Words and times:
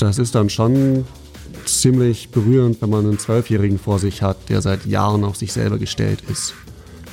das 0.00 0.18
ist 0.18 0.34
dann 0.34 0.48
schon 0.48 1.04
ziemlich 1.66 2.30
berührend, 2.30 2.80
wenn 2.80 2.90
man 2.90 3.06
einen 3.06 3.18
Zwölfjährigen 3.18 3.78
vor 3.78 3.98
sich 3.98 4.22
hat, 4.22 4.48
der 4.48 4.62
seit 4.62 4.86
Jahren 4.86 5.24
auf 5.24 5.36
sich 5.36 5.52
selber 5.52 5.78
gestellt 5.78 6.22
ist, 6.28 6.54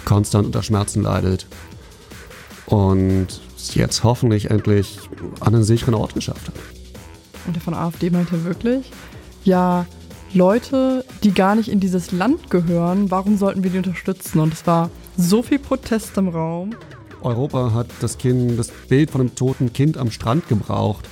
konstant 0.05 0.45
unter 0.45 0.63
Schmerzen 0.63 1.03
leidet 1.03 1.47
und 2.65 3.27
jetzt 3.73 4.03
hoffentlich 4.03 4.49
endlich 4.49 4.99
an 5.41 5.53
einen 5.53 5.63
sicheren 5.63 5.95
Ort 5.95 6.13
geschafft 6.13 6.47
hat. 6.47 6.55
Und 7.45 7.55
der 7.55 7.61
von 7.61 7.73
AfD 7.73 8.09
meinte 8.09 8.43
wirklich, 8.45 8.91
ja, 9.43 9.85
Leute, 10.33 11.05
die 11.23 11.33
gar 11.33 11.55
nicht 11.55 11.69
in 11.69 11.79
dieses 11.79 12.11
Land 12.11 12.49
gehören, 12.49 13.11
warum 13.11 13.37
sollten 13.37 13.63
wir 13.63 13.71
die 13.71 13.77
unterstützen? 13.77 14.39
Und 14.39 14.53
es 14.53 14.67
war 14.67 14.89
so 15.17 15.41
viel 15.41 15.59
Protest 15.59 16.17
im 16.17 16.29
Raum. 16.29 16.71
Europa 17.21 17.73
hat 17.73 17.87
das, 18.01 18.17
kind, 18.17 18.59
das 18.59 18.71
Bild 18.89 19.11
von 19.11 19.21
einem 19.21 19.35
toten 19.35 19.73
Kind 19.73 19.97
am 19.97 20.11
Strand 20.11 20.47
gebraucht, 20.47 21.07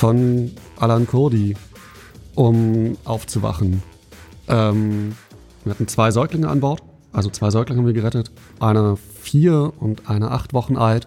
von 0.00 0.50
Alan 0.78 1.06
Kurdi, 1.06 1.54
um 2.34 2.96
aufzuwachen. 3.04 3.82
Ähm, 4.48 5.14
wir 5.62 5.74
hatten 5.74 5.88
zwei 5.88 6.10
Säuglinge 6.10 6.48
an 6.48 6.60
Bord, 6.60 6.82
also 7.12 7.28
zwei 7.28 7.50
Säuglinge 7.50 7.80
haben 7.80 7.86
wir 7.86 7.92
gerettet. 7.92 8.30
Einer 8.60 8.96
vier 8.96 9.74
und 9.78 10.08
einer 10.08 10.30
acht 10.30 10.54
Wochen 10.54 10.78
alt. 10.78 11.06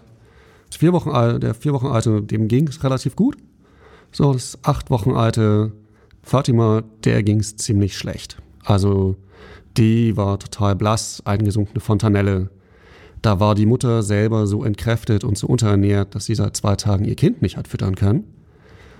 Vier 0.70 0.92
Wochen 0.92 1.10
alt 1.10 1.42
der 1.42 1.54
vier 1.54 1.72
Wochen 1.72 1.88
alte, 1.88 2.22
dem 2.22 2.46
ging 2.46 2.68
es 2.68 2.84
relativ 2.84 3.16
gut. 3.16 3.36
So, 4.12 4.32
das 4.32 4.60
acht 4.62 4.90
Wochen 4.90 5.10
alte 5.10 5.72
Fatima, 6.22 6.84
der 7.02 7.24
ging 7.24 7.40
es 7.40 7.56
ziemlich 7.56 7.98
schlecht. 7.98 8.40
Also 8.62 9.16
die 9.76 10.16
war 10.16 10.38
total 10.38 10.76
blass, 10.76 11.20
eingesunkene 11.24 11.80
Fontanelle. 11.80 12.48
Da 13.22 13.40
war 13.40 13.56
die 13.56 13.66
Mutter 13.66 14.04
selber 14.04 14.46
so 14.46 14.62
entkräftet 14.62 15.24
und 15.24 15.36
so 15.36 15.48
unterernährt, 15.48 16.14
dass 16.14 16.26
sie 16.26 16.36
seit 16.36 16.56
zwei 16.56 16.76
Tagen 16.76 17.04
ihr 17.04 17.16
Kind 17.16 17.42
nicht 17.42 17.56
hat 17.56 17.66
füttern 17.66 17.96
können. 17.96 18.43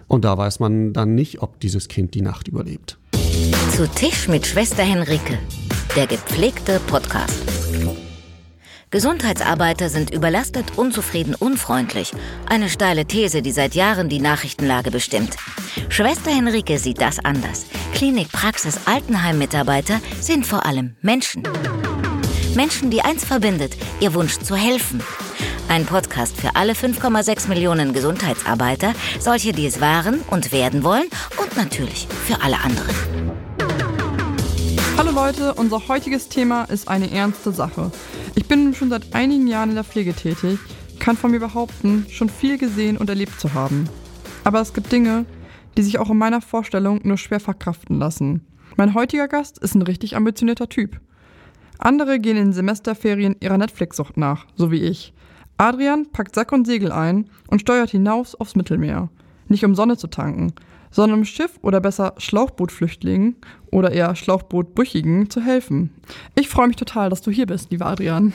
Und 0.09 0.25
da 0.25 0.37
weiß 0.37 0.61
man 0.61 0.93
dann 0.93 1.15
nicht, 1.15 1.43
ob 1.43 1.61
dieses 1.61 1.89
Kind 1.89 2.15
die 2.15 2.23
Nacht 2.23 2.49
überlebt. 2.49 2.99
Zu 3.73 3.89
Tisch 3.89 4.29
mit 4.29 4.47
Schwester 4.47 4.83
Henrike, 4.83 5.39
der 5.97 6.07
gepflegte 6.07 6.81
Podcast. 6.87 7.43
Gesundheitsarbeiter 8.95 9.89
sind 9.89 10.15
überlastet, 10.15 10.79
unzufrieden, 10.79 11.35
unfreundlich. 11.35 12.13
Eine 12.47 12.69
steile 12.69 13.07
These, 13.07 13.43
die 13.43 13.51
seit 13.51 13.75
Jahren 13.75 14.09
die 14.09 14.21
Nachrichtenlage 14.21 14.93
bestimmt. 14.93 15.37
Schwester 15.89 16.31
Henrike 16.31 16.79
sieht 16.79 17.01
das 17.01 17.19
anders. 17.19 17.67
Klinik, 17.93 18.31
Praxis, 18.31 18.79
Altenheim-Mitarbeiter 18.87 20.01
sind 20.21 20.47
vor 20.47 20.65
allem 20.65 20.95
Menschen. 21.03 21.43
Menschen, 22.55 22.93
die 22.93 23.01
eins 23.01 23.25
verbindet, 23.25 23.77
ihr 23.99 24.15
Wunsch 24.15 24.39
zu 24.39 24.55
helfen. 24.55 25.03
Ein 25.69 25.87
Podcast 25.87 26.37
für 26.37 26.55
alle 26.55 26.75
5,6 26.75 27.49
Millionen 27.49 27.93
Gesundheitsarbeiter, 27.93 28.95
solche, 29.19 29.53
die 29.53 29.67
es 29.67 29.81
waren 29.81 30.21
und 30.31 30.53
werden 30.53 30.85
wollen 30.85 31.09
und 31.41 31.57
natürlich 31.57 32.07
für 32.27 32.41
alle 32.43 32.59
anderen. 32.61 32.95
Hallo 34.97 35.11
Leute, 35.11 35.55
unser 35.55 35.89
heutiges 35.89 36.29
Thema 36.29 36.65
ist 36.65 36.89
eine 36.89 37.11
ernste 37.11 37.53
Sache. 37.53 37.91
Ich 38.35 38.47
bin 38.47 38.75
schon 38.75 38.91
seit 38.91 39.15
einigen 39.15 39.47
Jahren 39.47 39.71
in 39.71 39.75
der 39.75 39.85
Pflege 39.85 40.15
tätig, 40.15 40.59
kann 41.01 41.17
von 41.17 41.31
mir 41.31 41.41
behaupten, 41.41 42.07
schon 42.11 42.29
viel 42.29 42.59
gesehen 42.59 42.97
und 42.97 43.09
erlebt 43.09 43.41
zu 43.41 43.55
haben. 43.55 43.89
Aber 44.45 44.61
es 44.61 44.73
gibt 44.73 44.93
Dinge, 44.93 45.27
die 45.77 45.83
sich 45.83 45.99
auch 45.99 46.11
in 46.11 46.19
meiner 46.19 46.41
Vorstellung 46.41 47.01
nur 47.03 47.19
schwer 47.19 47.41
verkraften 47.41 47.99
lassen. 47.99 48.47
Mein 48.77 48.95
heutiger 48.95 49.29
Gast 49.29 49.59
ist 49.59 49.75
ein 49.75 49.83
richtig 49.83 50.17
ambitionierter 50.17 50.69
Typ. 50.69 51.01
Andere 51.79 52.19
gehen 52.19 52.37
in 52.37 52.53
Semesterferien 52.53 53.37
ihrer 53.41 53.59
Netflix-Sucht 53.59 54.17
nach, 54.17 54.47
so 54.57 54.71
wie 54.71 54.83
ich. 54.83 55.13
Adrian 55.57 56.07
packt 56.11 56.35
Sack 56.35 56.53
und 56.53 56.67
Segel 56.67 56.91
ein 56.93 57.31
und 57.49 57.61
steuert 57.61 57.91
hinaus 57.91 58.35
aufs 58.35 58.57
Mittelmeer. 58.57 59.09
Nicht 59.49 59.65
um 59.65 59.75
Sonne 59.75 59.97
zu 59.97 60.09
tanken, 60.09 60.53
sondern 60.91 61.21
um 61.21 61.25
Schiff 61.25 61.59
oder 61.63 61.81
besser 61.81 62.15
Schlauchbootflüchtlingen 62.19 63.37
oder 63.71 63.93
eher 63.93 64.15
Schlauchbootbrüchigen 64.17 65.31
zu 65.31 65.41
helfen. 65.41 65.91
Ich 66.35 66.49
freue 66.49 66.69
mich 66.69 66.77
total, 66.77 67.11
dass 67.11 67.23
du 67.23 67.31
hier 67.31 67.47
bist, 67.47 67.71
lieber 67.71 67.87
Adrian. 67.87 68.33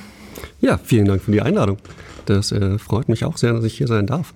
Ja, 0.61 0.77
vielen 0.77 1.05
Dank 1.05 1.21
für 1.21 1.31
die 1.31 1.41
Einladung. 1.41 1.77
Das 2.25 2.51
äh, 2.51 2.77
freut 2.77 3.09
mich 3.09 3.25
auch 3.25 3.37
sehr, 3.37 3.53
dass 3.53 3.63
ich 3.63 3.77
hier 3.77 3.87
sein 3.87 4.07
darf. 4.07 4.33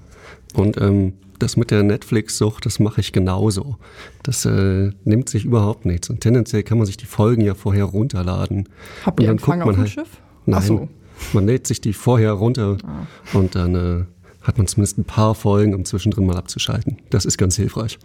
Und 0.53 0.79
ähm, 0.81 1.13
das 1.39 1.57
mit 1.57 1.71
der 1.71 1.83
Netflix-Sucht, 1.83 2.65
das 2.65 2.79
mache 2.79 3.01
ich 3.01 3.11
genauso. 3.11 3.77
Das 4.23 4.45
äh, 4.45 4.91
nimmt 5.03 5.29
sich 5.29 5.45
überhaupt 5.45 5.85
nichts. 5.85 6.09
Und 6.09 6.21
tendenziell 6.21 6.63
kann 6.63 6.77
man 6.77 6.87
sich 6.87 6.97
die 6.97 7.05
Folgen 7.05 7.41
ja 7.41 7.53
vorher 7.53 7.85
runterladen. 7.85 8.69
Habt 9.05 9.21
ihr 9.21 9.29
Empfang 9.29 9.61
auf 9.61 9.71
dem 9.71 9.79
halt, 9.79 9.89
Schiff? 9.89 10.09
Nein, 10.45 10.61
so. 10.61 10.89
Man 11.33 11.45
lädt 11.45 11.67
sich 11.67 11.81
die 11.81 11.93
vorher 11.93 12.31
runter 12.33 12.77
ah. 12.83 13.37
und 13.37 13.55
dann 13.55 13.75
äh, 13.75 14.05
hat 14.41 14.57
man 14.57 14.67
zumindest 14.67 14.97
ein 14.97 15.05
paar 15.05 15.35
Folgen, 15.35 15.73
um 15.73 15.85
zwischendrin 15.85 16.25
mal 16.25 16.37
abzuschalten. 16.37 16.97
Das 17.09 17.25
ist 17.25 17.37
ganz 17.37 17.55
hilfreich. 17.55 17.97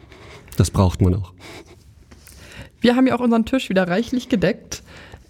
Das 0.56 0.70
braucht 0.70 1.00
man 1.00 1.14
auch. 1.14 1.32
Wir 2.80 2.94
haben 2.94 3.06
ja 3.06 3.16
auch 3.16 3.20
unseren 3.20 3.44
Tisch 3.44 3.68
wieder 3.68 3.88
reichlich 3.88 4.28
gedeckt. 4.28 4.82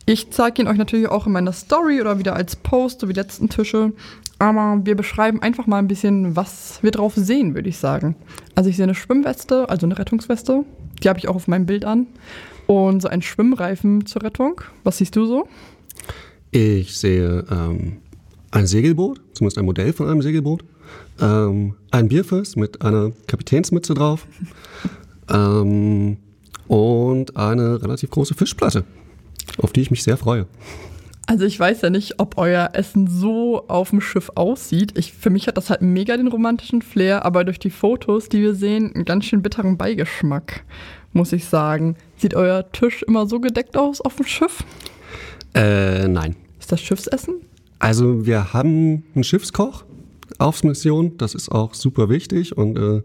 Ich 0.05 0.31
zeige 0.31 0.63
ihn 0.63 0.69
euch 0.69 0.79
natürlich 0.79 1.09
auch 1.09 1.27
in 1.27 1.33
meiner 1.33 1.53
Story 1.53 2.01
oder 2.01 2.19
wieder 2.19 2.35
als 2.35 2.57
Post, 2.57 3.01
so 3.01 3.09
wie 3.09 3.13
letzten 3.13 3.49
Tische. 3.49 3.93
Aber 4.39 4.81
wir 4.85 4.97
beschreiben 4.97 5.43
einfach 5.43 5.67
mal 5.67 5.79
ein 5.79 5.89
bisschen, 5.89 6.37
was 6.37 6.79
wir 6.83 6.93
drauf 6.93 7.15
sehen, 7.17 7.55
würde 7.55 7.69
ich 7.69 7.79
sagen. 7.79 8.17
Also 8.55 8.71
ich 8.71 8.77
sehe 8.77 8.85
eine 8.85 8.95
Schwimmweste, 8.95 9.69
also 9.69 9.87
eine 9.87 9.99
Rettungsweste. 9.99 10.65
Die 11.03 11.09
habe 11.09 11.19
ich 11.19 11.29
auch 11.29 11.35
auf 11.35 11.49
meinem 11.49 11.67
Bild 11.67 11.85
an. 11.85 12.07
Und 12.67 13.03
so 13.03 13.09
ein 13.09 13.23
Schwimmreifen 13.23 14.07
zur 14.07 14.23
Rettung. 14.23 14.61
Was 14.85 14.99
siehst 14.99 15.17
du 15.17 15.27
so? 15.27 15.49
Ich 16.51 16.97
sehe 16.97 17.45
ähm, 17.51 17.99
ein 18.51 18.67
Segelboot, 18.67 19.21
zumindest 19.35 19.59
ein 19.59 19.65
Modell 19.65 19.93
von 19.93 20.09
einem 20.09 20.23
Segelboot 20.23 20.65
ähm, 21.21 21.75
ein 21.91 22.09
Bierfass 22.09 22.57
mit 22.57 22.83
einer 22.83 23.13
Kapitänsmütze 23.27 23.95
drauf 23.95 24.27
ähm, 25.31 26.17
und 26.67 27.37
eine 27.37 27.83
relativ 27.83 28.11
große 28.11 28.35
Fischplatte, 28.35 28.85
auf 29.61 29.73
die 29.73 29.81
ich 29.81 29.91
mich 29.91 30.03
sehr 30.03 30.17
freue. 30.17 30.47
Also 31.27 31.45
ich 31.45 31.61
weiß 31.61 31.83
ja 31.83 31.91
nicht, 31.91 32.21
ob 32.21 32.39
euer 32.39 32.71
Essen 32.73 33.07
so 33.07 33.69
auf 33.69 33.91
dem 33.91 34.01
Schiff 34.01 34.31
aussieht. 34.35 34.97
Ich, 34.97 35.13
für 35.13 35.29
mich 35.29 35.47
hat 35.47 35.59
das 35.59 35.69
halt 35.69 35.83
mega 35.83 36.17
den 36.17 36.29
romantischen 36.29 36.81
Flair, 36.81 37.27
aber 37.27 37.45
durch 37.45 37.59
die 37.59 37.69
Fotos, 37.69 38.31
die 38.31 38.41
wir 38.41 38.55
sehen, 38.55 38.95
einen 38.95 39.05
ganz 39.05 39.27
schön 39.27 39.43
bitteren 39.43 39.77
Beigeschmack, 39.77 40.65
muss 41.13 41.33
ich 41.33 41.45
sagen. 41.45 41.97
Sieht 42.17 42.35
euer 42.35 42.73
Tisch 42.73 43.03
immer 43.03 43.27
so 43.27 43.41
gedeckt 43.41 43.77
aus 43.77 44.01
auf 44.01 44.17
dem 44.17 44.25
Schiff? 44.25 44.65
Äh, 45.55 46.09
nein. 46.09 46.37
Ist 46.59 46.73
das 46.73 46.81
Schiffsessen? 46.81 47.37
Also 47.79 48.27
wir 48.27 48.53
haben 48.53 49.05
einen 49.15 49.25
Schiffskoch, 49.25 49.85
Aufsmission. 50.39 51.17
Das 51.19 51.35
ist 51.35 51.51
auch 51.51 51.75
super 51.75 52.09
wichtig. 52.09 52.57
Und 52.57 52.77
äh, 52.79 53.03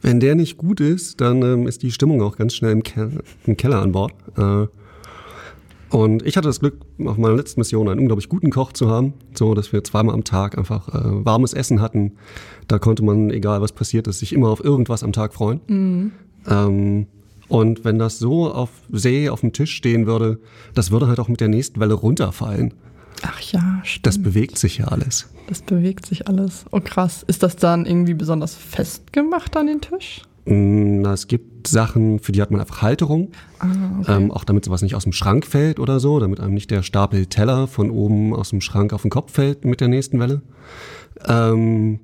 wenn 0.00 0.20
der 0.20 0.34
nicht 0.34 0.56
gut 0.56 0.80
ist, 0.80 1.20
dann 1.20 1.42
ähm, 1.42 1.66
ist 1.66 1.82
die 1.82 1.92
Stimmung 1.92 2.22
auch 2.22 2.36
ganz 2.36 2.54
schnell 2.54 2.72
im, 2.72 2.82
Ke 2.82 3.22
im 3.46 3.56
Keller 3.56 3.80
an 3.80 3.92
Bord. 3.92 4.12
Äh, 4.36 4.66
und 5.90 6.24
ich 6.24 6.38
hatte 6.38 6.48
das 6.48 6.60
Glück, 6.60 6.80
auf 7.04 7.18
meiner 7.18 7.36
letzten 7.36 7.60
Mission 7.60 7.86
einen 7.88 8.00
unglaublich 8.00 8.30
guten 8.30 8.50
Koch 8.50 8.72
zu 8.72 8.88
haben, 8.88 9.12
so 9.34 9.52
dass 9.52 9.74
wir 9.74 9.84
zweimal 9.84 10.14
am 10.14 10.24
Tag 10.24 10.56
einfach 10.56 10.88
äh, 10.88 11.24
warmes 11.24 11.52
Essen 11.52 11.82
hatten. 11.82 12.12
Da 12.66 12.78
konnte 12.78 13.04
man, 13.04 13.30
egal 13.30 13.60
was 13.60 13.72
passiert 13.72 14.06
ist, 14.08 14.20
sich 14.20 14.32
immer 14.32 14.48
auf 14.48 14.64
irgendwas 14.64 15.02
am 15.02 15.12
Tag 15.12 15.34
freuen. 15.34 15.60
Mhm. 15.66 16.12
Ähm, 16.48 17.06
und 17.52 17.84
wenn 17.84 17.98
das 17.98 18.18
so 18.18 18.50
auf 18.50 18.70
See 18.90 19.28
auf 19.28 19.42
dem 19.42 19.52
Tisch 19.52 19.74
stehen 19.74 20.06
würde, 20.06 20.38
das 20.72 20.90
würde 20.90 21.06
halt 21.06 21.20
auch 21.20 21.28
mit 21.28 21.38
der 21.38 21.48
nächsten 21.48 21.80
Welle 21.80 21.92
runterfallen. 21.92 22.72
Ach 23.20 23.38
ja, 23.42 23.82
stimmt. 23.84 24.06
Das 24.06 24.22
bewegt 24.22 24.56
sich 24.56 24.78
ja 24.78 24.86
alles. 24.86 25.28
Das 25.48 25.60
bewegt 25.60 26.06
sich 26.06 26.28
alles. 26.28 26.64
Oh 26.70 26.80
krass. 26.82 27.22
Ist 27.26 27.42
das 27.42 27.56
dann 27.56 27.84
irgendwie 27.84 28.14
besonders 28.14 28.54
festgemacht 28.54 29.54
an 29.54 29.66
den 29.66 29.82
Tisch? 29.82 30.22
Mm, 30.46 31.02
na, 31.02 31.12
es 31.12 31.26
gibt 31.26 31.68
Sachen, 31.68 32.20
für 32.20 32.32
die 32.32 32.40
hat 32.40 32.50
man 32.50 32.58
einfach 32.58 32.80
Halterung. 32.80 33.32
Ah, 33.58 33.66
okay. 34.00 34.16
ähm, 34.16 34.30
auch 34.30 34.44
damit 34.44 34.64
sowas 34.64 34.80
nicht 34.80 34.94
aus 34.94 35.02
dem 35.02 35.12
Schrank 35.12 35.44
fällt 35.44 35.78
oder 35.78 36.00
so, 36.00 36.20
damit 36.20 36.40
einem 36.40 36.54
nicht 36.54 36.70
der 36.70 36.82
Stapel 36.82 37.26
Teller 37.26 37.66
von 37.66 37.90
oben 37.90 38.34
aus 38.34 38.48
dem 38.48 38.62
Schrank 38.62 38.94
auf 38.94 39.02
den 39.02 39.10
Kopf 39.10 39.30
fällt 39.30 39.66
mit 39.66 39.82
der 39.82 39.88
nächsten 39.88 40.18
Welle. 40.18 40.40
Ähm, 41.28 42.00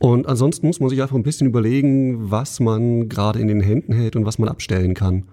und 0.00 0.26
ansonsten 0.26 0.66
muss 0.66 0.80
man 0.80 0.88
sich 0.88 1.00
einfach 1.02 1.14
ein 1.14 1.22
bisschen 1.22 1.46
überlegen, 1.46 2.30
was 2.30 2.58
man 2.58 3.10
gerade 3.10 3.38
in 3.38 3.48
den 3.48 3.60
Händen 3.60 3.92
hält 3.92 4.16
und 4.16 4.24
was 4.24 4.38
man 4.38 4.48
abstellen 4.48 4.94
kann. 4.94 5.24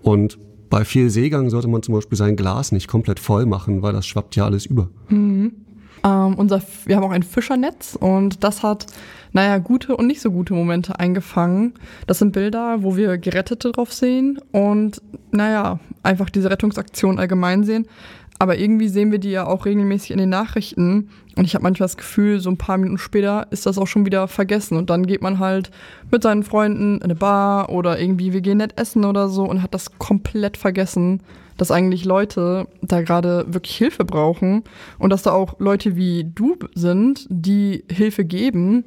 Und 0.00 0.38
bei 0.70 0.86
viel 0.86 1.10
Seegang 1.10 1.50
sollte 1.50 1.68
man 1.68 1.82
zum 1.82 1.94
Beispiel 1.94 2.16
sein 2.16 2.34
Glas 2.34 2.72
nicht 2.72 2.88
komplett 2.88 3.20
voll 3.20 3.44
machen, 3.44 3.82
weil 3.82 3.92
das 3.92 4.06
schwappt 4.06 4.34
ja 4.34 4.46
alles 4.46 4.64
über. 4.64 4.88
Mhm. 5.10 5.52
Ähm, 6.04 6.34
unser, 6.36 6.62
wir 6.86 6.96
haben 6.96 7.04
auch 7.04 7.10
ein 7.10 7.22
Fischernetz 7.22 7.98
und 8.00 8.44
das 8.44 8.62
hat, 8.62 8.86
naja, 9.32 9.58
gute 9.58 9.94
und 9.94 10.06
nicht 10.06 10.22
so 10.22 10.30
gute 10.30 10.54
Momente 10.54 10.98
eingefangen. 10.98 11.74
Das 12.06 12.18
sind 12.18 12.32
Bilder, 12.32 12.82
wo 12.82 12.96
wir 12.96 13.18
Gerettete 13.18 13.72
drauf 13.72 13.92
sehen 13.92 14.38
und, 14.52 15.02
naja, 15.32 15.80
einfach 16.02 16.30
diese 16.30 16.50
Rettungsaktion 16.50 17.18
allgemein 17.18 17.64
sehen. 17.64 17.86
Aber 18.38 18.58
irgendwie 18.58 18.88
sehen 18.88 19.10
wir 19.10 19.18
die 19.18 19.32
ja 19.32 19.46
auch 19.46 19.66
regelmäßig 19.66 20.12
in 20.12 20.18
den 20.18 20.28
Nachrichten. 20.28 21.10
Und 21.36 21.44
ich 21.44 21.54
habe 21.54 21.64
manchmal 21.64 21.88
das 21.88 21.96
Gefühl, 21.96 22.40
so 22.40 22.50
ein 22.50 22.56
paar 22.56 22.78
Minuten 22.78 22.98
später 22.98 23.48
ist 23.50 23.66
das 23.66 23.78
auch 23.78 23.86
schon 23.86 24.06
wieder 24.06 24.28
vergessen. 24.28 24.76
Und 24.76 24.90
dann 24.90 25.06
geht 25.06 25.22
man 25.22 25.38
halt 25.40 25.70
mit 26.10 26.22
seinen 26.22 26.44
Freunden 26.44 26.96
in 26.96 27.02
eine 27.02 27.14
Bar 27.16 27.70
oder 27.70 27.98
irgendwie, 27.98 28.32
wir 28.32 28.40
gehen 28.40 28.58
nett 28.58 28.78
essen 28.78 29.04
oder 29.04 29.28
so 29.28 29.44
und 29.44 29.62
hat 29.62 29.74
das 29.74 29.98
komplett 29.98 30.56
vergessen, 30.56 31.20
dass 31.56 31.72
eigentlich 31.72 32.04
Leute 32.04 32.68
da 32.80 33.02
gerade 33.02 33.44
wirklich 33.48 33.76
Hilfe 33.76 34.04
brauchen 34.04 34.62
und 34.98 35.10
dass 35.10 35.24
da 35.24 35.32
auch 35.32 35.58
Leute 35.58 35.96
wie 35.96 36.24
du 36.24 36.56
sind, 36.74 37.26
die 37.28 37.84
Hilfe 37.90 38.24
geben. 38.24 38.84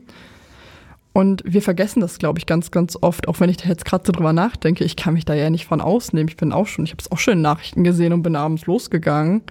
Und 1.14 1.44
wir 1.46 1.62
vergessen 1.62 2.00
das, 2.00 2.20
glaube 2.20 2.40
ich, 2.40 2.46
ganz, 2.46 2.72
ganz 2.72 2.98
oft, 3.02 3.28
auch 3.28 3.40
wenn 3.40 3.50
ich 3.50 3.58
da 3.58 3.68
jetzt 3.68 3.84
gerade 3.84 4.04
so 4.06 4.14
drüber 4.14 4.32
nachdenke. 4.32 4.86
Ich 4.86 4.96
kann 4.96 5.14
mich 5.14 5.26
da 5.26 5.34
ja 5.34 5.50
nicht 5.50 5.66
von 5.66 5.82
ausnehmen. 5.82 6.30
Ich 6.30 6.38
bin 6.38 6.54
auch 6.54 6.68
schon, 6.68 6.86
ich 6.86 6.92
habe 6.92 7.02
es 7.02 7.12
auch 7.12 7.18
schon 7.18 7.34
in 7.34 7.42
Nachrichten 7.42 7.84
gesehen 7.84 8.14
und 8.14 8.22
bin 8.24 8.36
abends 8.36 8.66
losgegangen. 8.66 9.42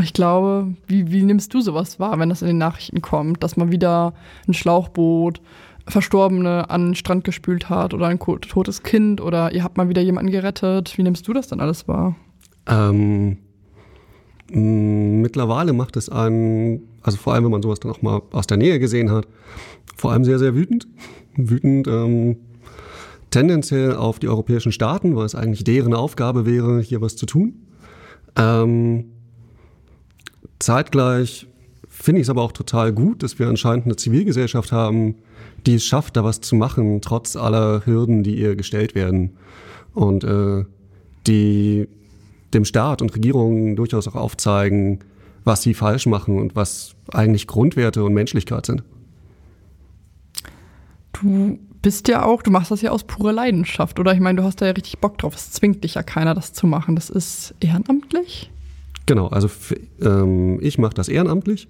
Ich 0.00 0.12
glaube, 0.12 0.74
wie, 0.86 1.10
wie 1.10 1.22
nimmst 1.22 1.54
du 1.54 1.60
sowas 1.60 1.98
wahr, 1.98 2.18
wenn 2.18 2.28
das 2.28 2.42
in 2.42 2.48
den 2.48 2.58
Nachrichten 2.58 3.00
kommt, 3.00 3.42
dass 3.42 3.56
man 3.56 3.72
wieder 3.72 4.14
ein 4.46 4.54
Schlauchboot, 4.54 5.40
Verstorbene 5.86 6.68
an 6.68 6.88
den 6.88 6.94
Strand 6.94 7.24
gespült 7.24 7.70
hat 7.70 7.94
oder 7.94 8.08
ein 8.08 8.18
totes 8.18 8.82
Kind 8.82 9.20
oder 9.20 9.52
ihr 9.52 9.64
habt 9.64 9.76
mal 9.76 9.88
wieder 9.88 10.02
jemanden 10.02 10.30
gerettet. 10.30 10.98
Wie 10.98 11.02
nimmst 11.02 11.26
du 11.26 11.32
das 11.32 11.48
dann 11.48 11.60
alles 11.60 11.88
wahr? 11.88 12.14
Ähm, 12.66 13.38
mittlerweile 14.50 15.72
macht 15.72 15.96
es 15.96 16.08
einen, 16.08 16.82
also 17.02 17.16
vor 17.16 17.34
allem, 17.34 17.44
wenn 17.44 17.52
man 17.52 17.62
sowas 17.62 17.80
dann 17.80 17.90
auch 17.90 18.02
mal 18.02 18.20
aus 18.32 18.46
der 18.46 18.58
Nähe 18.58 18.78
gesehen 18.78 19.10
hat, 19.10 19.26
vor 19.96 20.12
allem 20.12 20.24
sehr, 20.24 20.38
sehr 20.38 20.54
wütend. 20.54 20.88
Wütend 21.36 21.86
ähm, 21.86 22.36
tendenziell 23.30 23.94
auf 23.94 24.18
die 24.18 24.28
europäischen 24.28 24.72
Staaten, 24.72 25.16
weil 25.16 25.26
es 25.26 25.34
eigentlich 25.34 25.64
deren 25.64 25.94
Aufgabe 25.94 26.46
wäre, 26.46 26.80
hier 26.80 27.00
was 27.00 27.16
zu 27.16 27.26
tun. 27.26 27.54
Ähm, 28.36 29.06
zeitgleich 30.58 31.46
finde 31.88 32.20
ich 32.20 32.26
es 32.26 32.30
aber 32.30 32.42
auch 32.42 32.52
total 32.52 32.92
gut, 32.92 33.22
dass 33.22 33.38
wir 33.38 33.48
anscheinend 33.48 33.86
eine 33.86 33.96
Zivilgesellschaft 33.96 34.72
haben, 34.72 35.16
die 35.66 35.74
es 35.74 35.84
schafft, 35.84 36.16
da 36.16 36.24
was 36.24 36.40
zu 36.40 36.56
machen, 36.56 37.00
trotz 37.00 37.36
aller 37.36 37.84
Hürden, 37.84 38.22
die 38.22 38.38
ihr 38.38 38.56
gestellt 38.56 38.94
werden. 38.94 39.36
Und 39.94 40.24
äh, 40.24 40.64
die 41.26 41.88
dem 42.54 42.64
Staat 42.64 43.02
und 43.02 43.14
Regierungen 43.14 43.76
durchaus 43.76 44.08
auch 44.08 44.14
aufzeigen, 44.14 45.00
was 45.44 45.62
sie 45.62 45.74
falsch 45.74 46.06
machen 46.06 46.38
und 46.38 46.56
was 46.56 46.94
eigentlich 47.12 47.46
Grundwerte 47.46 48.04
und 48.04 48.14
Menschlichkeit 48.14 48.66
sind. 48.66 48.82
Du 51.22 51.58
bist 51.82 52.08
ja 52.08 52.24
auch, 52.24 52.42
du 52.42 52.50
machst 52.50 52.70
das 52.70 52.82
ja 52.82 52.90
aus 52.90 53.04
purer 53.04 53.32
Leidenschaft, 53.32 53.98
oder? 53.98 54.12
Ich 54.12 54.20
meine, 54.20 54.40
du 54.40 54.44
hast 54.44 54.60
da 54.60 54.66
ja 54.66 54.72
richtig 54.72 54.98
Bock 54.98 55.18
drauf. 55.18 55.34
Es 55.34 55.52
zwingt 55.52 55.84
dich 55.84 55.94
ja 55.94 56.02
keiner, 56.02 56.34
das 56.34 56.52
zu 56.52 56.66
machen. 56.66 56.96
Das 56.96 57.10
ist 57.10 57.54
ehrenamtlich? 57.60 58.50
Genau, 59.06 59.28
also 59.28 59.48
ähm, 60.02 60.58
ich 60.60 60.78
mache 60.78 60.94
das 60.94 61.08
ehrenamtlich. 61.08 61.68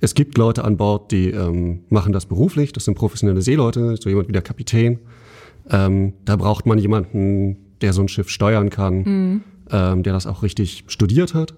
Es 0.00 0.14
gibt 0.14 0.38
Leute 0.38 0.64
an 0.64 0.76
Bord, 0.76 1.10
die 1.10 1.30
ähm, 1.30 1.80
machen 1.88 2.12
das 2.12 2.26
beruflich. 2.26 2.72
Das 2.72 2.84
sind 2.84 2.94
professionelle 2.94 3.42
Seeleute, 3.42 3.96
so 4.00 4.08
jemand 4.08 4.28
wie 4.28 4.32
der 4.32 4.42
Kapitän. 4.42 5.00
Ähm, 5.70 6.14
da 6.24 6.36
braucht 6.36 6.66
man 6.66 6.78
jemanden, 6.78 7.56
der 7.80 7.92
so 7.92 8.02
ein 8.02 8.08
Schiff 8.08 8.28
steuern 8.28 8.70
kann, 8.70 8.94
mhm. 9.02 9.40
ähm, 9.70 10.02
der 10.02 10.12
das 10.12 10.26
auch 10.26 10.42
richtig 10.42 10.84
studiert 10.86 11.34
hat. 11.34 11.54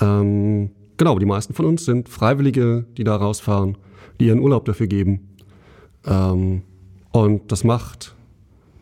Ähm, 0.00 0.70
genau, 0.96 1.18
die 1.18 1.26
meisten 1.26 1.54
von 1.54 1.66
uns 1.66 1.84
sind 1.84 2.08
Freiwillige, 2.08 2.84
die 2.96 3.04
da 3.04 3.16
rausfahren, 3.16 3.76
die 4.20 4.26
ihren 4.26 4.40
Urlaub 4.40 4.64
dafür 4.64 4.86
geben. 4.86 5.31
Ähm, 6.06 6.62
und 7.12 7.52
das 7.52 7.64
macht 7.64 8.14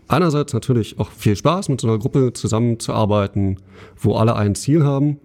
einerseits 0.09 0.53
natürlich 0.53 0.99
auch 0.99 1.11
viel 1.11 1.37
Spaß, 1.37 1.69
mit 1.69 1.81
so 1.81 1.89
einer 1.89 1.99
Gruppe 1.99 2.33
zusammenzuarbeiten, 2.33 3.59
wo 3.97 4.15
alle 4.17 4.37
ein 4.37 4.55
Ziel 4.55 4.85
haben. 4.85 5.19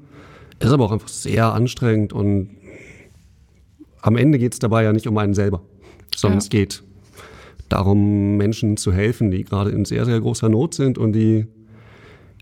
Ist 0.59 0.71
aber 0.71 0.85
auch 0.85 0.91
einfach 0.91 1.09
sehr 1.09 1.53
anstrengend 1.53 2.13
und 2.13 2.49
am 4.01 4.15
Ende 4.15 4.37
geht 4.37 4.53
es 4.53 4.59
dabei 4.59 4.83
ja 4.83 4.93
nicht 4.93 5.07
um 5.07 5.17
einen 5.17 5.33
selber, 5.33 5.61
sondern 6.15 6.39
ja. 6.39 6.43
es 6.43 6.49
geht 6.49 6.83
darum, 7.69 8.37
Menschen 8.37 8.77
zu 8.77 8.93
helfen, 8.93 9.31
die 9.31 9.43
gerade 9.43 9.71
in 9.71 9.85
sehr, 9.85 10.05
sehr 10.05 10.19
großer 10.19 10.47
Not 10.49 10.75
sind 10.75 10.97
und 10.97 11.13
die, 11.13 11.47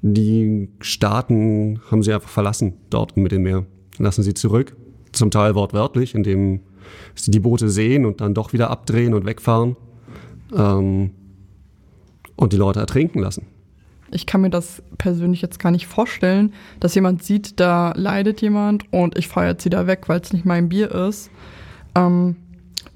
die 0.02 0.70
Staaten 0.82 1.80
haben 1.90 2.04
sie 2.04 2.14
einfach 2.14 2.30
verlassen 2.30 2.74
dort 2.90 3.14
im 3.16 3.24
Mittelmeer. 3.24 3.66
Lassen 3.98 4.24
sie 4.24 4.34
zurück, 4.34 4.76
zum 5.14 5.32
Teil 5.32 5.56
wortwörtlich, 5.56 6.14
indem 6.14 6.60
sie 7.16 7.32
die 7.32 7.40
Boote 7.40 7.70
sehen 7.70 8.06
und 8.06 8.22
dann 8.22 8.34
doch 8.34 8.54
wieder 8.54 8.70
abdrehen 8.70 9.14
und 9.14 9.26
wegfahren 9.26 9.76
ähm, 10.56 11.12
und 12.36 12.54
die 12.54 12.58
Leute 12.58 12.80
ertrinken 12.80 13.20
lassen. 13.20 13.48
Ich 14.12 14.26
kann 14.28 14.42
mir 14.42 14.52
das 14.52 14.84
persönlich 14.98 15.42
jetzt 15.42 15.60
gar 15.60 15.72
nicht 15.72 15.88
vorstellen, 15.88 16.54
dass 16.80 16.94
jemand 16.94 17.24
sieht, 17.24 17.60
da 17.60 17.94
leidet 17.96 18.42
jemand 18.42 18.86
und 18.94 19.18
ich 19.18 19.28
fahre 19.28 19.48
jetzt 19.48 19.66
wieder 19.66 19.88
weg, 19.88 20.04
weil 20.08 20.22
es 20.22 20.34
nicht 20.34 20.46
mein 20.46 20.70
Bier 20.70 20.92
ist. 20.92 21.32
Ähm, 21.96 22.36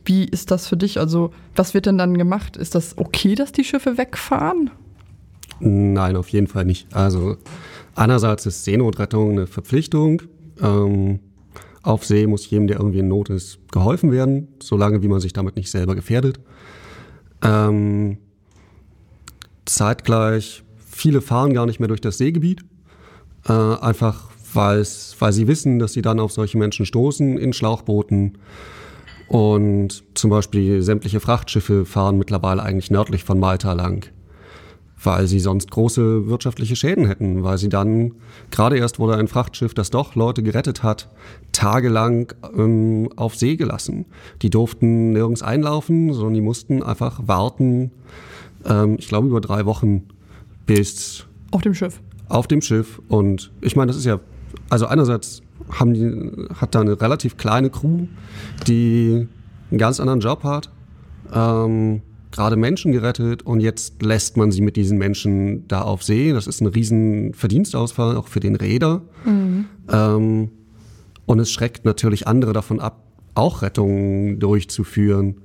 wie 0.06 0.26
ist 0.26 0.52
das 0.52 0.68
für 0.68 0.78
dich? 0.78 1.00
Also, 1.00 1.32
was 1.56 1.74
wird 1.74 1.86
denn 1.86 1.98
dann 1.98 2.18
gemacht? 2.18 2.56
Ist 2.56 2.76
das 2.76 2.98
okay, 2.98 3.36
dass 3.36 3.52
die 3.52 3.64
Schiffe 3.64 3.98
wegfahren? 3.98 4.70
Nein, 5.60 6.16
auf 6.16 6.30
jeden 6.30 6.48
Fall 6.48 6.66
nicht. 6.66 6.96
Also, 6.96 7.38
einerseits 7.96 8.46
ist 8.46 8.64
Seenotrettung 8.64 9.32
eine 9.32 9.48
Verpflichtung. 9.48 10.22
Ähm, 10.62 11.20
auf 11.88 12.06
See 12.06 12.28
muss 12.28 12.50
jedem, 12.50 12.68
der 12.68 12.78
irgendwie 12.78 13.00
in 13.00 13.08
Not 13.08 13.30
ist, 13.30 13.60
geholfen 13.72 14.12
werden, 14.12 14.50
solange 14.62 15.02
wie 15.02 15.08
man 15.08 15.20
sich 15.20 15.34
damit 15.34 15.56
nicht 15.56 15.72
selber 15.72 15.96
gefährdet. 15.96 16.40
Ähm, 17.42 18.18
zeitgleich 19.66 20.64
Viele 20.98 21.22
fahren 21.22 21.54
gar 21.54 21.68
nicht 21.68 21.80
mehr 21.80 21.90
durch 21.90 22.02
das 22.02 22.18
Seegebiet, 22.18 22.66
äh, 23.48 23.54
einfach 23.54 24.32
weil 24.52 24.84
sie 24.84 25.48
wissen, 25.48 25.78
dass 25.78 25.94
sie 25.94 26.02
dann 26.02 26.20
auf 26.20 26.32
solche 26.32 26.58
Menschen 26.58 26.88
stoßen 26.88 27.38
in 27.38 27.54
Schlauchbooten. 27.54 28.40
Und 29.28 30.04
zum 30.16 30.32
Beispiel 30.32 30.82
sämtliche 30.82 31.20
Frachtschiffe 31.20 31.86
fahren 31.86 32.18
mittlerweile 32.18 32.64
eigentlich 32.64 32.90
nördlich 32.90 33.24
von 33.24 33.40
Malta 33.40 33.74
lang, 33.74 34.10
weil 35.08 35.26
sie 35.26 35.40
sonst 35.40 35.72
große 35.72 36.28
wirtschaftliche 36.28 36.76
Schäden 36.76 37.06
hätten, 37.06 37.42
weil 37.42 37.58
sie 37.58 37.70
dann, 37.70 38.12
gerade 38.52 38.78
erst 38.78 39.00
wurde 39.00 39.16
ein 39.16 39.30
Frachtschiff, 39.30 39.74
das 39.74 39.90
doch 39.90 40.16
Leute 40.16 40.44
gerettet 40.44 40.84
hat, 40.84 41.10
tagelang 41.54 42.34
ähm, 42.58 43.08
auf 43.16 43.34
See 43.38 43.56
gelassen. 43.56 44.06
Die 44.42 44.50
durften 44.50 45.14
nirgends 45.14 45.42
einlaufen, 45.42 46.12
sondern 46.12 46.34
die 46.34 46.42
mussten 46.42 46.84
einfach 46.84 47.22
warten, 47.26 47.92
ähm, 48.66 48.98
ich 49.00 49.08
glaube 49.08 49.28
über 49.28 49.40
drei 49.40 49.66
Wochen, 49.66 50.10
bist. 50.66 51.26
Auf 51.52 51.62
dem 51.62 51.74
Schiff. 51.74 52.02
Auf 52.28 52.48
dem 52.48 52.62
Schiff. 52.62 53.02
Und 53.08 53.54
ich 53.62 53.78
meine, 53.78 53.88
das 53.88 53.96
ist 53.96 54.06
ja, 54.06 54.20
also 54.70 54.88
einerseits 54.88 55.42
haben 55.72 55.94
die, 55.94 56.54
hat 56.54 56.76
da 56.76 56.82
eine 56.82 57.00
relativ 57.00 57.38
kleine 57.38 57.70
Crew, 57.70 58.08
die 58.68 59.26
einen 59.72 59.78
ganz 59.78 60.02
anderen 60.02 60.20
Job 60.20 60.44
hat, 60.44 60.70
ähm, 61.34 62.02
gerade 62.32 62.56
Menschen 62.56 62.92
gerettet 62.92 63.44
und 63.44 63.60
jetzt 63.60 64.02
lässt 64.02 64.38
man 64.38 64.52
sie 64.52 64.62
mit 64.62 64.76
diesen 64.76 64.98
Menschen 64.98 65.68
da 65.68 65.82
auf 65.82 66.04
See. 66.04 66.34
Das 66.34 66.48
ist 66.48 66.62
ein 66.62 66.68
riesen 66.68 67.34
Verdienstausfall, 67.34 68.18
auch 68.18 68.28
für 68.28 68.40
den 68.40 68.56
Räder. 68.56 69.02
Mhm. 69.26 69.66
Ähm, 69.92 70.50
und 71.26 71.40
es 71.40 71.52
schreckt 71.52 71.86
natürlich 71.86 72.28
andere 72.28 72.54
davon 72.54 72.80
ab, 72.80 73.04
auch 73.36 73.62
Rettungen 73.62 74.40
durchzuführen 74.40 75.36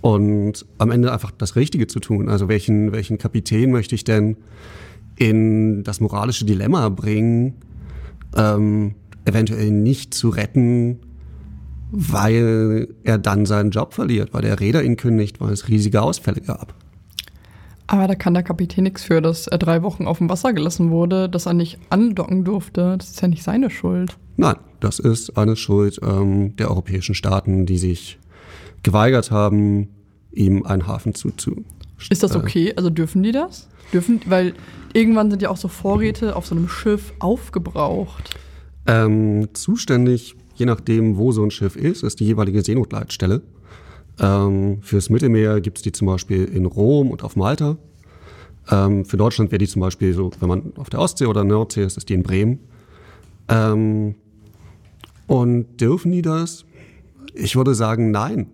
und 0.00 0.66
am 0.78 0.90
Ende 0.90 1.12
einfach 1.12 1.30
das 1.30 1.56
Richtige 1.56 1.86
zu 1.86 2.00
tun. 2.00 2.28
Also 2.28 2.48
welchen, 2.48 2.92
welchen 2.92 3.18
Kapitän 3.18 3.70
möchte 3.70 3.94
ich 3.94 4.04
denn 4.04 4.36
in 5.16 5.82
das 5.82 6.00
moralische 6.00 6.44
Dilemma 6.44 6.88
bringen, 6.88 7.54
ähm, 8.36 8.94
eventuell 9.24 9.70
nicht 9.70 10.14
zu 10.14 10.28
retten, 10.28 11.00
weil 11.96 12.88
er 13.04 13.18
dann 13.18 13.46
seinen 13.46 13.70
Job 13.70 13.94
verliert, 13.94 14.34
weil 14.34 14.42
der 14.42 14.58
Räder 14.58 14.82
ihn 14.82 14.96
kündigt, 14.96 15.40
weil 15.40 15.52
es 15.52 15.68
riesige 15.68 16.02
Ausfälle 16.02 16.40
gab. 16.40 16.74
Aber 17.86 18.08
da 18.08 18.14
kann 18.14 18.34
der 18.34 18.42
Kapitän 18.42 18.84
nichts 18.84 19.04
für, 19.04 19.20
dass 19.20 19.46
er 19.46 19.58
drei 19.58 19.82
Wochen 19.82 20.06
auf 20.06 20.18
dem 20.18 20.28
Wasser 20.28 20.52
gelassen 20.52 20.90
wurde, 20.90 21.28
dass 21.28 21.46
er 21.46 21.54
nicht 21.54 21.78
andocken 21.90 22.42
durfte. 22.42 22.96
Das 22.98 23.10
ist 23.10 23.20
ja 23.20 23.28
nicht 23.28 23.42
seine 23.42 23.70
Schuld. 23.70 24.16
Nein, 24.36 24.56
das 24.80 24.98
ist 24.98 25.36
eine 25.36 25.54
Schuld 25.54 26.00
ähm, 26.02 26.56
der 26.56 26.70
europäischen 26.70 27.14
Staaten, 27.14 27.66
die 27.66 27.78
sich 27.78 28.18
geweigert 28.82 29.30
haben, 29.30 29.88
ihm 30.32 30.64
einen 30.64 30.86
Hafen 30.86 31.14
zuzu. 31.14 31.64
Ist 32.10 32.22
das 32.22 32.34
okay? 32.34 32.72
Also 32.74 32.90
dürfen 32.90 33.22
die 33.22 33.32
das? 33.32 33.68
Dürfen, 33.92 34.20
weil 34.26 34.54
irgendwann 34.92 35.30
sind 35.30 35.42
ja 35.42 35.50
auch 35.50 35.56
so 35.56 35.68
Vorräte 35.68 36.34
auf 36.34 36.46
so 36.46 36.56
einem 36.56 36.68
Schiff 36.68 37.12
aufgebraucht. 37.20 38.36
Ähm, 38.86 39.48
zuständig, 39.52 40.34
je 40.54 40.66
nachdem, 40.66 41.16
wo 41.16 41.32
so 41.32 41.42
ein 41.42 41.50
Schiff 41.50 41.76
ist, 41.76 42.02
ist 42.02 42.20
die 42.20 42.26
jeweilige 42.26 42.62
Seenotleitstelle. 42.62 43.42
Ähm, 44.20 44.78
fürs 44.82 45.10
Mittelmeer 45.10 45.60
gibt 45.60 45.78
es 45.78 45.82
die 45.82 45.92
zum 45.92 46.06
Beispiel 46.06 46.44
in 46.44 46.66
Rom 46.66 47.10
und 47.10 47.24
auf 47.24 47.36
Malta. 47.36 47.76
Ähm, 48.70 49.04
für 49.04 49.16
Deutschland 49.16 49.50
wäre 49.50 49.58
die 49.58 49.68
zum 49.68 49.80
Beispiel 49.80 50.14
so, 50.14 50.30
wenn 50.40 50.48
man 50.48 50.72
auf 50.76 50.90
der 50.90 51.00
Ostsee 51.00 51.26
oder 51.26 51.44
Nordsee 51.44 51.84
ist, 51.84 51.96
ist 51.96 52.08
die 52.08 52.14
in 52.14 52.22
Bremen. 52.22 52.60
Ähm, 53.48 54.14
und 55.26 55.80
dürfen 55.80 56.12
die 56.12 56.22
das? 56.22 56.64
Ich 57.34 57.56
würde 57.56 57.74
sagen, 57.74 58.10
nein. 58.10 58.46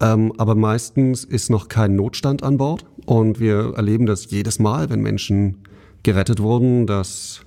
Ähm, 0.00 0.32
aber 0.36 0.54
meistens 0.54 1.24
ist 1.24 1.50
noch 1.50 1.68
kein 1.68 1.96
Notstand 1.96 2.42
an 2.42 2.58
Bord 2.58 2.84
und 3.06 3.40
wir 3.40 3.74
erleben 3.76 4.06
das 4.06 4.30
jedes 4.30 4.58
Mal, 4.58 4.90
wenn 4.90 5.00
Menschen 5.00 5.58
gerettet 6.02 6.40
wurden, 6.40 6.86
dass 6.86 7.40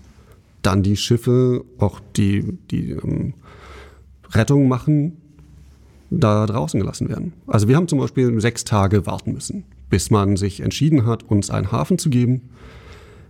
dann 0.61 0.83
die 0.83 0.97
Schiffe 0.97 1.63
auch 1.77 1.99
die, 2.17 2.57
die 2.69 2.91
ähm, 2.91 3.33
Rettung 4.31 4.67
machen, 4.67 5.17
da 6.09 6.45
draußen 6.45 6.79
gelassen 6.79 7.09
werden. 7.09 7.33
Also 7.47 7.67
wir 7.67 7.75
haben 7.75 7.87
zum 7.87 7.99
Beispiel 7.99 8.39
sechs 8.41 8.65
Tage 8.65 9.05
warten 9.05 9.33
müssen, 9.33 9.63
bis 9.89 10.11
man 10.11 10.35
sich 10.35 10.59
entschieden 10.59 11.05
hat, 11.05 11.23
uns 11.23 11.49
einen 11.49 11.71
Hafen 11.71 11.97
zu 11.97 12.09
geben. 12.09 12.49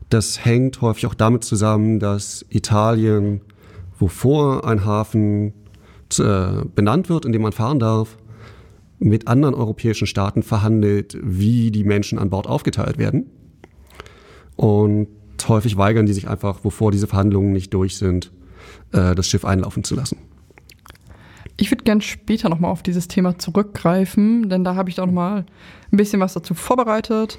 Das 0.10 0.44
hängt 0.44 0.82
häufig 0.82 1.06
auch 1.06 1.14
damit 1.14 1.44
zusammen, 1.44 2.00
dass 2.00 2.46
Italien, 2.50 3.42
wovor 4.00 4.68
ein 4.68 4.84
Hafen 4.84 5.54
äh, 6.18 6.66
benannt 6.76 7.08
wird, 7.08 7.26
in 7.26 7.32
dem 7.32 7.44
man 7.44 7.52
fahren 7.52 7.80
darf, 7.80 8.18
mit 9.00 9.28
anderen 9.28 9.56
europäischen 9.56 10.08
Staaten 10.08 10.44
verhandelt, 10.44 11.18
wie 11.22 11.72
die 11.72 11.84
Menschen 11.84 12.20
an 12.20 12.30
Bord 12.30 12.48
aufgeteilt 12.48 12.98
werden. 12.98 13.28
Und 14.56 15.08
häufig 15.48 15.78
weigern 15.78 16.06
die 16.06 16.14
sich 16.14 16.28
einfach, 16.28 16.60
bevor 16.60 16.92
diese 16.92 17.08
Verhandlungen 17.08 17.52
nicht 17.52 17.74
durch 17.74 17.98
sind, 17.98 18.32
äh, 18.92 19.16
das 19.16 19.28
Schiff 19.28 19.46
einlaufen 19.46 19.84
zu 19.84 19.96
lassen. 19.96 20.18
Ich 21.62 21.70
würde 21.70 21.84
gern 21.84 22.02
später 22.02 22.50
nochmal 22.50 22.72
auf 22.72 22.82
dieses 22.82 23.08
Thema 23.08 23.38
zurückgreifen, 23.38 24.50
denn 24.50 24.64
da 24.64 24.74
habe 24.74 24.90
ich 24.90 25.00
auch 25.00 25.06
nochmal 25.06 25.46
ein 25.92 25.98
bisschen 25.98 26.20
was 26.20 26.34
dazu 26.34 26.56
vorbereitet. 26.56 27.38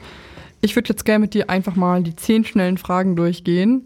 Ich 0.60 0.76
würde 0.76 0.90
jetzt 0.90 1.04
gerne 1.04 1.18
mit 1.18 1.34
dir 1.34 1.50
einfach 1.50 1.74
mal 1.74 2.04
die 2.04 2.14
zehn 2.14 2.44
schnellen 2.44 2.78
Fragen 2.78 3.16
durchgehen. 3.16 3.84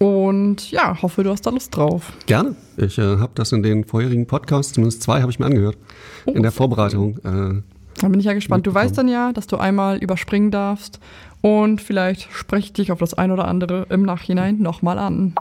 Und 0.00 0.70
ja, 0.70 1.00
hoffe, 1.00 1.24
du 1.24 1.30
hast 1.30 1.46
da 1.46 1.50
Lust 1.50 1.74
drauf. 1.74 2.12
Gerne. 2.26 2.56
Ich 2.76 2.98
äh, 2.98 3.16
habe 3.16 3.32
das 3.34 3.52
in 3.52 3.62
den 3.62 3.84
vorherigen 3.84 4.26
Podcasts, 4.26 4.74
zumindest 4.74 5.02
zwei 5.02 5.22
habe 5.22 5.32
ich 5.32 5.38
mir 5.38 5.46
angehört, 5.46 5.78
oh, 6.26 6.32
in 6.32 6.42
der 6.42 6.52
Vorbereitung. 6.52 7.16
Äh, 7.24 7.62
da 7.98 8.08
bin 8.08 8.20
ich 8.20 8.26
ja 8.26 8.34
gespannt. 8.34 8.66
Du 8.66 8.74
weißt 8.74 8.98
dann 8.98 9.08
ja, 9.08 9.32
dass 9.32 9.46
du 9.46 9.56
einmal 9.56 9.96
überspringen 9.96 10.50
darfst 10.50 11.00
und 11.40 11.80
vielleicht 11.80 12.30
spreche 12.34 12.66
ich 12.66 12.72
dich 12.74 12.92
auf 12.92 12.98
das 12.98 13.14
ein 13.14 13.30
oder 13.30 13.48
andere 13.48 13.86
im 13.88 14.02
Nachhinein 14.02 14.58
nochmal 14.58 14.98
an. 14.98 15.34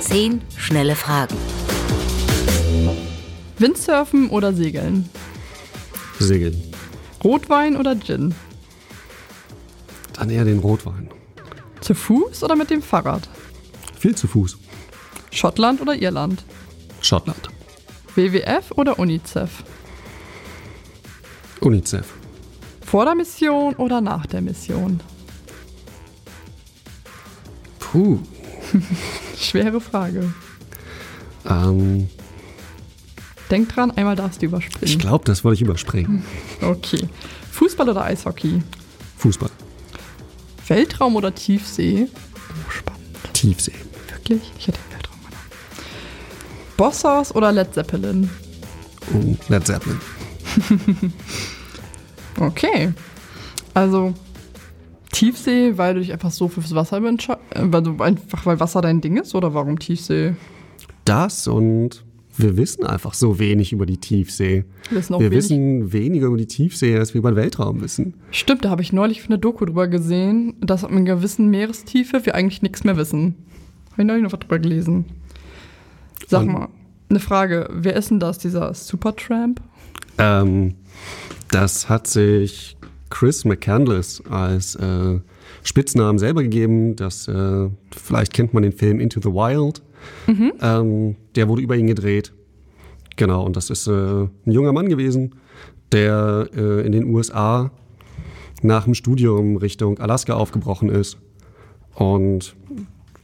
Zehn 0.00 0.40
schnelle 0.56 0.96
Fragen. 0.96 1.36
Windsurfen 3.58 4.30
oder 4.30 4.52
Segeln? 4.54 5.08
Segeln. 6.18 6.60
Rotwein 7.22 7.76
oder 7.76 7.94
Gin? 7.98 8.34
Dann 10.14 10.30
eher 10.30 10.44
den 10.44 10.58
Rotwein. 10.58 11.10
Zu 11.80 11.94
Fuß 11.94 12.42
oder 12.42 12.56
mit 12.56 12.70
dem 12.70 12.82
Fahrrad? 12.82 13.28
Viel 13.98 14.14
zu 14.14 14.26
Fuß. 14.26 14.58
Schottland 15.30 15.80
oder 15.80 15.94
Irland? 15.94 16.44
Schottland. 17.02 17.48
WWF 18.14 18.72
oder 18.72 18.98
UNICEF? 18.98 19.62
UNICEF. 21.60 22.06
Vor 22.84 23.04
der 23.04 23.14
Mission 23.14 23.74
oder 23.74 24.00
nach 24.00 24.26
der 24.26 24.40
Mission? 24.40 25.00
Puh. 27.78 28.18
Schwere 29.38 29.80
Frage. 29.80 30.32
Ähm, 31.48 32.08
Denk 33.50 33.68
dran, 33.74 33.90
einmal 33.90 34.14
darfst 34.16 34.42
du 34.42 34.46
überspringen. 34.46 34.84
ich 34.84 34.98
glaube, 34.98 35.24
das 35.24 35.42
wollte 35.44 35.56
ich 35.56 35.62
überspringen. 35.62 36.24
Okay. 36.62 37.08
Fußball 37.52 37.88
oder 37.88 38.04
Eishockey? 38.04 38.62
Fußball. 39.18 39.50
Weltraum 40.68 41.16
oder 41.16 41.34
Tiefsee? 41.34 42.06
Oh, 42.06 42.70
spannend. 42.70 43.02
Tiefsee. 43.32 43.72
Wirklich? 44.08 44.40
Ich 44.58 44.68
hätte 44.68 44.78
Weltraum 44.90 45.18
genommen. 45.18 45.44
Bosshaus 46.76 47.34
oder 47.34 47.50
Led 47.50 47.74
Zeppelin? 47.74 48.30
Oh, 49.14 49.36
Led 49.48 49.66
Zeppelin. 49.66 50.00
Okay. 52.38 52.92
Also 53.74 54.14
Tiefsee, 55.12 55.76
weil 55.76 55.94
du 55.94 56.00
dich 56.00 56.12
einfach 56.12 56.30
so 56.30 56.48
fürs 56.48 56.74
Wasser 56.74 56.96
entscheidest? 56.98 57.44
Weil 57.54 57.82
du 57.82 58.02
einfach, 58.02 58.46
weil 58.46 58.60
Wasser 58.60 58.80
dein 58.80 59.00
Ding 59.00 59.16
ist 59.16 59.34
oder 59.34 59.54
warum 59.54 59.78
Tiefsee? 59.78 60.34
Das 61.04 61.46
und 61.48 62.04
wir 62.36 62.56
wissen 62.56 62.86
einfach 62.86 63.12
so 63.14 63.38
wenig 63.38 63.72
über 63.72 63.86
die 63.86 63.98
Tiefsee. 63.98 64.64
Wir 64.90 65.20
Wir 65.20 65.30
wissen 65.30 65.92
weniger 65.92 66.28
über 66.28 66.36
die 66.36 66.46
Tiefsee, 66.46 66.96
als 66.96 67.12
wir 67.12 67.18
über 67.18 67.32
den 67.32 67.36
Weltraum 67.36 67.82
wissen. 67.82 68.14
Stimmt, 68.30 68.64
da 68.64 68.70
habe 68.70 68.82
ich 68.82 68.92
neulich 68.92 69.26
eine 69.26 69.38
Doku 69.38 69.64
drüber 69.66 69.88
gesehen, 69.88 70.54
dass 70.60 70.82
mit 70.82 70.92
einer 70.92 71.16
gewissen 71.16 71.48
Meerestiefe 71.50 72.24
wir 72.24 72.34
eigentlich 72.34 72.62
nichts 72.62 72.84
mehr 72.84 72.96
wissen. 72.96 73.34
Habe 73.92 74.02
ich 74.02 74.06
neulich 74.08 74.22
noch 74.22 74.32
was 74.32 74.40
drüber 74.40 74.58
gelesen. 74.58 75.04
Sag 76.28 76.42
Und- 76.42 76.52
mal, 76.52 76.68
eine 77.10 77.18
Frage. 77.20 77.68
Wer 77.72 77.96
ist 77.96 78.10
denn 78.10 78.20
das, 78.20 78.38
dieser 78.38 78.72
Supertramp? 78.72 79.60
Ähm, 80.18 80.74
das 81.50 81.88
hat 81.88 82.06
sich 82.06 82.76
Chris 83.10 83.44
McCandless 83.44 84.22
als 84.30 84.76
äh, 84.76 85.20
Spitznamen 85.62 86.18
selber 86.18 86.42
gegeben. 86.42 86.96
Das, 86.96 87.28
äh, 87.28 87.68
vielleicht 87.90 88.32
kennt 88.32 88.54
man 88.54 88.62
den 88.62 88.72
Film 88.72 89.00
Into 89.00 89.20
the 89.20 89.28
Wild. 89.28 89.82
Ähm, 90.62 91.16
der 91.34 91.48
wurde 91.48 91.62
über 91.62 91.76
ihn 91.76 91.86
gedreht. 91.86 92.32
Genau, 93.16 93.44
und 93.44 93.56
das 93.56 93.68
ist 93.68 93.86
äh, 93.86 93.92
ein 93.92 94.30
junger 94.46 94.72
Mann 94.72 94.88
gewesen, 94.88 95.34
der 95.92 96.48
äh, 96.54 96.86
in 96.86 96.92
den 96.92 97.04
USA 97.04 97.70
nach 98.62 98.84
dem 98.84 98.94
Studium 98.94 99.56
Richtung 99.56 99.98
Alaska 99.98 100.34
aufgebrochen 100.34 100.88
ist 100.88 101.18
und 101.94 102.56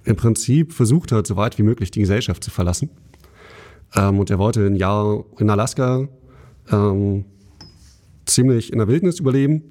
im 0.05 0.17
Prinzip 0.17 0.73
versucht 0.73 1.13
hat, 1.13 1.27
so 1.27 1.37
weit 1.37 1.59
wie 1.59 1.63
möglich 1.63 1.91
die 1.91 2.01
Gesellschaft 2.01 2.45
zu 2.45 2.51
verlassen. 2.51 2.91
Ähm, 3.95 4.19
und 4.19 4.31
er 4.31 4.39
wollte 4.39 4.67
ein 4.67 4.77
Jahr 4.77 5.25
in 5.39 5.51
Alaska 5.51 6.09
ähm, 6.71 7.25
ziemlich 8.27 8.73
in 8.73 8.79
der 8.79 8.89
Wildnis 8.89 9.21
überleben. 9.21 9.63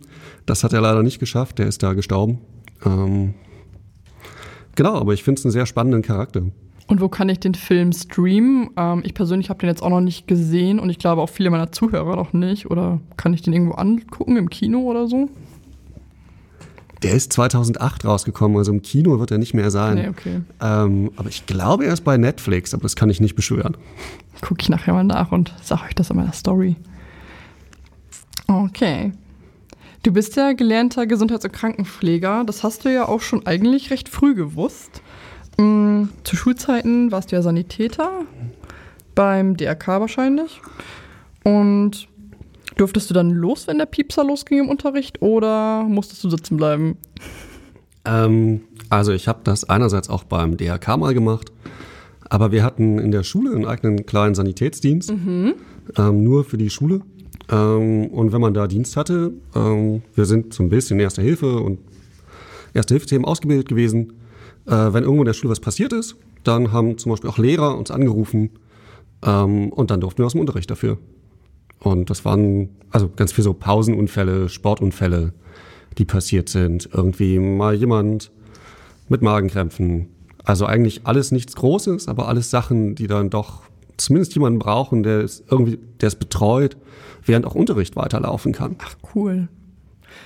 Das 0.46 0.64
hat 0.64 0.74
er 0.74 0.82
leider 0.82 1.04
nicht 1.04 1.20
geschafft, 1.20 1.60
der 1.60 1.68
ist 1.68 1.84
da 1.84 1.94
gestorben. 1.94 2.40
Ähm, 2.86 3.34
genau, 4.76 4.96
aber 4.96 5.14
ich 5.14 5.24
finde 5.24 5.40
es 5.40 5.46
einen 5.46 5.52
sehr 5.52 5.66
spannenden 5.66 6.02
Charakter. 6.02 6.44
Und 6.88 7.02
wo 7.02 7.10
kann 7.10 7.30
ich 7.30 7.40
den 7.40 7.56
Film 7.56 7.92
streamen? 7.94 8.70
Ähm, 8.78 9.02
ich 9.04 9.14
persönlich 9.14 9.50
habe 9.50 9.60
den 9.60 9.70
jetzt 9.70 9.82
auch 9.82 9.90
noch 9.90 10.02
nicht 10.02 10.28
gesehen 10.28 10.80
und 10.80 10.90
ich 10.90 11.00
glaube 11.00 11.22
auch 11.22 11.30
viele 11.30 11.50
meiner 11.50 11.72
Zuhörer 11.72 12.16
noch 12.16 12.34
nicht. 12.34 12.70
Oder 12.70 13.00
kann 13.18 13.34
ich 13.34 13.42
den 13.42 13.54
irgendwo 13.54 13.74
angucken, 13.74 14.38
im 14.38 14.50
Kino 14.50 14.82
oder 14.82 15.08
so? 15.08 15.30
Der 17.02 17.14
ist 17.14 17.34
2008 17.34 18.06
rausgekommen, 18.06 18.58
also 18.58 18.72
im 18.72 18.82
Kino 18.82 19.20
wird 19.20 19.32
er 19.32 19.38
nicht 19.38 19.54
mehr 19.54 19.70
sein. 19.70 19.96
Nee, 19.96 20.08
okay. 20.08 20.42
ähm, 20.62 21.12
aber 21.18 21.30
ich 21.30 21.46
glaube, 21.46 21.86
er 21.86 21.94
ist 21.94 22.04
bei 22.04 22.18
Netflix, 22.18 22.74
aber 22.74 22.84
das 22.84 22.96
kann 22.96 23.10
ich 23.10 23.20
nicht 23.20 23.36
beschwören. 23.36 23.76
Gucke 24.42 24.62
ich 24.62 24.70
nachher 24.70 24.94
mal 24.94 25.04
nach 25.04 25.32
und 25.32 25.54
sage 25.62 25.84
euch 25.86 25.96
das 25.96 26.10
in 26.10 26.16
meiner 26.16 26.34
Story. 26.34 26.76
Okay. 28.48 29.12
Du 30.04 30.12
bist 30.12 30.36
ja 30.36 30.54
gelernter 30.54 31.08
Gesundheits- 31.08 31.46
und 31.46 31.52
Krankenpfleger. 31.52 32.44
Das 32.46 32.64
hast 32.64 32.86
du 32.86 32.94
ja 32.94 33.08
auch 33.08 33.22
schon 33.22 33.46
eigentlich 33.48 33.90
recht 33.90 34.08
früh 34.08 34.36
gewusst. 34.36 35.02
Mm, 35.58 36.04
Zu 36.24 36.36
Schulzeiten 36.36 37.12
warst 37.12 37.32
du 37.32 37.36
ja 37.36 37.42
Sanitäter. 37.42 38.12
Beim 39.16 39.58
DRK 39.58 40.00
wahrscheinlich. 40.02 40.62
Und 41.44 42.08
durftest 42.78 43.10
du 43.10 43.14
dann 43.14 43.32
los, 43.32 43.68
wenn 43.68 43.78
der 43.78 43.86
Piepser 43.86 44.24
losging 44.24 44.60
im 44.60 44.70
Unterricht? 44.70 45.22
Oder 45.22 45.84
musstest 45.84 46.24
du 46.24 46.30
sitzen 46.30 46.58
bleiben? 46.58 46.98
Ähm, 48.06 48.62
also 48.90 49.12
ich 49.12 49.28
habe 49.28 49.40
das 49.44 49.68
einerseits 49.68 50.10
auch 50.10 50.24
beim 50.24 50.58
DRK 50.58 50.98
mal 50.98 51.14
gemacht, 51.14 51.52
aber 52.30 52.52
wir 52.52 52.64
hatten 52.64 53.00
in 53.00 53.12
der 53.12 53.24
Schule 53.24 53.56
einen 53.56 53.66
eigenen 53.66 54.06
kleinen 54.06 54.36
Sanitätsdienst, 54.36 55.10
ähm, 55.98 56.24
nur 56.24 56.44
für 56.44 56.58
die 56.58 56.70
Schule. 56.70 57.02
Ähm, 57.50 58.08
und 58.08 58.32
wenn 58.32 58.42
man 58.42 58.54
da 58.54 58.68
Dienst 58.68 58.98
hatte, 58.98 59.34
ähm, 59.56 60.02
wir 60.14 60.26
sind 60.26 60.54
so 60.54 60.64
ein 60.64 60.70
bisschen 60.70 61.00
Erste 61.00 61.22
Hilfe 61.22 61.58
und 61.60 61.80
Erste-Hilfe-Themen 62.74 63.26
ausgebildet 63.26 63.68
gewesen. 63.68 64.14
Äh, 64.66 64.72
wenn 64.72 65.04
irgendwo 65.04 65.22
in 65.22 65.26
der 65.26 65.34
Schule 65.34 65.52
was 65.52 65.60
passiert 65.60 65.94
ist, 65.94 66.16
dann 66.44 66.72
haben 66.72 66.98
zum 66.98 67.12
Beispiel 67.12 67.30
auch 67.30 67.38
Lehrer 67.38 67.78
uns 67.78 67.92
angerufen 67.92 68.52
ähm, 69.24 69.70
und 69.70 69.92
dann 69.92 70.02
durften 70.02 70.20
wir 70.20 70.26
aus 70.26 70.34
dem 70.34 70.42
Unterricht 70.42 70.70
dafür. 70.70 70.98
Und 71.80 72.10
das 72.10 72.26
waren 72.26 72.70
also 72.90 73.10
ganz 73.16 73.32
viel 73.32 73.44
so 73.44 73.54
Pausenunfälle, 73.54 74.50
Sportunfälle, 74.50 75.34
die 75.98 76.06
passiert 76.06 76.50
sind. 76.50 76.90
Irgendwie 76.92 77.40
mal 77.40 77.76
jemand 77.76 78.32
mit 79.08 79.22
Magenkrämpfen. 79.22 80.08
Also 80.44 80.66
eigentlich 80.66 81.02
alles 81.06 81.32
nichts 81.32 81.56
Großes, 81.56 82.08
aber 82.08 82.28
alles 82.28 82.50
Sachen, 82.50 82.96
die 82.96 83.08
dann 83.08 83.30
doch 83.30 83.64
zumindest 83.98 84.34
jemanden 84.36 84.60
brauchen, 84.60 85.04
der 85.04 85.22
es 85.22 85.44
irgendwie, 85.50 85.80
der 86.02 86.08
es 86.08 86.16
betreut, 86.16 86.78
während 87.24 87.46
auch 87.46 87.56
Unterricht 87.56 87.96
weiterlaufen 87.96 88.54
kann. 88.54 88.76
Ach, 88.80 88.96
cool. 89.16 89.48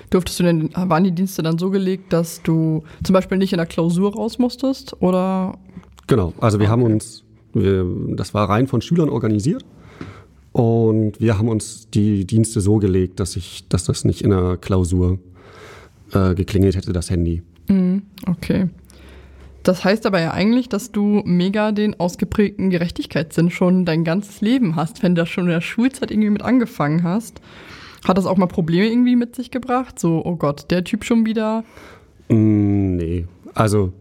Durftest 0.10 0.40
du 0.40 0.44
denn, 0.44 0.70
waren 0.74 1.04
die 1.04 1.12
Dienste 1.12 1.42
dann 1.42 1.58
so 1.58 1.70
gelegt, 1.70 2.14
dass 2.14 2.42
du 2.42 2.84
zum 3.04 3.14
Beispiel 3.14 3.38
nicht 3.38 3.54
in 3.54 3.58
der 3.58 3.66
Klausur 3.66 4.14
raus 4.14 4.40
musstest? 4.40 5.02
Oder 5.02 5.58
Genau, 6.10 6.34
also 6.42 6.60
wir 6.60 6.70
haben 6.70 6.82
uns, 6.82 7.24
wir, 7.54 7.86
das 8.16 8.34
war 8.34 8.50
rein 8.50 8.66
von 8.66 8.82
Schülern 8.82 9.10
organisiert 9.10 9.64
und 10.54 11.22
wir 11.22 11.38
haben 11.38 11.48
uns 11.48 11.88
die 11.92 12.26
Dienste 12.26 12.62
so 12.62 12.78
gelegt, 12.78 13.20
dass 13.20 13.36
ich, 13.36 13.68
dass 13.70 13.84
das 13.84 14.06
nicht 14.06 14.24
in 14.24 14.32
der 14.32 14.58
Klausur 14.58 15.20
äh, 16.12 16.34
geklingelt 16.34 16.76
hätte, 16.76 16.94
das 16.94 17.12
Handy. 17.12 17.44
Okay. 18.26 18.70
Das 19.64 19.84
heißt 19.84 20.06
aber 20.06 20.22
ja 20.22 20.32
eigentlich, 20.32 20.70
dass 20.70 20.92
du 20.92 21.22
mega 21.26 21.72
den 21.72 22.00
ausgeprägten 22.00 22.70
Gerechtigkeitssinn 22.70 23.52
schon 23.52 23.86
dein 23.86 24.04
ganzes 24.04 24.42
Leben 24.42 24.76
hast, 24.76 25.04
wenn 25.04 25.16
du 25.16 25.22
das 25.22 25.30
schon 25.30 25.46
in 25.46 25.52
der 25.52 25.62
Schulzeit 25.62 26.12
irgendwie 26.12 26.30
mit 26.30 26.42
angefangen 26.42 27.04
hast. 27.04 27.42
Hat 28.08 28.18
das 28.18 28.26
auch 28.26 28.38
mal 28.38 28.48
Probleme 28.48 28.88
irgendwie 28.88 29.16
mit 29.16 29.36
sich 29.36 29.52
gebracht? 29.52 30.00
So, 30.00 30.24
oh 30.24 30.38
Gott, 30.38 30.72
der 30.72 30.84
Typ 30.84 31.04
schon 31.04 31.26
wieder. 31.26 31.64
Mm, 32.30 32.96
nee, 32.96 33.26
also 33.54 33.92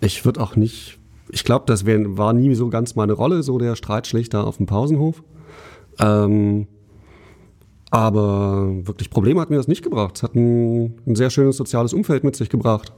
ich 0.00 0.24
würde 0.24 0.40
auch 0.40 0.56
nicht, 0.56 0.98
ich 1.30 1.44
glaube, 1.44 1.64
das 1.66 1.86
wär, 1.86 2.18
war 2.18 2.34
nie 2.34 2.54
so 2.54 2.68
ganz 2.68 2.94
meine 2.94 3.14
Rolle, 3.14 3.42
so 3.42 3.58
der 3.58 3.76
Streitschlichter 3.76 4.46
auf 4.46 4.58
dem 4.58 4.66
Pausenhof. 4.66 5.22
Ähm, 5.98 6.66
aber 7.90 8.68
wirklich 8.86 9.08
Probleme 9.08 9.40
hat 9.40 9.48
mir 9.48 9.56
das 9.56 9.68
nicht 9.68 9.82
gebracht. 9.82 10.16
Es 10.16 10.22
hat 10.22 10.34
ein, 10.34 10.98
ein 11.06 11.16
sehr 11.16 11.30
schönes 11.30 11.56
soziales 11.56 11.94
Umfeld 11.94 12.22
mit 12.22 12.36
sich 12.36 12.50
gebracht. 12.50 12.92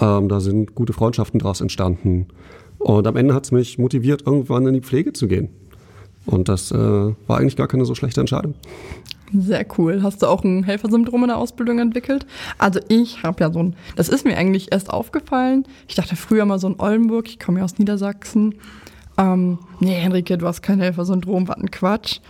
Ähm, 0.00 0.28
da 0.28 0.40
sind 0.40 0.74
gute 0.74 0.92
Freundschaften 0.92 1.40
daraus 1.40 1.60
entstanden. 1.60 2.26
Und 2.78 3.06
am 3.06 3.16
Ende 3.16 3.34
hat 3.34 3.44
es 3.44 3.52
mich 3.52 3.78
motiviert, 3.78 4.26
irgendwann 4.26 4.66
in 4.66 4.74
die 4.74 4.80
Pflege 4.80 5.12
zu 5.12 5.28
gehen. 5.28 5.50
Und 6.26 6.48
das 6.48 6.70
äh, 6.70 6.76
war 6.76 7.38
eigentlich 7.38 7.56
gar 7.56 7.68
keine 7.68 7.84
so 7.84 7.94
schlechte 7.94 8.20
Entscheidung. 8.20 8.54
Sehr 9.34 9.64
cool. 9.78 10.02
Hast 10.02 10.22
du 10.22 10.26
auch 10.26 10.44
ein 10.44 10.62
Helfersyndrom 10.62 11.22
in 11.22 11.28
der 11.28 11.38
Ausbildung 11.38 11.78
entwickelt? 11.78 12.26
Also 12.58 12.80
ich 12.88 13.22
habe 13.22 13.42
ja 13.42 13.50
so 13.50 13.60
ein, 13.60 13.76
das 13.96 14.08
ist 14.08 14.24
mir 14.24 14.36
eigentlich 14.36 14.72
erst 14.72 14.90
aufgefallen. 14.90 15.64
Ich 15.88 15.94
dachte 15.94 16.16
früher 16.16 16.44
mal 16.44 16.58
so 16.58 16.68
in 16.68 16.78
Oldenburg, 16.78 17.28
ich 17.28 17.38
komme 17.38 17.60
ja 17.60 17.64
aus 17.64 17.78
Niedersachsen. 17.78 18.56
Ähm, 19.16 19.58
nee, 19.80 19.94
Henrike, 19.94 20.36
du 20.36 20.46
hast 20.46 20.62
kein 20.62 20.80
Helfersyndrom, 20.80 21.48
was 21.48 21.56
ein 21.56 21.70
Quatsch. 21.70 22.20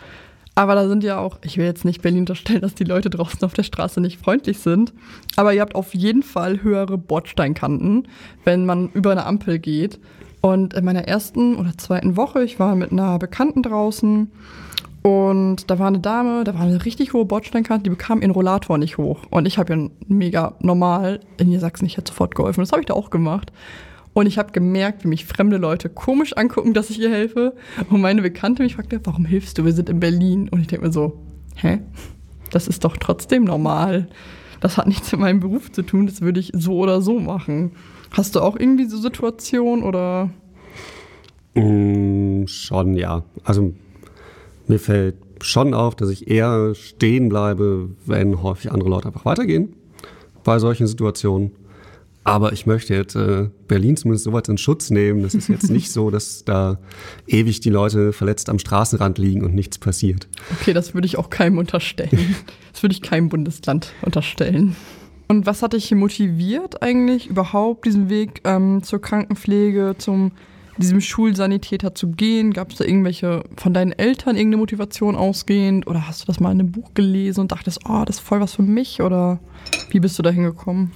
Aber 0.55 0.75
da 0.75 0.87
sind 0.87 1.03
ja 1.03 1.19
auch, 1.19 1.39
ich 1.43 1.57
will 1.57 1.65
jetzt 1.65 1.85
nicht 1.85 2.03
Berlin 2.03 2.21
unterstellen, 2.21 2.61
dass 2.61 2.75
die 2.75 2.85
Leute 2.85 3.09
draußen 3.09 3.43
auf 3.43 3.55
der 3.55 3.63
Straße 3.63 4.01
nicht 4.01 4.21
freundlich 4.21 4.59
sind. 4.59 4.93
Aber 5.37 5.55
ihr 5.55 5.63
habt 5.63 5.75
auf 5.75 5.95
jeden 5.95 6.23
Fall 6.23 6.63
höhere 6.63 6.99
Bordsteinkanten, 6.99 8.09
wenn 8.45 8.67
man 8.67 8.91
über 8.91 9.13
eine 9.13 9.25
Ampel 9.25 9.59
geht. 9.59 9.99
Und 10.43 10.75
in 10.75 10.85
meiner 10.85 11.09
ersten 11.09 11.57
oder 11.57 11.79
zweiten 11.79 12.17
Woche, 12.17 12.43
ich 12.43 12.59
war 12.59 12.75
mit 12.75 12.93
einer 12.93 13.19
Bekannten 13.19 13.63
draußen 13.63 14.31
und 15.03 15.71
da 15.71 15.79
war 15.79 15.89
eine 15.89 15.99
Dame, 15.99 16.45
da 16.45 16.55
war 16.55 16.63
eine 16.63 16.85
richtig 16.85 17.13
hohe 17.13 17.25
Bordsteinkante, 17.25 17.85
die 17.85 17.91
bekam 17.91 18.23
ihren 18.23 18.31
Rollator 18.31 18.79
nicht 18.79 18.99
hoch. 18.99 19.21
Und 19.31 19.47
ich 19.47 19.59
habe 19.59 19.75
ja 19.75 19.89
mega 20.07 20.55
normal 20.61 21.21
in 21.39 21.49
Niedersachsen, 21.49 21.87
ich 21.87 21.97
hätte 21.97 22.11
sofort 22.13 22.35
geholfen. 22.35 22.61
Das 22.61 22.73
habe 22.73 22.83
ich 22.83 22.87
da 22.87 22.95
auch 22.95 23.11
gemacht. 23.11 23.53
Und 24.15 24.27
ich 24.27 24.39
habe 24.39 24.53
gemerkt, 24.53 25.05
wie 25.05 25.09
mich 25.09 25.25
fremde 25.25 25.57
Leute 25.57 25.89
komisch 25.89 26.37
angucken, 26.37 26.75
dass 26.75 26.91
ich 26.91 27.01
ihr 27.01 27.11
helfe. 27.11 27.55
Und 27.89 28.01
meine 28.01 28.23
Bekannte 28.23 28.63
mich 28.63 28.75
fragte, 28.75 29.01
warum 29.05 29.25
hilfst 29.25 29.57
du? 29.57 29.65
Wir 29.65 29.73
sind 29.73 29.89
in 29.89 30.01
Berlin. 30.01 30.49
Und 30.51 30.61
ich 30.61 30.67
denke 30.67 30.87
mir 30.87 30.93
so, 30.93 31.19
hä? 31.57 31.81
Das 32.51 32.69
ist 32.69 32.85
doch 32.85 32.97
trotzdem 32.99 33.45
normal. 33.45 34.09
Das 34.61 34.77
hat 34.77 34.87
nichts 34.87 35.11
mit 35.13 35.21
meinem 35.21 35.41
Beruf 35.41 35.73
zu 35.73 35.83
tun. 35.83 36.07
Das 36.07 36.21
würde 36.21 36.41
ich 36.41 36.53
so 36.55 36.77
oder 36.79 37.01
so 37.01 37.19
machen. 37.19 37.73
Hast 38.11 38.37
du 38.37 38.41
auch 38.41 38.57
irgendwie 38.59 38.85
so 38.85 38.99
Situationen 38.99 39.83
oder? 39.83 40.31
Mm, 41.55 42.47
schon, 42.47 42.95
ja. 42.95 43.25
Also 43.45 43.73
mir 44.69 44.79
fällt 44.79 45.17
schon 45.41 45.73
auf, 45.73 45.97
dass 45.97 46.11
ich 46.11 46.29
eher 46.29 46.75
stehen 46.75 47.31
bleibe, 47.31 47.91
wenn 48.05 48.43
häufig 48.43 48.71
andere 48.71 48.91
Leute 48.91 49.09
einfach 49.09 49.25
weitergehen 49.25 49.75
bei 50.45 50.59
solchen 50.59 50.87
Situationen. 50.87 51.53
Aber 52.25 52.53
ich 52.53 52.67
möchte 52.67 52.95
jetzt 52.95 53.17
äh, 53.17 53.49
Berlin 53.67 53.97
zumindest 53.97 54.25
so 54.25 54.33
weit 54.33 54.49
in 54.49 54.59
Schutz 54.59 54.91
nehmen. 54.91 55.23
Das 55.23 55.35
ist 55.35 55.49
jetzt 55.49 55.71
nicht 55.71 55.91
so, 55.93 56.11
dass 56.11 56.45
da 56.45 56.79
ewig 57.27 57.61
die 57.61 57.71
Leute 57.71 58.13
verletzt 58.13 58.49
am 58.49 58.59
Straßenrand 58.59 59.19
liegen 59.19 59.43
und 59.43 59.55
nichts 59.55 59.79
passiert. 59.79 60.29
Okay, 60.61 60.73
das 60.73 60.95
würde 60.95 61.07
ich 61.07 61.19
auch 61.19 61.31
keinem 61.31 61.59
unterstellen. 61.59 62.37
Das 62.73 62.83
würde 62.83 62.95
ich 62.95 63.03
keinem 63.03 63.29
Bundesland 63.29 63.93
unterstellen. 64.01 64.77
Und 65.29 65.45
was 65.45 65.63
hat 65.63 65.75
dich 65.75 65.91
motiviert 65.93 66.83
eigentlich 66.83 67.27
überhaupt, 67.27 67.85
diesen 67.85 68.09
Weg 68.09 68.41
ähm, 68.45 68.83
zur 68.83 68.99
Krankenpflege, 68.99 69.97
zum 69.99 70.33
diesem 70.79 71.01
Schulsanitäter 71.01 71.95
zu 71.95 72.11
gehen? 72.11 72.53
Gab 72.53 72.71
es 72.71 72.79
da 72.79 72.85
irgendwelche 72.85 73.45
von 73.57 73.75
deinen 73.75 73.93
Eltern 73.93 74.37
irgendeine 74.37 74.59
Motivation 74.59 75.17
ausgehend? 75.17 75.87
Oder 75.87 76.07
hast 76.07 76.23
du 76.23 76.27
das 76.27 76.41
mal 76.41 76.51
in 76.53 76.61
einem 76.61 76.73
Buch 76.73 76.95
gelesen 76.95 77.41
und 77.41 77.53
dachtest, 77.53 77.81
oh, 77.87 78.05
das 78.07 78.17
ist 78.17 78.23
voll 78.23 78.41
was 78.41 78.55
für 78.55 78.63
mich? 78.63 79.03
Oder 79.03 79.39
wie 79.91 80.01
bist 80.01 80.19
du 80.19 80.23
da 80.23 80.31
hingekommen? 80.31 80.93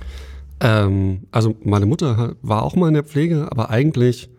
Ähm, 0.61 1.23
also 1.31 1.57
meine 1.63 1.87
Mutter 1.87 2.37
war 2.43 2.63
auch 2.63 2.77
mal 2.77 2.89
in 2.89 2.95
der 2.95 3.05
Pflege, 3.05 3.51
aber 3.51 3.71
eigentlich 3.71 4.31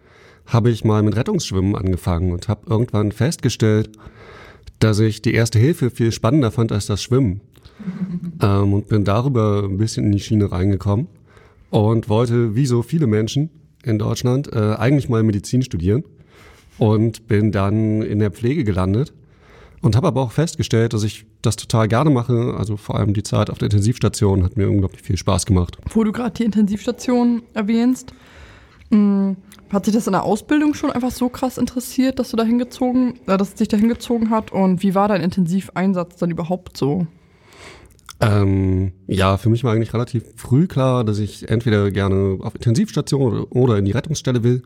habe 0.46 0.70
ich 0.70 0.86
mal 0.86 1.04
mit 1.04 1.16
Rettungsschwimmen 1.16 1.76
angefangen 1.76 2.32
und 2.32 2.48
habe 2.48 2.70
irgendwann 2.70 3.12
festgestellt, 3.12 3.92
dass 4.80 5.00
ich 5.00 5.22
die 5.22 5.34
erste 5.34 5.60
Hilfe 5.60 5.90
viel 5.90 6.12
spannender 6.12 6.52
fand 6.52 6.72
als 6.72 6.88
das 6.88 7.04
Schwimmen. 7.04 7.42
ähm, 8.42 8.74
und 8.74 8.88
bin 8.88 9.04
darüber 9.04 9.64
ein 9.64 9.78
bisschen 9.78 10.06
in 10.06 10.12
die 10.12 10.20
Schiene 10.20 10.52
reingekommen 10.52 11.08
und 11.70 12.10
wollte, 12.10 12.56
wie 12.56 12.66
so 12.66 12.82
viele 12.82 13.08
Menschen 13.08 13.50
in 13.84 14.00
Deutschland, 14.00 14.52
äh, 14.54 14.76
eigentlich 14.78 15.10
mal 15.10 15.24
Medizin 15.24 15.62
studieren 15.62 16.04
und 16.78 17.28
bin 17.28 17.52
dann 17.52 18.02
in 18.02 18.20
der 18.20 18.32
Pflege 18.32 18.64
gelandet 18.64 19.14
und 19.82 19.96
habe 19.96 20.08
aber 20.08 20.22
auch 20.22 20.32
festgestellt, 20.32 20.94
dass 20.94 21.04
ich 21.04 21.26
das 21.42 21.56
total 21.56 21.88
gerne 21.88 22.10
mache. 22.10 22.56
Also 22.58 22.78
vor 22.78 22.96
allem 22.96 23.14
die 23.14 23.24
Zeit 23.24 23.50
auf 23.50 23.58
der 23.58 23.68
Intensivstation 23.68 24.44
hat 24.44 24.58
mir 24.58 24.70
unglaublich 24.70 25.02
viel 25.02 25.18
Spaß 25.18 25.46
gemacht. 25.46 25.78
Wo 25.90 26.04
du 26.04 26.12
gerade 26.12 26.32
die 26.32 26.44
Intensivstation 26.44 27.44
erwähnst, 27.54 28.14
mh, 28.90 28.98
hm, 28.98 29.38
hat 29.70 29.86
sich 29.86 29.94
das 29.94 30.08
in 30.08 30.14
der 30.14 30.24
Ausbildung 30.24 30.74
schon 30.74 30.92
einfach 30.92 31.12
so 31.12 31.30
krass 31.30 31.58
interessiert, 31.58 32.20
dass 32.20 32.32
du 32.32 32.38
da 32.38 32.44
hingezogen, 32.44 33.20
äh, 33.28 33.38
dass 33.38 33.50
es 33.50 33.56
dich 33.56 33.68
da 33.68 33.78
hingezogen 33.78 34.30
hat? 34.30 34.52
Und 34.52 34.82
wie 34.82 34.96
war 34.96 35.08
dein 35.08 35.22
Intensiveinsatz 35.22 36.18
dann 36.18 36.32
überhaupt 36.32 36.78
so? 36.78 37.06
Ähm, 38.20 38.94
ja, 39.06 39.38
für 39.38 39.50
mich 39.50 39.64
war 39.64 39.74
eigentlich 39.74 39.94
relativ 39.94 40.24
früh 40.36 40.68
klar, 40.68 41.04
dass 41.04 41.20
ich 41.20 41.50
entweder 41.50 41.92
gerne 41.92 42.40
auf 42.42 42.56
Intensivstation 42.56 43.44
oder 43.44 43.78
in 43.78 43.86
die 43.86 43.92
Rettungsstelle 43.92 44.44
will. 44.44 44.64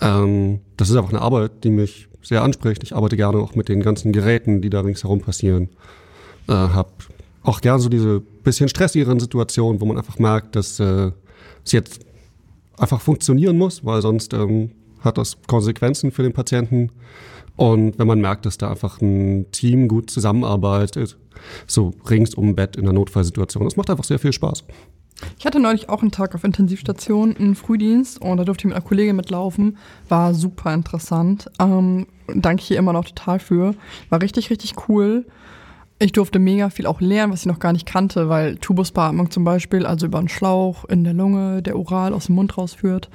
Ähm, 0.00 0.60
das 0.76 0.90
ist 0.90 0.96
einfach 0.96 1.10
eine 1.10 1.22
Arbeit, 1.22 1.64
die 1.64 1.70
mich 1.70 2.08
sehr 2.22 2.42
anspricht. 2.42 2.82
Ich 2.82 2.94
arbeite 2.94 3.16
gerne 3.16 3.38
auch 3.38 3.54
mit 3.54 3.68
den 3.68 3.82
ganzen 3.82 4.12
Geräten, 4.12 4.62
die 4.62 4.70
da 4.70 4.80
ringsherum 4.80 5.20
passieren. 5.20 5.68
Äh, 6.48 6.52
hab 6.52 7.08
auch 7.42 7.60
gerne 7.60 7.80
so 7.80 7.88
diese 7.88 8.20
bisschen 8.20 8.68
stressigeren 8.68 9.20
Situationen, 9.20 9.80
wo 9.80 9.86
man 9.86 9.98
einfach 9.98 10.18
merkt, 10.18 10.56
dass 10.56 10.78
äh, 10.80 11.10
es 11.64 11.72
jetzt 11.72 12.00
einfach 12.78 13.00
funktionieren 13.00 13.58
muss, 13.58 13.84
weil 13.84 14.02
sonst 14.02 14.32
ähm, 14.32 14.70
hat 15.00 15.18
das 15.18 15.36
Konsequenzen 15.46 16.10
für 16.10 16.22
den 16.22 16.32
Patienten. 16.32 16.90
Und 17.56 17.98
wenn 17.98 18.06
man 18.06 18.20
merkt, 18.20 18.46
dass 18.46 18.58
da 18.58 18.70
einfach 18.70 19.00
ein 19.00 19.50
Team 19.52 19.88
gut 19.88 20.10
zusammenarbeitet, 20.10 21.18
so 21.66 21.92
rings 22.08 22.34
um 22.34 22.54
Bett 22.54 22.76
in 22.76 22.84
der 22.84 22.94
Notfallsituation, 22.94 23.64
das 23.64 23.76
macht 23.76 23.90
einfach 23.90 24.04
sehr 24.04 24.18
viel 24.18 24.32
Spaß. 24.32 24.64
Ich 25.38 25.46
hatte 25.46 25.60
neulich 25.60 25.88
auch 25.88 26.02
einen 26.02 26.10
Tag 26.10 26.34
auf 26.34 26.44
Intensivstation, 26.44 27.36
einen 27.36 27.54
Frühdienst 27.54 28.20
und 28.20 28.36
da 28.36 28.44
durfte 28.44 28.62
ich 28.62 28.64
mit 28.66 28.74
einer 28.74 28.84
Kollegin 28.84 29.16
mitlaufen. 29.16 29.76
War 30.08 30.34
super 30.34 30.72
interessant. 30.72 31.50
Ähm, 31.58 32.06
danke 32.34 32.62
hier 32.62 32.78
immer 32.78 32.92
noch 32.92 33.04
total 33.04 33.38
für. 33.38 33.74
War 34.08 34.22
richtig, 34.22 34.50
richtig 34.50 34.88
cool. 34.88 35.26
Ich 35.98 36.12
durfte 36.12 36.38
mega 36.38 36.68
viel 36.70 36.86
auch 36.86 37.00
lernen, 37.00 37.32
was 37.32 37.40
ich 37.40 37.46
noch 37.46 37.60
gar 37.60 37.72
nicht 37.72 37.86
kannte, 37.86 38.28
weil 38.28 38.56
Tubusbeatmung 38.56 39.30
zum 39.30 39.44
Beispiel, 39.44 39.86
also 39.86 40.06
über 40.06 40.18
einen 40.18 40.28
Schlauch 40.28 40.84
in 40.86 41.04
der 41.04 41.14
Lunge, 41.14 41.62
der 41.62 41.78
oral 41.78 42.12
aus 42.12 42.26
dem 42.26 42.34
Mund 42.34 42.58
rausführt, 42.58 43.08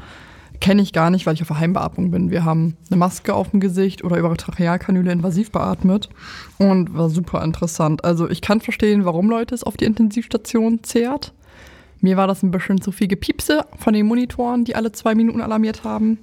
kenne 0.60 0.82
ich 0.82 0.94
gar 0.94 1.10
nicht, 1.10 1.26
weil 1.26 1.34
ich 1.34 1.42
auf 1.42 1.50
Heimbeatmung 1.50 2.12
bin. 2.12 2.32
Wir 2.32 2.46
haben 2.46 2.78
eine 2.90 2.98
Maske 2.98 3.34
auf 3.34 3.52
dem 3.52 3.60
Gesicht 3.60 4.04
oder 4.04 4.18
über 4.18 4.36
Trachealkanüle 4.36 5.12
invasiv 5.12 5.52
beatmet 5.52 6.10
und 6.58 6.94
war 6.94 7.10
super 7.10 7.44
interessant. 7.44 8.04
Also 8.04 8.30
ich 8.30 8.42
kann 8.42 8.62
verstehen, 8.62 9.06
warum 9.06 9.30
Leute 9.30 9.54
es 9.54 9.64
auf 9.64 9.78
die 9.78 9.86
Intensivstation 9.86 10.84
zehrt. 10.84 11.34
Mir 12.02 12.18
war 12.18 12.28
das 12.28 12.44
ein 12.44 12.52
bisschen 12.52 12.82
zu 12.82 12.92
viel 12.92 13.08
Gepiepse 13.08 13.66
von 13.78 13.94
den 13.94 14.06
Monitoren, 14.06 14.66
die 14.66 14.76
alle 14.76 14.92
zwei 14.92 15.16
Minuten 15.16 15.42
alarmiert 15.42 15.84
haben. 15.84 16.20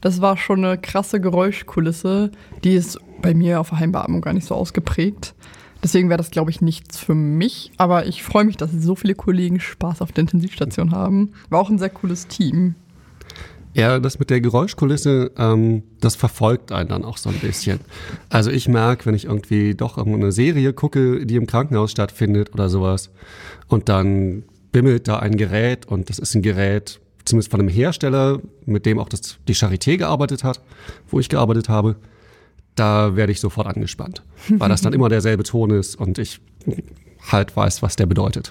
Das 0.00 0.20
war 0.20 0.36
schon 0.36 0.64
eine 0.64 0.78
krasse 0.78 1.20
Geräuschkulisse. 1.20 2.30
Die 2.62 2.74
ist 2.74 2.98
bei 3.22 3.34
mir 3.34 3.60
auf 3.60 3.70
der 3.70 3.80
Heimbeatmung 3.80 4.20
gar 4.20 4.34
nicht 4.34 4.46
so 4.46 4.54
ausgeprägt. 4.54 5.34
Deswegen 5.82 6.08
wäre 6.08 6.18
das, 6.18 6.30
glaube 6.30 6.50
ich, 6.50 6.60
nichts 6.60 6.98
für 6.98 7.14
mich. 7.14 7.72
Aber 7.76 8.06
ich 8.06 8.22
freue 8.22 8.44
mich, 8.44 8.56
dass 8.56 8.70
so 8.72 8.94
viele 8.96 9.14
Kollegen 9.14 9.60
Spaß 9.60 10.02
auf 10.02 10.12
der 10.12 10.22
Intensivstation 10.22 10.92
haben. 10.92 11.32
War 11.50 11.60
auch 11.60 11.70
ein 11.70 11.78
sehr 11.78 11.90
cooles 11.90 12.26
Team. 12.26 12.74
Ja, 13.74 13.98
das 13.98 14.18
mit 14.20 14.30
der 14.30 14.40
Geräuschkulisse, 14.40 15.32
ähm, 15.36 15.82
das 16.00 16.14
verfolgt 16.14 16.70
einen 16.70 16.88
dann 16.88 17.04
auch 17.04 17.16
so 17.16 17.28
ein 17.28 17.38
bisschen. 17.40 17.80
Also 18.30 18.50
ich 18.50 18.68
merke, 18.68 19.06
wenn 19.06 19.14
ich 19.14 19.24
irgendwie 19.24 19.74
doch 19.74 19.98
eine 19.98 20.32
Serie 20.32 20.72
gucke, 20.72 21.26
die 21.26 21.34
im 21.34 21.46
Krankenhaus 21.46 21.90
stattfindet 21.90 22.54
oder 22.54 22.68
sowas, 22.68 23.10
und 23.66 23.88
dann 23.88 24.44
bimmelt 24.74 25.06
da 25.06 25.20
ein 25.20 25.36
Gerät 25.36 25.86
und 25.86 26.10
das 26.10 26.18
ist 26.18 26.34
ein 26.34 26.42
Gerät, 26.42 27.00
zumindest 27.24 27.52
von 27.52 27.60
einem 27.60 27.68
Hersteller, 27.68 28.40
mit 28.66 28.84
dem 28.86 28.98
auch 28.98 29.08
das, 29.08 29.38
die 29.46 29.54
Charité 29.54 29.96
gearbeitet 29.96 30.42
hat, 30.42 30.60
wo 31.08 31.20
ich 31.20 31.28
gearbeitet 31.28 31.68
habe, 31.68 31.94
da 32.74 33.14
werde 33.14 33.30
ich 33.30 33.38
sofort 33.38 33.68
angespannt, 33.68 34.24
weil 34.48 34.68
das 34.68 34.82
dann 34.82 34.92
immer 34.92 35.08
derselbe 35.08 35.44
Ton 35.44 35.70
ist 35.70 35.94
und 35.94 36.18
ich 36.18 36.40
halt 37.30 37.56
weiß, 37.56 37.82
was 37.82 37.94
der 37.94 38.06
bedeutet. 38.06 38.50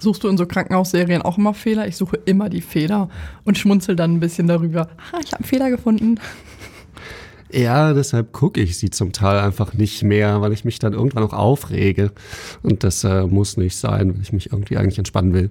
Suchst 0.00 0.22
du 0.22 0.28
in 0.28 0.36
so 0.36 0.44
Krankenhausserien 0.44 1.22
auch 1.22 1.38
immer 1.38 1.54
Fehler? 1.54 1.88
Ich 1.88 1.96
suche 1.96 2.18
immer 2.26 2.50
die 2.50 2.60
Fehler 2.60 3.08
und 3.44 3.56
schmunzel 3.56 3.96
dann 3.96 4.12
ein 4.12 4.20
bisschen 4.20 4.46
darüber. 4.46 4.90
Ah, 5.12 5.20
ich 5.24 5.32
habe 5.32 5.38
einen 5.38 5.44
Fehler 5.44 5.70
gefunden. 5.70 6.20
Ja, 7.54 7.92
deshalb 7.92 8.32
gucke 8.32 8.60
ich 8.60 8.78
sie 8.78 8.90
zum 8.90 9.12
Teil 9.12 9.38
einfach 9.38 9.74
nicht 9.74 10.02
mehr, 10.02 10.40
weil 10.40 10.52
ich 10.52 10.64
mich 10.64 10.80
dann 10.80 10.92
irgendwann 10.92 11.22
auch 11.22 11.32
aufrege. 11.32 12.10
Und 12.62 12.82
das 12.82 13.04
äh, 13.04 13.26
muss 13.26 13.56
nicht 13.56 13.76
sein, 13.76 14.14
weil 14.14 14.22
ich 14.22 14.32
mich 14.32 14.50
irgendwie 14.50 14.76
eigentlich 14.76 14.98
entspannen 14.98 15.32
will. 15.32 15.50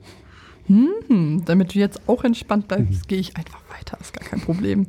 Hm, 0.67 1.43
damit 1.45 1.73
du 1.73 1.79
jetzt 1.79 2.01
auch 2.07 2.25
entspannt 2.25 2.67
bleibst, 2.67 3.03
mhm. 3.03 3.07
gehe 3.07 3.19
ich 3.19 3.37
einfach 3.37 3.59
weiter. 3.69 3.97
Ist 4.01 4.13
gar 4.13 4.27
kein 4.27 4.41
Problem. 4.41 4.87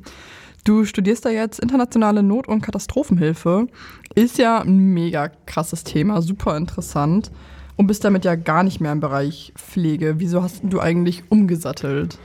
Du 0.64 0.85
studierst 0.85 1.24
da 1.24 1.31
jetzt 1.31 1.61
internationale 1.61 2.24
Not- 2.24 2.48
und 2.48 2.62
Katastrophenhilfe. 2.62 3.68
Ist 4.16 4.38
ja 4.38 4.61
ein 4.61 4.79
mega 4.79 5.29
krasses 5.46 5.85
Thema, 5.85 6.20
super 6.20 6.57
interessant. 6.57 7.31
Und 7.77 7.87
bist 7.87 8.05
damit 8.05 8.24
ja 8.24 8.35
gar 8.35 8.64
nicht 8.64 8.81
mehr 8.81 8.92
im 8.92 9.00
Bereich 9.00 9.53
Pflege. 9.57 10.16
Wieso 10.18 10.42
hast 10.42 10.62
du 10.64 10.81
eigentlich 10.81 11.24
umgesattelt? 11.29 12.18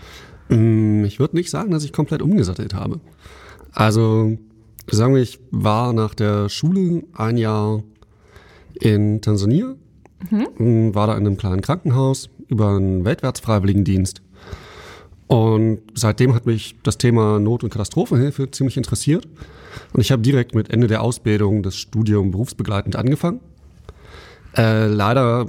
Mm, 0.47 1.03
ich 1.05 1.19
würde 1.19 1.35
nicht 1.35 1.51
sagen, 1.51 1.69
dass 1.69 1.83
ich 1.83 1.93
komplett 1.93 2.23
umgesattelt 2.23 2.73
habe. 2.73 2.99
Also 3.71 4.37
sagen 4.91 5.15
wir, 5.15 5.21
ich 5.21 5.39
war 5.51 5.93
nach 5.93 6.13
der 6.13 6.49
Schule 6.49 7.03
ein 7.13 7.37
Jahr 7.37 7.83
in 8.79 9.21
Tansania, 9.21 9.75
mhm. 10.29 10.95
war 10.95 11.07
da 11.07 11.13
in 11.17 11.25
einem 11.25 11.37
kleinen 11.37 11.61
Krankenhaus 11.61 12.29
über 12.47 12.69
einen 12.69 13.05
Weltwärtsfreiwilligendienst 13.05 14.21
Und 15.27 15.81
seitdem 15.93 16.33
hat 16.33 16.45
mich 16.45 16.75
das 16.83 16.97
Thema 16.97 17.39
Not- 17.39 17.63
und 17.63 17.69
Katastrophenhilfe 17.69 18.49
ziemlich 18.51 18.77
interessiert. 18.77 19.27
Und 19.93 20.01
ich 20.01 20.11
habe 20.11 20.21
direkt 20.21 20.55
mit 20.55 20.71
Ende 20.71 20.87
der 20.87 21.01
Ausbildung 21.01 21.61
das 21.61 21.75
Studium 21.75 22.31
berufsbegleitend 22.31 22.95
angefangen. 22.95 23.39
Äh, 24.57 24.87
leider 24.87 25.47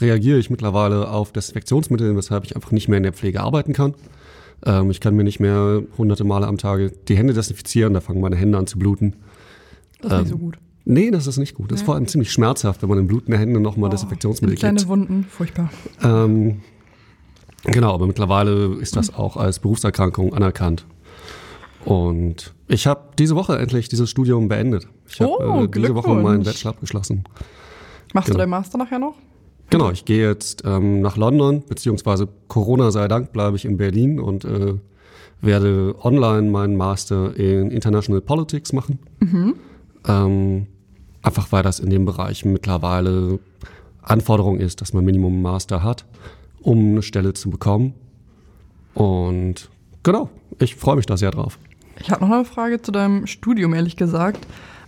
reagiere 0.00 0.38
ich 0.38 0.50
mittlerweile 0.50 1.10
auf 1.10 1.32
Desinfektionsmittel, 1.32 2.16
weshalb 2.16 2.44
ich 2.44 2.54
einfach 2.54 2.72
nicht 2.72 2.88
mehr 2.88 2.98
in 2.98 3.02
der 3.02 3.12
Pflege 3.12 3.40
arbeiten 3.40 3.72
kann. 3.72 3.94
Ähm, 4.64 4.90
ich 4.90 5.00
kann 5.00 5.14
mir 5.14 5.24
nicht 5.24 5.40
mehr 5.40 5.82
hunderte 5.98 6.24
Male 6.24 6.46
am 6.46 6.58
Tage 6.58 6.90
die 7.08 7.16
Hände 7.16 7.34
desinfizieren, 7.34 7.94
da 7.94 8.00
fangen 8.00 8.20
meine 8.20 8.36
Hände 8.36 8.58
an 8.58 8.66
zu 8.66 8.78
bluten. 8.78 9.16
Das 10.00 10.12
ist 10.12 10.18
nicht 10.18 10.20
Ähm, 10.26 10.26
so 10.32 10.38
gut. 10.38 10.58
Nee, 10.88 11.10
das 11.10 11.26
ist 11.26 11.36
nicht 11.38 11.54
gut. 11.54 11.70
Das 11.72 11.76
ist 11.76 11.82
Nee. 11.82 11.86
vor 11.86 11.94
allem 11.96 12.06
ziemlich 12.06 12.30
schmerzhaft, 12.30 12.80
wenn 12.82 12.88
man 12.88 12.98
in 12.98 13.06
blutende 13.08 13.38
Hände 13.38 13.58
nochmal 13.60 13.88
Oh, 13.88 13.90
Desinfektionsmittel 13.92 14.56
Kleine 14.56 14.78
gibt. 14.78 14.88
Wunden, 14.88 15.24
furchtbar. 15.28 15.70
Ähm, 16.02 16.60
genau, 17.64 17.92
aber 17.92 18.06
mittlerweile 18.06 18.74
ist 18.76 18.94
das 18.96 19.12
auch 19.12 19.36
als 19.36 19.58
Berufserkrankung 19.58 20.32
anerkannt. 20.32 20.86
Und 21.84 22.54
ich 22.68 22.86
habe 22.86 23.00
diese 23.18 23.36
Woche 23.36 23.58
endlich 23.58 23.88
dieses 23.88 24.10
Studium 24.10 24.48
beendet. 24.48 24.88
Ich 25.08 25.20
habe 25.20 25.32
Oh, 25.40 25.64
äh, 25.64 25.68
diese 25.68 25.94
Woche 25.94 26.14
meinen. 26.14 26.42
Bachelor 26.42 26.70
abgeschlossen. 26.72 27.24
Machst 28.14 28.28
du 28.28 28.32
Genau. 28.32 28.42
deinen 28.42 28.50
Master 28.50 28.78
nachher 28.78 28.98
noch? 28.98 29.14
Genau, 29.70 29.90
ich 29.90 30.04
gehe 30.04 30.28
jetzt 30.28 30.62
ähm, 30.64 31.00
nach 31.00 31.16
London, 31.16 31.64
beziehungsweise 31.68 32.28
Corona 32.48 32.90
sei 32.90 33.08
Dank 33.08 33.32
bleibe 33.32 33.56
ich 33.56 33.64
in 33.64 33.76
Berlin 33.76 34.20
und 34.20 34.44
äh, 34.44 34.74
werde 35.40 35.94
online 36.02 36.50
meinen 36.50 36.76
Master 36.76 37.36
in 37.36 37.70
International 37.70 38.20
Politics 38.20 38.72
machen. 38.72 38.98
Ähm, 40.06 40.66
einfach 41.22 41.50
weil 41.50 41.62
das 41.62 41.80
in 41.80 41.90
dem 41.90 42.04
Bereich 42.04 42.44
mittlerweile 42.44 43.38
Anforderung 44.02 44.60
ist, 44.60 44.80
dass 44.80 44.92
man 44.92 45.04
Minimum 45.04 45.42
Master 45.42 45.82
hat, 45.82 46.04
um 46.62 46.78
eine 46.92 47.02
Stelle 47.02 47.34
zu 47.34 47.50
bekommen. 47.50 47.94
Und 48.94 49.68
genau, 50.04 50.30
ich 50.58 50.76
freue 50.76 50.96
mich 50.96 51.06
da 51.06 51.16
sehr 51.16 51.32
drauf. 51.32 51.58
Ich 51.98 52.10
habe 52.10 52.24
noch 52.24 52.32
eine 52.32 52.44
Frage 52.44 52.80
zu 52.80 52.92
deinem 52.92 53.26
Studium, 53.26 53.74
ehrlich 53.74 53.96
gesagt. 53.96 54.46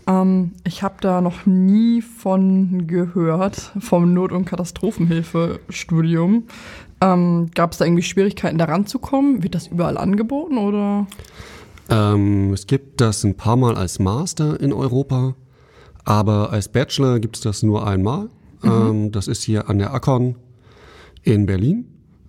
Ähm, 0.09 0.53
ich 0.67 0.83
habe 0.83 0.97
da 1.01 1.21
noch 1.21 1.47
nie 1.47 2.01
von 2.01 2.87
gehört, 2.87 3.73
vom 3.79 4.15
Not- 4.15 4.33
und 4.33 4.47
Katastrophenhilfe-Studium. 4.47 6.45
Ähm, 7.01 7.51
Gab 7.55 7.73
es 7.73 7.79
da 7.79 7.85
irgendwie 7.85 8.03
Schwierigkeiten, 8.03 8.59
da 8.59 8.65
ranzukommen? 8.65 9.43
Wird 9.43 9.55
das 9.55 9.69
überall 9.69 9.99
angeboten 9.99 10.59
oder? 10.59 11.07
Ähm, 11.91 12.53
es 12.53 12.67
gibt 12.67 13.01
das 13.01 13.23
ein 13.23 13.37
paar 13.37 13.57
Mal 13.57 13.77
als 13.77 13.99
Master 13.99 14.59
in 14.61 14.73
Europa, 14.73 15.37
aber 16.05 16.51
als 16.53 16.69
Bachelor 16.69 17.21
gibt 17.21 17.37
es 17.37 17.43
das 17.43 17.63
nur 17.63 17.87
einmal. 17.87 18.31
Ähm, 18.65 19.13
das 19.13 19.29
ist 19.29 19.45
hier 19.45 19.69
an 19.69 19.79
der 19.79 19.95
Akon 19.95 20.35
in 21.23 21.47
Berlin. 21.47 21.85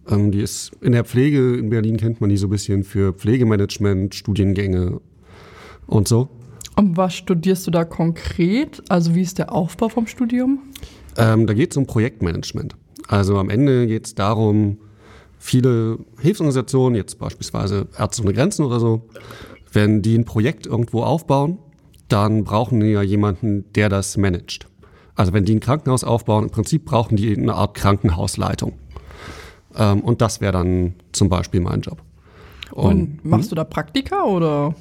Ähm, 0.08 0.32
die 0.32 0.42
ist 0.42 0.72
in 0.82 0.92
der 0.92 1.06
Pflege 1.06 1.56
in 1.56 1.70
Berlin 1.70 1.98
kennt 1.98 2.22
man 2.22 2.30
die 2.30 2.38
so 2.38 2.48
ein 2.48 2.52
bisschen 2.52 2.84
für 2.84 3.14
Pflegemanagement, 3.14 4.14
Studiengänge 4.14 5.02
und 5.88 6.08
so. 6.08 6.30
Und 6.80 6.96
was 6.96 7.14
studierst 7.14 7.68
du 7.68 7.72
da 7.72 7.84
konkret? 7.84 8.82
Also 8.88 9.14
wie 9.14 9.22
ist 9.22 9.38
der 9.38 9.52
Aufbau 9.52 9.90
vom 9.90 10.08
Studium? 10.08 10.60
Ähm, 11.18 11.46
da 11.46 11.54
geht 11.54 11.72
es 11.72 11.78
um 11.78 11.86
Projektmanagement. 11.86 12.78
Also 13.06 13.38
am 13.38 13.50
Ende 13.50 13.86
geht 13.86 14.06
es 14.06 14.16
darum, 14.16 14.78
viele 15.38 16.00
Hilfsorganisationen, 16.22 16.96
jetzt 16.96 17.20
beispielsweise 17.20 17.90
Ärzte 17.98 18.24
ohne 18.24 18.32
Grenzen 18.32 18.64
oder 18.64 18.80
so, 18.80 19.02
wenn 19.74 20.02
die 20.02 20.18
ein 20.18 20.24
Projekt 20.24 20.68
irgendwo 20.68 21.04
aufbauen, 21.04 21.58
dann 22.08 22.46
brauchen 22.46 22.80
die 22.80 22.92
ja 22.92 23.02
jemanden, 23.02 23.66
der 23.74 23.90
das 23.90 24.16
managt. 24.16 24.66
Also 25.16 25.34
wenn 25.34 25.44
die 25.44 25.56
ein 25.56 25.60
Krankenhaus 25.60 26.06
aufbauen, 26.06 26.46
im 26.46 26.50
Prinzip 26.50 26.86
brauchen 26.86 27.18
die 27.18 27.36
eine 27.36 27.56
Art 27.56 27.74
Krankenhausleitung. 27.74 28.72
Ähm, 29.76 30.00
und 30.00 30.22
das 30.22 30.40
wäre 30.40 30.54
dann 30.54 30.94
zum 31.12 31.28
Beispiel 31.28 31.60
mein 31.60 31.82
Job. 31.82 32.02
Und, 32.72 33.26
machst 33.26 33.52
du 33.52 33.56
da 33.56 33.66
Praktika 33.66 34.24
oder? 34.24 34.76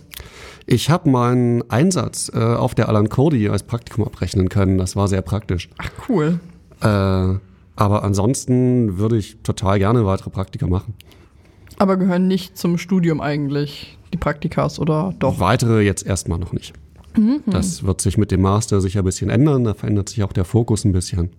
Ich 0.71 0.91
habe 0.91 1.09
meinen 1.09 1.63
Einsatz 1.71 2.31
äh, 2.35 2.39
auf 2.39 2.75
der 2.75 2.91
Alan 2.91 3.09
Cody 3.09 3.49
als 3.49 3.63
Praktikum 3.63 4.05
abrechnen 4.05 4.51
können. 4.51 4.77
Das 4.77 4.97
war 4.97 5.09
sehr 5.09 5.23
praktisch. 5.23 5.71
Ach 5.79 5.91
cool. 6.11 6.41
Äh, 6.83 6.87
aber 6.87 8.05
ansonsten 8.05 8.99
würde 8.99 9.17
ich 9.17 9.39
total 9.43 9.79
gerne 9.79 10.05
weitere 10.05 10.29
Praktika 10.29 10.67
machen. 10.67 10.93
Aber 11.79 11.97
gehören 11.97 12.29
nicht 12.29 12.59
zum 12.59 12.77
Studium 12.77 13.23
eigentlich, 13.23 13.97
die 14.13 14.19
Praktikas 14.19 14.79
oder 14.79 15.15
doch? 15.19 15.41
Weitere 15.41 15.81
jetzt 15.81 16.05
erstmal 16.05 16.39
noch 16.39 16.53
nicht. 16.53 16.75
Das 17.47 17.83
wird 17.83 18.03
sich 18.03 18.19
mit 18.19 18.31
dem 18.31 18.43
Master 18.43 18.83
sicher 18.83 19.01
ein 19.01 19.05
bisschen 19.07 19.31
ändern. 19.31 19.65
Da 19.65 19.73
verändert 19.73 20.11
sich 20.11 20.23
auch 20.23 20.35
der 20.35 20.45
Fokus 20.45 20.85
ein 20.85 20.93
bisschen. 20.93 21.31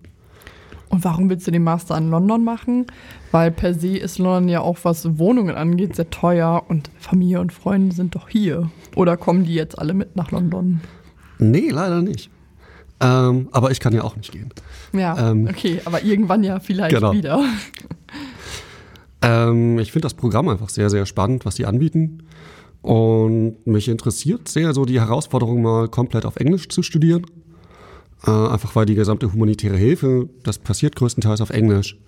Und 0.90 1.04
warum 1.04 1.30
willst 1.30 1.46
du 1.46 1.52
den 1.52 1.62
Master 1.62 1.96
in 1.96 2.10
London 2.10 2.44
machen? 2.44 2.86
Weil 3.30 3.52
per 3.52 3.74
se 3.74 3.96
ist 3.96 4.18
London 4.18 4.48
ja 4.48 4.60
auch, 4.60 4.78
was 4.82 5.18
Wohnungen 5.18 5.54
angeht, 5.54 5.94
sehr 5.96 6.10
teuer 6.10 6.64
und 6.68 6.90
Familie 6.98 7.40
und 7.40 7.52
Freunde 7.52 7.94
sind 7.94 8.16
doch 8.16 8.28
hier. 8.28 8.70
Oder 8.96 9.16
kommen 9.16 9.44
die 9.44 9.54
jetzt 9.54 9.78
alle 9.78 9.94
mit 9.94 10.16
nach 10.16 10.32
London? 10.32 10.80
Nee, 11.38 11.70
leider 11.70 12.02
nicht. 12.02 12.28
Ähm, 13.00 13.48
aber 13.52 13.70
ich 13.70 13.80
kann 13.80 13.94
ja 13.94 14.02
auch 14.02 14.16
nicht 14.16 14.32
gehen. 14.32 14.52
Ja, 14.92 15.30
Ähm, 15.30 15.46
okay, 15.48 15.80
aber 15.84 16.02
irgendwann 16.02 16.42
ja 16.42 16.60
vielleicht 16.60 16.94
genau. 16.94 17.12
wieder. 17.12 17.42
Ähm, 19.22 19.78
ich 19.78 19.92
finde 19.92 20.06
das 20.06 20.14
Programm 20.14 20.48
einfach 20.48 20.70
sehr, 20.70 20.88
sehr 20.88 21.04
spannend, 21.04 21.44
was 21.44 21.56
sie 21.56 21.66
anbieten. 21.66 22.22
Und 22.82 23.66
mich 23.66 23.88
interessiert 23.88 24.48
sehr 24.48 24.72
so 24.72 24.86
die 24.86 24.98
Herausforderung, 24.98 25.60
mal 25.60 25.88
komplett 25.88 26.24
auf 26.24 26.36
Englisch 26.36 26.70
zu 26.70 26.82
studieren. 26.82 27.26
Äh, 28.26 28.30
einfach 28.30 28.76
weil 28.76 28.86
die 28.86 28.94
gesamte 28.94 29.32
humanitäre 29.32 29.76
Hilfe, 29.76 30.28
das 30.42 30.58
passiert 30.58 30.96
größtenteils 30.96 31.40
auf 31.40 31.50
Englisch. 31.50 31.98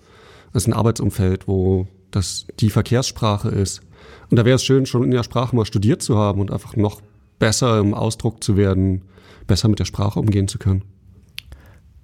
Das 0.51 0.63
ist 0.63 0.67
ein 0.67 0.73
Arbeitsumfeld, 0.73 1.47
wo 1.47 1.87
das 2.11 2.45
die 2.59 2.69
Verkehrssprache 2.69 3.49
ist. 3.49 3.81
Und 4.29 4.37
da 4.37 4.45
wäre 4.45 4.55
es 4.55 4.63
schön, 4.63 4.85
schon 4.85 5.03
in 5.03 5.11
der 5.11 5.23
Sprache 5.23 5.55
mal 5.55 5.65
studiert 5.65 6.01
zu 6.01 6.17
haben 6.17 6.39
und 6.39 6.51
einfach 6.51 6.75
noch 6.75 7.01
besser 7.39 7.79
im 7.79 7.93
Ausdruck 7.93 8.43
zu 8.43 8.55
werden, 8.55 9.01
besser 9.47 9.67
mit 9.67 9.79
der 9.79 9.85
Sprache 9.85 10.19
umgehen 10.19 10.47
zu 10.47 10.59
können. 10.59 10.83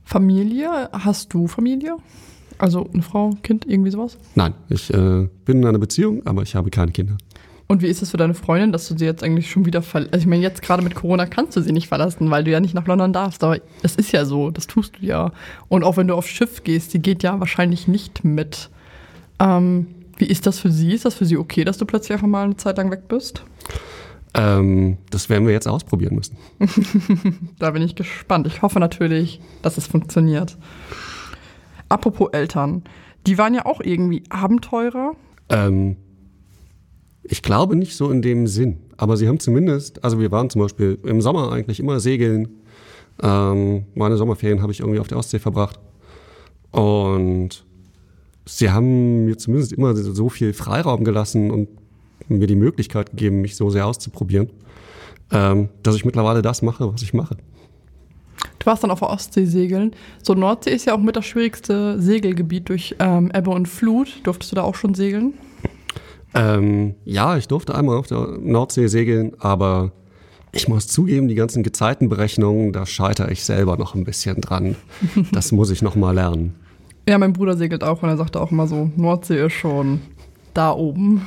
Familie, 0.04 0.90
hast 0.92 1.34
du 1.34 1.48
Familie? 1.48 1.98
Also 2.58 2.90
eine 2.92 3.04
Frau, 3.04 3.30
Kind, 3.44 3.66
irgendwie 3.68 3.92
sowas? 3.92 4.18
Nein, 4.36 4.54
ich 4.70 4.94
äh, 4.94 5.30
bin 5.46 5.60
in 5.60 5.66
einer 5.66 5.78
Beziehung, 5.78 6.26
aber 6.26 6.42
ich 6.42 6.56
habe 6.56 6.72
keine 6.72 6.92
Kinder. 6.92 7.18
Und 7.72 7.84
wie 7.84 7.88
ist 7.88 8.02
es 8.02 8.10
für 8.10 8.18
deine 8.18 8.34
Freundin, 8.34 8.72
dass 8.72 8.88
du 8.88 8.98
sie 8.98 9.06
jetzt 9.06 9.24
eigentlich 9.24 9.52
schon 9.52 9.64
wieder 9.64 9.84
verlässt? 9.84 10.12
Also 10.12 10.24
ich 10.24 10.28
meine, 10.28 10.42
jetzt 10.42 10.64
gerade 10.64 10.82
mit 10.82 10.96
Corona 10.96 11.28
kannst 11.28 11.56
du 11.56 11.62
sie 11.62 11.72
nicht 11.72 11.88
verlassen, 11.88 12.32
weil 12.32 12.44
du 12.44 12.50
ja 12.50 12.60
nicht 12.60 12.74
nach 12.74 12.88
London 12.88 13.14
darfst. 13.14 13.44
Aber 13.44 13.60
es 13.84 13.96
ist 13.96 14.12
ja 14.12 14.26
so, 14.26 14.50
das 14.50 14.66
tust 14.66 14.98
du 14.98 15.06
ja. 15.06 15.32
Und 15.68 15.84
auch 15.84 15.96
wenn 15.96 16.08
du 16.08 16.16
aufs 16.16 16.30
Schiff 16.30 16.64
gehst, 16.64 16.96
die 16.96 17.00
geht 17.00 17.22
ja 17.22 17.40
wahrscheinlich 17.40 17.88
nicht 17.88 18.24
mit. 18.26 18.72
Ähm, 19.40 19.86
wie 20.18 20.26
ist 20.26 20.48
das 20.48 20.58
für 20.58 20.72
sie? 20.72 20.94
Ist 20.94 21.06
das 21.06 21.14
für 21.14 21.26
sie 21.26 21.38
okay, 21.38 21.64
dass 21.64 21.78
du 21.78 21.86
plötzlich 21.86 22.14
einfach 22.14 22.26
mal 22.26 22.46
eine 22.46 22.58
Zeit 22.58 22.78
lang 22.78 22.90
weg 22.90 23.08
bist? 23.08 23.44
Ähm, 24.34 24.98
das 25.12 25.30
werden 25.30 25.46
wir 25.46 25.54
jetzt 25.54 25.68
ausprobieren 25.68 26.16
müssen. 26.16 26.38
Da 27.60 27.70
bin 27.70 27.84
ich 27.84 27.94
gespannt. 27.94 28.48
Ich 28.48 28.64
hoffe 28.64 28.80
natürlich, 28.80 29.42
dass 29.62 29.78
es 29.78 29.86
funktioniert. 29.86 30.58
Apropos 31.88 32.30
Eltern, 32.32 32.84
die 33.28 33.38
waren 33.38 33.54
ja 33.54 33.68
auch 33.68 33.80
irgendwie 33.80 34.24
Abenteurer. 34.30 35.12
Ähm, 35.50 35.98
ich 37.30 37.44
glaube 37.44 37.76
nicht 37.76 37.96
so 37.96 38.10
in 38.10 38.22
dem 38.22 38.48
Sinn. 38.48 38.78
Aber 38.98 39.16
sie 39.16 39.28
haben 39.28 39.40
zumindest, 39.40 40.04
also 40.04 40.20
wir 40.20 40.32
waren 40.32 40.50
zum 40.50 40.62
Beispiel 40.62 40.98
im 41.04 41.22
Sommer 41.22 41.52
eigentlich 41.52 41.80
immer 41.80 42.00
segeln. 42.00 42.50
Ähm, 43.22 43.86
meine 43.94 44.18
Sommerferien 44.18 44.62
habe 44.62 44.72
ich 44.72 44.80
irgendwie 44.80 45.00
auf 45.00 45.08
der 45.08 45.18
Ostsee 45.18 45.40
verbracht. 45.40 45.80
Und 46.72 47.64
sie 48.46 48.72
haben 48.72 49.26
mir 49.26 49.38
zumindest 49.38 49.74
immer 49.74 49.96
so 49.96 50.30
viel 50.30 50.54
Freiraum 50.54 51.04
gelassen 51.04 51.52
und 51.52 51.70
mir 52.28 52.48
die 52.48 52.56
Möglichkeit 52.56 53.12
gegeben, 53.12 53.42
mich 53.42 53.56
so 53.56 53.70
sehr 53.70 53.86
auszuprobieren, 53.86 54.50
ähm, 55.32 55.70
dass 55.84 55.96
ich 55.96 56.06
mittlerweile 56.06 56.42
das 56.42 56.62
mache, 56.62 56.92
was 56.92 57.02
ich 57.04 57.14
mache. 57.14 57.38
Du 58.58 58.66
warst 58.66 58.84
dann 58.84 58.92
auf 58.92 59.00
der 59.00 59.10
Ostsee 59.10 59.46
segeln. 59.46 59.94
So, 60.24 60.34
Nordsee 60.34 60.72
ist 60.72 60.86
ja 60.86 60.96
auch 60.96 61.00
mit 61.00 61.16
das 61.16 61.26
schwierigste 61.26 62.02
Segelgebiet 62.02 62.70
durch 62.70 62.96
ähm, 63.00 63.32
Ebbe 63.34 63.52
und 63.52 63.68
Flut. 63.68 64.20
Durftest 64.24 64.52
du 64.52 64.56
da 64.56 64.64
auch 64.64 64.76
schon 64.76 64.96
segeln? 64.96 65.34
Ähm, 66.34 66.96
ja, 67.06 67.38
ich 67.38 67.48
durfte 67.48 67.76
einmal 67.76 67.98
auf 67.98 68.08
der 68.08 68.38
Nordsee 68.40 68.88
segeln, 68.88 69.34
aber 69.40 69.92
ich 70.52 70.68
muss 70.68 70.88
zugeben, 70.88 71.28
die 71.28 71.36
ganzen 71.36 71.64
Gezeitenberechnungen, 71.64 72.74
da 72.74 72.86
scheitere 72.86 73.32
ich 73.32 73.44
selber 73.44 73.78
noch 73.78 73.96
ein 73.96 74.04
bisschen 74.04 74.42
dran. 74.42 74.76
Das 75.32 75.52
muss 75.52 75.70
ich 75.70 75.82
noch 75.82 75.96
mal 75.96 76.14
lernen. 76.14 76.56
Ja, 77.08 77.18
mein 77.18 77.34
Bruder 77.34 77.58
segelt 77.58 77.84
auch 77.84 78.04
und 78.04 78.10
er 78.10 78.18
sagte 78.18 78.40
auch 78.40 78.52
immer 78.52 78.68
so, 78.68 78.92
Nordsee 78.96 79.46
ist 79.46 79.54
schon 79.54 80.02
da 80.54 80.72
oben. 80.72 81.26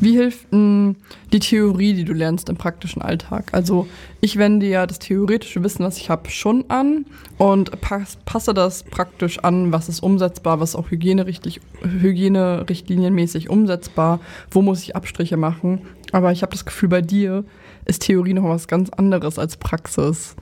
Wie 0.00 0.12
hilft 0.12 0.52
denn 0.52 0.94
die 1.32 1.40
Theorie, 1.40 1.92
die 1.92 2.04
du 2.04 2.12
lernst 2.12 2.48
im 2.48 2.54
praktischen 2.56 3.02
Alltag? 3.02 3.48
Also 3.52 3.88
ich 4.20 4.36
wende 4.36 4.66
ja 4.66 4.86
das 4.86 5.00
theoretische 5.00 5.64
Wissen, 5.64 5.84
was 5.84 5.96
ich 5.96 6.08
habe, 6.08 6.30
schon 6.30 6.64
an 6.68 7.04
und 7.36 7.80
pass, 7.80 8.16
passe 8.24 8.54
das 8.54 8.84
praktisch 8.84 9.40
an, 9.40 9.72
was 9.72 9.88
ist 9.88 9.98
umsetzbar, 10.00 10.60
was 10.60 10.70
ist 10.70 10.76
auch 10.76 10.88
hygienerichtlinienmäßig 10.90 13.50
umsetzbar, 13.50 14.20
wo 14.52 14.62
muss 14.62 14.82
ich 14.82 14.94
Abstriche 14.94 15.36
machen. 15.36 15.80
Aber 16.12 16.30
ich 16.30 16.42
habe 16.42 16.52
das 16.52 16.64
Gefühl, 16.64 16.88
bei 16.88 17.02
dir 17.02 17.44
ist 17.84 18.02
Theorie 18.02 18.34
noch 18.34 18.44
was 18.44 18.68
ganz 18.68 18.90
anderes 18.90 19.36
als 19.38 19.56
Praxis. 19.56 20.36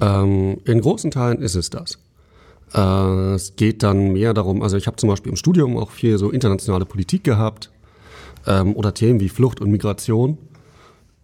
Ähm, 0.00 0.56
in 0.64 0.80
großen 0.80 1.10
Teilen 1.10 1.42
ist 1.42 1.56
es 1.56 1.68
das. 1.68 1.98
Äh, 2.72 3.34
es 3.34 3.56
geht 3.56 3.82
dann 3.82 4.14
mehr 4.14 4.32
darum, 4.32 4.62
also 4.62 4.78
ich 4.78 4.86
habe 4.86 4.96
zum 4.96 5.10
Beispiel 5.10 5.30
im 5.30 5.36
Studium 5.36 5.76
auch 5.76 5.90
viel 5.90 6.16
so 6.16 6.30
internationale 6.30 6.86
Politik 6.86 7.24
gehabt 7.24 7.70
ähm, 8.50 8.74
oder 8.74 8.92
Themen 8.92 9.20
wie 9.20 9.28
Flucht 9.28 9.60
und 9.60 9.70
Migration. 9.70 10.38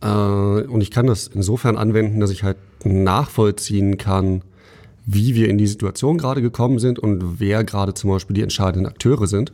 Äh, 0.01 0.07
und 0.07 0.81
ich 0.81 0.91
kann 0.91 1.07
das 1.07 1.27
insofern 1.27 1.77
anwenden, 1.77 2.21
dass 2.21 2.31
ich 2.31 2.45
halt 2.45 2.57
nachvollziehen 2.85 3.99
kann, 3.99 4.43
wie 5.05 5.35
wir 5.35 5.49
in 5.49 5.59
die 5.59 5.67
Situation 5.67 6.19
gerade 6.19 6.43
gekommen 6.43 6.79
sind 6.79 6.99
und 6.99 7.41
wer 7.41 7.65
gerade 7.65 7.95
zum 7.95 8.11
Beispiel 8.11 8.35
die 8.35 8.43
entscheidenden 8.43 8.87
Akteure 8.87 9.27
sind. 9.27 9.53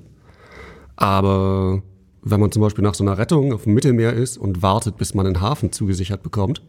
Aber 0.97 1.83
wenn 2.23 2.41
man 2.41 2.53
zum 2.53 2.63
Beispiel 2.63 2.85
nach 2.85 2.95
so 2.95 3.05
einer 3.05 3.19
Rettung 3.19 3.53
auf 3.53 3.65
dem 3.65 3.75
Mittelmeer 3.75 4.13
ist 4.13 4.37
und 4.37 4.63
wartet, 4.63 4.97
bis 4.97 5.15
man 5.15 5.27
einen 5.27 5.41
Hafen 5.41 5.73
zugesichert 5.73 6.23
bekommt, 6.23 6.63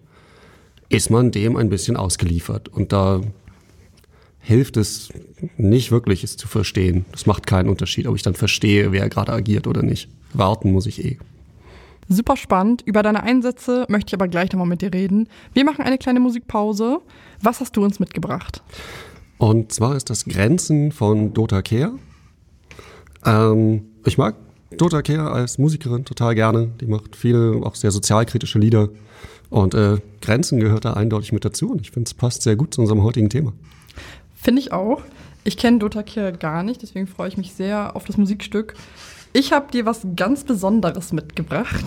ist 0.89 1.09
man 1.09 1.31
dem 1.31 1.55
ein 1.55 1.69
bisschen 1.69 1.95
ausgeliefert. 1.95 2.69
Und 2.69 2.91
da 2.91 3.21
hilft 4.43 4.77
es 4.77 5.09
nicht 5.57 5.91
wirklich, 5.91 6.23
es 6.23 6.37
zu 6.37 6.47
verstehen. 6.47 7.05
Das 7.11 7.25
macht 7.25 7.47
keinen 7.47 7.69
Unterschied, 7.69 8.07
ob 8.07 8.15
ich 8.15 8.21
dann 8.21 8.35
verstehe, 8.35 8.91
wer 8.91 9.09
gerade 9.09 9.31
agiert 9.31 9.67
oder 9.67 9.81
nicht. 9.81 10.09
Warten 10.33 10.71
muss 10.71 10.85
ich 10.85 11.03
eh. 11.03 11.17
Super 12.09 12.35
spannend. 12.35 12.81
Über 12.85 13.01
deine 13.01 13.23
Einsätze 13.23 13.85
möchte 13.87 14.09
ich 14.09 14.13
aber 14.13 14.27
gleich 14.27 14.51
nochmal 14.51 14.67
mit 14.67 14.81
dir 14.81 14.93
reden. 14.93 15.29
Wir 15.53 15.63
machen 15.63 15.85
eine 15.85 15.97
kleine 15.97 16.19
Musikpause. 16.19 16.99
Was 17.41 17.61
hast 17.61 17.77
du 17.77 17.83
uns 17.83 17.99
mitgebracht? 18.01 18.61
Und 19.37 19.71
zwar 19.71 19.95
ist 19.95 20.09
das 20.09 20.25
Grenzen 20.25 20.91
von 20.91 21.33
Dota 21.33 21.61
Kehr. 21.61 21.93
Ähm, 23.25 23.85
ich 24.05 24.17
mag 24.17 24.35
Dota 24.77 25.01
Kehr 25.01 25.31
als 25.31 25.57
Musikerin 25.57 26.03
total 26.03 26.35
gerne. 26.35 26.71
Die 26.81 26.85
macht 26.85 27.15
viele 27.15 27.61
auch 27.63 27.75
sehr 27.75 27.91
sozialkritische 27.91 28.59
Lieder. 28.59 28.89
Und 29.49 29.73
äh, 29.73 29.99
Grenzen 30.21 30.59
gehört 30.59 30.83
da 30.83 30.93
eindeutig 30.93 31.31
mit 31.31 31.45
dazu. 31.45 31.71
Und 31.71 31.79
ich 31.79 31.91
finde, 31.91 32.09
es 32.09 32.13
passt 32.13 32.41
sehr 32.41 32.57
gut 32.57 32.73
zu 32.73 32.81
unserem 32.81 33.03
heutigen 33.03 33.29
Thema. 33.29 33.53
Finde 34.43 34.61
ich 34.61 34.73
auch. 34.73 35.01
Ich 35.45 35.55
kenne 35.57 35.79
Dota 35.79 36.03
Kehr 36.03 36.33
gar 36.33 36.63
nicht, 36.63 36.81
deswegen 36.81 37.07
freue 37.07 37.29
ich 37.29 37.37
mich 37.37 37.53
sehr 37.53 37.95
auf 37.95 38.03
das 38.03 38.17
Musikstück. 38.17 38.75
Ich 39.31 39.51
habe 39.51 39.71
dir 39.71 39.85
was 39.85 40.05
ganz 40.15 40.43
Besonderes 40.43 41.13
mitgebracht. 41.13 41.85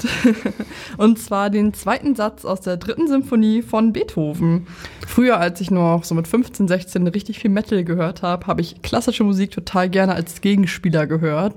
und 0.96 1.18
zwar 1.18 1.50
den 1.50 1.74
zweiten 1.74 2.16
Satz 2.16 2.44
aus 2.46 2.62
der 2.62 2.78
dritten 2.78 3.08
Symphonie 3.08 3.62
von 3.62 3.92
Beethoven. 3.92 4.66
Früher, 5.06 5.38
als 5.38 5.60
ich 5.60 5.70
nur 5.70 6.00
so 6.02 6.14
mit 6.14 6.26
15, 6.26 6.66
16 6.66 7.06
richtig 7.06 7.38
viel 7.38 7.50
Metal 7.50 7.84
gehört 7.84 8.22
habe, 8.22 8.46
habe 8.46 8.62
ich 8.62 8.82
klassische 8.82 9.22
Musik 9.22 9.50
total 9.50 9.90
gerne 9.90 10.14
als 10.14 10.40
Gegenspieler 10.40 11.06
gehört. 11.06 11.54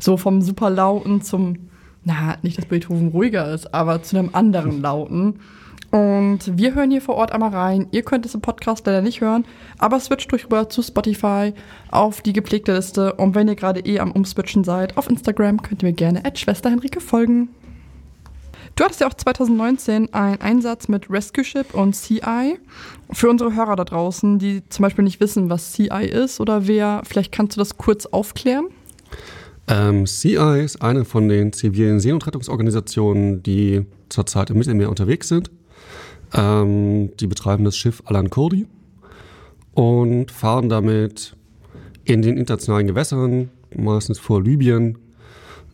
So 0.00 0.16
vom 0.16 0.42
super 0.42 0.68
lauten 0.68 1.22
zum, 1.22 1.70
na, 2.04 2.36
nicht, 2.42 2.58
dass 2.58 2.66
Beethoven 2.66 3.08
ruhiger 3.08 3.54
ist, 3.54 3.72
aber 3.72 4.02
zu 4.02 4.18
einem 4.18 4.30
anderen 4.32 4.82
lauten. 4.82 5.40
Und 5.90 6.56
wir 6.56 6.74
hören 6.74 6.90
hier 6.90 7.02
vor 7.02 7.16
Ort 7.16 7.32
einmal 7.32 7.50
rein. 7.50 7.88
Ihr 7.90 8.02
könnt 8.02 8.24
es 8.24 8.34
im 8.34 8.40
Podcast 8.40 8.86
leider 8.86 9.02
nicht 9.02 9.20
hören, 9.20 9.44
aber 9.78 9.98
switcht 9.98 10.30
durch 10.30 10.44
rüber 10.44 10.68
zu 10.68 10.82
Spotify 10.82 11.52
auf 11.90 12.20
die 12.22 12.32
gepflegte 12.32 12.74
Liste. 12.74 13.14
Und 13.14 13.34
wenn 13.34 13.48
ihr 13.48 13.56
gerade 13.56 13.80
eh 13.80 13.98
am 13.98 14.12
Umswitchen 14.12 14.62
seid, 14.62 14.96
auf 14.96 15.10
Instagram 15.10 15.62
könnt 15.62 15.82
ihr 15.82 15.88
mir 15.88 15.94
gerne 15.94 16.24
at 16.24 16.38
Schwester 16.38 16.70
Henrike 16.70 17.00
folgen. 17.00 17.48
Du 18.76 18.84
hattest 18.84 19.00
ja 19.00 19.08
auch 19.08 19.14
2019 19.14 20.14
einen 20.14 20.40
Einsatz 20.40 20.86
mit 20.86 21.10
Rescue 21.10 21.44
Ship 21.44 21.74
und 21.74 21.94
CI. 21.94 22.58
Für 23.12 23.28
unsere 23.28 23.54
Hörer 23.54 23.74
da 23.74 23.84
draußen, 23.84 24.38
die 24.38 24.62
zum 24.68 24.84
Beispiel 24.84 25.04
nicht 25.04 25.20
wissen, 25.20 25.50
was 25.50 25.72
CI 25.72 26.06
ist 26.06 26.40
oder 26.40 26.68
wer, 26.68 27.02
vielleicht 27.04 27.32
kannst 27.32 27.56
du 27.56 27.60
das 27.60 27.76
kurz 27.76 28.06
aufklären? 28.06 28.66
Ähm, 29.66 30.06
CI 30.06 30.62
ist 30.64 30.82
eine 30.82 31.04
von 31.04 31.28
den 31.28 31.52
zivilen 31.52 31.98
Seenotrettungsorganisationen, 31.98 33.42
die 33.42 33.86
zurzeit 34.08 34.50
im 34.50 34.58
Mittelmeer 34.58 34.88
unterwegs 34.88 35.28
sind. 35.28 35.50
Ähm, 36.34 37.10
die 37.16 37.26
betreiben 37.26 37.64
das 37.64 37.76
Schiff 37.76 38.02
Alan 38.06 38.30
Kurdi 38.30 38.66
und 39.72 40.30
fahren 40.30 40.68
damit 40.68 41.36
in 42.04 42.22
den 42.22 42.36
internationalen 42.36 42.86
Gewässern, 42.86 43.50
meistens 43.74 44.18
vor 44.18 44.42
Libyen, 44.42 44.98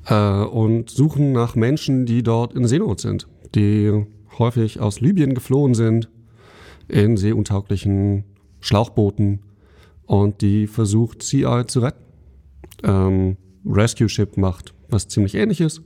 äh, 0.06 0.42
und 0.44 0.90
suchen 0.90 1.32
nach 1.32 1.54
Menschen, 1.54 2.06
die 2.06 2.22
dort 2.22 2.54
in 2.54 2.66
Seenot 2.66 3.00
sind, 3.00 3.26
die 3.54 4.04
häufig 4.38 4.80
aus 4.80 5.00
Libyen 5.00 5.34
geflohen 5.34 5.74
sind, 5.74 6.08
in 6.88 7.16
seeuntauglichen 7.16 8.24
Schlauchbooten 8.60 9.40
und 10.06 10.40
die 10.40 10.66
versucht 10.66 11.22
CI 11.22 11.64
zu 11.66 11.80
retten. 11.80 12.04
Ähm, 12.82 13.36
Rescue 13.64 14.08
Ship 14.08 14.36
macht 14.36 14.74
was 14.88 15.08
ziemlich 15.08 15.34
ähnliches. 15.34 15.82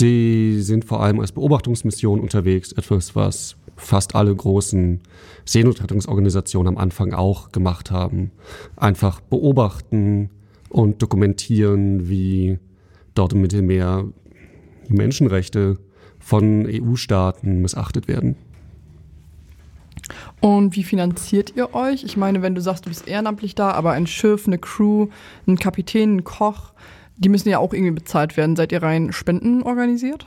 Die 0.00 0.60
sind 0.60 0.84
vor 0.84 1.02
allem 1.02 1.20
als 1.20 1.32
Beobachtungsmission 1.32 2.20
unterwegs, 2.20 2.72
etwas, 2.72 3.14
was 3.14 3.56
fast 3.82 4.14
alle 4.14 4.34
großen 4.34 5.00
Seenotrettungsorganisationen 5.44 6.74
am 6.74 6.82
Anfang 6.82 7.12
auch 7.12 7.52
gemacht 7.52 7.90
haben. 7.90 8.30
Einfach 8.76 9.20
beobachten 9.20 10.30
und 10.68 11.02
dokumentieren, 11.02 12.08
wie 12.08 12.58
dort 13.14 13.32
im 13.32 13.42
Mittelmeer 13.42 14.04
die 14.88 14.94
Menschenrechte 14.94 15.78
von 16.18 16.66
EU-Staaten 16.66 17.60
missachtet 17.60 18.08
werden. 18.08 18.36
Und 20.40 20.74
wie 20.76 20.84
finanziert 20.84 21.52
ihr 21.56 21.74
euch? 21.74 22.04
Ich 22.04 22.16
meine, 22.16 22.42
wenn 22.42 22.54
du 22.54 22.60
sagst, 22.60 22.86
du 22.86 22.88
bist 22.88 23.06
ehrenamtlich 23.06 23.54
da, 23.54 23.72
aber 23.72 23.92
ein 23.92 24.06
Schiff, 24.06 24.46
eine 24.46 24.58
Crew, 24.58 25.08
ein 25.46 25.56
Kapitän, 25.56 26.16
ein 26.16 26.24
Koch, 26.24 26.72
die 27.16 27.28
müssen 27.28 27.48
ja 27.48 27.58
auch 27.58 27.72
irgendwie 27.72 27.92
bezahlt 27.92 28.36
werden. 28.36 28.56
Seid 28.56 28.72
ihr 28.72 28.82
rein 28.82 29.12
Spenden 29.12 29.62
organisiert? 29.62 30.26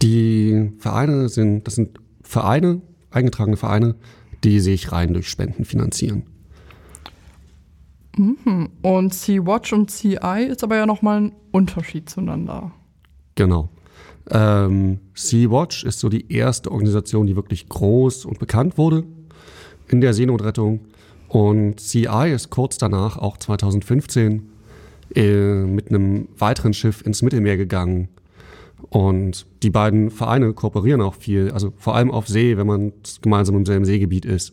Die 0.00 0.72
Vereine 0.78 1.28
sind, 1.28 1.66
das 1.66 1.74
sind 1.74 1.98
Vereine, 2.32 2.80
eingetragene 3.10 3.58
Vereine, 3.58 3.94
die 4.42 4.58
sich 4.58 4.90
rein 4.90 5.12
durch 5.12 5.28
Spenden 5.28 5.64
finanzieren. 5.66 6.24
Mhm. 8.16 8.70
Und 8.80 9.14
Sea-Watch 9.14 9.72
und 9.74 9.90
CI 9.90 10.46
ist 10.48 10.64
aber 10.64 10.76
ja 10.76 10.86
nochmal 10.86 11.20
ein 11.20 11.32
Unterschied 11.50 12.08
zueinander. 12.08 12.72
Genau. 13.34 13.68
Ähm, 14.30 15.00
Sea-Watch 15.14 15.84
ist 15.84 16.00
so 16.00 16.08
die 16.08 16.32
erste 16.32 16.70
Organisation, 16.70 17.26
die 17.26 17.36
wirklich 17.36 17.68
groß 17.68 18.24
und 18.24 18.38
bekannt 18.38 18.78
wurde 18.78 19.04
in 19.88 20.00
der 20.00 20.14
Seenotrettung. 20.14 20.80
Und 21.28 21.80
CI 21.80 22.32
ist 22.34 22.48
kurz 22.48 22.78
danach, 22.78 23.18
auch 23.18 23.36
2015, 23.36 24.48
äh, 25.14 25.64
mit 25.64 25.88
einem 25.90 26.28
weiteren 26.38 26.72
Schiff 26.72 27.02
ins 27.04 27.20
Mittelmeer 27.20 27.58
gegangen 27.58 28.08
und 28.90 29.46
die 29.62 29.70
beiden 29.70 30.10
Vereine 30.10 30.52
kooperieren 30.52 31.00
auch 31.00 31.14
viel, 31.14 31.50
also 31.52 31.72
vor 31.76 31.94
allem 31.94 32.10
auf 32.10 32.28
See, 32.28 32.56
wenn 32.56 32.66
man 32.66 32.92
gemeinsam 33.20 33.56
im 33.56 33.66
selben 33.66 33.84
Seegebiet 33.84 34.24
ist, 34.24 34.52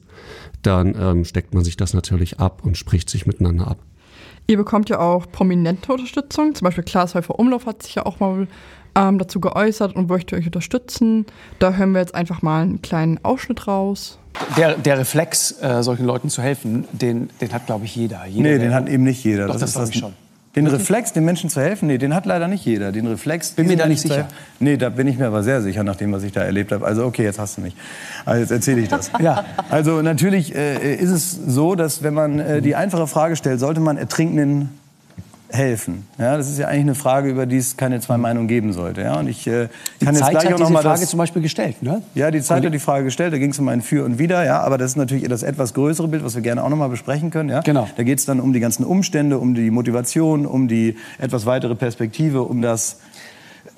dann 0.62 0.96
ähm, 1.00 1.26
steckt 1.26 1.54
man 1.54 1.64
sich 1.64 1.78
das 1.78 1.94
natürlich 1.94 2.40
ab 2.40 2.62
und 2.64 2.78
spricht 2.78 3.10
sich 3.10 3.26
miteinander 3.26 3.68
ab. 3.68 3.80
Ihr 4.48 4.58
bekommt 4.58 4.90
ja 4.90 5.00
auch 5.00 5.32
prominente 5.32 5.92
Unterstützung, 5.92 6.56
zum 6.56 6.66
Beispiel 6.66 6.84
Klaas 6.84 7.14
Häufer 7.16 7.38
Umlauf 7.38 7.66
hat 7.66 7.84
sich 7.84 7.96
ja 7.96 8.06
auch 8.06 8.20
mal 8.20 8.48
ähm, 8.96 9.20
dazu 9.20 9.40
geäußert 9.40 9.96
und 9.96 10.10
möchte 10.10 10.36
euch 10.36 10.46
unterstützen. 10.46 11.26
Da 11.60 11.74
hören 11.74 11.92
wir 11.92 12.00
jetzt 12.00 12.16
einfach 12.16 12.42
mal 12.42 12.64
einen 12.64 12.82
kleinen 12.82 13.24
Ausschnitt 13.24 13.68
raus. 13.68 14.18
Der, 14.58 14.76
der 14.76 14.98
Reflex, 15.00 15.62
äh, 15.62 15.84
solchen 15.84 16.06
Leuten 16.06 16.30
zu 16.30 16.42
helfen, 16.42 16.86
den, 16.92 17.30
den 17.42 17.52
hat, 17.52 17.66
glaube 17.66 17.86
ich, 17.86 17.96
jeder. 17.96 18.26
jeder 18.26 18.50
nee, 18.50 18.58
den 18.58 18.74
hat 18.74 18.90
eben 18.90 19.04
nicht 19.04 19.24
jeder. 19.24 19.48
Doch, 19.48 19.54
das, 19.54 19.62
das 19.62 19.74
glaube 19.74 19.90
ich 19.92 20.00
schon. 20.00 20.14
Den 20.56 20.66
Reflex, 20.66 21.14
den 21.14 21.26
Menschen 21.26 21.50
zu 21.50 21.62
helfen, 21.62 21.88
nee, 21.88 22.00
den 22.00 22.16
hat 22.16 22.26
leider 22.26 22.48
nicht 22.48 22.66
jeder. 22.66 22.92
Den 22.92 23.06
Reflex, 23.06 23.52
bin 23.52 23.68
mir 23.68 23.78
da 23.78 23.86
nicht 23.86 24.02
sicher. 24.02 24.28
Nee, 24.60 24.78
da 24.78 24.90
bin 24.90 25.08
ich 25.08 25.18
mir 25.18 25.28
aber 25.28 25.44
sehr 25.44 25.62
sicher, 25.62 25.84
nach 25.84 25.96
dem, 25.96 26.12
was 26.12 26.24
ich 26.24 26.32
da 26.32 26.42
erlebt 26.42 26.72
habe. 26.72 26.86
Also 26.86 27.06
okay, 27.06 27.24
jetzt 27.24 27.38
hast 27.38 27.58
du 27.58 27.62
mich. 27.62 27.76
Also 28.26 28.42
jetzt 28.42 28.52
erzähle 28.52 28.82
ich 28.82 28.88
das. 28.88 29.12
ja. 29.22 29.46
Also 29.70 30.02
natürlich 30.02 30.56
äh, 30.56 30.96
ist 30.96 31.12
es 31.12 31.32
so, 31.32 31.76
dass 31.76 32.02
wenn 32.02 32.16
man 32.16 32.40
äh, 32.40 32.62
die 32.64 32.76
einfache 32.76 33.06
Frage 33.06 33.36
stellt, 33.36 33.60
sollte 33.60 33.80
man 33.80 33.98
Ertrinkenden 33.98 34.79
helfen? 35.52 36.08
Ja, 36.18 36.38
das 36.38 36.50
ist 36.50 36.60
ja 36.60 36.68
eigentlich 36.68 36.82
eine 36.82 36.96
Frage, 36.96 37.30
über 37.30 37.46
die 37.46 37.58
es 37.58 37.78
keine 37.78 38.00
zwei 38.02 38.18
Meinungen 38.18 38.48
geben 38.48 38.74
sollte. 38.74 39.02
Ja, 39.02 39.20
und 39.20 39.28
ich 39.28 39.48
äh, 39.48 39.52
kann 39.52 39.70
die 40.00 40.06
jetzt 40.06 40.20
Zeit 40.20 40.32
gleich 40.32 40.46
hat 40.46 40.54
auch 40.54 40.60
noch 40.60 40.68
diese 40.68 40.74
mal 40.74 40.82
Frage 40.82 41.02
das, 41.02 41.10
zum 41.10 41.18
Beispiel 41.18 41.42
gestellt, 41.42 41.82
ne? 41.82 42.02
Ja, 42.16 42.32
die 42.32 42.42
Zeit 42.42 42.66
hat 42.66 42.74
die 42.74 42.80
Frage 42.80 43.06
gestellt. 43.06 43.34
Da 43.34 43.38
ging 43.38 43.52
es 43.52 43.60
um 43.60 43.68
ein 43.68 43.82
Für 43.82 44.06
und 44.06 44.20
Wider. 44.20 44.46
Ja, 44.46 44.62
aber 44.62 44.78
das 44.78 44.92
ist 44.92 44.98
natürlich 44.98 45.28
das 45.28 45.44
etwas 45.44 45.74
größere 45.74 46.08
Bild, 46.08 46.24
was 46.24 46.36
wir 46.36 46.42
gerne 46.42 46.64
auch 46.64 46.70
noch 46.70 46.78
mal 46.78 46.90
besprechen 46.90 47.32
können. 47.32 47.50
Ja, 47.50 47.62
Genau. 47.62 47.88
Da 47.98 48.04
geht 48.04 48.20
es 48.20 48.26
dann 48.26 48.40
um 48.40 48.54
die 48.54 48.60
ganzen 48.60 48.84
Umstände, 48.86 49.38
um 49.38 49.56
die 49.56 49.72
Motivation, 49.72 50.46
um 50.46 50.68
die 50.68 50.96
etwas 51.18 51.46
weitere 51.46 51.76
Perspektive, 51.76 52.44
um 52.44 52.62
das 52.62 52.98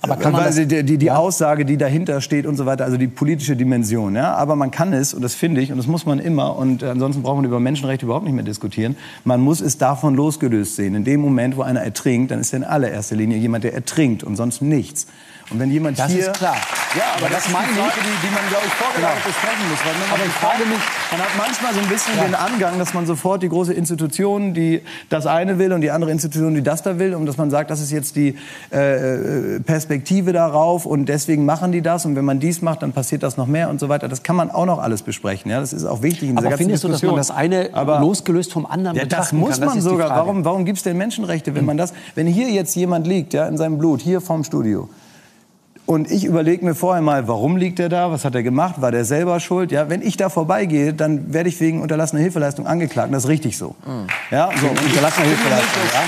Aber 0.02 0.16
kann 0.16 0.34
man 0.34 0.54
die, 0.54 0.84
die, 0.84 0.98
die. 0.98 1.12
Aussage, 1.12 1.64
die 1.64 1.78
dahinter 1.78 2.22
steht 2.22 2.48
und 2.48 2.56
so 2.56 2.66
weiter, 2.66 2.86
also 2.86 2.98
die 2.98 3.08
politische 3.08 3.56
Dimension. 3.56 4.16
Ja? 4.16 4.34
Aber 4.34 4.56
man 4.56 4.72
kann 4.72 4.94
es, 4.94 5.14
und 5.14 5.22
das 5.22 5.36
finde 5.36 5.62
ich, 5.62 5.72
und 5.72 5.78
das 5.78 5.86
muss 5.86 6.06
man 6.06 6.20
immer, 6.20 6.56
und 6.58 6.84
ansonsten 6.84 7.22
braucht 7.22 7.36
man 7.36 7.46
über 7.46 7.60
Menschenrechte 7.60 8.06
überhaupt 8.06 8.26
nicht 8.26 8.34
mehr 8.34 8.44
diskutieren, 8.44 8.98
man 9.26 9.42
muss 9.42 9.62
es 9.62 9.78
davon 9.78 10.16
losgelöst 10.16 10.76
sehen. 10.76 10.96
In 10.96 11.04
dem 11.04 11.22
Moment, 11.22 11.56
wo 11.56 11.62
einer 11.62 11.82
ertrinkt, 11.82 12.32
dann 12.32 12.40
ist 12.40 12.52
er 12.54 12.58
in 12.58 12.64
allererster 12.64 13.16
Linie 13.16 13.38
jemand, 13.38 13.64
der 13.64 13.74
ertrinkt 13.74 14.24
und 14.24 14.36
sonst 14.36 14.62
nichts. 14.62 15.06
Und 15.52 15.60
wenn 15.60 15.70
jemand 15.72 16.00
Das 16.00 16.12
hier... 16.12 16.22
ist 16.32 16.34
klar. 16.34 16.56
Ja, 16.96 17.04
aber 17.16 17.26
Aber 17.26 17.36
das, 17.36 17.44
das 17.46 17.54
meine 17.54 17.68
die 17.68 17.80
ich. 17.80 17.94
Die, 17.94 18.28
die 18.28 18.34
man, 18.34 18.44
glaube 18.50 18.66
ich, 18.68 18.74
vorgelagert 18.74 19.18
Genau. 19.24 19.28
besprechen 19.28 19.70
muss. 19.70 19.80
Weil 19.86 19.94
man 19.94 20.10
Aber 20.12 20.26
ich 20.26 20.32
frage 20.32 20.66
mich- 20.66 20.88
man 21.12 21.20
hat 21.22 21.30
manchmal 21.38 21.74
so 21.74 21.80
ein 21.80 21.88
bisschen 21.88 22.16
den 22.22 22.36
Angang, 22.36 22.80
dass 22.80 22.94
man 22.94 23.06
sofort 23.06 23.44
die 23.44 23.50
große 23.50 23.74
Institution, 23.74 24.54
die 24.54 24.82
das 25.10 25.26
eine 25.26 25.58
will 25.60 25.72
und 25.74 25.82
die 25.82 25.92
andere 25.92 26.12
Institution, 26.12 26.54
die 26.56 26.62
das 26.64 26.84
da 26.84 27.00
will, 27.00 27.16
und 27.16 27.26
dass 27.26 27.38
man 27.38 27.50
sagt, 27.50 27.70
das 27.72 27.80
ist 27.82 27.92
jetzt 27.92 28.16
die 28.16 28.36
äh, 28.72 29.60
Perspektive 29.62 30.34
darauf 30.34 30.86
und 30.86 31.06
deswegen 31.08 31.46
machen 31.46 31.72
die 31.72 31.82
das 31.82 32.06
und 32.06 32.16
wenn 32.16 32.26
man 32.26 32.40
dies 32.40 32.62
macht, 32.62 32.82
dann 32.82 32.92
passiert 32.94 33.24
das 33.24 33.38
noch 33.38 33.48
mehr 33.48 33.70
und 33.70 33.80
so 33.80 33.90
weiter. 33.90 34.08
Das 34.08 34.24
kann 34.24 34.36
man 34.36 34.52
auch 34.52 34.66
noch 34.66 34.80
alles 34.80 35.02
besprechen. 35.02 35.52
Ja, 35.52 35.60
das 35.60 35.74
ist 35.74 35.86
auch 35.86 36.02
wichtig 36.02 36.30
in 36.30 36.36
dieser 36.36 36.48
Aber 36.48 36.58
findest 36.58 36.84
du, 36.84 36.88
dass 36.90 37.02
man 37.04 37.16
Diskussion. 37.16 37.18
das 37.18 37.32
eine 37.32 37.70
Aber- 37.74 38.00
losgelöst 38.00 38.52
vom 38.54 38.66
anderen 38.66 38.96
ja, 38.98 39.04
das 39.04 39.10
betrachten 39.10 39.38
muss 39.38 39.50
kann? 39.52 39.60
Das 39.62 39.68
man 39.68 39.76
die 39.76 39.82
sogar. 39.82 40.10
Warum, 40.10 40.46
warum 40.46 40.66
gibt 40.66 40.78
es 40.78 40.84
denn 40.84 40.98
Menschenrechte, 40.98 41.56
wenn 41.56 41.66
man 41.66 41.78
das, 41.78 41.94
wenn 42.16 42.28
hier 42.28 42.50
jetzt 42.50 42.76
jemand 42.76 43.08
liegt, 43.08 43.34
ja, 43.34 43.48
in 43.48 43.58
seinem 43.58 43.78
Blut, 43.78 44.02
hier 44.02 44.22
vorm 44.22 44.44
Studio, 44.44 44.90
und 45.92 46.10
ich 46.10 46.24
überlege 46.24 46.64
mir 46.64 46.74
vorher 46.74 47.02
mal, 47.02 47.28
warum 47.28 47.58
liegt 47.58 47.78
er 47.78 47.90
da, 47.90 48.10
was 48.14 48.24
hat 48.24 48.34
er 48.34 48.44
gemacht, 48.44 48.82
war 48.82 48.92
der 48.92 49.04
selber 49.04 49.42
schuld? 49.42 49.74
Ja, 49.74 49.90
wenn 49.90 50.02
ich 50.02 50.16
da 50.16 50.30
vorbeigehe, 50.30 50.94
dann 50.94 51.34
werde 51.34 51.50
ich 51.50 51.60
wegen 51.60 51.82
unterlassener 51.82 52.22
Hilfeleistung 52.22 52.66
angeklagt. 52.66 53.10
Und 53.10 53.12
das 53.12 53.26
ist 53.26 53.30
richtig 53.30 53.58
so. 53.58 53.76
Ja, 54.32 54.50
so 54.56 54.68
unterlassener 54.68 55.26
Hilfeleistung. 55.26 55.82
Ja. 55.94 56.04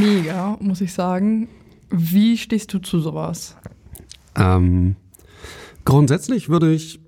Mega, 0.00 0.56
muss 0.60 0.80
ich 0.80 0.94
sagen. 0.94 1.46
Wie 1.90 2.38
stehst 2.38 2.72
du 2.72 2.78
zu 2.78 3.00
sowas? 3.00 3.54
Ähm, 4.34 4.96
grundsätzlich 5.84 6.48
würde 6.48 6.72
ich 6.72 7.00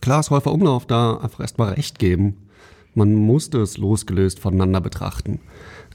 Klaas 0.00 0.30
Häufer 0.30 0.50
Umlauf 0.50 0.86
da 0.86 1.18
einfach 1.18 1.40
erstmal 1.40 1.74
recht 1.74 1.98
geben. 1.98 2.48
Man 2.94 3.12
musste 3.12 3.58
es 3.58 3.76
losgelöst 3.76 4.40
voneinander 4.40 4.80
betrachten. 4.80 5.40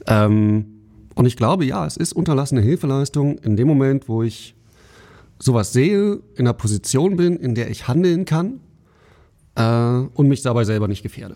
Ähm, 0.05 0.80
und 1.15 1.25
ich 1.25 1.35
glaube, 1.35 1.65
ja, 1.65 1.85
es 1.85 1.97
ist 1.97 2.13
unterlassene 2.13 2.61
Hilfeleistung 2.61 3.37
in 3.39 3.55
dem 3.55 3.67
Moment, 3.67 4.07
wo 4.07 4.23
ich 4.23 4.55
sowas 5.39 5.73
sehe, 5.73 6.19
in 6.35 6.39
einer 6.39 6.53
Position 6.53 7.17
bin, 7.17 7.37
in 7.37 7.55
der 7.55 7.69
ich 7.69 7.87
handeln 7.87 8.25
kann 8.25 8.59
äh, 9.55 10.07
und 10.13 10.27
mich 10.27 10.41
dabei 10.41 10.63
selber 10.63 10.87
nicht 10.87 11.03
gefährde. 11.03 11.35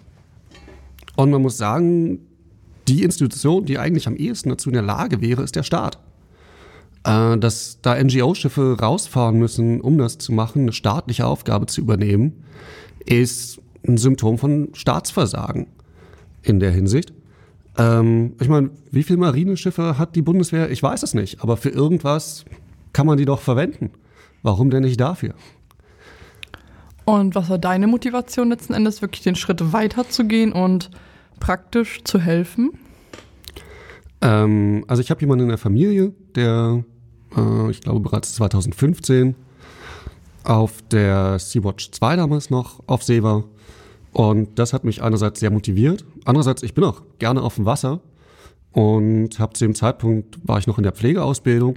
Und 1.16 1.32
man 1.32 1.42
muss 1.42 1.58
sagen, 1.58 2.20
die 2.88 3.04
Institution, 3.04 3.66
die 3.66 3.80
eigentlich 3.80 4.08
am 4.08 4.16
ehesten 4.16 4.50
dazu 4.50 4.70
in 4.70 4.74
der 4.74 4.84
Lage 4.84 5.22
wäre, 5.22 5.44
ist 5.44 5.56
der 5.56 5.64
Staat 5.64 5.98
äh, 7.06 7.38
dass 7.38 7.80
da 7.82 8.02
NGO-Schiffe 8.02 8.78
rausfahren 8.80 9.38
müssen, 9.38 9.80
um 9.80 9.98
das 9.98 10.18
zu 10.18 10.34
machen, 10.34 10.64
eine 10.64 10.74
staatliche 10.74 11.26
Aufgabe 11.26 11.68
zu 11.68 11.82
übernehmen, 11.82 12.44
ist 13.06 13.62
ein 13.88 13.98
Symptom 13.98 14.38
von 14.38 14.70
Staatsversagen 14.74 15.68
in 16.42 16.60
der 16.60 16.72
Hinsicht. 16.72 17.14
Ähm, 17.78 18.36
ich 18.40 18.48
meine, 18.48 18.72
wie 18.92 19.04
viele 19.04 19.18
Marineschiffe 19.18 19.98
hat 19.98 20.16
die 20.16 20.22
Bundeswehr? 20.22 20.72
Ich 20.72 20.82
weiß 20.82 21.04
es 21.04 21.14
nicht, 21.14 21.42
aber 21.42 21.58
für 21.58 21.70
irgendwas 21.70 22.46
kann 22.94 23.06
man 23.06 23.18
die 23.18 23.26
doch 23.26 23.42
verwenden. 23.42 23.92
Warum 24.44 24.70
denn 24.70 24.84
nicht 24.84 25.00
dafür? 25.00 25.34
Und 27.06 27.36
was 27.36 27.50
war 27.50 27.58
deine 27.58 27.88
Motivation 27.88 28.50
letzten 28.50 28.74
Endes, 28.74 29.02
wirklich 29.02 29.24
den 29.24 29.36
Schritt 29.36 29.74
weiter 29.74 30.10
zu 30.10 30.26
gehen 30.26 30.52
und 30.52 30.90
praktisch 31.40 32.04
zu 32.04 32.20
helfen? 32.20 32.72
Ähm, 34.22 34.86
also 34.88 35.02
ich 35.02 35.12
habe 35.12 35.22
jemanden 35.22 35.44
in 35.44 35.50
der 35.50 35.58
Familie, 35.58 36.14
der, 36.36 36.84
äh, 37.38 37.70
ich 37.70 37.82
glaube 37.82 38.00
bereits 38.00 38.34
2015 38.36 39.36
auf 40.44 40.82
der 40.90 41.38
Sea-Watch 41.38 41.92
2 41.92 42.16
damals 42.16 42.50
noch 42.50 42.82
auf 42.88 43.04
See 43.04 43.22
war. 43.22 43.44
Und 44.16 44.60
das 44.60 44.72
hat 44.72 44.86
mich 44.86 45.04
einerseits 45.04 45.42
sehr 45.42 45.52
motiviert. 45.52 46.06
Andererseits, 46.24 46.64
ich 46.64 46.74
bin 46.74 46.86
auch 46.86 47.02
gerne 47.20 47.42
auf 47.42 47.56
dem 47.56 47.66
Wasser 47.66 48.00
und 48.72 49.40
habe 49.40 49.52
zu 49.52 49.66
dem 49.66 49.76
Zeitpunkt, 49.76 50.40
war 50.48 50.58
ich 50.58 50.68
noch 50.68 50.78
in 50.78 50.84
der 50.84 50.94
Pflegeausbildung 50.94 51.76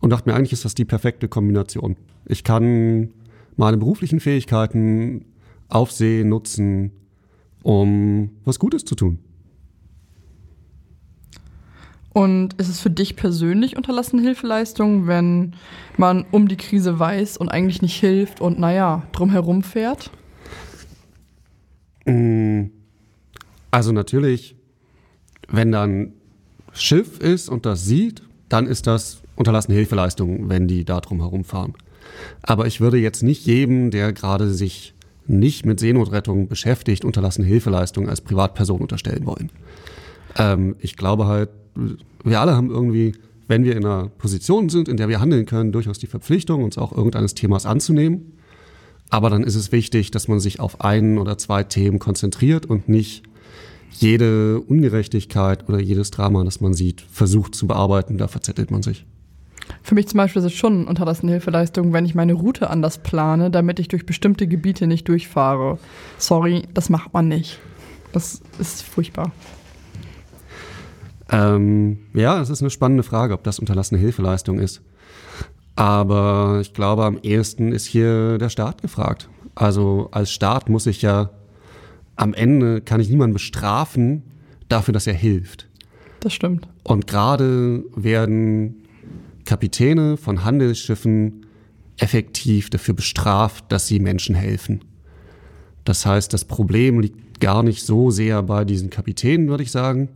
und 0.00 0.10
dachte 0.10 0.28
mir, 0.28 0.36
eigentlich 0.36 0.52
ist 0.52 0.66
das 0.66 0.74
die 0.74 0.84
perfekte 0.84 1.28
Kombination. 1.28 1.96
Ich 2.26 2.44
kann 2.44 3.08
meine 3.56 3.78
beruflichen 3.78 4.20
Fähigkeiten 4.20 5.24
auf 5.70 5.92
See 5.92 6.24
nutzen, 6.24 6.92
um 7.62 8.32
was 8.44 8.58
Gutes 8.58 8.84
zu 8.84 8.94
tun. 8.94 9.18
Und 12.12 12.52
ist 12.60 12.68
es 12.68 12.80
für 12.80 12.90
dich 12.90 13.16
persönlich 13.16 13.78
unterlassene 13.78 14.20
Hilfeleistung, 14.20 15.06
wenn 15.06 15.54
man 15.96 16.26
um 16.32 16.48
die 16.48 16.58
Krise 16.58 16.98
weiß 16.98 17.38
und 17.38 17.48
eigentlich 17.48 17.80
nicht 17.80 17.98
hilft 17.98 18.42
und 18.42 18.58
naja, 18.58 19.04
drumherum 19.12 19.62
fährt? 19.62 20.10
Also 23.70 23.92
natürlich, 23.92 24.56
wenn 25.48 25.72
dann 25.72 26.12
Schiff 26.72 27.18
ist 27.20 27.48
und 27.48 27.66
das 27.66 27.84
sieht, 27.84 28.22
dann 28.48 28.66
ist 28.66 28.86
das 28.86 29.22
unterlassene 29.34 29.76
Hilfeleistung, 29.76 30.48
wenn 30.48 30.68
die 30.68 30.84
da 30.84 31.00
drum 31.00 31.20
herumfahren. 31.20 31.74
Aber 32.42 32.66
ich 32.66 32.80
würde 32.80 32.98
jetzt 32.98 33.22
nicht 33.22 33.46
jedem, 33.46 33.90
der 33.90 34.12
gerade 34.12 34.52
sich 34.52 34.94
nicht 35.26 35.66
mit 35.66 35.80
Seenotrettung 35.80 36.48
beschäftigt, 36.48 37.04
unterlassene 37.04 37.46
Hilfeleistung 37.46 38.08
als 38.08 38.20
Privatperson 38.20 38.80
unterstellen 38.80 39.26
wollen. 39.26 39.50
Ähm, 40.36 40.76
ich 40.80 40.96
glaube 40.96 41.26
halt, 41.26 41.50
wir 42.24 42.40
alle 42.40 42.54
haben 42.54 42.70
irgendwie, 42.70 43.12
wenn 43.48 43.64
wir 43.64 43.76
in 43.76 43.84
einer 43.84 44.08
Position 44.08 44.68
sind, 44.68 44.88
in 44.88 44.96
der 44.96 45.08
wir 45.08 45.20
handeln 45.20 45.46
können, 45.46 45.72
durchaus 45.72 45.98
die 45.98 46.06
Verpflichtung, 46.06 46.62
uns 46.62 46.78
auch 46.78 46.92
irgendeines 46.92 47.34
Themas 47.34 47.66
anzunehmen. 47.66 48.35
Aber 49.10 49.30
dann 49.30 49.44
ist 49.44 49.54
es 49.54 49.72
wichtig, 49.72 50.10
dass 50.10 50.28
man 50.28 50.40
sich 50.40 50.60
auf 50.60 50.80
ein 50.80 51.18
oder 51.18 51.38
zwei 51.38 51.62
Themen 51.62 51.98
konzentriert 51.98 52.66
und 52.66 52.88
nicht 52.88 53.22
jede 53.90 54.60
Ungerechtigkeit 54.60 55.68
oder 55.68 55.80
jedes 55.80 56.10
Drama, 56.10 56.44
das 56.44 56.60
man 56.60 56.74
sieht, 56.74 57.02
versucht 57.10 57.54
zu 57.54 57.66
bearbeiten. 57.66 58.18
Da 58.18 58.28
verzettelt 58.28 58.70
man 58.70 58.82
sich. 58.82 59.06
Für 59.82 59.94
mich 59.94 60.08
zum 60.08 60.18
Beispiel 60.18 60.40
ist 60.40 60.46
es 60.46 60.52
schon 60.52 60.86
unterlassene 60.86 61.32
Hilfeleistung, 61.32 61.92
wenn 61.92 62.04
ich 62.04 62.14
meine 62.14 62.34
Route 62.34 62.70
anders 62.70 62.98
plane, 62.98 63.50
damit 63.50 63.78
ich 63.78 63.88
durch 63.88 64.06
bestimmte 64.06 64.46
Gebiete 64.46 64.86
nicht 64.86 65.08
durchfahre. 65.08 65.78
Sorry, 66.18 66.64
das 66.74 66.88
macht 66.88 67.12
man 67.12 67.28
nicht. 67.28 67.58
Das 68.12 68.40
ist 68.58 68.82
furchtbar. 68.82 69.32
Ähm, 71.30 71.98
ja, 72.14 72.40
es 72.40 72.50
ist 72.50 72.60
eine 72.60 72.70
spannende 72.70 73.02
Frage, 73.02 73.34
ob 73.34 73.42
das 73.42 73.58
unterlassene 73.58 74.00
Hilfeleistung 74.00 74.58
ist. 74.58 74.82
Aber 75.76 76.58
ich 76.62 76.72
glaube, 76.72 77.04
am 77.04 77.18
ehesten 77.22 77.72
ist 77.72 77.86
hier 77.86 78.38
der 78.38 78.48
Staat 78.48 78.82
gefragt. 78.82 79.28
Also 79.54 80.08
als 80.10 80.30
Staat 80.32 80.68
muss 80.68 80.86
ich 80.86 81.02
ja 81.02 81.30
am 82.16 82.32
Ende 82.32 82.80
kann 82.80 83.00
ich 83.00 83.10
niemanden 83.10 83.34
bestrafen 83.34 84.22
dafür, 84.68 84.92
dass 84.92 85.06
er 85.06 85.14
hilft. 85.14 85.68
Das 86.20 86.32
stimmt. 86.32 86.66
Und 86.82 87.06
gerade 87.06 87.84
werden 87.94 88.82
Kapitäne 89.44 90.16
von 90.16 90.44
Handelsschiffen 90.44 91.46
effektiv 91.98 92.70
dafür 92.70 92.94
bestraft, 92.94 93.66
dass 93.68 93.86
sie 93.86 94.00
Menschen 94.00 94.34
helfen. 94.34 94.80
Das 95.84 96.04
heißt, 96.04 96.32
das 96.32 96.44
Problem 96.44 97.00
liegt 97.00 97.25
gar 97.40 97.62
nicht 97.62 97.84
so 97.84 98.10
sehr 98.10 98.42
bei 98.42 98.64
diesen 98.64 98.90
Kapitänen, 98.90 99.48
würde 99.48 99.62
ich 99.62 99.70
sagen, 99.70 100.08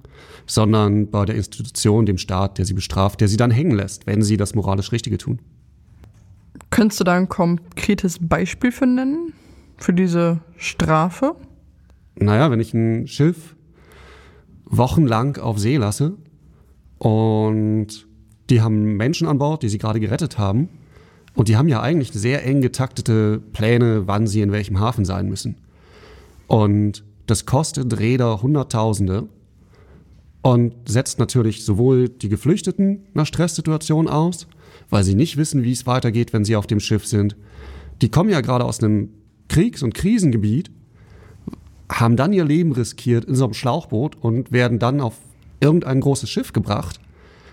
sondern 0.47 1.11
bei 1.11 1.25
der 1.25 1.37
Institution, 1.37 2.07
dem 2.07 2.19
Staat, 2.19 2.59
der 2.59 2.65
sie 2.65 2.75
bestraft, 2.75 3.21
der 3.21 3.29
sie 3.29 3.37
dann 3.37 3.51
hängen 3.51 3.73
lässt, 3.77 4.07
wenn 4.07 4.23
sie 4.23 4.37
das 4.37 4.55
moralisch 4.55 4.93
Richtige 4.93 5.19
tun. 5.19 5.39
Könntest 6.71 7.01
du 7.01 7.05
da 7.05 7.15
ein 7.15 7.29
konkretes 7.29 8.19
Beispiel 8.21 8.73
für 8.73 8.87
nennen? 8.87 9.33
Für 9.77 9.93
diese 9.93 10.41
Strafe? 10.57 11.37
Naja, 12.17 12.51
wenn 12.51 12.61
ich 12.61 12.75
ein 12.75 13.07
Schiff 13.07 13.57
wochenlang 14.67 15.37
auf 15.39 15.59
See 15.59 15.77
lasse 15.77 16.15
und 16.99 18.07
die 18.51 18.61
haben 18.61 18.97
Menschen 18.97 19.27
an 19.27 19.39
Bord, 19.39 19.63
die 19.63 19.69
sie 19.69 19.79
gerade 19.79 20.01
gerettet 20.01 20.39
haben, 20.39 20.69
und 21.35 21.49
die 21.49 21.57
haben 21.57 21.69
ja 21.69 21.81
eigentlich 21.81 22.13
sehr 22.13 22.45
eng 22.45 22.61
getaktete 22.61 23.41
Pläne, 23.53 24.07
wann 24.07 24.27
sie 24.27 24.41
in 24.41 24.53
welchem 24.53 24.81
Hafen 24.81 25.05
sein 25.05 25.29
müssen. 25.29 25.57
Und 26.49 27.05
das 27.31 27.47
kostet 27.47 27.99
Räder 27.99 28.43
Hunderttausende 28.43 29.29
und 30.43 30.75
setzt 30.87 31.19
natürlich 31.19 31.65
sowohl 31.65 32.09
die 32.09 32.29
Geflüchteten 32.29 33.05
einer 33.15 33.27
Stresssituation 33.27 34.09
aus, 34.09 34.49
weil 34.89 35.05
sie 35.05 35.15
nicht 35.15 35.37
wissen, 35.37 35.63
wie 35.63 35.73
es 35.73 35.87
weitergeht, 35.87 36.33
wenn 36.33 36.45
sie 36.45 36.57
auf 36.57 36.67
dem 36.67 36.81
Schiff 36.81 37.07
sind. 37.07 37.37
Die 38.03 38.11
kommen 38.11 38.31
ja 38.31 38.41
gerade 38.41 38.65
aus 38.65 38.83
einem 38.83 39.11
Kriegs- 39.49 39.83
und 39.83 39.95
Krisengebiet, 39.95 40.71
haben 41.89 42.17
dann 42.17 42.33
ihr 42.33 42.45
Leben 42.45 42.73
riskiert 42.73 43.27
in 43.27 43.35
so 43.35 43.45
einem 43.45 43.55
Schlauchboot 43.55 44.17
und 44.17 44.51
werden 44.51 44.79
dann 44.79 45.01
auf 45.01 45.19
irgendein 45.61 46.01
großes 46.01 46.31
Schiff 46.31 46.53
gebracht, 46.53 47.01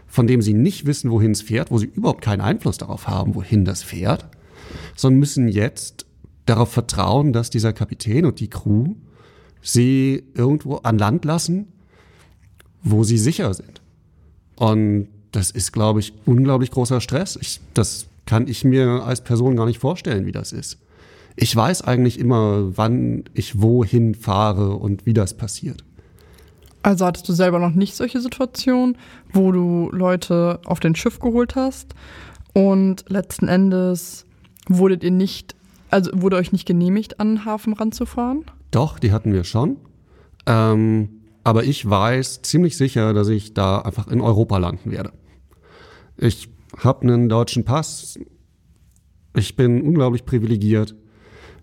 von 0.08 0.26
dem 0.26 0.42
sie 0.42 0.54
nicht 0.54 0.86
wissen, 0.86 1.12
wohin 1.12 1.32
es 1.32 1.42
fährt, 1.42 1.70
wo 1.70 1.78
sie 1.78 1.88
überhaupt 1.88 2.22
keinen 2.22 2.42
Einfluss 2.42 2.78
darauf 2.78 3.08
haben, 3.08 3.36
wohin 3.36 3.66
das 3.66 3.84
fährt, 3.84 4.28
sondern 4.96 5.20
müssen 5.20 5.48
jetzt 5.48 6.06
darauf 6.46 6.72
vertrauen, 6.72 7.34
dass 7.34 7.50
dieser 7.50 7.74
Kapitän 7.74 8.26
und 8.26 8.40
die 8.40 8.50
Crew 8.50 8.96
sie 9.62 10.24
irgendwo 10.34 10.78
an 10.78 10.98
Land 10.98 11.26
lassen, 11.26 11.68
wo 12.84 13.04
sie 13.04 13.18
sicher 13.18 13.54
sind. 13.54 13.82
Und 14.56 15.08
das 15.32 15.52
ist, 15.52 15.72
glaube 15.72 16.00
ich, 16.00 16.14
unglaublich 16.26 16.72
großer 16.72 17.02
Stress. 17.02 17.38
Ich, 17.42 17.60
das 17.74 18.08
kann 18.26 18.48
ich 18.48 18.64
mir 18.64 19.04
als 19.04 19.22
Person 19.22 19.56
gar 19.56 19.66
nicht 19.66 19.80
vorstellen, 19.80 20.26
wie 20.26 20.32
das 20.32 20.52
ist. 20.52 20.80
Ich 21.36 21.56
weiß 21.56 21.84
eigentlich 21.84 22.20
immer, 22.20 22.76
wann 22.78 23.26
ich 23.34 23.62
wohin 23.62 24.16
fahre 24.16 24.76
und 24.76 25.06
wie 25.06 25.14
das 25.14 25.36
passiert. 25.36 25.84
Also 26.82 27.06
hattest 27.06 27.28
du 27.30 27.34
selber 27.34 27.60
noch 27.60 27.74
nicht 27.74 27.96
solche 27.96 28.22
Situationen, 28.22 28.98
wo 29.32 29.52
du 29.52 29.90
Leute 29.92 30.60
auf 30.66 30.80
den 30.80 30.96
Schiff 30.96 31.20
geholt 31.20 31.56
hast 31.56 31.94
und 32.54 33.06
letzten 33.10 33.48
Endes 33.48 34.26
wurdet 34.68 35.04
ihr 35.04 35.12
nicht, 35.12 35.56
also 35.90 36.12
wurde 36.14 36.38
euch 36.38 36.52
nicht 36.52 36.66
genehmigt, 36.66 37.20
an 37.20 37.36
den 37.36 37.46
Hafen 37.46 37.74
ranzufahren? 37.74 38.46
Doch, 38.72 39.00
die 39.00 39.12
hatten 39.12 39.34
wir 39.34 39.44
schon. 39.44 39.78
Ähm, 40.46 41.22
aber 41.44 41.64
ich 41.64 41.88
weiß 41.90 42.42
ziemlich 42.42 42.76
sicher, 42.78 43.14
dass 43.14 43.30
ich 43.30 43.54
da 43.54 43.80
einfach 43.80 44.08
in 44.08 44.22
Europa 44.22 44.58
landen 44.58 44.92
werde. 44.92 45.14
Ich 46.18 46.50
habe 46.78 47.04
einen 47.04 47.30
deutschen 47.30 47.64
Pass. 47.64 48.20
Ich 49.36 49.56
bin 49.56 49.82
unglaublich 49.82 50.26
privilegiert. 50.26 50.96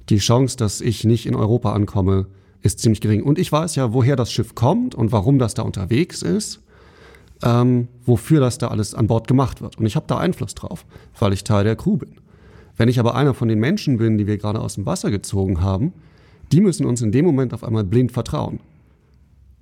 Die 0.09 0.18
Chance, 0.18 0.57
dass 0.57 0.80
ich 0.80 1.05
nicht 1.05 1.26
in 1.26 1.34
Europa 1.34 1.72
ankomme, 1.72 2.28
ist 2.62 2.78
ziemlich 2.78 3.00
gering. 3.00 3.22
Und 3.22 3.38
ich 3.38 3.52
weiß 3.52 3.74
ja, 3.74 3.92
woher 3.92 4.16
das 4.16 4.32
Schiff 4.32 4.55
kommt 4.55 4.94
und 4.94 5.12
warum 5.12 5.38
das 5.38 5.55
da 5.55 5.62
unterwegs 5.62 6.22
ist, 6.22 6.62
ähm, 7.42 7.88
wofür 8.05 8.40
das 8.40 8.59
da 8.59 8.68
alles 8.68 8.94
an 8.94 9.07
Bord 9.07 9.28
gemacht 9.28 9.61
wird. 9.61 9.76
Und 9.78 9.86
ich 9.86 9.96
habe 9.96 10.07
da 10.07 10.18
Einfluss 10.18 10.55
drauf, 10.55 10.86
weil 11.18 11.32
ich 11.32 11.44
Teil 11.44 11.64
der 11.64 11.76
Crew 11.76 11.98
bin. 11.98 12.16
Wenn 12.76 12.88
ich 12.88 12.98
aber 12.98 13.14
einer 13.14 13.34
von 13.34 13.48
den 13.48 13.59
Menschen 13.59 13.98
bin, 13.98 14.18
die 14.18 14.26
wir 14.26 14.38
gerade 14.38 14.61
aus 14.61 14.76
dem 14.76 14.86
Wasser 14.86 15.11
gezogen 15.11 15.61
haben, 15.61 15.92
die 16.53 16.61
müssen 16.61 16.86
uns 16.86 17.03
in 17.03 17.12
dem 17.12 17.24
Moment 17.24 17.55
auf 17.55 17.64
einmal 17.64 17.84
blind 17.84 18.12
vertrauen. 18.12 18.61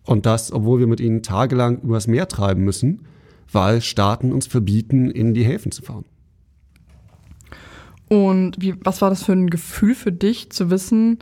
Und 0.05 0.27
das, 0.27 0.53
obwohl 0.53 0.81
wir 0.81 0.87
mit 0.87 1.01
ihnen 1.01 1.23
tagelang 1.23 1.81
übers 1.81 2.07
Meer 2.07 2.29
treiben 2.29 2.65
müssen, 2.65 3.07
weil 3.51 3.81
Staaten 3.81 4.33
uns 4.33 4.47
verbieten, 4.47 5.11
in 5.11 5.35
die 5.35 5.45
Häfen 5.45 5.73
zu 5.73 5.83
fahren. 5.83 6.05
Und 8.09 8.61
wie, 8.61 8.75
was 8.85 9.01
war 9.01 9.11
das 9.11 9.23
für 9.23 9.33
ein 9.33 9.49
Gefühl 9.49 9.95
für 9.95 10.13
dich, 10.13 10.51
zu 10.51 10.71
wissen, 10.71 11.19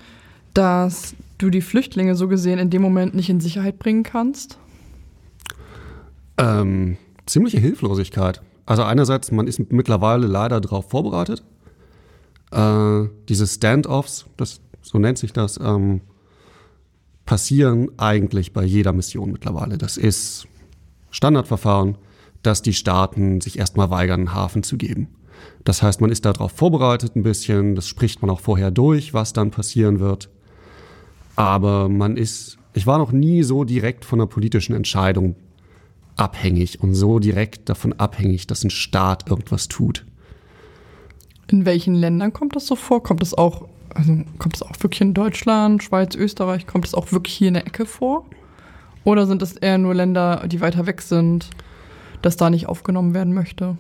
dass 0.54 1.14
du 1.38 1.50
die 1.50 1.60
Flüchtlinge 1.60 2.16
so 2.16 2.26
gesehen 2.26 2.58
in 2.58 2.70
dem 2.70 2.82
Moment 2.82 3.14
nicht 3.14 3.30
in 3.30 3.40
Sicherheit 3.40 3.78
bringen 3.78 4.02
kannst? 4.02 4.58
Ähm, 6.38 6.96
ziemliche 7.26 7.58
Hilflosigkeit. 7.58 8.42
Also 8.66 8.82
einerseits, 8.82 9.30
man 9.30 9.46
ist 9.46 9.72
mittlerweile 9.72 10.26
leider 10.26 10.60
darauf 10.60 10.90
vorbereitet. 10.90 11.42
Äh, 12.50 13.04
diese 13.28 13.46
Standoffs, 13.46 14.26
das, 14.36 14.60
so 14.82 14.98
nennt 14.98 15.18
sich 15.18 15.32
das, 15.32 15.58
ähm, 15.62 16.00
passieren 17.26 17.90
eigentlich 17.96 18.52
bei 18.52 18.64
jeder 18.64 18.92
Mission 18.92 19.32
mittlerweile. 19.32 19.78
Das 19.78 19.96
ist 19.96 20.46
Standardverfahren, 21.10 21.96
dass 22.42 22.62
die 22.62 22.72
Staaten 22.72 23.40
sich 23.40 23.58
erstmal 23.58 23.90
weigern, 23.90 24.20
einen 24.20 24.34
Hafen 24.34 24.62
zu 24.62 24.76
geben. 24.76 25.08
Das 25.64 25.82
heißt, 25.82 26.00
man 26.00 26.10
ist 26.10 26.24
darauf 26.24 26.52
vorbereitet 26.52 27.16
ein 27.16 27.22
bisschen, 27.22 27.74
das 27.74 27.86
spricht 27.86 28.22
man 28.22 28.30
auch 28.30 28.40
vorher 28.40 28.70
durch, 28.70 29.14
was 29.14 29.32
dann 29.32 29.50
passieren 29.50 30.00
wird. 30.00 30.28
Aber 31.36 31.88
man 31.88 32.16
ist, 32.16 32.58
ich 32.74 32.86
war 32.86 32.98
noch 32.98 33.12
nie 33.12 33.42
so 33.42 33.64
direkt 33.64 34.04
von 34.04 34.20
einer 34.20 34.26
politischen 34.26 34.74
Entscheidung 34.74 35.36
abhängig 36.16 36.82
und 36.82 36.94
so 36.94 37.18
direkt 37.18 37.68
davon 37.68 37.92
abhängig, 37.94 38.46
dass 38.46 38.64
ein 38.64 38.70
Staat 38.70 39.30
irgendwas 39.30 39.68
tut. 39.68 40.04
In 41.46 41.64
welchen 41.64 41.94
Ländern 41.94 42.32
kommt 42.32 42.56
das 42.56 42.66
so 42.66 42.76
vor? 42.76 43.02
Kommt 43.02 43.22
das 43.22 43.34
auch, 43.34 43.68
also 43.94 44.16
kommt 44.38 44.54
das 44.54 44.62
auch 44.62 44.72
wirklich 44.80 45.00
in 45.00 45.14
Deutschland, 45.14 45.82
Schweiz, 45.82 46.14
Österreich? 46.14 46.66
Kommt 46.66 46.84
das 46.84 46.94
auch 46.94 47.12
wirklich 47.12 47.34
hier 47.34 47.48
in 47.48 47.54
der 47.54 47.66
Ecke 47.66 47.86
vor? 47.86 48.26
Oder 49.04 49.26
sind 49.26 49.42
das 49.42 49.52
eher 49.52 49.78
nur 49.78 49.94
Länder, 49.94 50.44
die 50.46 50.60
weiter 50.60 50.86
weg 50.86 51.02
sind, 51.02 51.50
dass 52.22 52.36
da 52.36 52.50
nicht 52.50 52.66
aufgenommen 52.68 53.14
werden 53.14 53.32
möchte? 53.32 53.78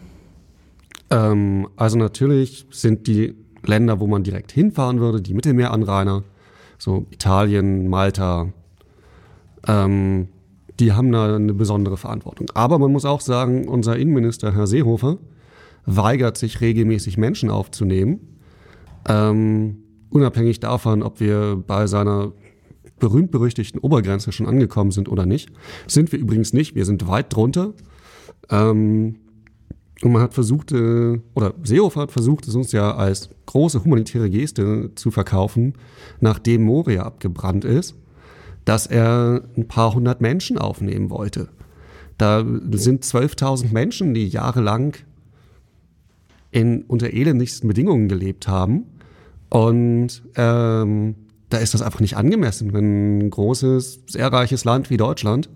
Ähm, 1.10 1.68
also 1.76 1.98
natürlich 1.98 2.66
sind 2.70 3.06
die 3.06 3.34
Länder, 3.64 4.00
wo 4.00 4.06
man 4.06 4.22
direkt 4.22 4.52
hinfahren 4.52 5.00
würde, 5.00 5.20
die 5.20 5.34
Mittelmeeranrainer, 5.34 6.24
so 6.78 7.06
Italien, 7.10 7.88
Malta, 7.88 8.48
ähm, 9.66 10.28
die 10.78 10.92
haben 10.92 11.12
da 11.12 11.36
eine 11.36 11.52
besondere 11.52 11.98
Verantwortung. 11.98 12.50
Aber 12.54 12.78
man 12.78 12.90
muss 12.90 13.04
auch 13.04 13.20
sagen, 13.20 13.68
unser 13.68 13.96
Innenminister, 13.96 14.54
Herr 14.54 14.66
Seehofer, 14.66 15.18
weigert 15.84 16.38
sich 16.38 16.62
regelmäßig 16.62 17.18
Menschen 17.18 17.50
aufzunehmen. 17.50 18.38
Ähm, 19.06 19.78
unabhängig 20.10 20.60
davon, 20.60 21.02
ob 21.02 21.20
wir 21.20 21.62
bei 21.66 21.86
seiner 21.86 22.32
berühmt-berüchtigten 22.98 23.80
Obergrenze 23.80 24.32
schon 24.32 24.46
angekommen 24.46 24.90
sind 24.90 25.08
oder 25.08 25.26
nicht. 25.26 25.50
Sind 25.86 26.12
wir 26.12 26.18
übrigens 26.18 26.52
nicht, 26.52 26.74
wir 26.74 26.84
sind 26.84 27.08
weit 27.08 27.34
drunter. 27.34 27.72
Ähm, 28.50 29.16
und 30.02 30.12
man 30.12 30.22
hat 30.22 30.34
versucht, 30.34 30.72
äh, 30.72 31.20
oder 31.34 31.54
Seehofer 31.62 32.02
hat 32.02 32.12
versucht, 32.12 32.48
es 32.48 32.54
uns 32.54 32.72
ja 32.72 32.94
als 32.94 33.30
große 33.46 33.84
humanitäre 33.84 34.30
Geste 34.30 34.90
zu 34.94 35.10
verkaufen, 35.10 35.74
nachdem 36.20 36.62
Moria 36.62 37.02
abgebrannt 37.02 37.64
ist 37.64 37.94
dass 38.64 38.86
er 38.86 39.42
ein 39.56 39.68
paar 39.68 39.94
hundert 39.94 40.20
Menschen 40.20 40.58
aufnehmen 40.58 41.10
wollte. 41.10 41.48
Da 42.18 42.44
sind 42.72 43.04
12.000 43.04 43.72
Menschen, 43.72 44.14
die 44.14 44.28
jahrelang 44.28 44.96
in 46.50 46.82
unter 46.82 47.12
elendigsten 47.12 47.68
Bedingungen 47.68 48.08
gelebt 48.08 48.48
haben. 48.48 48.84
Und 49.50 50.22
ähm, 50.36 51.14
da 51.50 51.58
ist 51.58 51.74
das 51.74 51.82
einfach 51.82 52.00
nicht 52.00 52.16
angemessen, 52.16 52.72
wenn 52.72 53.18
ein 53.18 53.30
großes, 53.30 54.04
sehr 54.06 54.32
reiches 54.32 54.64
Land 54.64 54.88
wie 54.88 54.96
Deutschland 54.96 55.50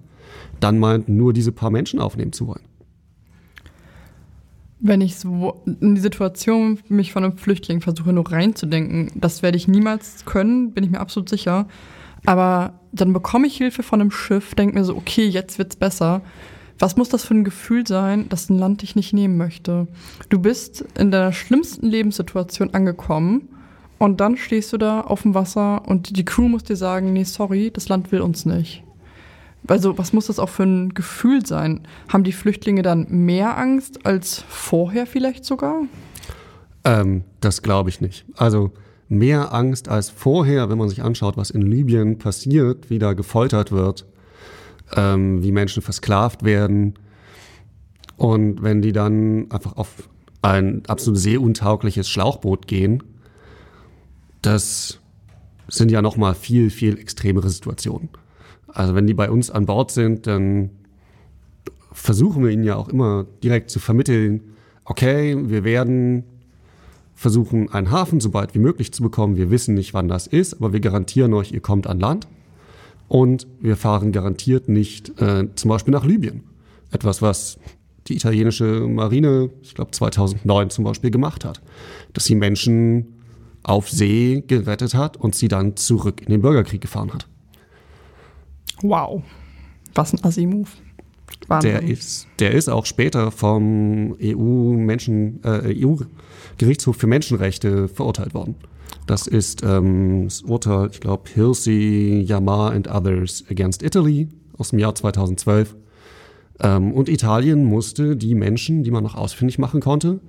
dann 0.61 0.79
meint, 0.79 1.09
nur 1.09 1.33
diese 1.33 1.53
paar 1.53 1.71
Menschen 1.71 2.01
aufnehmen 2.01 2.33
zu 2.33 2.47
wollen. 2.47 2.65
Wenn 4.81 5.01
ich 5.01 5.17
so 5.17 5.63
in 5.81 5.95
die 5.95 6.01
Situation 6.01 6.79
mich 6.89 7.13
von 7.13 7.25
einem 7.25 7.39
Flüchtling 7.39 7.81
versuche, 7.81 8.13
nur 8.13 8.31
reinzudenken, 8.31 9.13
das 9.15 9.43
werde 9.43 9.57
ich 9.57 9.69
niemals 9.69 10.25
können, 10.27 10.73
bin 10.73 10.85
ich 10.85 10.91
mir 10.91 11.01
absolut 11.01 11.29
sicher. 11.29 11.69
Aber 12.27 12.81
dann 12.93 13.13
bekomme 13.13 13.47
ich 13.47 13.57
Hilfe 13.57 13.83
von 13.83 14.01
einem 14.01 14.11
Schiff, 14.11 14.55
denke 14.55 14.75
mir 14.79 14.85
so, 14.85 14.97
okay, 14.97 15.27
jetzt 15.27 15.59
wird's 15.59 15.77
besser. 15.77 16.23
Was 16.79 16.97
muss 16.97 17.09
das 17.09 17.25
für 17.25 17.35
ein 17.35 17.45
Gefühl 17.45 17.87
sein, 17.87 18.29
dass 18.29 18.51
ein 18.51 18.59
Land 18.59 18.83
dich 18.83 18.97
nicht 18.97 19.13
nehmen 19.13 19.37
möchte? 19.37 19.87
Du 20.29 20.39
bist 20.39 20.85
in 20.99 21.11
der 21.11 21.33
schlimmsten 21.33 21.87
Lebenssituation 21.87 22.75
angekommen 22.75 23.49
und 23.99 24.21
dann 24.21 24.37
stehst 24.37 24.73
du 24.73 24.79
da 24.79 25.01
auf 25.03 25.23
dem 25.23 25.35
Wasser 25.35 25.87
und 25.87 26.17
die 26.17 26.25
Crew 26.25 26.49
muss 26.49 26.65
dir 26.65 26.77
sagen, 26.77 27.13
nee, 27.13 27.25
sorry, 27.25 27.71
das 27.73 27.89
Land 27.89 28.13
will 28.13 28.21
uns 28.21 28.45
nicht. 28.45 28.83
Also, 29.67 29.97
was 29.97 30.13
muss 30.13 30.27
das 30.27 30.39
auch 30.39 30.51
für 30.51 30.65
ein 30.65 30.93
Gefühl 30.93 31.47
sein? 31.47 31.87
Haben 32.09 32.25
die 32.25 32.33
Flüchtlinge 32.33 32.83
dann 32.83 33.07
mehr 33.09 33.57
Angst 33.57 34.05
als 34.05 34.45
vorher 34.47 35.07
vielleicht 35.07 35.45
sogar? 35.45 35.83
Ähm, 36.85 37.25
das 37.41 37.63
glaube 37.63 37.89
ich 37.89 38.03
nicht. 38.03 38.27
Also, 38.37 38.73
mehr 39.09 39.55
Angst 39.55 39.89
als 39.89 40.11
vorher, 40.11 40.69
wenn 40.69 40.77
man 40.77 40.91
sich 40.91 41.03
anschaut, 41.03 41.37
was 41.37 41.51
in 41.51 41.63
Libyen 41.63 42.19
passiert, 42.19 42.91
wie 42.91 42.99
da 42.99 43.15
gefoltert 43.15 43.73
wird, 43.73 44.07
ähm, 44.97 45.43
wie 45.43 45.53
Menschen 45.53 45.83
versklavt 45.83 46.45
werden. 46.45 46.95
Und 48.17 48.63
wenn 48.63 48.83
die 48.83 48.93
dann 48.93 49.51
einfach 49.51 49.77
auf 49.77 50.09
ein 50.43 50.83
absolut 50.89 51.19
seeuntaugliches 51.19 52.09
Schlauchboot 52.09 52.67
gehen, 52.67 53.03
das 54.47 55.01
sind 55.69 55.91
ja 55.91 56.03
noch 56.03 56.17
mal 56.17 56.35
viel, 56.35 56.71
viel 56.71 56.99
extremere 56.99 57.49
Situationen. 57.49 58.09
Also 58.69 58.95
wenn 58.95 59.07
die 59.07 59.15
bei 59.15 59.31
uns 59.31 59.51
an 59.51 59.67
Bord 59.67 59.91
sind, 59.91 60.27
dann 60.27 60.71
versuchen 61.93 62.45
wir 62.45 62.51
ihnen 62.51 62.65
ja 62.65 62.77
auch 62.77 62.89
immer 62.89 63.25
direkt 63.43 63.71
zu 63.71 63.79
vermitteln, 63.79 64.41
okay, 64.85 65.37
wir 65.49 65.65
werden 65.65 66.25
versuchen, 67.15 67.73
einen 67.73 67.91
Hafen 67.91 68.21
so 68.21 68.31
bald 68.31 68.55
wie 68.55 68.59
möglich 68.59 68.93
zu 68.93 69.03
bekommen. 69.03 69.37
Wir 69.37 69.51
wissen 69.51 69.75
nicht, 69.75 69.95
wann 69.95 70.09
das 70.09 70.27
ist, 70.27 70.55
aber 70.55 70.73
wir 70.73 70.81
garantieren 70.81 71.33
euch, 71.33 71.53
ihr 71.53 71.61
kommt 71.61 71.87
an 71.87 72.01
Land. 72.01 72.27
Und 73.09 73.47
wir 73.61 73.77
fahren 73.77 74.13
garantiert 74.13 74.69
nicht 74.69 75.21
äh, 75.21 75.49
zum 75.55 75.69
Beispiel 75.69 75.93
nach 75.93 76.05
Libyen. 76.05 76.43
Etwas, 76.91 77.23
was 77.23 77.59
die 78.09 78.17
italienische 78.17 78.87
Marine, 78.87 79.51
ich 79.63 79.75
glaube 79.75 79.93
2009 79.93 80.71
zum 80.71 80.85
Beispiel 80.85 81.11
gemacht 81.11 81.45
hat. 81.45 81.61
Dass 82.13 82.25
sie 82.25 82.35
Menschen 82.35 83.14
auf 83.65 83.91
See 83.91 84.45
gerettet 84.47 84.95
hat 84.95 85.17
und 85.17 85.35
sie 85.35 85.49
dann 85.49 85.77
zurück 85.77 86.21
in 86.23 86.31
den 86.31 86.43
Bürgerkrieg 86.43 86.81
gefahren 86.81 87.13
hat. 87.13 87.27
Wow. 88.83 89.23
Was 89.95 90.13
ein 90.13 90.23
Assi-Move. 90.23 90.69
Der 91.63 91.83
ist, 91.83 92.27
der 92.39 92.53
ist 92.53 92.69
auch 92.69 92.87
später 92.87 93.31
vom 93.31 94.17
EU-Menschen, 94.21 95.43
äh, 95.43 95.75
EU-Gerichtshof 95.85 96.97
für 96.97 97.07
Menschenrechte 97.07 97.89
verurteilt 97.89 98.35
worden. 98.35 98.55
Das 99.07 99.27
ist 99.27 99.63
ähm, 99.63 100.25
das 100.25 100.43
Urteil, 100.43 100.89
ich 100.91 101.01
glaube, 101.01 101.29
Hirsi, 101.33 102.25
Yamar 102.27 102.73
and 102.73 102.89
Others 102.89 103.45
Against 103.51 103.83
Italy 103.83 104.29
aus 104.57 104.71
dem 104.71 104.79
Jahr 104.79 104.95
2012. 104.95 105.77
Ähm, 106.61 106.93
und 106.93 107.09
Italien 107.09 107.65
musste 107.65 108.17
die 108.17 108.35
Menschen, 108.35 108.83
die 108.83 108.91
man 108.91 109.03
noch 109.03 109.15
ausfindig 109.15 109.59
machen 109.59 109.81
konnte, 109.81 110.21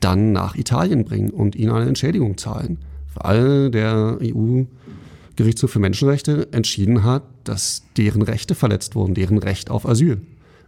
dann 0.00 0.32
nach 0.32 0.54
Italien 0.56 1.04
bringen 1.04 1.30
und 1.30 1.56
ihnen 1.56 1.72
eine 1.72 1.86
Entschädigung 1.86 2.38
zahlen. 2.38 2.78
Weil 3.14 3.70
der 3.70 4.18
EU-Gerichtshof 4.22 5.70
für 5.70 5.80
Menschenrechte 5.80 6.48
entschieden 6.52 7.04
hat, 7.04 7.24
dass 7.44 7.82
deren 7.96 8.22
Rechte 8.22 8.54
verletzt 8.54 8.94
wurden, 8.94 9.14
deren 9.14 9.38
Recht 9.38 9.70
auf 9.70 9.88
Asyl 9.88 10.20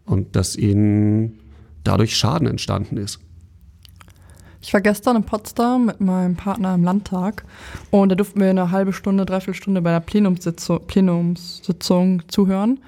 und 0.05 0.35
dass 0.37 0.57
ihnen 0.57 1.39
dadurch 1.85 2.16
Schaden 2.16 2.47
entstanden 2.47 2.97
ist. 2.97 3.20
Ich 4.62 4.74
war 4.74 4.83
gestern 4.83 5.16
in 5.16 5.24
Potsdam 5.24 5.87
mit 5.87 6.01
meinem 6.01 6.37
Partner 6.37 6.74
im 6.74 6.85
Landtag 6.85 7.45
und 7.91 8.11
da 8.11 8.14
durften 8.14 8.41
wir 8.41 8.51
eine 8.51 8.70
halbe 8.70 8.93
Stunde, 8.93 9.24
dreiviertel 9.24 9.55
Stunde 9.55 9.81
bei 9.81 9.91
der 9.91 10.01
Plenumssitzung, 10.01 10.87
Plenumssitzung 10.87 12.28
zuhören. 12.28 12.81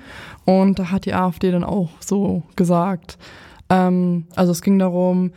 Und 0.44 0.78
da 0.78 0.90
hat 0.90 1.06
die 1.06 1.14
AfD 1.14 1.50
dann 1.50 1.64
auch 1.64 1.90
so 2.00 2.42
gesagt. 2.56 3.16
Ähm, 3.70 4.26
also 4.36 4.52
es 4.52 4.60
ging 4.60 4.78
darum, 4.78 5.32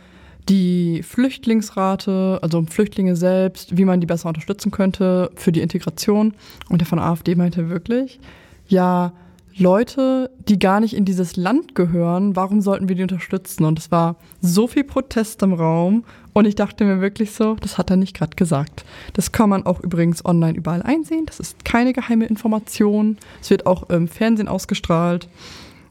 die 0.48 1.02
Flüchtlingsrate, 1.02 2.38
also 2.42 2.62
Flüchtlinge 2.62 3.16
selbst, 3.16 3.76
wie 3.76 3.84
man 3.84 4.00
die 4.00 4.06
besser 4.06 4.28
unterstützen 4.28 4.70
könnte 4.70 5.30
für 5.34 5.52
die 5.52 5.60
Integration. 5.60 6.34
Und 6.68 6.80
der 6.80 6.86
von 6.86 6.98
AfD 6.98 7.34
meinte 7.34 7.68
wirklich, 7.68 8.20
ja, 8.68 9.12
Leute, 9.58 10.30
die 10.48 10.58
gar 10.58 10.80
nicht 10.80 10.94
in 10.94 11.06
dieses 11.06 11.36
Land 11.36 11.74
gehören, 11.74 12.36
warum 12.36 12.60
sollten 12.60 12.88
wir 12.88 12.96
die 12.96 13.02
unterstützen? 13.02 13.64
Und 13.64 13.78
es 13.78 13.90
war 13.90 14.16
so 14.42 14.66
viel 14.66 14.84
Protest 14.84 15.42
im 15.42 15.54
Raum 15.54 16.04
und 16.34 16.44
ich 16.44 16.56
dachte 16.56 16.84
mir 16.84 17.00
wirklich 17.00 17.32
so, 17.32 17.54
das 17.54 17.78
hat 17.78 17.88
er 17.88 17.96
nicht 17.96 18.14
gerade 18.14 18.36
gesagt. 18.36 18.84
Das 19.14 19.32
kann 19.32 19.48
man 19.48 19.64
auch 19.64 19.80
übrigens 19.80 20.22
online 20.26 20.58
überall 20.58 20.82
einsehen. 20.82 21.24
Das 21.24 21.40
ist 21.40 21.64
keine 21.64 21.94
geheime 21.94 22.26
Information. 22.26 23.16
Es 23.40 23.48
wird 23.48 23.64
auch 23.64 23.88
im 23.88 24.08
Fernsehen 24.08 24.46
ausgestrahlt. 24.46 25.26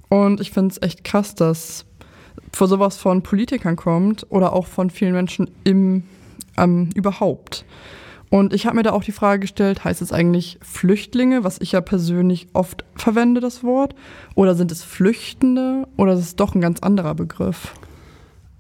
Und 0.09 0.39
ich 0.39 0.51
finde 0.51 0.71
es 0.71 0.81
echt 0.83 1.03
krass, 1.03 1.33
dass 1.33 1.85
vor 2.51 2.67
sowas 2.67 2.97
von 2.97 3.21
Politikern 3.21 3.75
kommt 3.75 4.25
oder 4.29 4.53
auch 4.53 4.67
von 4.67 4.89
vielen 4.89 5.13
Menschen 5.13 5.49
im 5.63 6.03
ähm, 6.57 6.89
überhaupt. 6.95 7.65
Und 8.29 8.53
ich 8.53 8.65
habe 8.65 8.75
mir 8.75 8.83
da 8.83 8.91
auch 8.91 9.03
die 9.03 9.11
Frage 9.11 9.41
gestellt, 9.41 9.83
heißt 9.83 10.01
es 10.01 10.11
eigentlich 10.11 10.57
Flüchtlinge, 10.61 11.43
was 11.43 11.59
ich 11.61 11.73
ja 11.73 11.81
persönlich 11.81 12.47
oft 12.53 12.83
verwende, 12.95 13.39
das 13.39 13.63
Wort? 13.63 13.95
Oder 14.33 14.55
sind 14.55 14.71
es 14.71 14.83
Flüchtende 14.83 15.87
oder 15.95 16.13
ist 16.13 16.19
es 16.19 16.35
doch 16.35 16.55
ein 16.55 16.61
ganz 16.61 16.79
anderer 16.79 17.15
Begriff? 17.15 17.73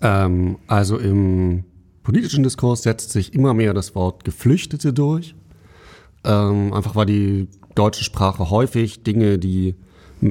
Ähm, 0.01 0.57
also 0.67 0.97
im 0.97 1.63
politischen 2.03 2.43
Diskurs 2.43 2.83
setzt 2.83 3.11
sich 3.11 3.33
immer 3.33 3.53
mehr 3.53 3.73
das 3.73 3.95
Wort 3.95 4.23
Geflüchtete 4.23 4.93
durch. 4.93 5.35
Ähm, 6.23 6.73
einfach 6.73 6.95
weil 6.95 7.07
die 7.07 7.47
deutsche 7.73 8.03
Sprache 8.03 8.49
häufig 8.49 9.03
Dinge, 9.03 9.37
die 9.37 9.75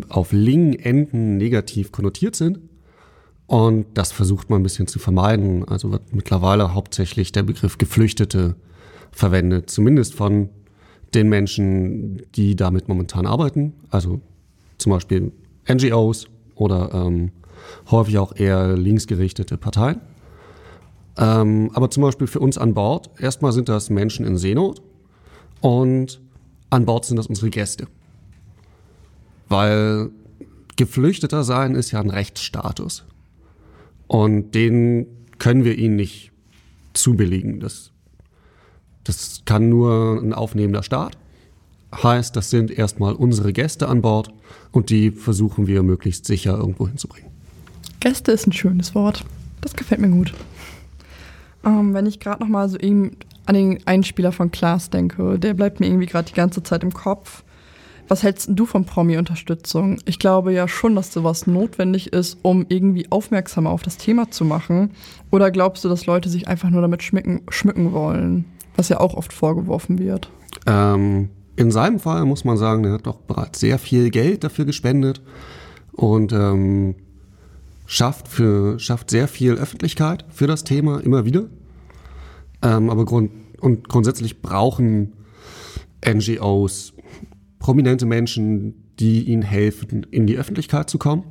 auf 0.09 0.33
Ling 0.33 0.75
enden, 0.75 1.37
negativ 1.37 1.93
konnotiert 1.93 2.37
sind. 2.37 2.61
Und 3.47 3.87
das 3.95 4.13
versucht 4.13 4.51
man 4.51 4.61
ein 4.61 4.63
bisschen 4.63 4.87
zu 4.87 4.99
vermeiden. 4.99 5.65
Also 5.69 5.93
wird 5.93 6.15
mittlerweile 6.15 6.75
hauptsächlich 6.75 7.33
der 7.33 7.43
Begriff 7.43 7.79
Geflüchtete 7.79 8.57
verwendet, 9.13 9.71
zumindest 9.71 10.15
von 10.15 10.49
den 11.15 11.29
Menschen, 11.29 12.23
die 12.35 12.57
damit 12.57 12.89
momentan 12.89 13.27
arbeiten, 13.27 13.75
also 13.91 14.21
zum 14.79 14.91
Beispiel 14.91 15.33
NGOs 15.71 16.27
oder 16.57 16.93
ähm, 16.93 17.31
häufig 17.91 18.19
auch 18.19 18.35
eher 18.35 18.77
linksgerichtete 18.77 19.57
Parteien. 19.57 20.01
Ähm, 21.17 21.71
aber 21.75 21.91
zum 21.91 22.03
Beispiel 22.03 22.27
für 22.27 22.41
uns 22.41 22.59
an 22.59 22.75
Bord, 22.75 23.11
erstmal 23.19 23.53
sind 23.53 23.69
das 23.69 23.91
Menschen 23.91 24.27
in 24.27 24.37
Seenot 24.37 24.83
und 25.61 26.21
an 26.71 26.87
Bord 26.87 27.05
sind 27.05 27.17
das 27.17 27.29
unsere 27.29 27.51
Gäste. 27.51 27.87
Weil 29.49 30.11
Geflüchteter 30.77 31.45
sein 31.45 31.77
ist 31.77 31.93
ja 31.93 32.01
ein 32.01 32.11
Rechtsstatus. 32.11 33.05
Und 34.07 34.55
den 34.55 35.07
können 35.39 35.65
wir 35.65 35.77
ihnen 35.77 35.97
nicht 35.97 36.31
zubilligen. 36.93 37.61
Das 37.61 37.95
das 39.05 39.43
kann 39.45 39.69
nur 39.69 40.21
ein 40.21 40.33
aufnehmender 40.33 40.83
Staat. 40.83 41.17
Heißt, 41.95 42.35
das 42.35 42.51
sind 42.51 42.71
erstmal 42.71 43.15
unsere 43.15 43.53
Gäste 43.53 43.89
an 43.89 44.03
Bord 44.03 44.33
und 44.73 44.91
die 44.91 45.11
versuchen 45.11 45.67
wir 45.67 45.83
möglichst 45.83 46.25
sicher 46.25 46.57
irgendwo 46.57 46.89
hinzubringen. 46.89 47.31
Gäste 48.01 48.33
ist 48.33 48.47
ein 48.47 48.53
schönes 48.53 48.95
Wort. 48.95 49.25
Das 49.61 49.75
gefällt 49.75 50.01
mir 50.01 50.09
gut. 50.09 50.35
Ähm, 51.65 51.95
wenn 51.95 52.07
ich 52.07 52.19
gerade 52.19 52.43
noch 52.43 52.49
mal 52.49 52.69
so 52.69 52.79
eben 52.79 53.17
an 53.47 53.55
den 53.55 53.87
Einspieler 53.87 54.33
von 54.33 54.51
Klaas 54.51 54.91
denke, 54.91 55.39
der 55.39 55.55
bleibt 55.55 55.81
mir 55.81 55.87
irgendwie 55.87 56.07
gerade 56.07 56.29
die 56.29 56.35
ganze 56.35 56.63
Zeit 56.63 56.83
im 56.83 56.93
Kopf. 56.93 57.45
Was 58.07 58.23
hältst 58.23 58.51
du 58.53 58.67
von 58.67 58.85
Promi-Unterstützung? 58.85 59.99
Ich 60.05 60.19
glaube 60.19 60.53
ja 60.53 60.69
schon, 60.69 60.95
dass 60.95 61.13
sowas 61.13 61.47
notwendig 61.47 62.13
ist, 62.13 62.39
um 62.43 62.67
irgendwie 62.69 63.11
aufmerksamer 63.11 63.71
auf 63.71 63.83
das 63.83 63.97
Thema 63.97 64.31
zu 64.31 64.45
machen. 64.45 64.91
Oder 65.31 65.51
glaubst 65.51 65.85
du, 65.85 65.89
dass 65.89 66.05
Leute 66.07 66.29
sich 66.29 66.47
einfach 66.47 66.69
nur 66.69 66.83
damit 66.83 67.03
schmücken, 67.03 67.43
schmücken 67.49 67.93
wollen? 67.93 68.45
Was 68.77 68.89
ja 68.89 69.01
auch 69.01 69.15
oft 69.15 69.33
vorgeworfen 69.33 69.99
wird. 69.99 70.29
Ähm, 70.67 71.31
in 71.57 71.71
seinem 71.71 71.99
Fall 71.99 72.25
muss 72.25 72.45
man 72.45 72.57
sagen, 72.57 72.85
er 72.85 72.95
hat 72.95 73.07
doch 73.07 73.21
bereits 73.21 73.61
sehr 73.61 73.79
viel 73.79 74.11
Geld 74.11 74.45
dafür 74.45 74.65
gespendet 74.65 75.23
und 75.93 76.33
ähm, 76.33 76.97
schafft, 77.87 78.29
für, 78.29 78.79
schafft 78.79 79.11
sehr 79.11 79.29
viel 79.29 79.55
Öffentlichkeit 79.55 80.25
für 80.31 80.47
das 80.47 80.65
Thema 80.65 81.01
immer 81.01 81.25
wieder. 81.25 81.45
Ähm, 82.63 82.91
aber 82.91 83.05
grund 83.05 83.31
und 83.61 83.89
grundsätzlich 83.89 84.43
brauchen 84.43 85.13
NGOs 86.07 86.94
prominente 87.65 88.07
Menschen, 88.07 88.75
die 89.01 89.25
ihnen 89.25 89.43
helfen, 89.43 90.07
in 90.11 90.27
die 90.27 90.37
Öffentlichkeit 90.37 90.89
zu 90.89 90.99
kommen. 90.99 91.25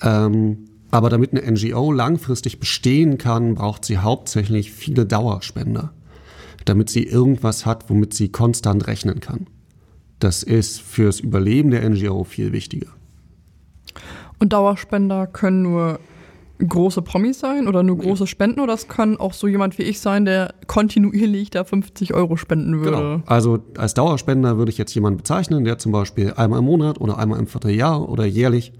Ähm, 0.00 0.66
aber 0.90 1.10
damit 1.10 1.32
eine 1.32 1.50
NGO 1.50 1.92
langfristig 1.92 2.58
bestehen 2.58 3.18
kann, 3.18 3.54
braucht 3.54 3.84
sie 3.84 3.98
hauptsächlich 3.98 4.72
viele 4.72 5.06
Dauerspender 5.06 5.92
damit 6.64 6.90
sie 6.90 7.04
irgendwas 7.04 7.66
hat, 7.66 7.88
womit 7.88 8.14
sie 8.14 8.30
konstant 8.30 8.86
rechnen 8.86 9.20
kann. 9.20 9.46
Das 10.18 10.42
ist 10.42 10.80
fürs 10.80 11.20
Überleben 11.20 11.70
der 11.70 11.88
NGO 11.88 12.24
viel 12.24 12.52
wichtiger. 12.52 12.88
Und 14.38 14.52
Dauerspender 14.52 15.26
können 15.26 15.62
nur 15.62 16.00
große 16.66 17.02
Promis 17.02 17.40
sein 17.40 17.66
oder 17.66 17.82
nur 17.82 17.98
große 17.98 18.26
Spenden 18.26 18.60
oder 18.60 18.74
es 18.74 18.88
kann 18.88 19.16
auch 19.16 19.32
so 19.32 19.46
jemand 19.46 19.78
wie 19.78 19.82
ich 19.82 20.00
sein, 20.00 20.24
der 20.24 20.54
kontinuierlich 20.66 21.50
da 21.50 21.64
50 21.64 22.14
Euro 22.14 22.36
spenden 22.36 22.80
würde. 22.80 22.96
Genau. 22.96 23.22
Also 23.26 23.60
als 23.76 23.94
Dauerspender 23.94 24.58
würde 24.58 24.70
ich 24.70 24.78
jetzt 24.78 24.94
jemanden 24.94 25.18
bezeichnen, 25.18 25.64
der 25.64 25.78
zum 25.78 25.92
Beispiel 25.92 26.32
einmal 26.36 26.60
im 26.60 26.66
Monat 26.66 27.00
oder 27.00 27.18
einmal 27.18 27.38
im 27.38 27.46
Vierteljahr 27.46 28.08
oder 28.08 28.24
jährlich 28.24 28.72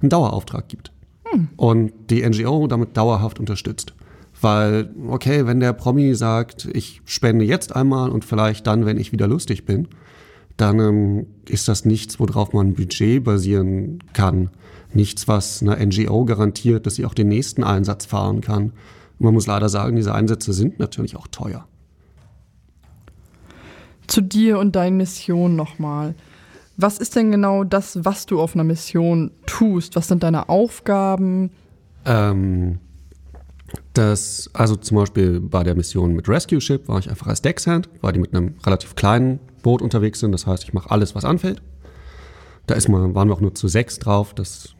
einen 0.00 0.10
Dauerauftrag 0.10 0.68
gibt. 0.68 0.92
Hm. 1.24 1.48
Und 1.56 1.92
die 2.10 2.28
NGO 2.28 2.66
damit 2.66 2.96
dauerhaft 2.96 3.38
unterstützt. 3.38 3.94
Weil, 4.40 4.90
okay, 5.08 5.46
wenn 5.46 5.60
der 5.60 5.74
Promi 5.74 6.14
sagt, 6.14 6.68
ich 6.72 7.02
spende 7.04 7.44
jetzt 7.44 7.76
einmal 7.76 8.10
und 8.10 8.24
vielleicht 8.24 8.66
dann, 8.66 8.86
wenn 8.86 8.98
ich 8.98 9.12
wieder 9.12 9.26
lustig 9.26 9.66
bin, 9.66 9.88
dann 10.56 10.78
ähm, 10.78 11.26
ist 11.48 11.68
das 11.68 11.84
nichts, 11.84 12.18
worauf 12.18 12.52
man 12.52 12.68
ein 12.68 12.74
Budget 12.74 13.22
basieren 13.22 13.98
kann. 14.12 14.50
Nichts, 14.92 15.28
was 15.28 15.62
einer 15.62 15.76
NGO 15.76 16.24
garantiert, 16.24 16.86
dass 16.86 16.96
sie 16.96 17.04
auch 17.04 17.14
den 17.14 17.28
nächsten 17.28 17.62
Einsatz 17.62 18.06
fahren 18.06 18.40
kann. 18.40 18.72
man 19.18 19.34
muss 19.34 19.46
leider 19.46 19.68
sagen, 19.68 19.96
diese 19.96 20.14
Einsätze 20.14 20.52
sind 20.52 20.78
natürlich 20.78 21.16
auch 21.16 21.26
teuer. 21.28 21.66
Zu 24.06 24.22
dir 24.22 24.58
und 24.58 24.74
deinen 24.74 24.96
Missionen 24.96 25.56
nochmal. 25.56 26.14
Was 26.76 26.98
ist 26.98 27.14
denn 27.14 27.30
genau 27.30 27.62
das, 27.62 28.04
was 28.04 28.26
du 28.26 28.40
auf 28.40 28.54
einer 28.54 28.64
Mission 28.64 29.30
tust? 29.46 29.94
Was 29.96 30.08
sind 30.08 30.22
deine 30.22 30.48
Aufgaben? 30.48 31.50
Ähm, 32.06 32.78
das, 33.92 34.50
also 34.52 34.76
zum 34.76 34.96
Beispiel 34.96 35.40
bei 35.40 35.62
der 35.62 35.74
Mission 35.74 36.14
mit 36.14 36.28
Rescue 36.28 36.60
Ship 36.60 36.88
war 36.88 36.98
ich 36.98 37.10
einfach 37.10 37.26
als 37.26 37.42
Deckshand, 37.42 37.88
weil 38.00 38.12
die 38.12 38.20
mit 38.20 38.34
einem 38.34 38.54
relativ 38.64 38.94
kleinen 38.94 39.40
Boot 39.62 39.82
unterwegs 39.82 40.20
sind. 40.20 40.32
Das 40.32 40.46
heißt, 40.46 40.64
ich 40.64 40.72
mache 40.72 40.90
alles, 40.90 41.14
was 41.14 41.24
anfällt. 41.24 41.62
Da 42.66 42.74
ist 42.74 42.88
man, 42.88 43.14
waren 43.14 43.28
wir 43.28 43.34
auch 43.34 43.40
nur 43.40 43.54
zu 43.54 43.68
sechs 43.68 43.98
drauf. 43.98 44.32
Das 44.34 44.74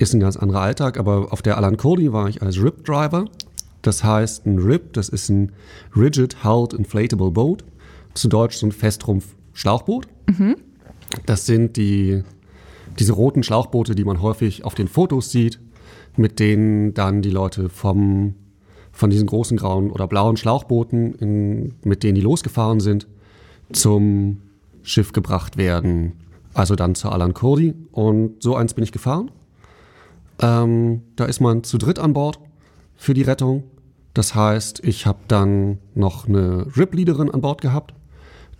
ist 0.00 0.14
ein 0.14 0.20
ganz 0.20 0.36
anderer 0.36 0.62
Alltag. 0.62 0.98
Aber 0.98 1.32
auf 1.32 1.42
der 1.42 1.56
Alan 1.56 1.76
Cody 1.76 2.12
war 2.12 2.28
ich 2.28 2.42
als 2.42 2.60
Rip 2.60 2.84
Driver. 2.84 3.26
Das 3.82 4.02
heißt, 4.02 4.46
ein 4.46 4.58
RIP, 4.58 4.92
das 4.94 5.08
ist 5.08 5.28
ein 5.28 5.52
Rigid 5.96 6.42
Hulled 6.44 6.72
Inflatable 6.72 7.30
Boat. 7.30 7.64
Zu 8.14 8.28
Deutsch 8.28 8.56
so 8.56 8.66
ein 8.66 8.72
Festrumpf-Schlauchboot. 8.72 10.08
Mhm. 10.28 10.56
Das 11.26 11.46
sind 11.46 11.76
die, 11.76 12.22
diese 12.98 13.12
roten 13.12 13.42
Schlauchboote, 13.42 13.94
die 13.94 14.04
man 14.04 14.20
häufig 14.20 14.64
auf 14.64 14.74
den 14.74 14.88
Fotos 14.88 15.30
sieht, 15.30 15.60
mit 16.16 16.40
denen 16.40 16.94
dann 16.94 17.22
die 17.22 17.30
Leute 17.30 17.68
vom, 17.68 18.34
von 18.92 19.10
diesen 19.10 19.26
großen 19.26 19.56
grauen 19.56 19.90
oder 19.90 20.06
blauen 20.06 20.36
Schlauchbooten, 20.36 21.14
in, 21.14 21.74
mit 21.84 22.02
denen 22.02 22.14
die 22.14 22.20
losgefahren 22.20 22.80
sind, 22.80 23.06
zum 23.72 24.40
Schiff 24.82 25.12
gebracht 25.12 25.56
werden. 25.56 26.12
Also 26.52 26.74
dann 26.74 26.94
zur 26.94 27.12
Alan 27.12 27.34
Kurdi. 27.34 27.74
Und 27.92 28.42
so 28.42 28.56
eins 28.56 28.74
bin 28.74 28.84
ich 28.84 28.92
gefahren. 28.92 29.30
Ähm, 30.40 31.02
da 31.16 31.26
ist 31.26 31.40
man 31.40 31.64
zu 31.64 31.78
dritt 31.78 31.98
an 31.98 32.12
Bord 32.12 32.38
für 32.96 33.14
die 33.14 33.22
Rettung. 33.22 33.64
Das 34.14 34.34
heißt, 34.34 34.84
ich 34.84 35.06
habe 35.06 35.20
dann 35.28 35.78
noch 35.94 36.26
eine 36.26 36.66
RIP-Leaderin 36.76 37.30
an 37.30 37.40
Bord 37.40 37.60
gehabt, 37.60 37.94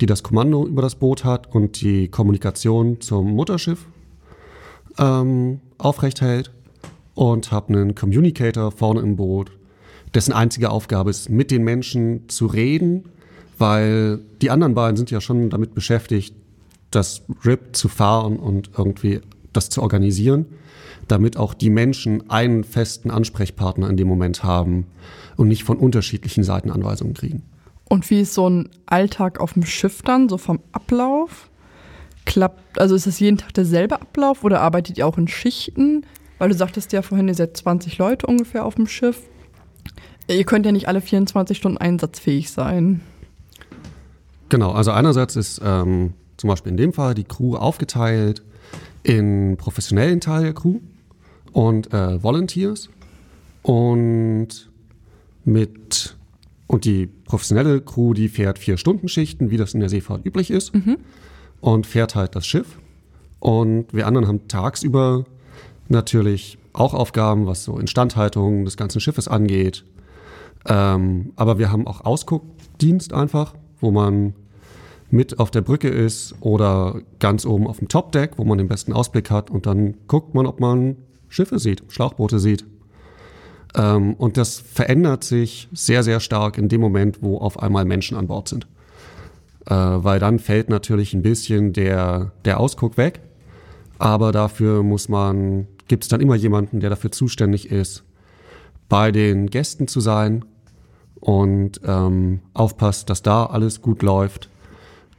die 0.01 0.07
das 0.07 0.23
Kommando 0.23 0.67
über 0.67 0.83
das 0.83 0.95
Boot 0.95 1.25
hat 1.25 1.53
und 1.55 1.81
die 1.81 2.09
Kommunikation 2.09 3.01
zum 3.01 3.33
Mutterschiff 3.33 3.87
ähm, 4.99 5.61
aufrecht 5.79 6.21
hält 6.21 6.53
und 7.15 7.51
habe 7.51 7.73
einen 7.73 7.95
Communicator 7.95 8.71
vorne 8.71 9.01
im 9.01 9.17
Boot, 9.17 9.51
dessen 10.15 10.33
einzige 10.33 10.71
Aufgabe 10.71 11.11
ist, 11.11 11.29
mit 11.29 11.51
den 11.51 11.65
Menschen 11.65 12.29
zu 12.29 12.47
reden, 12.47 13.05
weil 13.59 14.21
die 14.41 14.51
anderen 14.51 14.75
beiden 14.75 14.97
sind 14.97 15.11
ja 15.11 15.21
schon 15.21 15.51
damit 15.51 15.75
beschäftigt, 15.75 16.35
das 16.91 17.23
RIP 17.45 17.77
zu 17.77 17.89
fahren 17.89 18.39
und 18.39 18.71
irgendwie 18.77 19.21
das 19.53 19.71
zu 19.71 19.83
organisieren, 19.83 20.47
damit 21.09 21.37
auch 21.37 21.55
die 21.55 21.71
Menschen 21.71 22.31
einen 22.31 22.65
festen 22.65 23.11
Ansprechpartner 23.11 23.89
in 23.89 23.97
dem 23.97 24.09
Moment 24.09 24.45
haben 24.45 24.87
und 25.37 25.49
nicht 25.49 25.65
von 25.65 25.77
unterschiedlichen 25.77 26.45
Seiten 26.45 26.71
Anweisungen 26.71 27.15
kriegen. 27.15 27.43
Und 27.89 28.09
wie 28.11 28.21
ist 28.21 28.35
so 28.35 28.49
ein 28.49 28.69
Alltag 28.87 29.41
auf 29.41 29.55
dem 29.55 29.65
Schiff 29.65 30.03
dann, 30.03 30.29
so 30.29 30.39
vom 30.39 30.61
Ablauf? 30.73 31.51
Klappt, 32.25 32.79
also 32.79 32.95
ist 32.95 33.09
es 33.09 33.19
jeden 33.19 33.39
Tag 33.39 33.55
derselbe 33.55 34.01
Ablauf 34.01 34.45
oder 34.45 34.61
arbeitet 34.61 34.99
ihr 34.99 35.07
auch 35.07 35.19
in 35.19 35.27
Schichten? 35.27 36.07
Weil 36.39 36.51
du 36.51 36.55
sagtest 36.55 36.93
ja 36.93 37.03
vorhin, 37.03 37.27
ihr 37.27 37.35
seid 37.35 37.57
20 37.57 37.99
Leute 37.99 38.27
ungefähr 38.27 38.65
auf 38.65 38.77
dem 38.77 38.87
Schiff. 38.87 39.23
Ihr 40.29 40.45
könnt 40.45 40.65
ja 40.65 40.73
nicht 40.73 40.87
alle 40.87 41.01
24 41.01 41.57
Stunden 41.57 41.79
einsatzfähig 41.79 42.51
sein. 42.51 43.01
Genau, 44.49 44.71
also 44.71 44.93
einerseits 44.93 45.35
ist 45.35 45.61
ähm, 45.65 46.15
zum 46.37 46.49
Beispiel 46.49 46.71
in 46.71 46.77
dem 46.77 46.93
Fall 46.93 47.15
die 47.15 47.25
Crew 47.25 47.57
aufgeteilt 47.57 48.43
in 49.03 49.57
professionellen 49.57 50.21
Teil 50.21 50.43
der 50.45 50.55
Crew 50.55 50.81
und 51.53 51.93
äh, 51.93 52.23
Volunteers 52.23 52.91
und 53.63 54.71
mit 55.45 56.17
und 56.67 56.85
die 56.85 57.07
professionelle 57.07 57.81
Crew, 57.81 58.15
die 58.15 58.29
fährt 58.29 58.59
vier 58.59 58.77
Stunden 58.77 59.09
Schichten, 59.09 59.51
wie 59.51 59.57
das 59.57 59.75
in 59.75 59.81
der 59.81 59.89
Seefahrt 59.89 60.25
üblich 60.25 60.53
ist, 60.53 60.73
und 61.61 61.85
fährt 61.85 62.15
halt 62.15 62.37
das 62.37 62.47
Schiff. 62.47 62.79
Und 63.41 63.93
wir 63.93 64.07
anderen 64.07 64.29
haben 64.29 64.47
tagsüber 64.47 65.25
natürlich 65.89 66.59
auch 66.73 66.95
Aufgaben, 66.95 67.47
was 67.47 67.65
so 67.65 67.77
Instandhaltung 67.77 68.65
des 68.65 68.77
ganzen 68.77 69.01
Schiffes 69.01 69.27
angeht. 69.27 69.85
Ähm, 70.67 71.33
aber 71.35 71.59
wir 71.59 71.73
haben 71.73 71.89
auch 71.89 72.03
Ausguckdienst 72.03 73.13
einfach, 73.13 73.55
wo 73.81 73.91
man 73.91 74.35
mit 75.11 75.39
auf 75.39 75.51
der 75.51 75.61
Brücke 75.61 75.89
ist 75.89 76.35
oder 76.41 77.01
ganz 77.19 77.45
oben 77.45 77.67
auf 77.67 77.79
dem 77.79 77.89
Topdeck, 77.89 78.33
wo 78.37 78.45
man 78.45 78.59
den 78.59 78.69
besten 78.69 78.93
Ausblick 78.93 79.31
hat 79.31 79.51
und 79.51 79.67
dann 79.67 79.95
guckt 80.07 80.35
man, 80.35 80.47
ob 80.47 80.61
man 80.61 80.97
Schiffe 81.29 81.59
sieht, 81.59 81.83
Schlauchboote 81.89 82.39
sieht. 82.39 82.65
Ähm, 83.75 84.15
und 84.15 84.37
das 84.37 84.59
verändert 84.59 85.25
sich 85.25 85.69
sehr, 85.73 86.03
sehr 86.03 86.21
stark 86.21 86.59
in 86.59 86.69
dem 86.69 86.81
Moment, 86.81 87.23
wo 87.23 87.39
auf 87.39 87.63
einmal 87.63 87.85
Menschen 87.85 88.17
an 88.17 88.27
Bord 88.27 88.49
sind. 88.49 88.67
Äh, 89.67 89.75
weil 89.75 90.19
dann 90.19 90.39
fällt 90.39 90.69
natürlich 90.69 91.15
ein 91.15 91.23
bisschen 91.23 91.73
der, 91.73 92.33
der 92.45 92.59
Ausguck 92.59 92.97
weg. 92.97 93.21
Aber 93.99 94.33
dafür 94.33 94.83
muss 94.83 95.09
man, 95.09 95.67
gibt 95.87 96.05
es 96.05 96.09
dann 96.09 96.21
immer 96.21 96.35
jemanden, 96.35 96.81
der 96.81 96.91
dafür 96.91 97.13
zuständig 97.13 97.71
ist, 97.71 98.03
bei 98.89 99.13
den 99.13 99.49
Gästen 99.49 99.87
zu 99.87 100.01
sein 100.01 100.45
und 101.21 101.81
ähm, 101.85 102.41
aufpasst, 102.55 103.11
dass 103.11 103.23
da 103.23 103.47
alles 103.47 103.83
gut 103.83 104.03
läuft. 104.03 104.49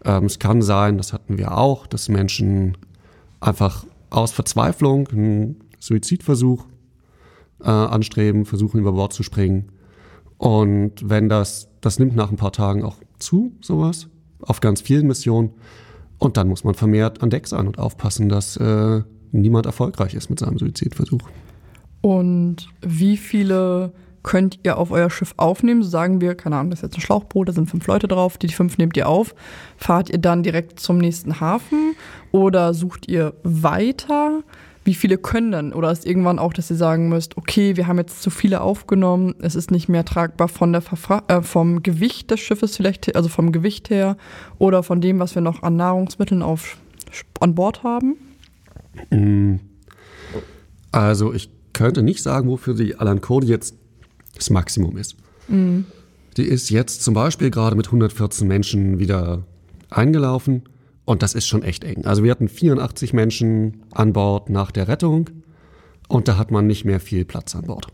Ähm, 0.04 0.26
es 0.26 0.40
kann 0.40 0.62
sein, 0.62 0.98
das 0.98 1.14
hatten 1.14 1.38
wir 1.38 1.58
auch, 1.58 1.88
dass 1.88 2.10
Menschen 2.10 2.78
einfach 3.40 3.86
aus 4.10 4.32
Verzweiflung 4.32 5.08
einen 5.10 5.60
Suizidversuch 5.80 6.66
äh, 7.64 7.70
anstreben, 7.70 8.46
versuchen 8.46 8.80
über 8.80 8.94
Bord 8.94 9.14
zu 9.14 9.24
springen. 9.24 9.70
Und 10.38 11.08
wenn 11.08 11.30
das, 11.30 11.70
das 11.82 12.00
nimmt 12.00 12.16
nach 12.16 12.32
ein 12.32 12.38
paar 12.38 12.52
Tagen 12.52 12.84
auch 12.84 12.98
zu, 13.20 13.54
sowas, 13.62 14.08
auf 14.42 14.60
ganz 14.60 14.82
vielen 14.82 15.08
Missionen. 15.08 15.52
Und 16.18 16.38
dann 16.38 16.48
muss 16.48 16.64
man 16.64 16.74
vermehrt 16.74 17.22
an 17.22 17.30
Deck 17.30 17.48
sein 17.48 17.68
und 17.68 17.80
aufpassen, 17.80 18.30
dass 18.30 18.58
äh, 18.58 19.02
niemand 19.32 19.66
erfolgreich 19.66 20.14
ist 20.14 20.30
mit 20.30 20.40
seinem 20.40 20.58
Suizidversuch. 20.58 21.22
Und 22.02 22.68
wie 22.82 23.18
viele 23.18 23.94
könnt 24.24 24.60
ihr 24.64 24.78
auf 24.78 24.92
euer 24.92 25.10
Schiff 25.10 25.34
aufnehmen? 25.38 25.84
So 25.84 25.90
sagen 25.90 26.22
wir, 26.22 26.36
keine 26.36 26.58
Ahnung, 26.58 26.72
das 26.72 26.80
ist 26.80 26.84
jetzt 26.84 26.98
ein 26.98 27.02
Schlauchboot, 27.02 27.50
da 27.50 27.54
sind 27.54 27.70
fünf 27.70 27.88
Leute 27.88 28.08
drauf, 28.08 28.38
die 28.38 28.48
fünf 28.50 28.78
nehmt 28.78 28.98
ihr 28.98 29.10
auf. 29.10 29.36
Fahrt 29.78 30.10
ihr 30.10 30.20
dann 30.20 30.44
direkt 30.44 30.80
zum 30.80 30.98
nächsten 30.98 31.40
Hafen 31.40 31.96
oder 32.32 32.74
sucht 32.74 33.08
ihr 33.08 33.34
weiter? 33.44 34.44
Wie 34.84 34.96
viele 34.96 35.20
können 35.20 35.52
dann? 35.52 35.74
Oder 35.74 35.92
ist 35.92 36.08
irgendwann 36.08 36.40
auch, 36.40 36.54
dass 36.54 36.72
ihr 36.72 36.76
sagen 36.76 37.08
müsst, 37.08 37.38
okay, 37.38 37.78
wir 37.78 37.86
haben 37.86 38.00
jetzt 38.00 38.24
zu 38.24 38.32
viele 38.32 38.62
aufgenommen, 38.62 39.36
es 39.40 39.54
ist 39.54 39.70
nicht 39.70 39.90
mehr 39.90 40.04
tragbar 40.06 40.48
von 40.48 40.72
der 40.72 40.82
Verfra 40.82 41.24
äh, 41.28 41.42
vom 41.44 41.84
Gewicht 41.84 42.32
des 42.32 42.40
Schiffes 42.40 42.78
vielleicht, 42.78 43.16
also 43.16 43.30
vom 43.30 43.52
Gewicht 43.52 43.92
her 43.92 44.18
oder 44.58 44.82
von 44.82 45.00
dem, 45.00 45.20
was 45.20 45.36
wir 45.36 45.42
noch 45.44 45.62
an 45.62 45.76
Nahrungsmitteln 45.76 46.42
auf, 46.42 46.78
an 47.40 47.54
Bord 47.54 47.84
haben? 47.84 48.16
Also 50.92 51.34
ich 51.34 51.52
könnte 51.74 52.02
nicht 52.02 52.24
sagen, 52.24 52.50
wofür 52.50 52.74
die 52.74 52.96
Alan 52.96 53.22
Cody 53.22 53.48
jetzt 53.48 53.76
das 54.36 54.50
Maximum 54.50 54.98
ist. 54.98 55.16
Die 56.38 56.44
ist 56.44 56.70
jetzt 56.70 57.04
zum 57.04 57.14
Beispiel 57.14 57.52
gerade 57.52 57.76
mit 57.76 57.88
114 57.88 58.48
Menschen 58.48 59.00
wieder 59.00 59.44
eingelaufen 59.90 60.64
und 61.06 61.24
das 61.24 61.34
ist 61.34 61.48
schon 61.48 61.64
echt 61.64 61.84
eng. 61.84 62.06
Also 62.06 62.24
wir 62.24 62.32
hatten 62.32 62.48
84 62.48 63.14
Menschen 63.14 63.84
an 63.92 64.14
Bord 64.14 64.50
nach 64.50 64.72
der 64.72 64.88
Rettung 64.88 65.30
und 66.08 66.28
da 66.28 66.38
hat 66.38 66.52
man 66.52 66.68
nicht 66.68 66.86
mehr 66.86 67.00
viel 67.00 67.26
Platz 67.26 67.56
an 67.56 67.66
Bord. 67.66 67.88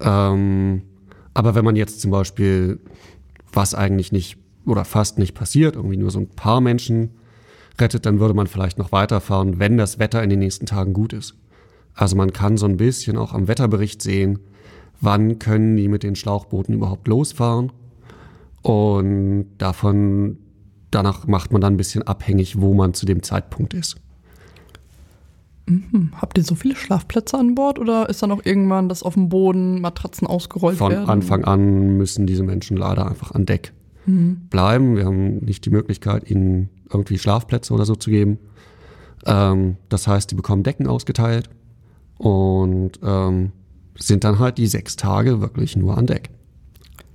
Ähm, 0.00 0.82
aber 1.34 1.54
wenn 1.54 1.64
man 1.64 1.76
jetzt 1.76 2.00
zum 2.00 2.10
Beispiel, 2.10 2.80
was 3.52 3.74
eigentlich 3.74 4.12
nicht 4.12 4.36
oder 4.66 4.84
fast 4.84 5.18
nicht 5.18 5.34
passiert, 5.34 5.76
irgendwie 5.76 5.96
nur 5.96 6.10
so 6.10 6.18
ein 6.18 6.28
paar 6.28 6.60
Menschen 6.60 7.10
rettet, 7.80 8.06
dann 8.06 8.20
würde 8.20 8.34
man 8.34 8.46
vielleicht 8.46 8.78
noch 8.78 8.92
weiterfahren, 8.92 9.58
wenn 9.58 9.78
das 9.78 9.98
Wetter 9.98 10.22
in 10.22 10.30
den 10.30 10.40
nächsten 10.40 10.66
Tagen 10.66 10.92
gut 10.92 11.12
ist. 11.12 11.34
Also 11.94 12.16
man 12.16 12.32
kann 12.32 12.56
so 12.56 12.66
ein 12.66 12.76
bisschen 12.76 13.16
auch 13.16 13.32
am 13.32 13.48
Wetterbericht 13.48 14.02
sehen, 14.02 14.40
wann 15.00 15.38
können 15.38 15.76
die 15.76 15.88
mit 15.88 16.02
den 16.02 16.16
Schlauchbooten 16.16 16.74
überhaupt 16.74 17.08
losfahren. 17.08 17.72
Und 18.62 19.46
davon, 19.58 20.38
danach 20.90 21.26
macht 21.26 21.52
man 21.52 21.60
dann 21.60 21.74
ein 21.74 21.76
bisschen 21.76 22.02
abhängig, 22.02 22.60
wo 22.60 22.74
man 22.74 22.94
zu 22.94 23.06
dem 23.06 23.22
Zeitpunkt 23.22 23.74
ist. 23.74 23.96
Habt 26.16 26.38
ihr 26.38 26.44
so 26.44 26.54
viele 26.54 26.76
Schlafplätze 26.76 27.36
an 27.36 27.54
Bord 27.54 27.78
oder 27.78 28.08
ist 28.08 28.22
dann 28.22 28.32
auch 28.32 28.40
irgendwann, 28.44 28.88
dass 28.88 29.02
auf 29.02 29.14
dem 29.14 29.28
Boden 29.28 29.80
Matratzen 29.80 30.26
ausgerollt 30.26 30.78
Von 30.78 30.92
werden? 30.92 31.08
Anfang 31.08 31.44
an 31.44 31.98
müssen 31.98 32.26
diese 32.26 32.42
Menschen 32.42 32.76
leider 32.76 33.06
einfach 33.06 33.32
an 33.32 33.44
Deck 33.44 33.72
bleiben. 34.48 34.96
Wir 34.96 35.04
haben 35.04 35.38
nicht 35.44 35.66
die 35.66 35.70
Möglichkeit, 35.70 36.30
ihnen 36.30 36.70
irgendwie 36.90 37.18
Schlafplätze 37.18 37.74
oder 37.74 37.84
so 37.84 37.94
zu 37.94 38.10
geben. 38.10 38.38
Ähm, 39.26 39.76
das 39.90 40.08
heißt, 40.08 40.30
die 40.30 40.34
bekommen 40.34 40.62
Decken 40.62 40.86
ausgeteilt 40.86 41.50
und 42.16 42.92
ähm, 43.02 43.52
sind 43.98 44.24
dann 44.24 44.38
halt 44.38 44.58
die 44.58 44.66
sechs 44.66 44.96
Tage 44.96 45.40
wirklich 45.40 45.76
nur 45.76 45.98
an 45.98 46.06
Deck. 46.06 46.30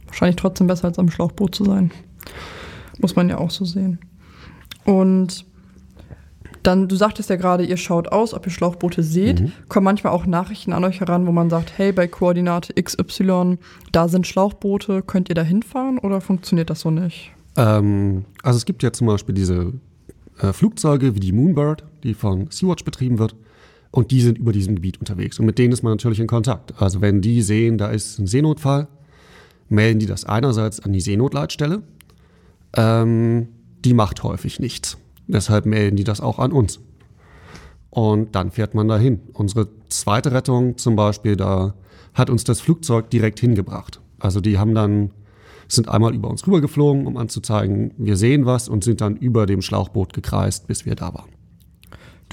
Wahrscheinlich 0.05 0.35
trotzdem 0.35 0.67
besser 0.67 0.85
als 0.85 0.99
am 0.99 1.09
Schlauchboot 1.09 1.55
zu 1.55 1.65
sein. 1.65 1.91
Muss 2.99 3.15
man 3.15 3.29
ja 3.29 3.37
auch 3.37 3.49
so 3.49 3.65
sehen. 3.65 3.99
Und 4.85 5.45
dann, 6.61 6.87
du 6.87 6.95
sagtest 6.95 7.29
ja 7.29 7.35
gerade, 7.35 7.65
ihr 7.65 7.77
schaut 7.77 8.09
aus, 8.09 8.33
ob 8.33 8.45
ihr 8.45 8.51
Schlauchboote 8.51 9.03
seht. 9.03 9.51
Kommen 9.67 9.83
manchmal 9.83 10.13
auch 10.13 10.25
Nachrichten 10.25 10.71
an 10.71 10.83
euch 10.83 11.01
heran, 11.01 11.27
wo 11.27 11.31
man 11.31 11.49
sagt, 11.49 11.77
hey, 11.77 11.91
bei 11.91 12.07
Koordinate 12.07 12.73
XY, 12.81 13.57
da 13.91 14.07
sind 14.07 14.27
Schlauchboote, 14.27 15.01
könnt 15.01 15.29
ihr 15.29 15.35
da 15.35 15.43
hinfahren 15.43 15.97
oder 15.99 16.21
funktioniert 16.21 16.69
das 16.69 16.81
so 16.81 16.91
nicht? 16.91 17.31
Ähm, 17.57 18.25
also 18.41 18.57
es 18.57 18.65
gibt 18.65 18.81
ja 18.81 18.93
zum 18.93 19.07
Beispiel 19.07 19.35
diese 19.35 19.73
äh, 20.39 20.53
Flugzeuge 20.53 21.15
wie 21.15 21.19
die 21.19 21.33
Moonbird, 21.33 21.83
die 22.03 22.13
von 22.13 22.47
Sea-Watch 22.49 22.85
betrieben 22.85 23.19
wird. 23.19 23.35
Und 23.93 24.09
die 24.09 24.21
sind 24.21 24.39
über 24.39 24.53
diesem 24.53 24.73
Gebiet 24.73 24.99
unterwegs. 24.99 25.39
Und 25.39 25.45
mit 25.45 25.59
denen 25.59 25.71
ist 25.71 25.83
man 25.83 25.93
natürlich 25.93 26.19
in 26.19 26.25
Kontakt. 26.25 26.81
Also 26.81 26.99
wenn 26.99 27.21
die 27.21 27.43
sehen, 27.43 27.77
da 27.77 27.89
ist 27.89 28.17
ein 28.17 28.25
Seenotfall, 28.25 28.87
melden 29.69 29.99
die 29.99 30.07
das 30.07 30.25
einerseits 30.25 30.79
an 30.79 30.93
die 30.93 30.99
Seenotleitstelle. 30.99 31.83
Ähm, 32.75 33.49
die 33.85 33.93
macht 33.93 34.23
häufig 34.23 34.59
nichts. 34.59 34.97
Deshalb 35.27 35.67
melden 35.67 35.95
die 35.95 36.03
das 36.03 36.21
auch 36.21 36.39
an 36.39 36.51
uns. 36.51 36.79
Und 37.91 38.33
dann 38.33 38.49
fährt 38.49 38.73
man 38.73 38.87
dahin. 38.87 39.19
Unsere 39.33 39.67
zweite 39.89 40.31
Rettung 40.31 40.79
zum 40.79 40.95
Beispiel, 40.95 41.35
da 41.35 41.75
hat 42.15 42.31
uns 42.31 42.43
das 42.43 42.61
Flugzeug 42.61 43.11
direkt 43.11 43.39
hingebracht. 43.39 44.01
Also 44.17 44.41
die 44.41 44.57
haben 44.57 44.73
dann, 44.73 45.11
sind 45.67 45.87
einmal 45.87 46.15
über 46.15 46.31
uns 46.31 46.47
rübergeflogen, 46.47 47.05
um 47.05 47.15
anzuzeigen, 47.15 47.93
wir 47.99 48.17
sehen 48.17 48.47
was 48.47 48.69
und 48.69 48.83
sind 48.83 49.01
dann 49.01 49.17
über 49.17 49.45
dem 49.45 49.61
Schlauchboot 49.61 50.13
gekreist, 50.13 50.65
bis 50.65 50.83
wir 50.87 50.95
da 50.95 51.13
waren. 51.13 51.32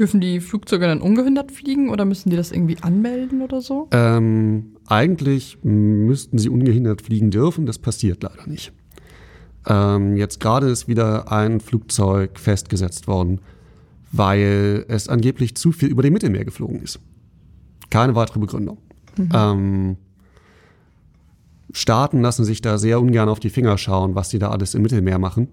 Dürfen 0.01 0.23
die 0.23 0.41
Flugzeuge 0.41 0.87
dann 0.87 1.03
ungehindert 1.03 1.53
fliegen 1.53 1.91
oder 1.91 2.07
müssen 2.07 2.31
die 2.31 2.37
das 2.37 2.53
irgendwie 2.53 2.79
anmelden 2.81 3.43
oder 3.43 3.61
so? 3.61 3.87
Ähm, 3.91 4.77
eigentlich 4.87 5.59
müssten 5.63 6.39
sie 6.39 6.49
ungehindert 6.49 7.03
fliegen 7.03 7.31
dürfen, 7.31 7.67
das 7.67 7.79
passiert 7.79 8.23
leider 8.23 8.47
nicht. 8.47 8.73
Ähm, 9.67 10.17
jetzt 10.17 10.41
gerade 10.41 10.71
ist 10.71 10.89
wieder 10.89 11.31
ein 11.31 11.61
Flugzeug 11.61 12.39
festgesetzt 12.39 13.09
worden, 13.09 13.43
weil 14.11 14.87
es 14.89 15.07
angeblich 15.07 15.55
zu 15.55 15.71
viel 15.71 15.91
über 15.91 16.03
dem 16.03 16.15
Mittelmeer 16.15 16.47
geflogen 16.47 16.81
ist. 16.81 16.99
Keine 17.91 18.15
weitere 18.15 18.39
Begründung. 18.39 18.79
Ähm, 19.35 19.99
Staaten 21.75 22.23
lassen 22.23 22.47
sich 22.47 22.63
da 22.63 22.79
sehr 22.79 23.03
ungern 23.03 23.29
auf 23.29 23.39
die 23.39 23.51
Finger 23.51 23.77
schauen, 23.77 24.15
was 24.15 24.31
sie 24.31 24.39
da 24.39 24.49
alles 24.51 24.75
im 24.75 24.81
Mittelmeer 24.81 25.19
machen 25.19 25.49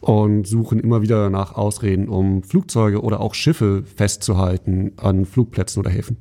und 0.00 0.46
suchen 0.46 0.80
immer 0.80 1.02
wieder 1.02 1.30
nach 1.30 1.54
Ausreden, 1.54 2.08
um 2.08 2.42
Flugzeuge 2.42 3.02
oder 3.02 3.20
auch 3.20 3.34
Schiffe 3.34 3.82
festzuhalten 3.82 4.92
an 4.96 5.24
Flugplätzen 5.24 5.80
oder 5.80 5.90
Häfen. 5.90 6.16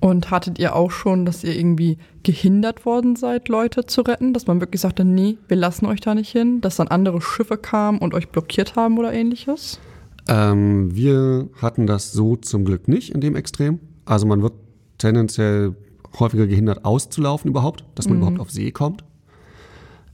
Und 0.00 0.30
hattet 0.30 0.58
ihr 0.58 0.74
auch 0.74 0.90
schon, 0.90 1.26
dass 1.26 1.44
ihr 1.44 1.54
irgendwie 1.54 1.98
gehindert 2.22 2.86
worden 2.86 3.16
seid, 3.16 3.48
Leute 3.48 3.84
zu 3.84 4.00
retten? 4.00 4.32
Dass 4.32 4.46
man 4.46 4.60
wirklich 4.60 4.80
sagte, 4.80 5.04
nee, 5.04 5.36
wir 5.46 5.58
lassen 5.58 5.84
euch 5.84 6.00
da 6.00 6.14
nicht 6.14 6.30
hin? 6.30 6.62
Dass 6.62 6.76
dann 6.76 6.88
andere 6.88 7.20
Schiffe 7.20 7.58
kamen 7.58 7.98
und 7.98 8.14
euch 8.14 8.30
blockiert 8.30 8.76
haben 8.76 8.98
oder 8.98 9.12
ähnliches? 9.12 9.78
Ähm, 10.26 10.94
wir 10.94 11.50
hatten 11.60 11.86
das 11.86 12.12
so 12.12 12.36
zum 12.36 12.64
Glück 12.64 12.88
nicht 12.88 13.14
in 13.14 13.20
dem 13.20 13.36
Extrem. 13.36 13.78
Also 14.06 14.26
man 14.26 14.40
wird 14.40 14.54
tendenziell 14.96 15.76
häufiger 16.18 16.46
gehindert 16.46 16.84
auszulaufen 16.84 17.50
überhaupt, 17.50 17.84
dass 17.94 18.08
man 18.08 18.18
überhaupt 18.18 18.40
auf 18.40 18.50
See 18.50 18.70
kommt. 18.70 19.04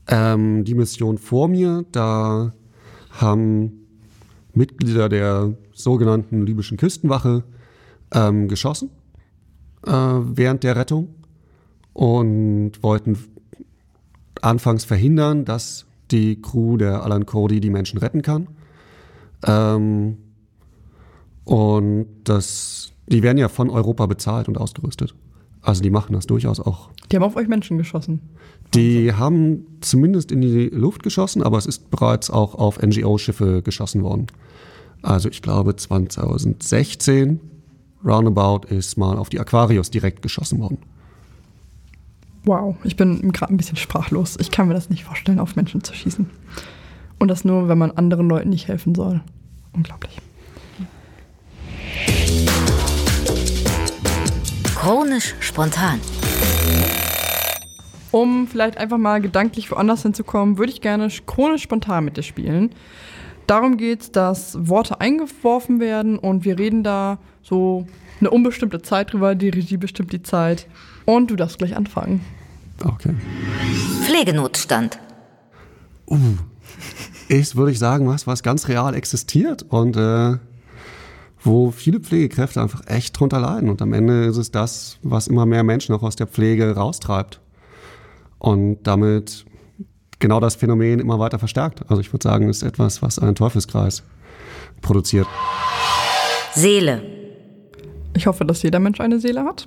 Ähm, 0.07 0.63
die 0.63 0.73
Mission 0.73 1.17
vor 1.17 1.47
mir, 1.47 1.85
da 1.91 2.53
haben 3.11 3.87
Mitglieder 4.53 5.09
der 5.09 5.53
sogenannten 5.73 6.45
libyschen 6.45 6.77
Küstenwache 6.77 7.43
ähm, 8.13 8.47
geschossen 8.47 8.89
äh, 9.85 9.91
während 9.91 10.63
der 10.63 10.75
Rettung 10.75 11.09
und 11.93 12.71
wollten 12.81 13.17
anfangs 14.41 14.85
verhindern, 14.85 15.45
dass 15.45 15.85
die 16.11 16.41
Crew 16.41 16.77
der 16.77 17.03
Alan 17.03 17.25
Cody 17.25 17.59
die 17.59 17.69
Menschen 17.69 17.99
retten 17.99 18.21
kann. 18.21 18.47
Ähm, 19.45 20.17
Und 21.43 22.07
das, 22.25 22.91
die 23.07 23.23
werden 23.23 23.37
ja 23.37 23.47
von 23.47 23.69
Europa 23.69 24.05
bezahlt 24.05 24.49
und 24.49 24.57
ausgerüstet. 24.57 25.15
Also 25.67 25.81
die 25.81 25.89
machen 25.89 26.13
das 26.13 26.25
durchaus 26.25 26.61
auch. 26.61 26.91
Die 27.11 27.17
haben 27.17 27.23
auf 27.23 27.35
euch 27.35 27.49
Menschen 27.49 27.77
geschossen. 27.77 28.21
Die 28.73 29.11
haben 29.11 29.65
zumindest 29.81 30.31
in 30.31 30.39
die 30.39 30.69
Luft 30.69 31.03
geschossen, 31.03 31.43
aber 31.43 31.57
es 31.57 31.65
ist 31.65 31.91
bereits 31.91 32.29
auch 32.29 32.55
auf 32.55 32.81
NGO-Schiffe 32.81 33.61
geschossen 33.61 34.01
worden. 34.01 34.27
Also 35.01 35.27
ich 35.27 35.41
glaube 35.41 35.75
2016 35.75 37.41
roundabout 38.05 38.65
ist 38.69 38.97
mal 38.97 39.17
auf 39.17 39.27
die 39.27 39.41
Aquarius 39.41 39.91
direkt 39.91 40.21
geschossen 40.21 40.61
worden. 40.61 40.77
Wow, 42.45 42.77
ich 42.85 42.95
bin 42.95 43.33
gerade 43.33 43.53
ein 43.53 43.57
bisschen 43.57 43.75
sprachlos. 43.75 44.37
Ich 44.39 44.51
kann 44.51 44.69
mir 44.69 44.73
das 44.73 44.89
nicht 44.89 45.03
vorstellen, 45.03 45.41
auf 45.41 45.57
Menschen 45.57 45.83
zu 45.83 45.93
schießen. 45.93 46.29
Und 47.19 47.27
das 47.27 47.43
nur, 47.43 47.67
wenn 47.67 47.77
man 47.77 47.91
anderen 47.91 48.29
Leuten 48.29 48.51
nicht 48.51 48.69
helfen 48.69 48.95
soll. 48.95 49.19
Unglaublich. 49.73 50.17
Chronisch 54.79 55.33
spontan. 55.39 55.99
Um 58.11 58.47
vielleicht 58.47 58.77
einfach 58.77 58.99
mal 58.99 59.19
gedanklich 59.19 59.71
woanders 59.71 60.03
hinzukommen, 60.03 60.59
würde 60.59 60.71
ich 60.71 60.81
gerne 60.81 61.09
chronisch 61.25 61.63
spontan 61.63 62.05
mit 62.05 62.15
dir 62.15 62.21
spielen. 62.21 62.69
Darum 63.47 63.77
geht 63.77 64.01
es, 64.01 64.11
dass 64.11 64.55
Worte 64.69 65.01
eingeworfen 65.01 65.79
werden 65.79 66.19
und 66.19 66.45
wir 66.45 66.59
reden 66.59 66.83
da 66.83 67.17
so 67.41 67.87
eine 68.19 68.29
unbestimmte 68.29 68.83
Zeit 68.83 69.13
drüber. 69.13 69.33
Die 69.33 69.49
Regie 69.49 69.77
bestimmt 69.77 70.13
die 70.13 70.21
Zeit. 70.21 70.67
Und 71.05 71.31
du 71.31 71.35
darfst 71.35 71.57
gleich 71.57 71.75
anfangen. 71.75 72.23
Okay. 72.83 73.15
Pflegenotstand. 74.05 74.99
Ist, 77.29 77.55
würde 77.55 77.71
ich 77.71 77.79
sagen, 77.79 78.07
was, 78.07 78.27
was 78.27 78.43
ganz 78.43 78.67
real 78.67 78.93
existiert 78.93 79.63
und 79.63 79.97
äh, 79.97 80.37
wo 81.43 81.71
viele 81.71 81.99
Pflegekräfte 81.99 82.61
einfach 82.61 82.81
echt 82.87 83.19
drunter 83.19 83.39
leiden. 83.39 83.69
Und 83.69 83.81
am 83.81 83.93
Ende 83.93 84.25
ist 84.25 84.37
es 84.37 84.51
das, 84.51 84.97
was 85.03 85.27
immer 85.27 85.45
mehr 85.45 85.63
Menschen 85.63 85.93
auch 85.95 86.03
aus 86.03 86.15
der 86.15 86.27
Pflege 86.27 86.75
raustreibt. 86.75 87.39
Und 88.39 88.83
damit 88.83 89.45
genau 90.19 90.39
das 90.39 90.55
Phänomen 90.55 90.99
immer 90.99 91.19
weiter 91.19 91.39
verstärkt. 91.39 91.81
Also 91.89 92.01
ich 92.01 92.11
würde 92.13 92.23
sagen, 92.23 92.49
es 92.49 92.57
ist 92.57 92.63
etwas, 92.63 93.01
was 93.01 93.19
einen 93.19 93.35
Teufelskreis 93.35 94.03
produziert. 94.81 95.27
Seele. 96.53 97.01
Ich 98.15 98.25
hoffe, 98.27 98.45
dass 98.45 98.63
jeder 98.63 98.79
Mensch 98.79 98.99
eine 98.99 99.19
Seele 99.19 99.43
hat. 99.43 99.65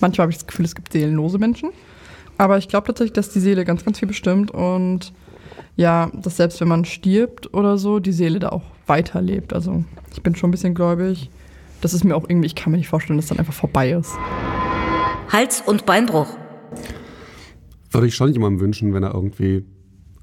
Manchmal 0.00 0.24
habe 0.24 0.32
ich 0.32 0.38
das 0.38 0.46
Gefühl, 0.46 0.64
es 0.64 0.74
gibt 0.74 0.92
seelenlose 0.92 1.38
Menschen. 1.38 1.70
Aber 2.36 2.58
ich 2.58 2.68
glaube 2.68 2.86
tatsächlich, 2.86 3.14
dass 3.14 3.30
die 3.30 3.40
Seele 3.40 3.64
ganz, 3.64 3.84
ganz 3.84 3.98
viel 3.98 4.06
bestimmt 4.06 4.52
und 4.52 5.12
ja, 5.76 6.10
dass 6.14 6.36
selbst 6.36 6.60
wenn 6.60 6.68
man 6.68 6.84
stirbt 6.84 7.52
oder 7.52 7.78
so, 7.78 7.98
die 7.98 8.12
Seele 8.12 8.38
da 8.38 8.50
auch 8.50 8.62
weiterlebt. 8.88 9.52
Also 9.52 9.84
ich 10.12 10.22
bin 10.22 10.34
schon 10.34 10.48
ein 10.48 10.52
bisschen 10.52 10.74
gläubig. 10.74 11.30
Das 11.80 11.94
ist 11.94 12.04
mir 12.04 12.16
auch 12.16 12.28
irgendwie, 12.28 12.46
ich 12.46 12.54
kann 12.54 12.72
mir 12.72 12.78
nicht 12.78 12.88
vorstellen, 12.88 13.18
dass 13.18 13.28
dann 13.28 13.38
einfach 13.38 13.54
vorbei 13.54 13.90
ist. 13.92 14.16
Hals- 15.32 15.60
und 15.60 15.86
Beinbruch. 15.86 16.28
Würde 17.90 18.06
ich 18.06 18.14
schon 18.14 18.32
jemandem 18.32 18.60
wünschen, 18.60 18.94
wenn 18.94 19.02
er 19.02 19.14
irgendwie 19.14 19.64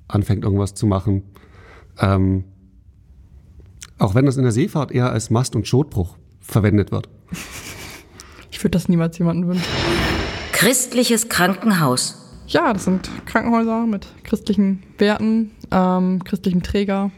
anfängt, 0.07 0.43
irgendwas 0.43 0.73
zu 0.73 0.85
machen. 0.85 1.23
Ähm, 1.99 2.43
auch 3.97 4.15
wenn 4.15 4.25
das 4.25 4.37
in 4.37 4.43
der 4.43 4.51
Seefahrt 4.51 4.91
eher 4.91 5.11
als 5.11 5.29
Mast- 5.29 5.55
und 5.55 5.67
Schotbruch 5.67 6.17
verwendet 6.41 6.91
wird. 6.91 7.09
Ich 8.51 8.59
würde 8.59 8.71
das 8.71 8.89
niemals 8.89 9.17
jemandem 9.17 9.49
wünschen. 9.49 9.65
Christliches 10.51 11.29
Krankenhaus. 11.29 12.21
Ja, 12.47 12.71
das 12.73 12.85
sind 12.85 13.09
Krankenhäuser 13.25 13.85
mit 13.85 14.07
christlichen 14.23 14.83
Werten, 14.97 15.51
ähm, 15.71 16.23
christlichen 16.23 16.61
Träger 16.61 17.11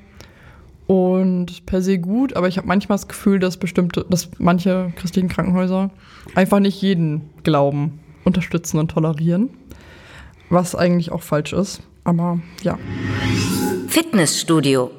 und 0.87 1.65
per 1.65 1.81
se 1.81 1.99
gut, 1.99 2.35
aber 2.35 2.47
ich 2.47 2.57
habe 2.57 2.67
manchmal 2.67 2.97
das 2.97 3.09
Gefühl, 3.09 3.39
dass 3.39 3.57
bestimmte, 3.57 4.05
dass 4.09 4.29
manche 4.39 4.93
christlichen 4.95 5.27
Krankenhäuser 5.27 5.91
einfach 6.33 6.59
nicht 6.59 6.81
jeden 6.81 7.29
Glauben 7.43 7.99
unterstützen 8.23 8.79
und 8.79 8.89
tolerieren, 8.89 9.49
was 10.49 10.75
eigentlich 10.75 11.11
auch 11.11 11.21
falsch 11.21 11.51
ist. 11.51 11.81
Aber 12.05 12.39
ja. 12.63 12.79
Fitnessstudio. 13.89 14.89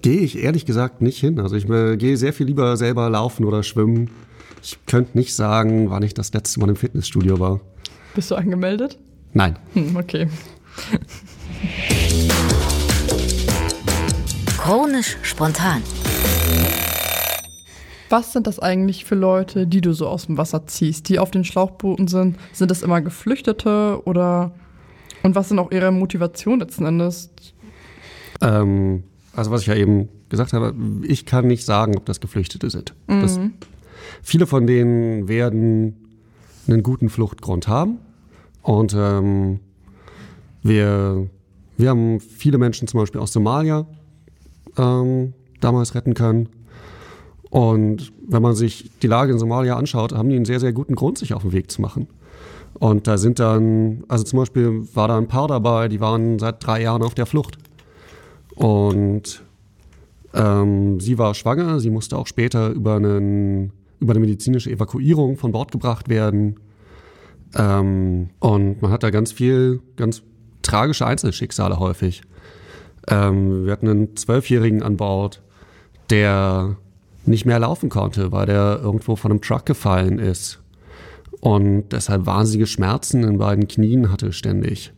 Gehe 0.00 0.20
ich 0.20 0.42
ehrlich 0.42 0.64
gesagt 0.64 1.02
nicht 1.02 1.18
hin. 1.18 1.38
Also 1.38 1.56
ich 1.56 1.68
äh, 1.68 1.98
gehe 1.98 2.16
sehr 2.16 2.32
viel 2.32 2.46
lieber 2.46 2.76
selber 2.78 3.10
laufen 3.10 3.44
oder 3.44 3.62
schwimmen. 3.62 4.10
Ich 4.62 4.78
könnte 4.86 5.16
nicht 5.16 5.34
sagen, 5.34 5.90
wann 5.90 6.02
ich 6.02 6.14
das 6.14 6.32
letzte 6.32 6.60
Mal 6.60 6.70
im 6.70 6.76
Fitnessstudio 6.76 7.38
war. 7.38 7.60
Bist 8.14 8.30
du 8.30 8.34
angemeldet? 8.34 8.98
Nein. 9.34 9.58
Hm, 9.74 9.96
okay. 9.96 10.26
Chronisch 14.64 15.18
spontan. 15.20 15.82
Was 18.08 18.32
sind 18.32 18.46
das 18.46 18.58
eigentlich 18.58 19.04
für 19.04 19.14
Leute, 19.14 19.66
die 19.66 19.82
du 19.82 19.92
so 19.92 20.08
aus 20.08 20.24
dem 20.24 20.38
Wasser 20.38 20.66
ziehst, 20.66 21.10
die 21.10 21.18
auf 21.18 21.30
den 21.30 21.44
Schlauchbooten 21.44 22.08
sind? 22.08 22.38
Sind 22.54 22.70
das 22.70 22.82
immer 22.82 23.02
Geflüchtete 23.02 24.00
oder 24.06 24.52
und 25.22 25.34
was 25.34 25.50
sind 25.50 25.58
auch 25.58 25.70
ihre 25.70 25.92
Motivationen 25.92 26.60
letzten 26.60 26.86
Endes? 26.86 27.28
Ähm, 28.40 29.04
also 29.36 29.50
was 29.50 29.60
ich 29.60 29.66
ja 29.66 29.74
eben 29.74 30.08
gesagt 30.30 30.54
habe, 30.54 30.74
ich 31.02 31.26
kann 31.26 31.46
nicht 31.46 31.66
sagen, 31.66 31.94
ob 31.98 32.06
das 32.06 32.20
Geflüchtete 32.20 32.70
sind. 32.70 32.94
Das, 33.06 33.38
viele 34.22 34.46
von 34.46 34.66
denen 34.66 35.28
werden 35.28 36.08
einen 36.68 36.82
guten 36.82 37.10
Fluchtgrund 37.10 37.68
haben. 37.68 37.98
Und 38.62 38.94
ähm, 38.96 39.60
wir, 40.62 41.28
wir 41.76 41.90
haben 41.90 42.18
viele 42.18 42.56
Menschen 42.56 42.88
zum 42.88 43.00
Beispiel 43.00 43.20
aus 43.20 43.34
Somalia 43.34 43.86
ähm, 44.78 45.32
damals 45.60 45.94
retten 45.94 46.14
können. 46.14 46.48
Und 47.50 48.12
wenn 48.26 48.42
man 48.42 48.54
sich 48.54 48.90
die 49.02 49.06
Lage 49.06 49.32
in 49.32 49.38
Somalia 49.38 49.76
anschaut, 49.76 50.12
haben 50.12 50.28
die 50.28 50.36
einen 50.36 50.44
sehr, 50.44 50.60
sehr 50.60 50.72
guten 50.72 50.94
Grund, 50.94 51.18
sich 51.18 51.34
auf 51.34 51.42
den 51.42 51.52
Weg 51.52 51.70
zu 51.70 51.80
machen. 51.80 52.08
Und 52.74 53.06
da 53.06 53.16
sind 53.18 53.38
dann, 53.38 54.02
also 54.08 54.24
zum 54.24 54.40
Beispiel 54.40 54.88
war 54.94 55.08
da 55.08 55.16
ein 55.16 55.28
Paar 55.28 55.48
dabei, 55.48 55.88
die 55.88 56.00
waren 56.00 56.38
seit 56.38 56.64
drei 56.66 56.82
Jahren 56.82 57.02
auf 57.02 57.14
der 57.14 57.26
Flucht. 57.26 57.56
Und 58.56 59.42
ähm, 60.34 60.98
sie 60.98 61.16
war 61.18 61.34
schwanger, 61.34 61.78
sie 61.78 61.90
musste 61.90 62.18
auch 62.18 62.26
später 62.26 62.70
über, 62.70 62.96
einen, 62.96 63.72
über 64.00 64.12
eine 64.12 64.20
medizinische 64.20 64.70
Evakuierung 64.70 65.36
von 65.36 65.52
Bord 65.52 65.70
gebracht 65.70 66.08
werden. 66.08 66.56
Ähm, 67.56 68.30
und 68.40 68.82
man 68.82 68.90
hat 68.90 69.04
da 69.04 69.10
ganz 69.10 69.30
viel, 69.30 69.80
ganz 69.96 70.22
tragische 70.62 71.06
Einzelschicksale 71.06 71.78
häufig. 71.78 72.22
Ähm, 73.08 73.66
wir 73.66 73.72
hatten 73.72 73.88
einen 73.88 74.16
Zwölfjährigen 74.16 74.82
an 74.82 74.96
Bord, 74.96 75.42
der 76.10 76.76
nicht 77.26 77.46
mehr 77.46 77.58
laufen 77.58 77.88
konnte, 77.88 78.32
weil 78.32 78.46
der 78.46 78.80
irgendwo 78.82 79.16
von 79.16 79.30
einem 79.30 79.40
Truck 79.40 79.66
gefallen 79.66 80.18
ist 80.18 80.60
und 81.40 81.90
deshalb 81.90 82.26
wahnsinnige 82.26 82.66
Schmerzen 82.66 83.22
in 83.22 83.38
beiden 83.38 83.68
Knien 83.68 84.10
hatte 84.10 84.32
ständig. 84.32 84.92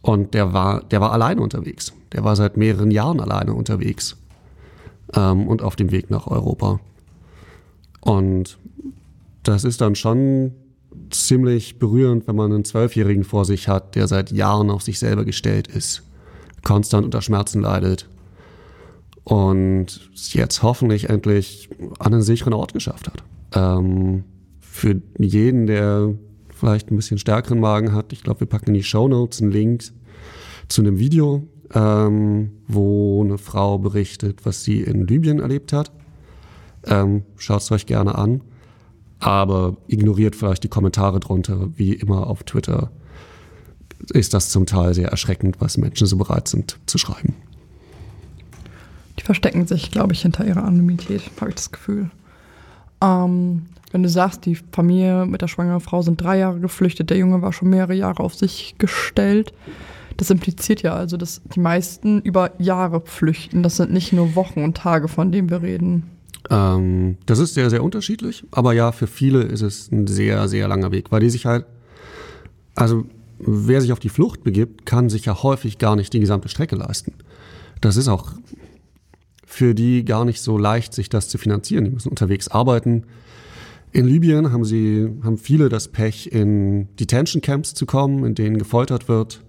Und 0.00 0.32
der 0.32 0.52
war, 0.52 0.82
der 0.84 1.00
war 1.00 1.12
alleine 1.12 1.40
unterwegs. 1.42 1.92
Der 2.12 2.24
war 2.24 2.36
seit 2.36 2.56
mehreren 2.56 2.90
Jahren 2.90 3.20
alleine 3.20 3.52
unterwegs 3.52 4.16
ähm, 5.14 5.46
und 5.46 5.62
auf 5.62 5.76
dem 5.76 5.90
Weg 5.90 6.10
nach 6.10 6.26
Europa. 6.26 6.80
Und 8.00 8.58
das 9.42 9.64
ist 9.64 9.80
dann 9.80 9.94
schon 9.94 10.52
ziemlich 11.10 11.78
berührend, 11.78 12.26
wenn 12.26 12.36
man 12.36 12.52
einen 12.52 12.64
Zwölfjährigen 12.64 13.24
vor 13.24 13.44
sich 13.44 13.68
hat, 13.68 13.94
der 13.94 14.08
seit 14.08 14.30
Jahren 14.32 14.70
auf 14.70 14.82
sich 14.82 14.98
selber 14.98 15.24
gestellt 15.24 15.68
ist, 15.68 16.02
konstant 16.68 17.06
unter 17.06 17.22
Schmerzen 17.22 17.62
leidet 17.62 18.10
und 19.24 20.10
jetzt 20.12 20.62
hoffentlich 20.62 21.08
endlich 21.08 21.70
an 21.98 22.12
einen 22.12 22.22
sicheren 22.22 22.52
Ort 22.52 22.74
geschafft 22.74 23.08
hat. 23.08 23.24
Ähm, 23.54 24.24
für 24.60 25.00
jeden, 25.18 25.66
der 25.66 26.14
vielleicht 26.50 26.90
ein 26.90 26.96
bisschen 26.96 27.16
stärkeren 27.16 27.58
Magen 27.58 27.94
hat, 27.94 28.12
ich 28.12 28.22
glaube, 28.22 28.40
wir 28.40 28.46
packen 28.46 28.68
in 28.68 28.74
die 28.74 28.82
Show 28.82 29.08
Notes 29.08 29.40
einen 29.40 29.50
Link 29.50 29.84
zu 30.68 30.82
einem 30.82 30.98
Video, 30.98 31.48
ähm, 31.72 32.50
wo 32.66 33.24
eine 33.24 33.38
Frau 33.38 33.78
berichtet, 33.78 34.44
was 34.44 34.62
sie 34.62 34.82
in 34.82 35.06
Libyen 35.06 35.40
erlebt 35.40 35.72
hat. 35.72 35.90
Ähm, 36.84 37.22
Schaut 37.36 37.62
es 37.62 37.72
euch 37.72 37.86
gerne 37.86 38.14
an, 38.14 38.42
aber 39.20 39.78
ignoriert 39.86 40.36
vielleicht 40.36 40.64
die 40.64 40.68
Kommentare 40.68 41.18
drunter, 41.18 41.70
wie 41.76 41.94
immer 41.94 42.26
auf 42.26 42.42
Twitter. 42.42 42.90
Ist 44.12 44.34
das 44.34 44.50
zum 44.50 44.66
Teil 44.66 44.94
sehr 44.94 45.08
erschreckend, 45.08 45.60
was 45.60 45.76
Menschen 45.76 46.06
so 46.06 46.16
bereit 46.16 46.48
sind 46.48 46.78
zu 46.86 46.98
schreiben. 46.98 47.34
Die 49.18 49.24
verstecken 49.24 49.66
sich, 49.66 49.90
glaube 49.90 50.12
ich, 50.12 50.22
hinter 50.22 50.46
ihrer 50.46 50.64
Anonymität, 50.64 51.22
habe 51.40 51.50
ich 51.50 51.56
das 51.56 51.72
Gefühl. 51.72 52.10
Ähm, 53.02 53.66
wenn 53.90 54.02
du 54.02 54.08
sagst, 54.08 54.46
die 54.46 54.56
Familie 54.72 55.26
mit 55.26 55.42
der 55.42 55.48
schwangeren 55.48 55.80
Frau 55.80 56.02
sind 56.02 56.20
drei 56.20 56.38
Jahre 56.38 56.60
geflüchtet, 56.60 57.10
der 57.10 57.16
Junge 57.16 57.42
war 57.42 57.52
schon 57.52 57.70
mehrere 57.70 57.94
Jahre 57.94 58.22
auf 58.22 58.34
sich 58.34 58.76
gestellt. 58.78 59.52
Das 60.16 60.30
impliziert 60.30 60.82
ja 60.82 60.94
also, 60.94 61.16
dass 61.16 61.42
die 61.54 61.60
meisten 61.60 62.20
über 62.20 62.52
Jahre 62.58 63.02
flüchten. 63.04 63.62
Das 63.62 63.76
sind 63.76 63.92
nicht 63.92 64.12
nur 64.12 64.34
Wochen 64.34 64.62
und 64.62 64.76
Tage, 64.76 65.08
von 65.08 65.32
denen 65.32 65.48
wir 65.48 65.62
reden. 65.62 66.10
Ähm, 66.50 67.16
das 67.26 67.38
ist 67.38 67.54
sehr, 67.54 67.70
sehr 67.70 67.82
unterschiedlich. 67.82 68.44
Aber 68.50 68.72
ja, 68.72 68.92
für 68.92 69.06
viele 69.06 69.42
ist 69.42 69.62
es 69.62 69.90
ein 69.90 70.06
sehr, 70.06 70.48
sehr 70.48 70.68
langer 70.68 70.92
Weg, 70.92 71.10
weil 71.10 71.20
die 71.20 71.30
sich 71.30 71.46
halt, 71.46 71.66
also 72.74 73.04
wer 73.38 73.80
sich 73.80 73.92
auf 73.92 74.00
die 74.00 74.08
Flucht 74.08 74.42
begibt, 74.42 74.86
kann 74.86 75.08
sich 75.08 75.24
ja 75.24 75.42
häufig 75.42 75.78
gar 75.78 75.96
nicht 75.96 76.12
die 76.12 76.20
gesamte 76.20 76.48
Strecke 76.48 76.76
leisten. 76.76 77.14
Das 77.80 77.96
ist 77.96 78.08
auch 78.08 78.32
für 79.46 79.74
die 79.74 80.04
gar 80.04 80.24
nicht 80.24 80.40
so 80.40 80.58
leicht, 80.58 80.92
sich 80.92 81.08
das 81.08 81.28
zu 81.28 81.38
finanzieren. 81.38 81.84
Die 81.84 81.90
müssen 81.90 82.10
unterwegs 82.10 82.48
arbeiten. 82.48 83.04
In 83.92 84.06
Libyen 84.06 84.52
haben 84.52 84.64
sie, 84.64 85.08
haben 85.22 85.38
viele 85.38 85.68
das 85.68 85.88
Pech, 85.88 86.30
in 86.30 86.88
Detention 86.96 87.40
Camps 87.40 87.72
zu 87.72 87.86
kommen, 87.86 88.24
in 88.24 88.34
denen 88.34 88.58
gefoltert 88.58 89.08
wird, 89.08 89.42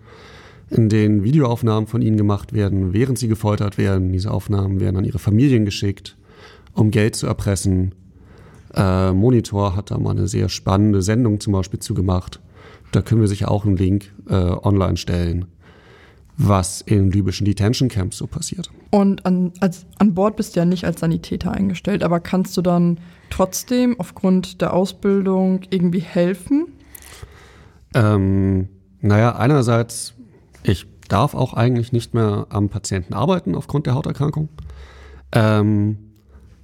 in 0.69 0.87
denen 0.87 1.23
Videoaufnahmen 1.23 1.87
von 1.87 2.01
ihnen 2.01 2.15
gemacht 2.15 2.53
werden, 2.53 2.93
während 2.93 3.19
sie 3.19 3.27
gefoltert 3.27 3.77
werden. 3.77 4.13
Diese 4.13 4.31
Aufnahmen 4.31 4.79
werden 4.79 4.95
an 4.95 5.03
ihre 5.03 5.19
Familien 5.19 5.65
geschickt, 5.65 6.17
um 6.73 6.91
Geld 6.91 7.15
zu 7.15 7.27
erpressen. 7.27 7.93
Äh, 8.73 9.11
Monitor 9.11 9.75
hat 9.75 9.91
da 9.91 9.97
mal 9.97 10.11
eine 10.11 10.27
sehr 10.27 10.47
spannende 10.47 11.01
Sendung 11.01 11.39
zum 11.39 11.53
Beispiel 11.53 11.79
zugemacht. 11.79 12.39
Da 12.91 13.01
können 13.01 13.21
wir 13.21 13.27
sicher 13.27 13.51
auch 13.51 13.65
einen 13.65 13.77
Link 13.77 14.11
äh, 14.27 14.33
online 14.33 14.97
stellen 14.97 15.45
was 16.39 16.79
in 16.79 17.11
libyschen 17.11 17.43
Detention 17.43 17.89
Camps 17.89 18.17
so 18.17 18.25
passiert. 18.25 18.71
Und 18.91 19.25
an, 19.25 19.51
als, 19.59 19.85
an 19.99 20.13
Bord 20.13 20.37
bist 20.37 20.55
du 20.55 20.61
ja 20.61 20.65
nicht 20.65 20.85
als 20.85 21.01
Sanitäter 21.01 21.51
eingestellt, 21.51 22.01
aber 22.01 22.21
kannst 22.21 22.55
du 22.55 22.61
dann 22.61 22.97
trotzdem 23.29 23.99
aufgrund 23.99 24.61
der 24.61 24.73
Ausbildung 24.73 25.61
irgendwie 25.69 25.99
helfen? 25.99 26.67
Ähm, 27.93 28.69
naja, 29.01 29.35
einerseits, 29.35 30.13
ich 30.63 30.87
darf 31.09 31.35
auch 31.35 31.53
eigentlich 31.53 31.91
nicht 31.91 32.13
mehr 32.13 32.47
am 32.49 32.69
Patienten 32.69 33.13
arbeiten 33.13 33.53
aufgrund 33.53 33.85
der 33.85 33.95
Hauterkrankung. 33.95 34.47
Ähm, 35.33 35.97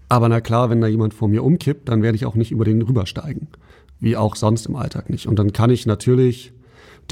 aber 0.07 0.29
na 0.29 0.39
klar, 0.39 0.69
wenn 0.69 0.79
da 0.79 0.87
jemand 0.87 1.13
vor 1.13 1.27
mir 1.27 1.43
umkippt, 1.43 1.89
dann 1.89 2.01
werde 2.01 2.15
ich 2.15 2.25
auch 2.25 2.35
nicht 2.35 2.51
über 2.51 2.63
den 2.63 2.81
rübersteigen. 2.81 3.49
Wie 3.99 4.17
auch 4.17 4.35
sonst 4.35 4.65
im 4.65 4.75
Alltag 4.75 5.09
nicht. 5.09 5.27
Und 5.27 5.39
dann 5.39 5.53
kann 5.53 5.69
ich 5.69 5.85
natürlich 5.85 6.53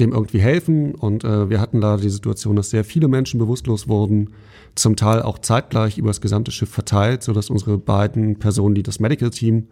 dem 0.00 0.12
irgendwie 0.12 0.40
helfen. 0.40 0.94
Und 0.94 1.24
äh, 1.24 1.48
wir 1.48 1.60
hatten 1.60 1.80
da 1.80 1.96
die 1.96 2.10
Situation, 2.10 2.56
dass 2.56 2.70
sehr 2.70 2.84
viele 2.84 3.08
Menschen 3.08 3.38
bewusstlos 3.38 3.88
wurden, 3.88 4.30
zum 4.74 4.96
Teil 4.96 5.22
auch 5.22 5.38
zeitgleich 5.38 5.98
über 5.98 6.08
das 6.08 6.20
gesamte 6.20 6.50
Schiff 6.50 6.70
verteilt, 6.70 7.22
sodass 7.22 7.50
unsere 7.50 7.78
beiden 7.78 8.38
Personen, 8.38 8.74
die 8.74 8.82
das 8.82 9.00
Medical 9.00 9.30
Team 9.30 9.68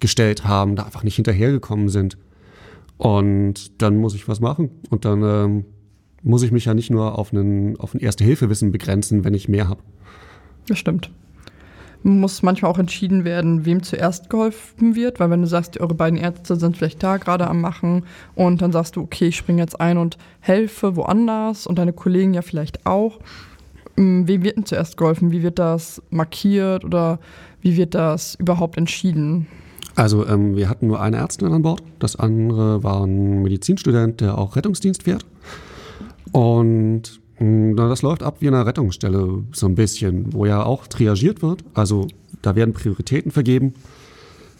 gestellt 0.00 0.44
haben, 0.44 0.76
da 0.76 0.84
einfach 0.84 1.02
nicht 1.02 1.16
hinterhergekommen 1.16 1.88
sind. 1.88 2.16
Und 2.96 3.82
dann 3.82 3.96
muss 3.98 4.14
ich 4.14 4.28
was 4.28 4.40
machen. 4.40 4.70
Und 4.88 5.04
dann 5.04 5.22
ähm, 5.22 5.64
muss 6.22 6.42
ich 6.42 6.52
mich 6.52 6.64
ja 6.64 6.74
nicht 6.74 6.90
nur 6.90 7.18
auf, 7.18 7.32
einen, 7.32 7.78
auf 7.78 7.94
ein 7.94 8.00
Erste-Hilfe-Wissen 8.00 8.72
begrenzen, 8.72 9.24
wenn 9.24 9.34
ich 9.34 9.48
mehr 9.48 9.68
habe. 9.68 9.82
Das 10.66 10.78
stimmt 10.78 11.10
muss 12.02 12.42
manchmal 12.42 12.70
auch 12.70 12.78
entschieden 12.78 13.24
werden, 13.24 13.64
wem 13.64 13.82
zuerst 13.82 14.30
geholfen 14.30 14.94
wird, 14.94 15.20
weil 15.20 15.30
wenn 15.30 15.42
du 15.42 15.46
sagst, 15.46 15.78
eure 15.80 15.94
beiden 15.94 16.18
Ärzte 16.18 16.56
sind 16.56 16.76
vielleicht 16.76 17.02
da 17.02 17.18
gerade 17.18 17.46
am 17.46 17.60
Machen 17.60 18.04
und 18.34 18.62
dann 18.62 18.72
sagst 18.72 18.96
du, 18.96 19.02
okay, 19.02 19.28
ich 19.28 19.36
springe 19.36 19.60
jetzt 19.60 19.80
ein 19.80 19.98
und 19.98 20.16
helfe 20.40 20.96
woanders 20.96 21.66
und 21.66 21.78
deine 21.78 21.92
Kollegen 21.92 22.34
ja 22.34 22.42
vielleicht 22.42 22.86
auch. 22.86 23.18
Ähm, 23.96 24.26
wem 24.26 24.42
wird 24.42 24.56
denn 24.56 24.66
zuerst 24.66 24.96
geholfen? 24.96 25.30
Wie 25.30 25.42
wird 25.42 25.58
das 25.58 26.02
markiert 26.10 26.84
oder 26.84 27.18
wie 27.60 27.76
wird 27.76 27.94
das 27.94 28.34
überhaupt 28.36 28.78
entschieden? 28.78 29.46
Also 29.94 30.26
ähm, 30.26 30.56
wir 30.56 30.68
hatten 30.68 30.86
nur 30.86 31.00
eine 31.00 31.18
Ärztin 31.18 31.52
an 31.52 31.62
Bord, 31.62 31.82
das 31.98 32.16
andere 32.16 32.82
war 32.82 33.04
ein 33.04 33.42
Medizinstudent, 33.42 34.20
der 34.20 34.38
auch 34.38 34.56
Rettungsdienst 34.56 35.02
fährt. 35.02 35.26
Und 36.32 37.19
na, 37.42 37.88
das 37.88 38.02
läuft 38.02 38.22
ab 38.22 38.36
wie 38.40 38.48
eine 38.48 38.66
Rettungsstelle 38.66 39.44
so 39.52 39.66
ein 39.66 39.74
bisschen, 39.74 40.32
wo 40.34 40.44
ja 40.44 40.62
auch 40.62 40.86
triagiert 40.86 41.40
wird. 41.40 41.64
Also 41.72 42.06
da 42.42 42.54
werden 42.54 42.74
Prioritäten 42.74 43.30
vergeben. 43.30 43.72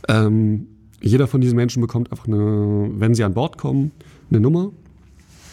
Ähm, 0.09 0.67
jeder 1.03 1.27
von 1.27 1.43
diesen 1.43 1.57
Menschen 1.57 1.83
bekommt 1.83 2.11
einfach 2.11 2.27
eine, 2.27 2.89
wenn 2.95 3.15
sie 3.15 3.23
an 3.23 3.35
Bord 3.35 3.59
kommen, 3.59 3.91
eine 4.31 4.41
Nummer. 4.41 4.73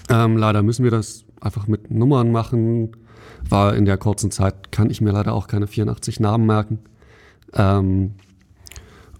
Ähm, 0.09 0.37
leider 0.37 0.63
müssen 0.63 0.85
wir 0.85 0.91
das 0.91 1.25
einfach 1.41 1.67
mit 1.67 1.91
Nummern 1.91 2.31
machen, 2.31 2.91
weil 3.49 3.75
in 3.75 3.83
der 3.83 3.97
kurzen 3.97 4.31
Zeit 4.31 4.71
kann 4.71 4.89
ich 4.89 5.01
mir 5.01 5.11
leider 5.11 5.33
auch 5.33 5.47
keine 5.47 5.67
84 5.67 6.21
Namen 6.21 6.45
merken. 6.45 6.79
Ähm, 7.53 8.11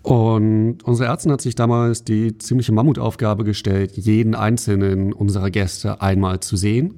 und 0.01 0.77
unsere 0.83 1.09
Ärztin 1.09 1.33
hat 1.33 1.41
sich 1.41 1.55
damals 1.55 2.05
die 2.05 2.37
ziemliche 2.37 2.71
Mammutaufgabe 2.71 3.43
gestellt, 3.43 3.97
jeden 3.97 4.33
einzelnen 4.33 5.11
unserer 5.11 5.49
Gäste 5.51 6.01
einmal 6.01 6.39
zu 6.39 6.55
sehen 6.55 6.93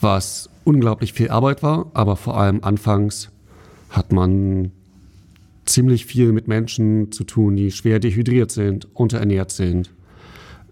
was 0.00 0.48
unglaublich 0.64 1.12
viel 1.12 1.30
Arbeit 1.30 1.62
war, 1.62 1.90
aber 1.94 2.16
vor 2.16 2.38
allem 2.38 2.62
anfangs 2.62 3.30
hat 3.90 4.12
man 4.12 4.72
ziemlich 5.64 6.06
viel 6.06 6.32
mit 6.32 6.48
Menschen 6.48 7.12
zu 7.12 7.24
tun, 7.24 7.56
die 7.56 7.70
schwer 7.70 8.00
dehydriert 8.00 8.50
sind, 8.50 8.88
unterernährt 8.94 9.50
sind 9.50 9.90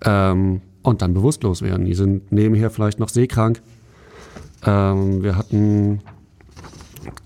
ähm, 0.04 0.60
und 0.82 1.02
dann 1.02 1.14
bewusstlos 1.14 1.62
werden. 1.62 1.84
Die 1.84 1.94
sind 1.94 2.32
nebenher 2.32 2.70
vielleicht 2.70 2.98
noch 2.98 3.08
seekrank. 3.08 3.62
Ähm, 4.64 5.22
wir 5.22 5.36
hatten 5.36 6.00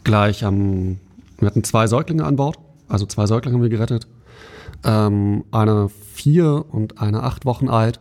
gleich 0.04 0.44
am, 0.44 0.98
wir 1.38 1.46
hatten 1.46 1.64
zwei 1.64 1.86
Säuglinge 1.86 2.24
an 2.24 2.36
Bord, 2.36 2.58
also 2.88 3.06
zwei 3.06 3.26
Säuglinge 3.26 3.54
haben 3.56 3.62
wir 3.62 3.70
gerettet. 3.70 4.06
Ähm, 4.84 5.44
eine 5.50 5.88
vier 5.88 6.64
und 6.70 7.00
eine 7.00 7.22
acht 7.22 7.46
Wochen 7.46 7.68
alt. 7.68 8.00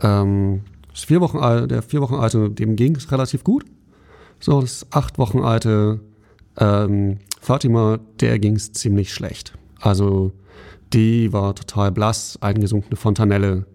Ähm, 0.00 0.62
das 0.94 1.04
vier 1.04 1.20
Wochen 1.20 1.38
alt, 1.38 1.70
der 1.70 1.82
vier 1.82 2.00
Wochen 2.00 2.14
alte, 2.14 2.50
dem 2.50 2.76
ging 2.76 2.96
es 2.96 3.10
relativ 3.10 3.44
gut. 3.44 3.64
So, 4.38 4.60
das 4.60 4.86
acht 4.90 5.18
Wochen 5.18 5.40
alte 5.40 6.00
ähm, 6.56 7.18
Fatima, 7.40 7.98
der 8.20 8.38
ging 8.38 8.54
es 8.54 8.72
ziemlich 8.72 9.12
schlecht. 9.12 9.54
Also 9.80 10.32
die 10.92 11.32
war 11.32 11.54
total 11.56 11.90
blass, 11.90 12.38
eingesunkene 12.40 12.96
Fontanelle. 12.96 13.66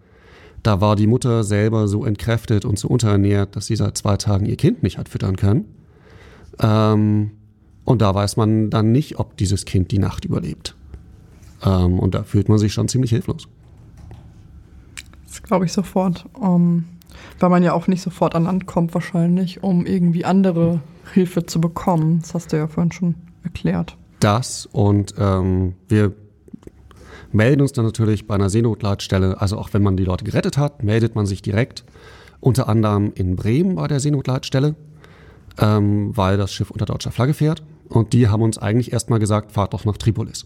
Da 0.63 0.79
war 0.79 0.95
die 0.95 1.07
Mutter 1.07 1.43
selber 1.43 1.87
so 1.89 2.05
entkräftet 2.05 2.63
und 2.63 2.79
so 2.79 2.87
unterernährt, 2.87 3.55
dass 3.55 3.65
sie 3.65 3.75
seit 3.75 3.97
zwei 3.97 4.15
Tagen 4.15 4.45
ihr 4.45 4.55
Kind 4.55 4.81
nicht 4.81 4.97
hat 4.97 5.09
füttern 5.09 5.35
können. 5.35 5.65
Ähm, 6.61 7.31
und 7.83 8.01
da 8.01 8.15
weiß 8.15 8.37
man 8.37 8.69
dann 8.69 8.93
nicht, 8.93 9.19
ob 9.19 9.35
dieses 9.35 9.65
Kind 9.65 9.91
die 9.91 9.99
Nacht 9.99 10.23
überlebt. 10.23 10.75
Ähm, 11.65 11.99
und 11.99 12.15
da 12.15 12.23
fühlt 12.23 12.47
man 12.47 12.59
sich 12.59 12.71
schon 12.71 12.87
ziemlich 12.87 13.11
hilflos. 13.11 13.49
Das 15.27 15.43
glaube 15.43 15.65
ich 15.65 15.73
sofort. 15.73 16.25
Um 16.33 16.85
weil 17.39 17.49
man 17.49 17.63
ja 17.63 17.73
auch 17.73 17.87
nicht 17.87 18.01
sofort 18.01 18.35
an 18.35 18.43
Land 18.43 18.65
kommt 18.65 18.93
wahrscheinlich, 18.93 19.63
um 19.63 19.85
irgendwie 19.85 20.25
andere 20.25 20.81
Hilfe 21.13 21.45
zu 21.45 21.61
bekommen. 21.61 22.19
Das 22.21 22.33
hast 22.33 22.53
du 22.53 22.57
ja 22.57 22.67
vorhin 22.67 22.91
schon 22.91 23.15
erklärt. 23.43 23.95
Das 24.19 24.67
und 24.71 25.15
ähm, 25.17 25.73
wir 25.87 26.13
melden 27.31 27.61
uns 27.61 27.71
dann 27.71 27.85
natürlich 27.85 28.27
bei 28.27 28.35
einer 28.35 28.49
Seenotleitstelle. 28.49 29.39
Also 29.39 29.57
auch 29.57 29.69
wenn 29.73 29.83
man 29.83 29.97
die 29.97 30.03
Leute 30.03 30.25
gerettet 30.25 30.57
hat, 30.57 30.83
meldet 30.83 31.15
man 31.15 31.25
sich 31.25 31.41
direkt. 31.41 31.83
Unter 32.41 32.69
anderem 32.69 33.11
in 33.15 33.35
Bremen 33.35 33.75
bei 33.75 33.87
der 33.87 33.99
Seenotleitstelle, 33.99 34.75
ähm, 35.59 36.15
weil 36.15 36.37
das 36.37 36.53
Schiff 36.53 36.71
unter 36.71 36.85
deutscher 36.85 37.11
Flagge 37.11 37.33
fährt. 37.33 37.63
Und 37.89 38.13
die 38.13 38.27
haben 38.27 38.41
uns 38.41 38.57
eigentlich 38.57 38.93
erstmal 38.93 39.19
gesagt, 39.19 39.51
fahrt 39.51 39.73
doch 39.73 39.83
nach 39.83 39.97
Tripolis. 39.97 40.45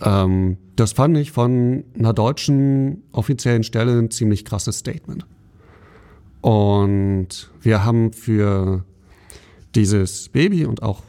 Ähm, 0.00 0.56
das 0.76 0.92
fand 0.92 1.16
ich 1.16 1.32
von 1.32 1.84
einer 1.96 2.12
deutschen 2.12 3.02
offiziellen 3.12 3.62
Stelle 3.62 3.98
ein 3.98 4.10
ziemlich 4.10 4.44
krasses 4.44 4.78
Statement. 4.78 5.26
Und 6.40 7.50
wir 7.60 7.84
haben 7.84 8.12
für 8.12 8.84
dieses 9.74 10.28
Baby 10.28 10.64
und 10.64 10.82
auch 10.82 11.02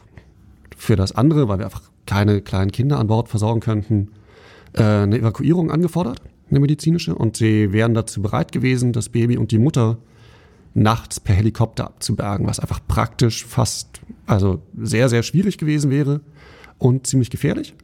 für 0.76 0.96
das 0.96 1.12
andere, 1.12 1.48
weil 1.48 1.58
wir 1.58 1.66
einfach 1.66 1.90
keine 2.06 2.40
kleinen 2.40 2.72
Kinder 2.72 2.98
an 2.98 3.06
Bord 3.06 3.28
versorgen 3.28 3.60
könnten, 3.60 4.08
äh, 4.72 4.82
eine 4.82 5.18
Evakuierung 5.18 5.70
angefordert, 5.70 6.20
eine 6.50 6.60
medizinische. 6.60 7.14
Und 7.14 7.36
sie 7.36 7.72
wären 7.72 7.94
dazu 7.94 8.22
bereit 8.22 8.52
gewesen, 8.52 8.92
das 8.92 9.08
Baby 9.08 9.36
und 9.36 9.52
die 9.52 9.58
Mutter 9.58 9.98
nachts 10.74 11.20
per 11.20 11.34
Helikopter 11.34 11.86
abzubergen, 11.86 12.46
was 12.46 12.60
einfach 12.60 12.80
praktisch 12.86 13.44
fast, 13.44 14.00
also 14.26 14.62
sehr, 14.76 15.08
sehr 15.08 15.22
schwierig 15.22 15.58
gewesen 15.58 15.90
wäre 15.90 16.20
und 16.78 17.06
ziemlich 17.06 17.30
gefährlich. 17.30 17.74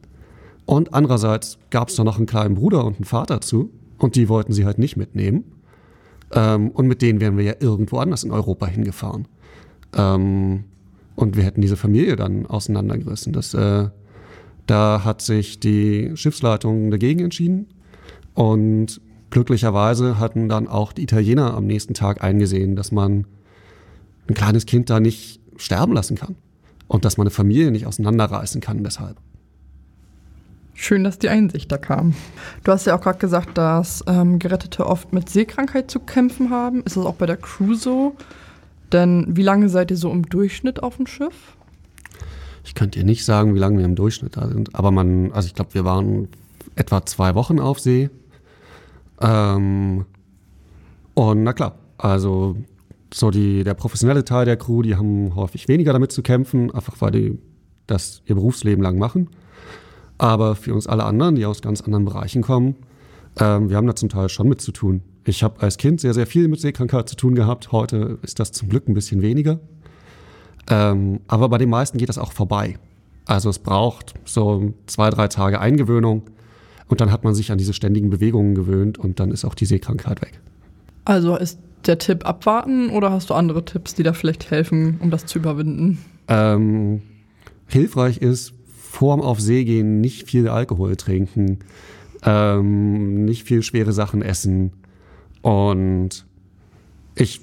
Und 0.65 0.93
andererseits 0.93 1.59
gab 1.69 1.89
es 1.89 1.95
da 1.95 2.03
noch 2.03 2.17
einen 2.17 2.25
kleinen 2.25 2.55
Bruder 2.55 2.83
und 2.85 2.97
einen 2.97 3.05
Vater 3.05 3.41
zu 3.41 3.71
und 3.97 4.15
die 4.15 4.29
wollten 4.29 4.53
sie 4.53 4.65
halt 4.65 4.79
nicht 4.79 4.97
mitnehmen. 4.97 5.45
Ähm, 6.33 6.71
und 6.71 6.87
mit 6.87 7.01
denen 7.01 7.19
wären 7.19 7.37
wir 7.37 7.45
ja 7.45 7.53
irgendwo 7.59 7.97
anders 7.97 8.23
in 8.23 8.31
Europa 8.31 8.67
hingefahren. 8.67 9.27
Ähm, 9.95 10.65
und 11.15 11.35
wir 11.35 11.43
hätten 11.43 11.61
diese 11.61 11.77
Familie 11.77 12.15
dann 12.15 12.45
auseinandergerissen. 12.45 13.33
Das, 13.33 13.53
äh, 13.53 13.89
da 14.67 15.03
hat 15.03 15.21
sich 15.21 15.59
die 15.59 16.11
Schiffsleitung 16.15 16.91
dagegen 16.91 17.21
entschieden. 17.21 17.67
Und 18.33 19.01
glücklicherweise 19.29 20.19
hatten 20.19 20.49
dann 20.49 20.67
auch 20.67 20.93
die 20.93 21.03
Italiener 21.03 21.53
am 21.53 21.65
nächsten 21.65 21.93
Tag 21.93 22.23
eingesehen, 22.23 22.75
dass 22.75 22.91
man 22.91 23.25
ein 24.27 24.33
kleines 24.33 24.65
Kind 24.65 24.89
da 24.89 24.99
nicht 24.99 25.41
sterben 25.55 25.93
lassen 25.93 26.15
kann. 26.15 26.35
Und 26.87 27.03
dass 27.03 27.17
man 27.17 27.27
eine 27.27 27.31
Familie 27.31 27.71
nicht 27.71 27.85
auseinanderreißen 27.85 28.61
kann 28.61 28.83
deshalb. 28.83 29.17
Schön, 30.79 31.03
dass 31.03 31.17
die 31.17 31.29
Einsicht 31.29 31.71
da 31.71 31.79
kam. 31.79 32.13
Du 32.63 32.71
hast 32.71 32.85
ja 32.85 32.95
auch 32.95 33.01
gerade 33.01 33.17
gesagt, 33.17 33.57
dass 33.57 34.03
ähm, 34.05 34.37
Gerettete 34.37 34.85
oft 34.85 35.11
mit 35.11 35.27
Seekrankheit 35.27 35.89
zu 35.89 35.99
kämpfen 35.99 36.51
haben. 36.51 36.83
Ist 36.83 36.95
das 36.95 37.03
auch 37.03 37.15
bei 37.15 37.25
der 37.25 37.37
Crew 37.37 37.73
so? 37.73 38.15
Denn 38.91 39.25
wie 39.35 39.41
lange 39.41 39.69
seid 39.69 39.89
ihr 39.89 39.97
so 39.97 40.11
im 40.11 40.29
Durchschnitt 40.29 40.83
auf 40.83 40.97
dem 40.97 41.07
Schiff? 41.07 41.57
Ich 42.63 42.75
könnte 42.75 42.99
dir 42.99 43.05
nicht 43.05 43.25
sagen, 43.25 43.55
wie 43.55 43.59
lange 43.59 43.79
wir 43.79 43.85
im 43.85 43.95
Durchschnitt 43.95 44.37
da 44.37 44.47
sind. 44.47 44.75
Aber 44.75 44.91
man, 44.91 45.31
also 45.31 45.47
ich 45.47 45.55
glaube, 45.55 45.73
wir 45.73 45.83
waren 45.83 46.27
etwa 46.75 47.03
zwei 47.07 47.33
Wochen 47.33 47.59
auf 47.59 47.79
See. 47.79 48.11
Ähm, 49.19 50.05
und 51.15 51.43
na 51.43 51.53
klar, 51.53 51.79
also 51.97 52.55
so 53.11 53.31
die, 53.31 53.63
der 53.63 53.73
professionelle 53.73 54.25
Teil 54.25 54.45
der 54.45 54.57
Crew, 54.57 54.83
die 54.83 54.95
haben 54.95 55.33
häufig 55.33 55.67
weniger 55.67 55.91
damit 55.91 56.11
zu 56.11 56.21
kämpfen, 56.21 56.69
einfach 56.69 57.01
weil 57.01 57.11
die 57.11 57.39
das 57.87 58.21
ihr 58.27 58.35
Berufsleben 58.35 58.83
lang 58.83 58.99
machen. 58.99 59.27
Aber 60.17 60.55
für 60.55 60.73
uns 60.73 60.87
alle 60.87 61.03
anderen, 61.03 61.35
die 61.35 61.45
aus 61.45 61.61
ganz 61.61 61.81
anderen 61.81 62.05
Bereichen 62.05 62.41
kommen, 62.41 62.75
ähm, 63.39 63.69
wir 63.69 63.77
haben 63.77 63.87
da 63.87 63.95
zum 63.95 64.09
Teil 64.09 64.29
schon 64.29 64.47
mit 64.47 64.61
zu 64.61 64.71
tun. 64.71 65.01
Ich 65.25 65.43
habe 65.43 65.61
als 65.61 65.77
Kind 65.77 66.01
sehr, 66.01 66.13
sehr 66.13 66.25
viel 66.25 66.47
mit 66.47 66.59
Seekrankheit 66.59 67.09
zu 67.09 67.15
tun 67.15 67.35
gehabt. 67.35 67.71
Heute 67.71 68.17
ist 68.21 68.39
das 68.39 68.51
zum 68.51 68.69
Glück 68.69 68.87
ein 68.87 68.93
bisschen 68.93 69.21
weniger. 69.21 69.59
Ähm, 70.69 71.19
aber 71.27 71.49
bei 71.49 71.57
den 71.57 71.69
meisten 71.69 71.97
geht 71.97 72.09
das 72.09 72.17
auch 72.17 72.31
vorbei. 72.31 72.77
Also 73.25 73.49
es 73.49 73.59
braucht 73.59 74.13
so 74.25 74.73
zwei, 74.85 75.09
drei 75.09 75.27
Tage 75.27 75.59
Eingewöhnung 75.59 76.23
und 76.87 77.01
dann 77.01 77.11
hat 77.11 77.23
man 77.23 77.35
sich 77.35 77.51
an 77.51 77.57
diese 77.57 77.73
ständigen 77.73 78.09
Bewegungen 78.09 78.55
gewöhnt 78.55 78.97
und 78.97 79.19
dann 79.19 79.31
ist 79.31 79.45
auch 79.45 79.53
die 79.53 79.65
Seekrankheit 79.65 80.21
weg. 80.21 80.39
Also 81.05 81.35
ist 81.35 81.59
der 81.85 81.97
Tipp 81.97 82.25
abwarten 82.25 82.89
oder 82.89 83.11
hast 83.11 83.29
du 83.29 83.33
andere 83.33 83.63
Tipps, 83.65 83.95
die 83.95 84.03
da 84.03 84.13
vielleicht 84.13 84.49
helfen, 84.49 84.97
um 85.01 85.11
das 85.11 85.25
zu 85.25 85.39
überwinden? 85.39 85.99
Ähm, 86.27 87.01
hilfreich 87.67 88.17
ist, 88.17 88.53
vorm 88.87 89.21
auf 89.21 89.39
See 89.39 89.63
gehen 89.63 90.01
nicht 90.01 90.29
viel 90.29 90.47
Alkohol 90.47 90.95
trinken, 90.95 91.59
ähm, 92.23 93.25
nicht 93.25 93.43
viel 93.43 93.61
schwere 93.61 93.91
Sachen 93.91 94.21
essen. 94.21 94.71
Und 95.41 96.25
ich 97.15 97.41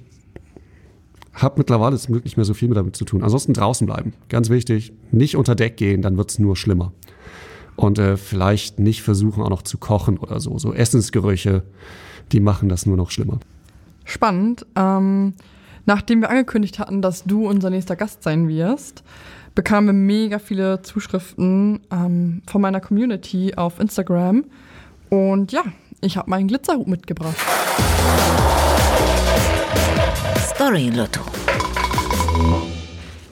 habe 1.34 1.56
mittlerweile 1.58 1.98
zum 1.98 2.12
Glück 2.12 2.24
nicht 2.24 2.36
mehr 2.36 2.44
so 2.44 2.54
viel 2.54 2.68
damit 2.70 2.96
zu 2.96 3.04
tun. 3.04 3.22
Ansonsten 3.22 3.52
draußen 3.52 3.86
bleiben. 3.86 4.12
Ganz 4.28 4.50
wichtig. 4.50 4.92
Nicht 5.10 5.36
unter 5.36 5.54
Deck 5.54 5.76
gehen, 5.76 6.02
dann 6.02 6.16
wird 6.16 6.30
es 6.30 6.38
nur 6.38 6.56
schlimmer. 6.56 6.92
Und 7.76 7.98
äh, 7.98 8.16
vielleicht 8.16 8.78
nicht 8.78 9.02
versuchen, 9.02 9.42
auch 9.42 9.50
noch 9.50 9.62
zu 9.62 9.78
kochen 9.78 10.18
oder 10.18 10.40
so. 10.40 10.58
So 10.58 10.72
Essensgerüche, 10.72 11.62
die 12.32 12.40
machen 12.40 12.68
das 12.68 12.86
nur 12.86 12.96
noch 12.96 13.10
schlimmer. 13.10 13.40
Spannend. 14.04 14.64
Ähm, 14.76 15.34
nachdem 15.86 16.20
wir 16.20 16.30
angekündigt 16.30 16.78
hatten, 16.78 17.02
dass 17.02 17.24
du 17.24 17.48
unser 17.48 17.70
nächster 17.70 17.96
Gast 17.96 18.22
sein 18.22 18.48
wirst, 18.48 19.02
bekamen 19.54 19.86
wir 19.86 19.92
mega 19.92 20.38
viele 20.38 20.82
Zuschriften 20.82 21.80
ähm, 21.90 22.42
von 22.46 22.60
meiner 22.60 22.80
Community 22.80 23.54
auf 23.54 23.78
Instagram. 23.78 24.44
Und 25.10 25.52
ja, 25.52 25.62
ich 26.00 26.16
habe 26.16 26.30
meinen 26.30 26.48
Glitzerhut 26.48 26.88
mitgebracht. 26.88 27.36
Story 30.54 30.90
Lotto. 30.90 31.20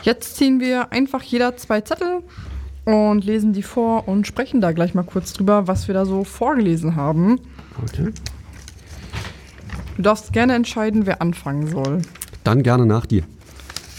Jetzt 0.03 0.37
ziehen 0.37 0.61
wir 0.61 0.93
einfach 0.93 1.23
jeder 1.23 1.57
zwei 1.57 1.81
Zettel 1.81 2.23
und 2.85 3.25
lesen 3.25 3.53
die 3.53 3.63
vor 3.63 4.09
und 4.09 4.27
sprechen 4.27 4.61
da 4.61 4.73
gleich 4.73 4.95
mal 4.95 5.05
kurz 5.05 5.33
drüber, 5.33 5.69
was 5.69 5.87
wir 5.87 5.95
da 5.95 6.05
so 6.05 6.25
vorgelesen 6.25 6.97
haben. 6.97 7.41
Okay. 7.83 8.13
Du 9.97 10.03
darfst 10.03 10.33
gerne 10.33 10.55
entscheiden, 10.55 11.07
wer 11.07 11.21
anfangen 11.21 11.69
soll. 11.69 12.03
Dann 12.43 12.63
gerne 12.63 12.87
nach 12.87 13.07
dir. 13.07 13.23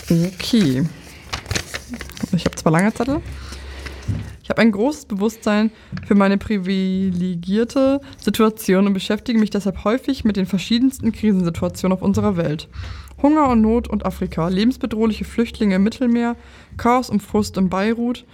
Okay. 0.09 0.86
Ich 2.32 2.45
habe 2.45 2.55
zwar 2.55 2.71
lange 2.71 2.93
Zettel. 2.93 3.21
Ich 4.43 4.49
habe 4.49 4.61
ein 4.61 4.71
großes 4.71 5.05
Bewusstsein 5.05 5.71
für 6.05 6.15
meine 6.15 6.38
privilegierte 6.38 8.01
Situation 8.17 8.88
und 8.88 8.93
beschäftige 8.93 9.39
mich 9.39 9.51
deshalb 9.51 9.86
häufig 9.86 10.26
mit 10.26 10.36
den 10.36 10.45
verschiedensten 10.45 11.13
Krisensituationen 11.13 11.97
auf 11.97 12.01
unserer 12.01 12.36
Welt. 12.36 12.67
Hunger 13.21 13.47
und 13.49 13.61
Not 13.61 13.88
und 13.88 14.05
Afrika, 14.05 14.49
lebensbedrohliche 14.49 15.24
Flüchtlinge 15.24 15.76
im 15.76 15.84
Mittelmeer, 15.84 16.36
Chaos 16.76 17.09
und 17.09 17.21
Frust 17.21 17.55
in 17.57 17.69
Beirut. 17.69 18.26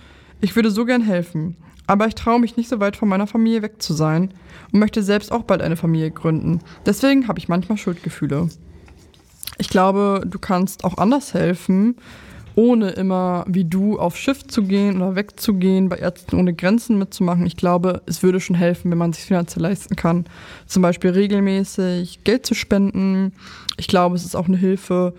Ich 0.41 0.55
würde 0.55 0.71
so 0.71 0.83
gern 0.85 1.03
helfen, 1.03 1.57
aber 1.85 2.07
ich 2.07 2.15
traue 2.15 2.39
mich 2.39 2.57
nicht 2.57 2.69
so 2.69 2.79
weit 2.79 2.95
von 2.95 3.07
meiner 3.07 3.27
Familie 3.27 3.61
weg 3.61 3.81
zu 3.81 3.93
sein 3.93 4.33
und 4.71 4.79
möchte 4.79 5.03
selbst 5.03 5.31
auch 5.31 5.43
bald 5.43 5.61
eine 5.61 5.77
Familie 5.77 6.09
gründen. 6.09 6.59
Deswegen 6.87 7.27
habe 7.27 7.37
ich 7.37 7.49
manchmal 7.49 7.77
Schuldgefühle. 7.77 8.49
Ich 9.59 9.69
glaube, 9.69 10.23
du 10.25 10.39
kannst 10.39 10.83
auch 10.83 10.97
anders 10.97 11.35
helfen 11.35 11.97
ohne 12.59 12.89
immer 12.89 13.45
wie 13.47 13.63
du 13.63 13.97
auf 13.97 14.17
Schiff 14.17 14.45
zu 14.45 14.63
gehen 14.63 14.97
oder 14.97 15.15
wegzugehen, 15.15 15.87
bei 15.87 15.95
Ärzten 15.95 16.35
ohne 16.35 16.53
Grenzen 16.53 16.97
mitzumachen. 16.97 17.45
Ich 17.45 17.55
glaube, 17.55 18.01
es 18.05 18.21
würde 18.21 18.41
schon 18.41 18.57
helfen, 18.57 18.91
wenn 18.91 18.97
man 18.97 19.13
sich 19.13 19.23
finanziell 19.23 19.63
leisten 19.63 19.95
kann. 19.95 20.25
Zum 20.65 20.81
Beispiel 20.81 21.11
regelmäßig 21.11 22.25
Geld 22.25 22.45
zu 22.45 22.55
spenden. 22.55 23.31
Ich 23.77 23.87
glaube, 23.87 24.17
es 24.17 24.25
ist 24.25 24.35
auch 24.35 24.49
eine 24.49 24.57
Hilfe. 24.57 25.13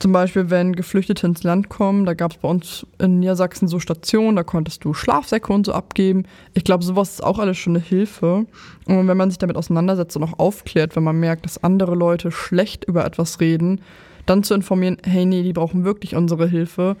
Zum 0.00 0.12
Beispiel, 0.12 0.50
wenn 0.50 0.76
Geflüchtete 0.76 1.26
ins 1.26 1.44
Land 1.44 1.70
kommen, 1.70 2.04
da 2.04 2.12
gab 2.12 2.32
es 2.32 2.36
bei 2.36 2.48
uns 2.48 2.86
in 2.98 3.20
Niedersachsen 3.20 3.68
so 3.68 3.80
Stationen, 3.80 4.36
da 4.36 4.42
konntest 4.42 4.84
du 4.84 4.92
Schlafsäcke 4.92 5.50
und 5.54 5.64
so 5.64 5.72
abgeben. 5.72 6.24
Ich 6.52 6.64
glaube, 6.64 6.84
sowas 6.84 7.12
ist 7.12 7.24
auch 7.24 7.38
alles 7.38 7.56
schon 7.56 7.74
eine 7.74 7.82
Hilfe. 7.82 8.44
Und 8.84 9.08
wenn 9.08 9.16
man 9.16 9.30
sich 9.30 9.38
damit 9.38 9.56
auseinandersetzt 9.56 10.14
und 10.18 10.24
auch 10.24 10.38
aufklärt, 10.38 10.94
wenn 10.94 11.04
man 11.04 11.18
merkt, 11.18 11.46
dass 11.46 11.64
andere 11.64 11.94
Leute 11.94 12.30
schlecht 12.30 12.84
über 12.84 13.06
etwas 13.06 13.40
reden, 13.40 13.80
dann 14.26 14.42
zu 14.42 14.54
informieren, 14.54 14.98
hey, 15.04 15.24
nee, 15.24 15.42
die 15.42 15.52
brauchen 15.52 15.84
wirklich 15.84 16.14
unsere 16.14 16.48
Hilfe. 16.48 16.96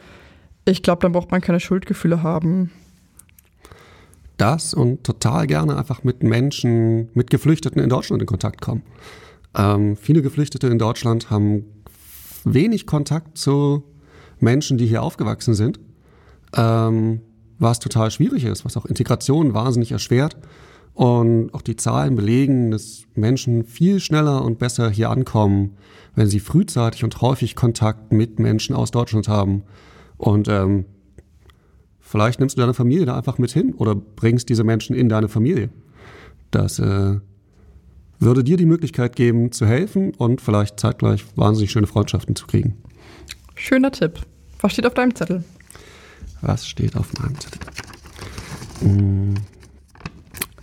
Ich 0.64 0.82
glaube, 0.82 1.02
dann 1.02 1.12
braucht 1.12 1.30
man 1.30 1.40
keine 1.40 1.60
Schuldgefühle 1.60 2.22
haben. 2.22 2.72
Das 4.36 4.74
und 4.74 5.04
total 5.04 5.46
gerne 5.46 5.76
einfach 5.76 6.04
mit 6.04 6.22
Menschen, 6.22 7.08
mit 7.14 7.30
Geflüchteten 7.30 7.82
in 7.82 7.88
Deutschland 7.88 8.20
in 8.20 8.26
Kontakt 8.26 8.60
kommen. 8.60 8.82
Ähm, 9.56 9.96
viele 9.96 10.22
Geflüchtete 10.22 10.66
in 10.66 10.78
Deutschland 10.78 11.30
haben 11.30 11.64
wenig 12.44 12.86
Kontakt 12.86 13.38
zu 13.38 13.82
Menschen, 14.38 14.76
die 14.76 14.86
hier 14.86 15.02
aufgewachsen 15.02 15.54
sind, 15.54 15.80
ähm, 16.54 17.22
was 17.58 17.78
total 17.78 18.10
schwierig 18.10 18.44
ist, 18.44 18.64
was 18.64 18.76
auch 18.76 18.84
Integration 18.86 19.54
wahnsinnig 19.54 19.92
erschwert. 19.92 20.36
Und 20.92 21.52
auch 21.52 21.60
die 21.60 21.76
Zahlen 21.76 22.16
belegen, 22.16 22.70
dass 22.70 23.04
Menschen 23.14 23.64
viel 23.64 24.00
schneller 24.00 24.42
und 24.42 24.58
besser 24.58 24.88
hier 24.88 25.10
ankommen, 25.10 25.76
wenn 26.16 26.26
sie 26.28 26.40
frühzeitig 26.40 27.04
und 27.04 27.20
häufig 27.20 27.54
Kontakt 27.54 28.10
mit 28.12 28.40
Menschen 28.40 28.74
aus 28.74 28.90
Deutschland 28.90 29.28
haben. 29.28 29.62
Und 30.16 30.48
ähm, 30.48 30.86
vielleicht 32.00 32.40
nimmst 32.40 32.56
du 32.56 32.60
deine 32.60 32.74
Familie 32.74 33.06
da 33.06 33.16
einfach 33.16 33.38
mit 33.38 33.52
hin 33.52 33.74
oder 33.74 33.94
bringst 33.94 34.48
diese 34.48 34.64
Menschen 34.64 34.96
in 34.96 35.08
deine 35.08 35.28
Familie. 35.28 35.68
Das 36.50 36.78
äh, 36.78 37.20
würde 38.18 38.42
dir 38.42 38.56
die 38.56 38.66
Möglichkeit 38.66 39.14
geben, 39.14 39.52
zu 39.52 39.66
helfen 39.66 40.14
und 40.14 40.40
vielleicht 40.40 40.80
zeitgleich 40.80 41.24
wahnsinnig 41.36 41.70
schöne 41.70 41.86
Freundschaften 41.86 42.34
zu 42.34 42.46
kriegen. 42.46 42.78
Schöner 43.54 43.92
Tipp. 43.92 44.20
Was 44.60 44.72
steht 44.72 44.86
auf 44.86 44.94
deinem 44.94 45.14
Zettel? 45.14 45.44
Was 46.40 46.66
steht 46.66 46.96
auf 46.96 47.12
meinem 47.18 47.38
Zettel? 47.38 47.60
Hm. 48.80 49.34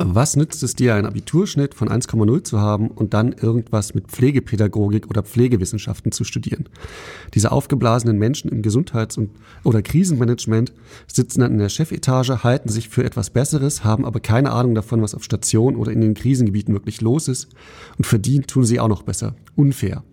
Was 0.06 0.36
nützt 0.36 0.62
es 0.64 0.76
dir, 0.76 0.96
einen 0.96 1.06
Abiturschnitt 1.06 1.76
von 1.76 1.88
1,0 1.88 2.44
zu 2.44 2.60
haben 2.60 2.90
und 2.90 3.14
dann 3.14 3.32
irgendwas 3.32 3.94
mit 3.94 4.08
Pflegepädagogik 4.08 5.10
oder 5.10 5.24
Pflegewissenschaften 5.24 6.12
zu 6.12 6.26
studieren? 6.26 6.68
Diese 7.34 7.54
aufgeblasenen 7.54 8.18
Menschen 8.18 8.52
im 8.52 8.62
Gesundheits- 8.62 9.18
und, 9.18 9.30
oder 9.64 9.82
Krisenmanagement 9.82 10.74
sitzen 11.08 11.40
dann 11.40 11.54
in 11.54 11.60
der 11.60 11.70
Chefetage, 11.70 12.44
halten 12.44 12.68
sich 12.68 12.90
für 12.90 13.06
etwas 13.06 13.30
Besseres, 13.30 13.86
haben 13.86 14.04
aber 14.04 14.20
keine 14.20 14.52
Ahnung 14.52 14.76
davon, 14.76 15.02
was 15.02 15.16
auf 15.16 15.24
Station 15.24 15.78
oder 15.78 15.94
in 15.94 16.02
den 16.02 16.16
Krisengebieten 16.16 16.74
wirklich 16.74 17.00
los 17.00 17.30
ist 17.30 17.48
und 17.98 18.06
verdient 18.06 18.50
tun 18.50 18.66
sie 18.66 18.82
auch 18.82 18.90
noch 18.90 19.04
besser. 19.04 19.36
Unfair. 19.56 20.04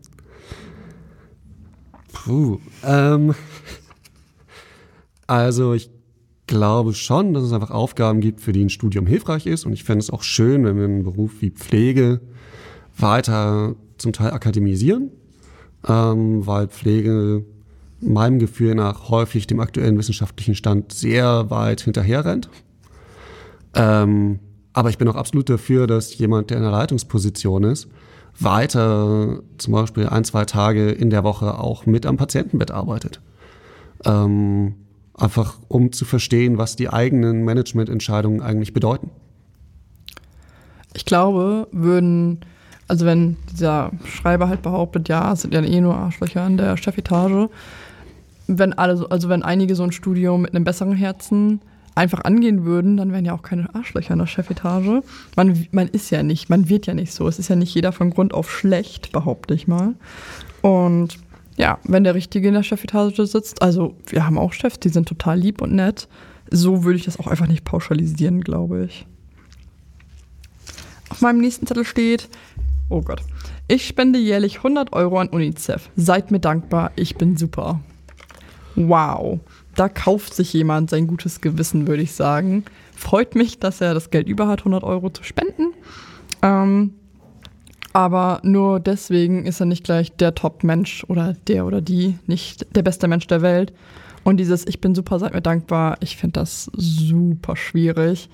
Puh, 2.12 2.60
ähm, 2.84 3.34
also 5.26 5.74
ich 5.74 5.90
glaube 6.50 6.94
schon, 6.94 7.32
dass 7.32 7.44
es 7.44 7.52
einfach 7.52 7.70
Aufgaben 7.70 8.20
gibt, 8.20 8.40
für 8.40 8.52
die 8.52 8.64
ein 8.64 8.70
Studium 8.70 9.06
hilfreich 9.06 9.46
ist. 9.46 9.64
Und 9.64 9.72
ich 9.72 9.84
fände 9.84 10.00
es 10.00 10.10
auch 10.10 10.22
schön, 10.22 10.64
wenn 10.64 10.76
wir 10.76 10.84
einen 10.84 11.04
Beruf 11.04 11.40
wie 11.40 11.50
Pflege 11.50 12.20
weiter 12.98 13.76
zum 13.98 14.12
Teil 14.12 14.32
akademisieren, 14.32 15.10
ähm, 15.88 16.46
weil 16.46 16.66
Pflege 16.66 17.44
meinem 18.00 18.40
Gefühl 18.40 18.74
nach 18.74 19.10
häufig 19.10 19.46
dem 19.46 19.60
aktuellen 19.60 19.96
wissenschaftlichen 19.96 20.54
Stand 20.54 20.92
sehr 20.92 21.50
weit 21.50 21.82
hinterher 21.82 22.24
rennt. 22.24 22.50
Ähm, 23.74 24.40
aber 24.72 24.90
ich 24.90 24.98
bin 24.98 25.06
auch 25.06 25.14
absolut 25.14 25.48
dafür, 25.48 25.86
dass 25.86 26.18
jemand, 26.18 26.50
der 26.50 26.58
in 26.58 26.64
einer 26.64 26.72
Leitungsposition 26.72 27.62
ist, 27.62 27.88
weiter 28.38 29.40
zum 29.58 29.72
Beispiel 29.72 30.08
ein, 30.08 30.24
zwei 30.24 30.44
Tage 30.44 30.90
in 30.90 31.10
der 31.10 31.22
Woche 31.22 31.58
auch 31.58 31.86
mit 31.86 32.06
am 32.06 32.16
Patientenbett 32.16 32.72
arbeitet. 32.72 33.20
Ähm, 34.04 34.74
Einfach 35.20 35.58
um 35.68 35.92
zu 35.92 36.04
verstehen, 36.04 36.58
was 36.58 36.76
die 36.76 36.88
eigenen 36.88 37.44
Managemententscheidungen 37.44 38.40
eigentlich 38.40 38.72
bedeuten. 38.72 39.10
Ich 40.94 41.04
glaube, 41.04 41.68
würden, 41.72 42.40
also 42.88 43.06
wenn 43.06 43.36
dieser 43.52 43.92
Schreiber 44.04 44.48
halt 44.48 44.62
behauptet, 44.62 45.08
ja, 45.08 45.32
es 45.32 45.42
sind 45.42 45.54
ja 45.54 45.62
eh 45.62 45.80
nur 45.80 45.94
Arschlöcher 45.94 46.46
in 46.46 46.56
der 46.56 46.76
Chefetage, 46.76 47.48
wenn 48.46 48.72
alle, 48.72 49.06
also 49.10 49.28
wenn 49.28 49.42
einige 49.42 49.74
so 49.76 49.84
ein 49.84 49.92
Studium 49.92 50.42
mit 50.42 50.54
einem 50.54 50.64
besseren 50.64 50.94
Herzen 50.94 51.60
einfach 51.94 52.24
angehen 52.24 52.64
würden, 52.64 52.96
dann 52.96 53.12
wären 53.12 53.24
ja 53.24 53.34
auch 53.34 53.42
keine 53.42 53.72
Arschlöcher 53.74 54.14
in 54.14 54.18
der 54.18 54.26
Chefetage. 54.26 55.02
Man, 55.36 55.66
man 55.70 55.88
ist 55.88 56.10
ja 56.10 56.22
nicht, 56.22 56.48
man 56.48 56.68
wird 56.68 56.86
ja 56.86 56.94
nicht 56.94 57.12
so. 57.12 57.28
Es 57.28 57.38
ist 57.38 57.48
ja 57.48 57.56
nicht 57.56 57.74
jeder 57.74 57.92
von 57.92 58.10
Grund 58.10 58.34
auf 58.34 58.50
schlecht, 58.50 59.12
behaupte 59.12 59.54
ich 59.54 59.68
mal. 59.68 59.94
Und 60.62 61.18
ja, 61.60 61.78
wenn 61.84 62.04
der 62.04 62.14
Richtige 62.14 62.48
in 62.48 62.54
der 62.54 62.62
Chefetage 62.62 63.26
sitzt, 63.26 63.60
also 63.60 63.94
wir 64.06 64.24
haben 64.24 64.38
auch 64.38 64.54
Chefs, 64.54 64.80
die 64.80 64.88
sind 64.88 65.06
total 65.06 65.38
lieb 65.38 65.60
und 65.60 65.74
nett. 65.74 66.08
So 66.50 66.84
würde 66.84 66.96
ich 66.98 67.04
das 67.04 67.20
auch 67.20 67.26
einfach 67.26 67.46
nicht 67.46 67.66
pauschalisieren, 67.66 68.40
glaube 68.40 68.86
ich. 68.86 69.06
Auf 71.10 71.20
meinem 71.20 71.38
nächsten 71.38 71.66
Zettel 71.66 71.84
steht, 71.84 72.30
oh 72.88 73.02
Gott, 73.02 73.20
Ich 73.68 73.86
spende 73.86 74.18
jährlich 74.18 74.56
100 74.56 74.94
Euro 74.94 75.18
an 75.18 75.28
UNICEF. 75.28 75.90
Seid 75.96 76.30
mir 76.30 76.40
dankbar, 76.40 76.92
ich 76.96 77.16
bin 77.16 77.36
super. 77.36 77.80
Wow, 78.74 79.40
da 79.74 79.90
kauft 79.90 80.32
sich 80.32 80.54
jemand 80.54 80.88
sein 80.88 81.06
gutes 81.06 81.42
Gewissen, 81.42 81.86
würde 81.86 82.02
ich 82.02 82.12
sagen. 82.12 82.64
Freut 82.96 83.34
mich, 83.34 83.58
dass 83.58 83.82
er 83.82 83.92
das 83.92 84.08
Geld 84.08 84.28
über 84.28 84.48
hat, 84.48 84.60
100 84.60 84.82
Euro 84.82 85.10
zu 85.10 85.24
spenden. 85.24 85.74
Ähm, 86.40 86.94
aber 87.92 88.40
nur 88.42 88.80
deswegen 88.80 89.46
ist 89.46 89.60
er 89.60 89.66
nicht 89.66 89.84
gleich 89.84 90.12
der 90.12 90.34
Top-Mensch 90.34 91.04
oder 91.08 91.34
der 91.48 91.66
oder 91.66 91.80
die, 91.80 92.18
nicht 92.26 92.74
der 92.76 92.82
beste 92.82 93.08
Mensch 93.08 93.26
der 93.26 93.42
Welt. 93.42 93.72
Und 94.22 94.36
dieses 94.36 94.66
Ich 94.66 94.80
bin 94.80 94.94
super, 94.94 95.18
seid 95.18 95.34
mir 95.34 95.40
dankbar, 95.40 95.96
ich 96.00 96.16
finde 96.16 96.40
das 96.40 96.70
super 96.74 97.56
schwierig. 97.56 98.28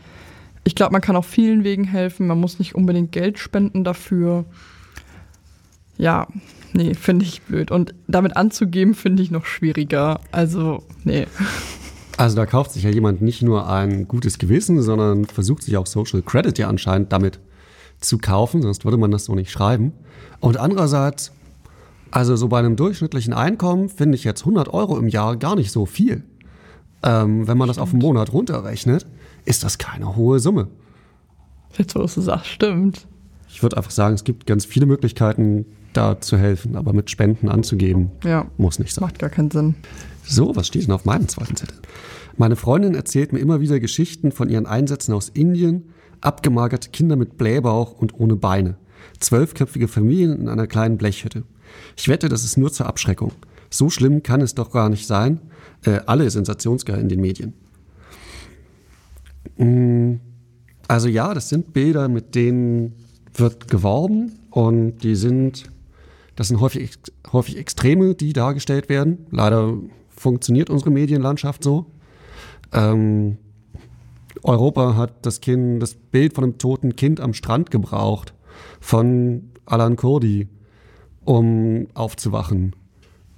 Ich 0.64 0.74
glaube, 0.74 0.92
man 0.92 1.00
kann 1.00 1.16
auf 1.16 1.26
vielen 1.26 1.62
Wegen 1.62 1.84
helfen. 1.84 2.26
Man 2.26 2.40
muss 2.40 2.58
nicht 2.58 2.74
unbedingt 2.74 3.12
Geld 3.12 3.38
spenden 3.38 3.84
dafür 3.84 4.44
ja, 5.98 6.26
nee, 6.72 6.94
finde 6.94 7.24
ich 7.24 7.42
blöd. 7.42 7.70
Und 7.70 7.94
damit 8.06 8.36
anzugeben, 8.36 8.94
finde 8.94 9.22
ich 9.22 9.30
noch 9.30 9.46
schwieriger. 9.46 10.20
Also, 10.32 10.82
nee. 11.04 11.26
Also 12.16 12.36
da 12.36 12.46
kauft 12.46 12.72
sich 12.72 12.82
ja 12.82 12.90
jemand 12.90 13.20
nicht 13.22 13.42
nur 13.42 13.70
ein 13.70 14.08
gutes 14.08 14.38
Gewissen, 14.38 14.80
sondern 14.82 15.26
versucht 15.26 15.62
sich 15.62 15.76
auch 15.76 15.86
Social 15.86 16.22
Credit 16.22 16.58
ja 16.58 16.68
anscheinend 16.68 17.12
damit 17.12 17.40
zu 18.00 18.18
kaufen, 18.18 18.62
sonst 18.62 18.84
würde 18.84 18.98
man 18.98 19.10
das 19.10 19.24
so 19.24 19.34
nicht 19.34 19.50
schreiben. 19.50 19.92
Und 20.40 20.56
andererseits, 20.58 21.32
also 22.10 22.36
so 22.36 22.48
bei 22.48 22.58
einem 22.58 22.76
durchschnittlichen 22.76 23.32
Einkommen 23.32 23.88
finde 23.88 24.16
ich 24.16 24.24
jetzt 24.24 24.42
100 24.42 24.68
Euro 24.72 24.98
im 24.98 25.08
Jahr 25.08 25.36
gar 25.36 25.56
nicht 25.56 25.72
so 25.72 25.86
viel. 25.86 26.24
Ähm, 27.02 27.46
wenn 27.46 27.58
man 27.58 27.68
das 27.68 27.78
auf 27.78 27.90
einen 27.90 28.00
Monat 28.00 28.32
runterrechnet, 28.32 29.06
ist 29.44 29.64
das 29.64 29.78
keine 29.78 30.16
hohe 30.16 30.40
Summe. 30.40 30.68
Jetzt, 31.76 31.94
wo 31.94 32.00
du 32.00 32.06
sagst, 32.08 32.46
stimmt. 32.46 33.06
Ich 33.48 33.62
würde 33.62 33.76
einfach 33.76 33.90
sagen, 33.90 34.14
es 34.14 34.24
gibt 34.24 34.46
ganz 34.46 34.64
viele 34.64 34.86
Möglichkeiten, 34.86 35.66
da 35.92 36.20
zu 36.20 36.36
helfen, 36.36 36.76
aber 36.76 36.92
mit 36.92 37.10
Spenden 37.10 37.48
anzugeben, 37.48 38.10
ja. 38.24 38.46
muss 38.58 38.78
nicht 38.78 38.92
sein. 38.92 39.02
Macht 39.02 39.18
gar 39.18 39.30
keinen 39.30 39.50
Sinn. 39.50 39.74
So, 40.22 40.54
was 40.56 40.66
steht 40.66 40.84
denn 40.84 40.92
auf 40.92 41.04
meinem 41.04 41.28
zweiten 41.28 41.56
Zettel? 41.56 41.78
Meine 42.36 42.56
Freundin 42.56 42.94
erzählt 42.94 43.32
mir 43.32 43.38
immer 43.38 43.60
wieder 43.60 43.80
Geschichten 43.80 44.32
von 44.32 44.50
ihren 44.50 44.66
Einsätzen 44.66 45.14
aus 45.14 45.30
Indien, 45.30 45.84
abgemagerte 46.20 46.90
Kinder 46.90 47.16
mit 47.16 47.36
Blähbauch 47.36 47.92
und 47.92 48.14
ohne 48.18 48.36
Beine, 48.36 48.76
zwölfköpfige 49.20 49.88
Familien 49.88 50.40
in 50.40 50.48
einer 50.48 50.66
kleinen 50.66 50.98
Blechhütte. 50.98 51.44
Ich 51.96 52.08
wette, 52.08 52.28
das 52.28 52.44
ist 52.44 52.56
nur 52.56 52.72
zur 52.72 52.86
Abschreckung. 52.86 53.32
So 53.70 53.90
schlimm 53.90 54.22
kann 54.22 54.40
es 54.40 54.54
doch 54.54 54.70
gar 54.70 54.88
nicht 54.88 55.06
sein. 55.06 55.40
Äh, 55.84 56.00
alle 56.06 56.30
sensationsgeil 56.30 57.00
in 57.00 57.08
den 57.08 57.20
Medien. 57.20 57.52
Mm, 59.56 60.20
also 60.88 61.08
ja, 61.08 61.34
das 61.34 61.48
sind 61.48 61.72
Bilder, 61.72 62.08
mit 62.08 62.34
denen 62.34 62.94
wird 63.34 63.68
geworben 63.68 64.32
und 64.50 64.98
die 64.98 65.14
sind 65.14 65.70
das 66.36 66.48
sind 66.48 66.60
häufig, 66.60 66.90
häufig 67.32 67.56
Extreme, 67.56 68.14
die 68.14 68.34
dargestellt 68.34 68.90
werden. 68.90 69.26
Leider 69.30 69.74
funktioniert 70.08 70.68
unsere 70.68 70.90
Medienlandschaft 70.90 71.64
so. 71.64 71.86
Ähm, 72.72 73.38
Europa 74.46 74.94
hat 74.96 75.26
das, 75.26 75.40
kind, 75.40 75.82
das 75.82 75.94
Bild 75.94 76.34
von 76.34 76.44
einem 76.44 76.58
toten 76.58 76.94
Kind 76.96 77.20
am 77.20 77.34
Strand 77.34 77.70
gebraucht 77.70 78.32
von 78.80 79.50
Alan 79.66 79.96
Kurdi, 79.96 80.48
um 81.24 81.88
aufzuwachen. 81.94 82.74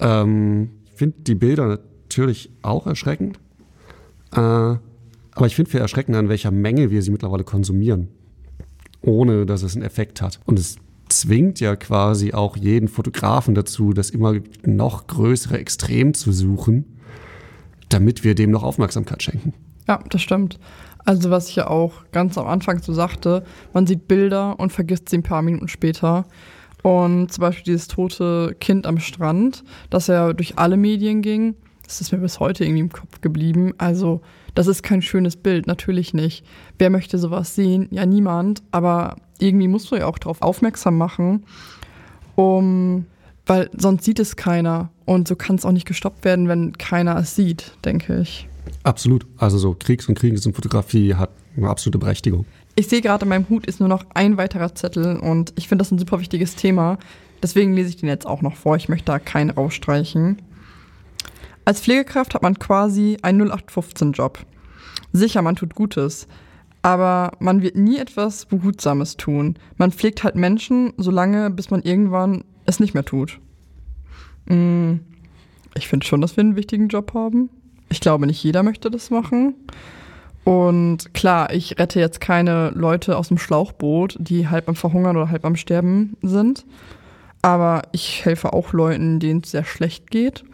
Ähm, 0.01 0.71
ich 0.85 0.93
finde 0.93 1.17
die 1.21 1.35
Bilder 1.35 1.67
natürlich 1.67 2.51
auch 2.63 2.87
erschreckend. 2.87 3.39
Äh, 4.33 4.39
aber 4.39 5.47
ich 5.47 5.57
finde 5.57 5.73
wir 5.73 5.81
erschreckend, 5.81 6.17
an 6.17 6.29
welcher 6.29 6.51
Menge 6.51 6.91
wir 6.91 7.03
sie 7.03 7.11
mittlerweile 7.11 7.45
konsumieren, 7.45 8.09
ohne 9.01 9.47
dass 9.47 9.63
es 9.63 9.77
einen 9.77 9.85
Effekt 9.85 10.21
hat. 10.21 10.41
Und 10.45 10.59
es 10.59 10.77
zwingt 11.09 11.61
ja 11.61 11.75
quasi 11.77 12.35
auch 12.35 12.57
jeden 12.57 12.89
Fotografen 12.89 13.55
dazu, 13.55 13.95
das 13.95 14.11
immer 14.11 14.35
noch 14.67 15.07
größere 15.07 15.59
Extrem 15.59 16.13
zu 16.13 16.33
suchen, 16.33 16.85
damit 17.89 18.25
wir 18.25 18.35
dem 18.35 18.51
noch 18.51 18.63
Aufmerksamkeit 18.63 19.23
schenken. 19.23 19.55
Ja, 19.87 20.03
das 20.11 20.21
stimmt. 20.21 20.59
Also 21.09 21.31
was 21.31 21.49
ich 21.49 21.57
ja 21.57 21.69
auch 21.69 22.03
ganz 22.13 22.37
am 22.37 22.47
Anfang 22.47 22.83
so 22.83 22.93
sagte, 22.93 23.43
man 23.73 23.87
sieht 23.87 24.09
Bilder 24.09 24.61
und 24.61 24.75
vergisst 24.75 25.09
sie 25.09 25.17
ein 25.17 25.23
paar 25.23 25.41
Minuten 25.41 25.67
später. 25.67 26.27
Und 26.83 27.33
zum 27.33 27.41
Beispiel 27.41 27.65
dieses 27.65 27.89
tote 27.89 28.55
Kind 28.61 28.87
am 28.87 28.99
Strand, 28.99 29.65
das 29.89 30.09
ja 30.09 30.35
durch 30.35 30.59
alle 30.59 30.77
Medien 30.77 31.23
ging, 31.23 31.55
das 31.83 32.03
ist 32.03 32.13
mir 32.13 32.19
bis 32.19 32.41
heute 32.41 32.63
irgendwie 32.65 32.83
im 32.83 32.93
Kopf 32.93 33.23
geblieben. 33.23 33.73
Also 33.79 34.21
das 34.55 34.67
ist 34.67 34.83
kein 34.83 35.01
schönes 35.01 35.37
Bild, 35.37 35.67
natürlich 35.67 36.13
nicht. 36.13 36.45
Wer 36.79 36.91
möchte 36.91 37.17
sowas 37.17 37.55
sehen? 37.55 37.89
Ja, 37.91 38.05
niemand. 38.05 38.63
Aber 38.71 39.17
irgendwie 39.39 39.69
musst 39.69 39.91
du 39.91 39.97
ja 39.97 40.05
auch 40.05 40.19
darauf 40.19 40.43
aufmerksam 40.43 40.99
machen, 40.99 41.47
um, 42.35 43.07
weil 43.47 43.71
sonst 43.75 44.05
sieht 44.05 44.19
es 44.19 44.37
keiner. 44.37 44.91
Und 45.07 45.27
so 45.27 45.37
kann 45.37 45.57
es 45.57 45.65
auch 45.65 45.73
nicht 45.73 45.87
gestoppt 45.87 46.27
werden, 46.27 46.49
wenn 46.49 46.77
keiner 46.77 47.17
es 47.17 47.35
sieht, 47.35 47.79
denke 47.83 48.21
ich. 48.21 48.47
Absolut. 48.83 49.27
Also 49.37 49.59
so 49.59 49.75
Kriegs- 49.75 50.09
und 50.09 50.19
Kriegsfotografie 50.19 51.15
hat 51.15 51.31
eine 51.57 51.69
absolute 51.69 51.99
Berechtigung. 51.99 52.47
Ich 52.75 52.89
sehe 52.89 53.01
gerade, 53.01 53.25
in 53.25 53.29
meinem 53.29 53.49
Hut 53.49 53.67
ist 53.67 53.81
nur 53.81 53.89
noch 53.89 54.05
ein 54.15 54.37
weiterer 54.37 54.75
Zettel 54.75 55.19
und 55.19 55.53
ich 55.57 55.69
finde 55.69 55.83
das 55.83 55.91
ein 55.91 55.99
super 55.99 56.21
wichtiges 56.21 56.55
Thema. 56.55 56.99
Deswegen 57.43 57.73
lese 57.73 57.91
ich 57.91 57.97
den 57.97 58.09
jetzt 58.09 58.27
auch 58.27 58.43
noch 58.43 58.57
vor. 58.57 58.77
Ich 58.77 58.89
möchte 58.89 59.07
da 59.07 59.19
keinen 59.19 59.51
rausstreichen. 59.51 60.43
Als 61.65 61.81
Pflegekraft 61.81 62.35
hat 62.35 62.43
man 62.43 62.59
quasi 62.59 63.19
einen 63.23 63.51
0815-Job. 63.51 64.39
Sicher, 65.13 65.43
man 65.43 65.57
tut 65.57 65.75
Gutes 65.75 66.29
aber 66.83 67.33
man 67.39 67.63
wird 67.63 67.77
nie 67.77 67.99
etwas 67.99 68.47
Behutsames 68.47 69.17
tun. 69.17 69.57
Man 69.77 69.93
pflegt 69.93 70.25
halt 70.25 70.37
Menschen 70.37 70.93
so 70.97 71.11
lange, 71.11 71.51
bis 71.51 71.71
man 71.71 71.83
irgendwann 71.83 72.45
es 72.67 72.81
nicht 72.81 72.95
mehr 72.95 73.05
tut. 73.05 73.41
Mm, 74.47 74.95
ich 75.75 75.89
finde 75.89 76.07
schon, 76.07 76.21
dass 76.21 76.37
wir 76.37 76.43
einen 76.43 76.57
wichtigen 76.57 76.89
Job 76.89 77.15
haben. 77.15 77.51
Ich 77.89 78.01
glaube, 78.01 78.27
nicht 78.27 78.43
jeder 78.43 78.63
möchte 78.63 78.91
das 78.91 79.11
machen. 79.11 79.55
Und 80.45 81.13
klar, 81.13 81.53
ich 81.53 81.79
rette 81.79 82.01
jetzt 82.01 82.21
keine 82.21 82.71
Leute 82.71 83.19
aus 83.19 83.29
dem 83.29 83.39
Schlauchboot, 83.39 84.17
die 84.19 84.49
halb 84.49 84.69
am 84.69 84.77
Verhungern 84.77 85.17
oder 85.17 85.31
halb 85.31 85.45
am 85.45 85.57
Sterben 85.57 86.17
sind. 86.23 86.65
Aber 87.43 87.83
ich 87.93 88.25
helfe 88.25 88.53
auch 88.53 88.73
Leuten, 88.73 89.21
denen 89.21 89.43
es 89.45 89.51
sehr 89.51 89.65
schlecht 89.65 90.11
geht. 90.11 90.45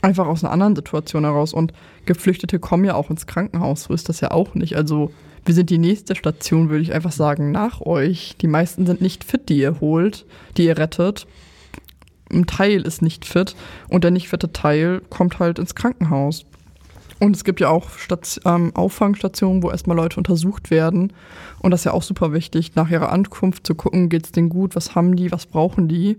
Einfach 0.00 0.26
aus 0.26 0.42
einer 0.42 0.52
anderen 0.52 0.74
Situation 0.74 1.24
heraus. 1.24 1.52
Und 1.52 1.72
Geflüchtete 2.06 2.58
kommen 2.58 2.84
ja 2.84 2.94
auch 2.94 3.10
ins 3.10 3.26
Krankenhaus. 3.26 3.84
So 3.84 3.94
ist 3.94 4.08
das 4.08 4.20
ja 4.20 4.30
auch 4.30 4.54
nicht. 4.54 4.76
Also 4.76 5.10
wir 5.44 5.54
sind 5.54 5.70
die 5.70 5.78
nächste 5.78 6.14
Station, 6.14 6.70
würde 6.70 6.82
ich 6.82 6.94
einfach 6.94 7.12
sagen, 7.12 7.50
nach 7.50 7.80
euch. 7.80 8.36
Die 8.40 8.46
meisten 8.46 8.86
sind 8.86 9.00
nicht 9.00 9.24
fit, 9.24 9.48
die 9.48 9.58
ihr 9.58 9.80
holt, 9.80 10.24
die 10.56 10.64
ihr 10.64 10.78
rettet. 10.78 11.26
Ein 12.32 12.46
Teil 12.46 12.82
ist 12.82 13.02
nicht 13.02 13.24
fit 13.26 13.54
und 13.88 14.04
der 14.04 14.10
nicht 14.10 14.28
fitte 14.28 14.52
Teil 14.52 15.02
kommt 15.10 15.38
halt 15.38 15.58
ins 15.58 15.74
Krankenhaus. 15.74 16.46
Und 17.22 17.36
es 17.36 17.44
gibt 17.44 17.60
ja 17.60 17.68
auch 17.68 17.88
Stat 17.98 18.40
ähm, 18.44 18.74
Auffangstationen, 18.74 19.62
wo 19.62 19.70
erstmal 19.70 19.96
Leute 19.96 20.16
untersucht 20.16 20.72
werden. 20.72 21.12
Und 21.60 21.70
das 21.70 21.82
ist 21.82 21.84
ja 21.84 21.92
auch 21.92 22.02
super 22.02 22.32
wichtig, 22.32 22.74
nach 22.74 22.90
ihrer 22.90 23.12
Ankunft 23.12 23.64
zu 23.64 23.76
gucken, 23.76 24.08
geht 24.08 24.24
es 24.24 24.32
denen 24.32 24.48
gut, 24.48 24.74
was 24.74 24.96
haben 24.96 25.14
die, 25.14 25.30
was 25.30 25.46
brauchen 25.46 25.86
die. 25.86 26.18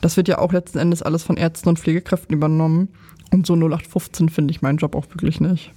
Das 0.00 0.16
wird 0.16 0.28
ja 0.28 0.38
auch 0.38 0.54
letzten 0.54 0.78
Endes 0.78 1.02
alles 1.02 1.22
von 1.22 1.36
Ärzten 1.36 1.68
und 1.68 1.78
Pflegekräften 1.78 2.34
übernommen. 2.34 2.88
Und 3.30 3.46
so 3.46 3.52
0815 3.52 4.30
finde 4.30 4.52
ich 4.52 4.62
meinen 4.62 4.78
Job 4.78 4.94
auch 4.94 5.04
wirklich 5.10 5.38
nicht. 5.38 5.70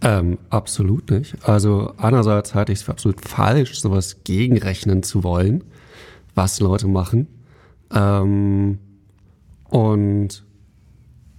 Ähm, 0.00 0.38
absolut 0.48 1.10
nicht. 1.10 1.34
Also 1.42 1.92
einerseits 1.96 2.54
halte 2.54 2.70
ich 2.70 2.78
es 2.78 2.84
für 2.84 2.92
absolut 2.92 3.20
falsch, 3.20 3.80
sowas 3.80 4.18
gegenrechnen 4.22 5.02
zu 5.02 5.24
wollen, 5.24 5.64
was 6.36 6.60
Leute 6.60 6.86
machen. 6.86 7.26
Ähm, 7.92 8.78
und 9.70 10.44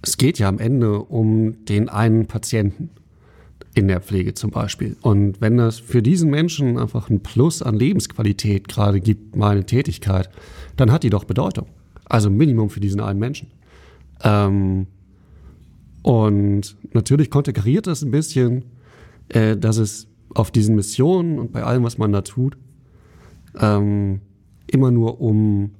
es 0.06 0.18
geht 0.18 0.38
ja 0.38 0.48
am 0.48 0.58
Ende 0.58 0.98
um 0.98 1.64
den 1.64 1.88
einen 1.88 2.26
Patienten 2.26 2.90
in 3.74 3.88
der 3.88 4.00
Pflege 4.00 4.34
zum 4.34 4.50
Beispiel. 4.50 4.96
Und 5.00 5.40
wenn 5.40 5.56
das 5.56 5.78
für 5.78 6.02
diesen 6.02 6.30
Menschen 6.30 6.78
einfach 6.78 7.08
ein 7.08 7.20
Plus 7.20 7.62
an 7.62 7.74
Lebensqualität 7.74 8.68
gerade 8.68 9.00
gibt, 9.00 9.34
meine 9.34 9.64
Tätigkeit, 9.64 10.28
dann 10.76 10.92
hat 10.92 11.04
die 11.04 11.10
doch 11.10 11.24
Bedeutung. 11.24 11.66
Also 12.04 12.28
Minimum 12.28 12.68
für 12.68 12.80
diesen 12.80 13.00
einen 13.00 13.18
Menschen. 13.18 13.50
Ähm, 14.22 14.86
und 16.02 16.76
natürlich 16.92 17.30
konterkariert 17.30 17.86
das 17.86 18.02
ein 18.02 18.10
bisschen, 18.10 18.66
äh, 19.30 19.56
dass 19.56 19.78
es 19.78 20.06
auf 20.34 20.50
diesen 20.50 20.74
Missionen 20.74 21.38
und 21.38 21.50
bei 21.50 21.62
allem, 21.62 21.82
was 21.82 21.96
man 21.96 22.12
da 22.12 22.20
tut, 22.20 22.58
ähm, 23.58 24.20
immer 24.66 24.90
nur 24.90 25.20
um, 25.22 25.70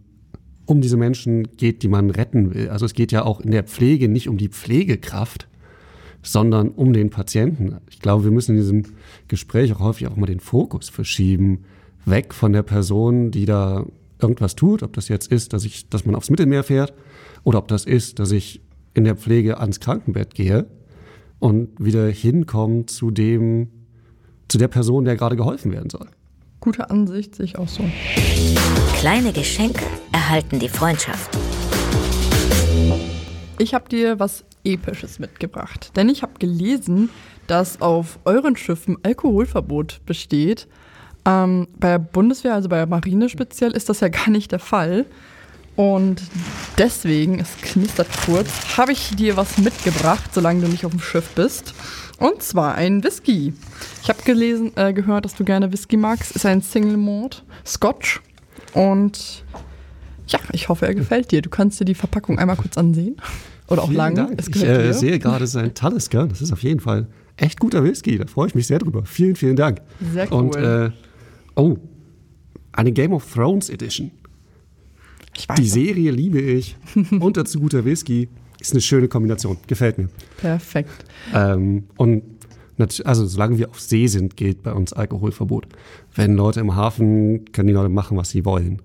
um 0.67 0.81
diese 0.81 0.97
Menschen 0.97 1.57
geht, 1.57 1.83
die 1.83 1.89
man 1.89 2.11
retten 2.11 2.55
will. 2.55 2.69
Also 2.71 2.87
es 2.87 2.95
geht 2.95 3.13
ja 3.13 3.25
auch 3.25 3.41
in 3.41 3.51
der 3.51 3.65
Pflege 3.65 4.09
nicht 4.09 4.29
um 4.29 4.37
die 4.37 4.49
Pflegekraft, 4.49 5.49
sondern 6.23 6.71
um 6.71 6.93
den 6.93 7.11
Patienten. 7.11 7.77
Ich 7.91 8.01
glaube, 8.01 8.25
wir 8.25 8.31
müssen 8.31 8.53
in 8.53 8.63
diesem 8.63 8.83
Gespräch 9.29 9.73
auch 9.75 9.81
häufig 9.81 10.09
auch 10.09 10.17
mal 10.17 10.27
den 10.27 10.41
Fokus 10.41 10.89
verschieben, 10.89 11.65
weg 12.07 12.35
von 12.35 12.53
der 12.53 12.63
Person, 12.63 13.31
die 13.31 13.45
da 13.45 13.87
irgendwas 14.21 14.55
tut, 14.55 14.83
ob 14.83 14.93
das 14.95 15.09
jetzt 15.09 15.31
ist, 15.31 15.53
dass 15.53 15.65
ich, 15.65 15.89
dass 15.89 16.07
man 16.07 16.15
aufs 16.15 16.31
Mittelmeer 16.31 16.63
fährt, 16.63 16.95
oder 17.43 17.59
ob 17.59 17.69
das 17.69 17.85
ist, 17.85 18.19
dass 18.19 18.33
ich 18.33 18.63
in 18.95 19.05
der 19.05 19.17
Pflege 19.17 19.61
ans 19.61 19.81
Krankenbett 19.81 20.35
gehe 20.35 20.67
und 21.41 21.69
wieder 21.79 22.09
hinkomme 22.09 22.87
zu 22.87 23.11
dem, 23.11 23.69
zu 24.49 24.57
der 24.57 24.69
Person, 24.69 25.05
der 25.05 25.17
gerade 25.17 25.37
geholfen 25.37 25.73
werden 25.73 25.91
soll. 25.91 26.09
Gute 26.65 26.89
Ansicht, 26.89 27.35
sehe 27.35 27.45
ich 27.45 27.59
auch 27.59 27.69
so. 27.69 27.85
Kleine 28.97 29.35
Geschenke 29.35 29.85
erhalten 30.13 30.59
die 30.59 30.71
Freundschaft. 30.71 31.37
Ich 33.59 33.75
habe 33.75 33.87
dir 33.91 34.19
was 34.19 34.47
Episches 34.65 35.19
mitgebracht, 35.19 35.91
denn 35.95 36.09
ich 36.09 36.23
habe 36.23 36.33
gelesen, 36.39 37.11
dass 37.49 37.83
auf 37.83 38.19
euren 38.25 38.57
Schiffen 38.57 38.97
Alkoholverbot 39.03 40.01
besteht. 40.07 40.67
Ähm, 41.27 41.69
bei 41.77 41.89
der 41.89 41.99
Bundeswehr, 41.99 42.55
also 42.55 42.71
bei 42.71 42.77
der 42.77 42.87
Marine 42.87 43.29
speziell, 43.29 43.73
ist 43.73 43.91
das 43.91 44.01
ja 44.01 44.09
gar 44.25 44.31
nicht 44.31 44.51
der 44.51 44.59
Fall. 44.59 45.05
Und 45.77 46.23
deswegen, 46.79 47.41
es 47.41 47.59
knistert 47.61 48.09
kurz, 48.25 48.79
habe 48.79 48.93
ich 48.93 49.15
dir 49.17 49.37
was 49.37 49.59
mitgebracht, 49.59 50.33
solange 50.33 50.63
du 50.63 50.69
nicht 50.69 50.87
auf 50.87 50.93
dem 50.93 51.01
Schiff 51.01 51.29
bist. 51.35 51.75
Und 52.19 52.43
zwar 52.43 52.75
ein 52.75 53.03
Whisky. 53.03 53.53
Ich 54.03 54.09
habe 54.09 54.23
gelesen, 54.23 54.73
äh, 54.77 54.93
gehört, 54.93 55.25
dass 55.25 55.35
du 55.35 55.45
gerne 55.45 55.73
Whisky 55.73 55.97
magst. 55.97 56.35
Ist 56.37 56.47
ein 56.47 56.63
Single 56.63 56.97
Malt 56.97 57.45
Scotch. 57.67 58.21
Und 58.73 59.45
ja, 60.27 60.39
ich 60.53 60.69
hoffe, 60.69 60.87
er 60.87 60.95
gefällt 60.95 61.31
dir. 61.33 61.43
Du 61.43 61.51
kannst 61.51 61.81
dir 61.81 61.85
die 61.85 61.95
Verpackung 61.95 62.39
einmal 62.39 62.57
kurz 62.57 62.79
ansehen. 62.79 63.17
Oder 63.69 63.83
auch 63.83 63.87
Vielen 63.87 63.97
lang. 63.97 64.15
Dank. 64.15 64.35
Es 64.37 64.49
Ich 64.49 64.63
äh, 64.63 64.93
sehe 64.93 65.19
gerade 65.19 65.47
sein 65.47 65.75
Talisker. 65.75 66.27
Das 66.27 66.41
ist 66.43 66.53
auf 66.53 66.63
jeden 66.63 66.81
Fall 66.81 67.07
echt 67.37 67.59
guter 67.61 67.83
Whisky. 67.83 68.19
Da 68.19 68.27
freue 68.27 68.49
ich 68.49 68.55
mich 68.55 68.67
sehr 68.67 68.79
drüber. 68.79 69.05
Vielen, 69.05 69.37
vielen 69.37 69.57
Dank. 69.57 69.81
Sehr 70.13 70.31
cool. 70.31 70.39
Und 70.39 70.57
äh, 70.57 70.91
oh, 71.57 71.77
eine 72.73 72.93
Game 72.93 73.13
of 73.13 73.33
Thrones 73.33 73.71
Edition. 73.71 74.11
Ich 75.37 75.49
weiß. 75.49 75.57
Die 75.57 75.69
Serie 75.69 76.11
liebe 76.11 76.41
ich. 76.41 76.77
Und 77.11 77.37
dazu 77.37 77.61
guter 77.61 77.85
Whisky. 77.85 78.29
Ist 78.65 78.73
eine 78.73 78.81
schöne 78.81 79.09
Kombination. 79.09 79.59
Gefällt 79.67 79.99
mir. 79.99 80.09
Perfekt. 80.39 81.05
Ähm, 81.35 81.85
und 81.99 82.23
also 83.05 83.27
solange 83.27 83.59
wir 83.59 83.69
auf 83.69 83.79
See 83.79 84.07
sind, 84.07 84.39
gilt 84.39 84.63
bei 84.63 84.73
uns 84.73 84.95
Alkoholverbot. 84.95 85.67
Wenn 86.15 86.35
Leute 86.35 86.61
im 86.61 86.75
Hafen, 86.75 87.53
können 87.53 87.69
die 87.69 87.75
Leute 87.75 87.91
machen, 87.91 88.17
was 88.17 88.31
sie 88.31 88.47
wollen. 88.47 88.81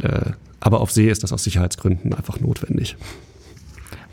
Äh, 0.00 0.30
aber 0.60 0.80
auf 0.80 0.92
See 0.92 1.10
ist 1.10 1.24
das 1.24 1.32
aus 1.32 1.42
Sicherheitsgründen 1.42 2.14
einfach 2.14 2.38
notwendig. 2.38 2.96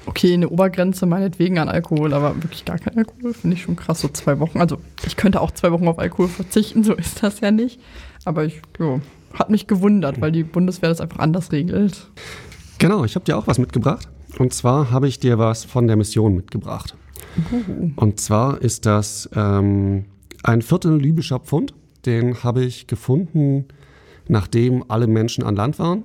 Okay, 0.07 0.34
eine 0.34 0.49
Obergrenze 0.49 1.06
meinetwegen 1.06 1.60
an 1.60 1.69
Alkohol, 1.69 2.11
aber 2.15 2.35
wirklich 2.41 2.65
gar 2.65 2.80
kein 2.80 2.98
Alkohol, 2.98 3.35
finde 3.35 3.56
ich 3.56 3.61
schon 3.61 3.76
krass. 3.76 4.02
So 4.02 4.07
zwei 4.07 4.40
Wochen. 4.40 4.61
Also, 4.61 4.80
ich 5.06 5.15
könnte 5.15 5.41
auch 5.41 5.52
zwei 5.52 5.72
Wochen 5.72 5.88
auf 5.88 5.99
Alkohol 5.99 6.27
verzichten, 6.27 6.84
so 6.84 6.95
ist 6.95 7.22
das 7.22 7.40
ja 7.40 7.52
nicht. 7.52 7.80
Aber 8.26 8.45
ich, 8.45 8.64
jo, 8.80 8.99
hat 9.35 9.52
mich 9.52 9.68
gewundert, 9.68 10.19
weil 10.22 10.31
die 10.31 10.44
Bundeswehr 10.44 10.90
das 10.90 11.02
einfach 11.02 11.19
anders 11.19 11.52
regelt. 11.52 12.10
Genau, 12.80 13.06
ich 13.06 13.14
habe 13.14 13.26
dir 13.26 13.38
auch 13.38 13.45
was 13.45 13.60
mitgebracht. 13.60 14.10
Und 14.39 14.53
zwar 14.53 14.91
habe 14.91 15.07
ich 15.07 15.19
dir 15.19 15.38
was 15.38 15.64
von 15.64 15.88
der 15.88 15.95
Mission 15.95 16.35
mitgebracht. 16.35 16.95
Und 17.95 18.19
zwar 18.19 18.61
ist 18.61 18.85
das 18.85 19.30
ähm, 19.35 20.05
ein 20.43 20.61
Viertel 20.61 20.97
libyscher 20.99 21.39
Pfund. 21.39 21.73
Den 22.05 22.43
habe 22.43 22.64
ich 22.64 22.88
gefunden, 22.88 23.65
nachdem 24.27 24.84
alle 24.89 25.07
Menschen 25.07 25.43
an 25.43 25.55
Land 25.55 25.80
waren. 25.80 26.03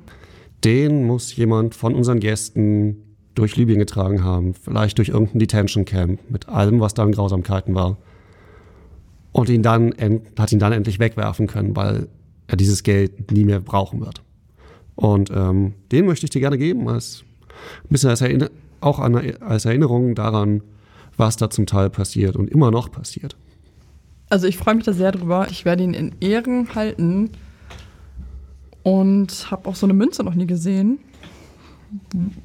Den 0.64 1.06
muss 1.06 1.34
jemand 1.36 1.74
von 1.74 1.94
unseren 1.94 2.20
Gästen 2.20 2.96
durch 3.34 3.56
Libyen 3.56 3.78
getragen 3.78 4.24
haben. 4.24 4.55
Vielleicht 4.55 4.98
durch 4.98 5.09
irgendein 5.09 5.38
Detention 5.38 5.84
Camp 5.84 6.20
mit 6.28 6.48
allem, 6.48 6.80
was 6.80 6.94
da 6.94 7.05
an 7.05 7.12
Grausamkeiten 7.12 7.74
war. 7.74 7.96
Und 9.32 9.48
ihn 9.48 9.62
dann 9.62 9.94
hat 10.38 10.52
ihn 10.52 10.59
dann 10.59 10.72
endlich 10.72 10.98
wegwerfen 10.98 11.46
können, 11.46 11.76
weil 11.76 12.09
er 12.46 12.56
dieses 12.56 12.82
Geld 12.82 13.30
nie 13.30 13.44
mehr 13.44 13.60
brauchen 13.60 14.00
wird. 14.00 14.22
Und 14.96 15.30
ähm, 15.30 15.74
den 15.92 16.06
möchte 16.06 16.26
ich 16.26 16.30
dir 16.30 16.40
gerne 16.40 16.59
geben, 16.59 16.88
als 16.88 17.24
ein 17.85 17.89
bisschen 17.89 18.10
als 18.10 18.20
Erinner 18.20 18.51
auch 18.80 18.98
an, 18.98 19.16
als 19.40 19.64
Erinnerung 19.64 20.14
daran, 20.14 20.62
was 21.16 21.36
da 21.36 21.51
zum 21.51 21.66
Teil 21.66 21.90
passiert 21.90 22.36
und 22.36 22.51
immer 22.51 22.70
noch 22.70 22.90
passiert. 22.90 23.36
Also, 24.30 24.47
ich 24.47 24.56
freue 24.56 24.74
mich 24.74 24.85
da 24.85 24.93
sehr 24.93 25.12
drüber. 25.12 25.48
Ich 25.51 25.64
werde 25.64 25.82
ihn 25.82 25.94
in 25.94 26.14
Ehren 26.20 26.74
halten 26.74 27.30
und 28.82 29.51
habe 29.51 29.68
auch 29.68 29.74
so 29.74 29.86
eine 29.86 29.94
Münze 29.94 30.22
noch 30.22 30.35
nie 30.35 30.47
gesehen. 30.47 30.98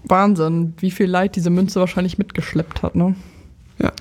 Wahnsinn, 0.05 0.73
wie 0.77 0.91
viel 0.91 1.07
Leid 1.07 1.35
diese 1.35 1.49
Münze 1.49 1.79
wahrscheinlich 1.79 2.17
mitgeschleppt 2.17 2.81
hat, 2.81 2.95
ne? 2.95 3.15
Ja. 3.79 3.91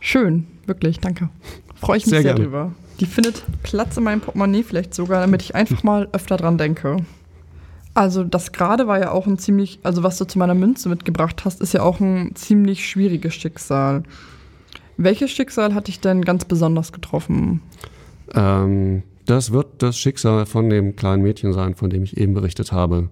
Schön, 0.00 0.46
wirklich, 0.66 1.00
danke. 1.00 1.30
Freue 1.74 1.96
ich 1.96 2.06
mich 2.06 2.10
Sehr 2.10 2.22
sehr, 2.22 2.34
drüber. 2.34 2.74
Die 3.00 3.06
findet 3.06 3.44
Platz 3.62 3.96
in 3.96 4.04
meinem 4.04 4.20
Portemonnaie 4.20 4.62
vielleicht 4.62 4.94
sogar, 4.94 5.20
damit 5.20 5.42
ich 5.42 5.54
einfach 5.54 5.82
mal 5.82 6.08
öfter 6.12 6.36
dran 6.36 6.58
denke. 6.58 6.98
Also 7.98 8.22
das 8.22 8.52
gerade 8.52 8.86
war 8.86 9.00
ja 9.00 9.10
auch 9.10 9.26
ein 9.26 9.38
ziemlich, 9.38 9.80
also 9.82 10.04
was 10.04 10.18
du 10.18 10.24
zu 10.24 10.38
meiner 10.38 10.54
Münze 10.54 10.88
mitgebracht 10.88 11.44
hast, 11.44 11.60
ist 11.60 11.74
ja 11.74 11.82
auch 11.82 11.98
ein 11.98 12.30
ziemlich 12.36 12.88
schwieriges 12.88 13.34
Schicksal. 13.34 14.04
Welches 14.96 15.32
Schicksal 15.32 15.74
hat 15.74 15.88
dich 15.88 15.98
denn 15.98 16.22
ganz 16.22 16.44
besonders 16.44 16.92
getroffen? 16.92 17.60
Ähm, 18.34 19.02
das 19.26 19.50
wird 19.50 19.82
das 19.82 19.98
Schicksal 19.98 20.46
von 20.46 20.70
dem 20.70 20.94
kleinen 20.94 21.24
Mädchen 21.24 21.52
sein, 21.52 21.74
von 21.74 21.90
dem 21.90 22.04
ich 22.04 22.16
eben 22.16 22.34
berichtet 22.34 22.70
habe. 22.70 23.08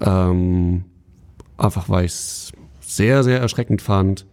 Ähm, 0.00 0.84
einfach 1.58 1.90
weil 1.90 2.06
ich 2.06 2.12
es 2.12 2.52
sehr, 2.80 3.22
sehr 3.24 3.40
erschreckend 3.40 3.82
fand, 3.82 4.24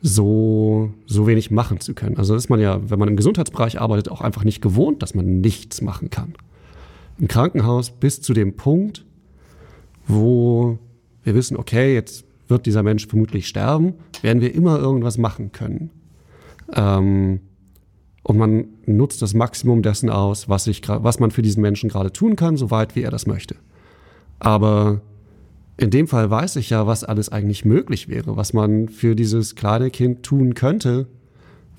so, 0.00 0.90
so 1.06 1.28
wenig 1.28 1.52
machen 1.52 1.78
zu 1.78 1.94
können. 1.94 2.16
Also 2.16 2.34
ist 2.34 2.50
man 2.50 2.58
ja, 2.58 2.80
wenn 2.90 2.98
man 2.98 3.08
im 3.08 3.16
Gesundheitsbereich 3.16 3.80
arbeitet, 3.80 4.10
auch 4.10 4.22
einfach 4.22 4.42
nicht 4.42 4.60
gewohnt, 4.60 5.04
dass 5.04 5.14
man 5.14 5.40
nichts 5.40 5.82
machen 5.82 6.10
kann. 6.10 6.34
Im 7.22 7.28
Krankenhaus 7.28 7.90
bis 7.92 8.20
zu 8.20 8.32
dem 8.32 8.56
Punkt, 8.56 9.06
wo 10.08 10.76
wir 11.22 11.36
wissen, 11.36 11.56
okay, 11.56 11.94
jetzt 11.94 12.24
wird 12.48 12.66
dieser 12.66 12.82
Mensch 12.82 13.06
vermutlich 13.06 13.46
sterben, 13.46 13.94
werden 14.22 14.42
wir 14.42 14.52
immer 14.52 14.80
irgendwas 14.80 15.18
machen 15.18 15.52
können. 15.52 15.90
Ähm, 16.74 17.38
und 18.24 18.38
man 18.38 18.64
nutzt 18.86 19.22
das 19.22 19.34
Maximum 19.34 19.82
dessen 19.82 20.10
aus, 20.10 20.48
was, 20.48 20.66
ich, 20.66 20.82
was 20.88 21.20
man 21.20 21.30
für 21.30 21.42
diesen 21.42 21.62
Menschen 21.62 21.88
gerade 21.88 22.12
tun 22.12 22.34
kann, 22.34 22.56
soweit 22.56 22.96
wie 22.96 23.02
er 23.02 23.12
das 23.12 23.28
möchte. 23.28 23.54
Aber 24.40 25.00
in 25.76 25.90
dem 25.90 26.08
Fall 26.08 26.28
weiß 26.28 26.56
ich 26.56 26.70
ja, 26.70 26.88
was 26.88 27.04
alles 27.04 27.28
eigentlich 27.28 27.64
möglich 27.64 28.08
wäre, 28.08 28.36
was 28.36 28.52
man 28.52 28.88
für 28.88 29.14
dieses 29.14 29.54
kleine 29.54 29.90
Kind 29.90 30.24
tun 30.24 30.54
könnte, 30.54 31.06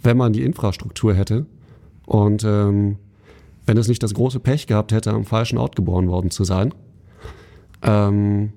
wenn 0.03 0.15
man 0.15 0.31
die 0.31 0.43
Infrastruktur 0.43 1.13
hätte. 1.13 1.47
Und 2.05 2.45
ähm, 2.45 2.95
wenn 3.65 3.77
es 3.77 3.87
nicht 3.87 4.03
das 4.03 4.13
große 4.13 4.39
Pech 4.39 4.67
gehabt 4.67 4.91
hätte, 4.91 5.11
am 5.11 5.25
falschen 5.25 5.57
Ort 5.57 5.75
geboren 5.75 6.07
worden 6.07 6.31
zu 6.31 6.43
sein. 6.43 6.73
Ähm, 7.81 8.53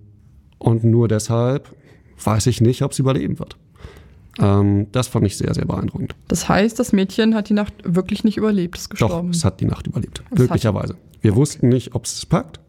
und 0.58 0.84
nur 0.84 1.08
deshalb 1.08 1.74
weiß 2.22 2.46
ich 2.46 2.60
nicht, 2.60 2.82
ob 2.82 2.92
es 2.92 2.98
überleben 2.98 3.38
wird. 3.38 3.56
Ähm, 4.38 4.86
das 4.92 5.08
fand 5.08 5.26
ich 5.26 5.36
sehr, 5.36 5.52
sehr 5.54 5.64
beeindruckend. 5.64 6.14
Das 6.28 6.48
heißt, 6.48 6.78
das 6.78 6.92
Mädchen 6.92 7.34
hat 7.34 7.48
die 7.48 7.54
Nacht 7.54 7.74
wirklich 7.84 8.24
nicht 8.24 8.36
überlebt, 8.36 8.76
ist 8.76 8.86
Doch, 8.86 8.90
gestorben. 8.90 9.30
es 9.30 9.44
hat 9.44 9.60
die 9.60 9.66
Nacht 9.66 9.86
überlebt. 9.86 10.22
Es 10.30 10.36
glücklicherweise. 10.36 10.96
Wir 11.20 11.34
wussten 11.36 11.68
nicht, 11.68 11.94
ob 11.94 12.04
es 12.04 12.16
es 12.16 12.26
packt. 12.26 12.60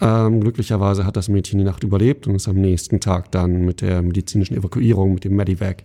Ähm, 0.00 0.42
glücklicherweise 0.42 1.06
hat 1.06 1.16
das 1.16 1.28
Mädchen 1.28 1.58
die 1.58 1.64
Nacht 1.64 1.82
überlebt 1.82 2.26
und 2.26 2.34
ist 2.34 2.48
am 2.48 2.56
nächsten 2.56 3.00
Tag 3.00 3.32
dann 3.32 3.64
mit 3.64 3.80
der 3.80 4.02
medizinischen 4.02 4.54
Evakuierung, 4.54 5.14
mit 5.14 5.24
dem 5.24 5.36
Medivac, 5.36 5.84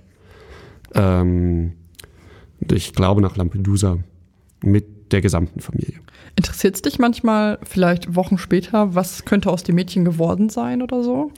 ähm, 0.94 1.74
ich 2.70 2.94
glaube 2.94 3.22
nach 3.22 3.38
Lampedusa, 3.38 4.00
mit 4.64 4.86
der 5.12 5.22
gesamten 5.22 5.60
Familie. 5.60 6.00
Interessiert 6.36 6.76
es 6.76 6.82
dich 6.82 7.00
manchmal, 7.00 7.60
vielleicht 7.64 8.16
Wochen 8.16 8.38
später, 8.38 8.96
was 8.96 9.26
könnte 9.26 9.50
aus 9.50 9.64
dem 9.64 9.76
Mädchen 9.76 10.06
geworden 10.06 10.50
sein 10.50 10.82
oder 10.82 11.04
so? 11.04 11.32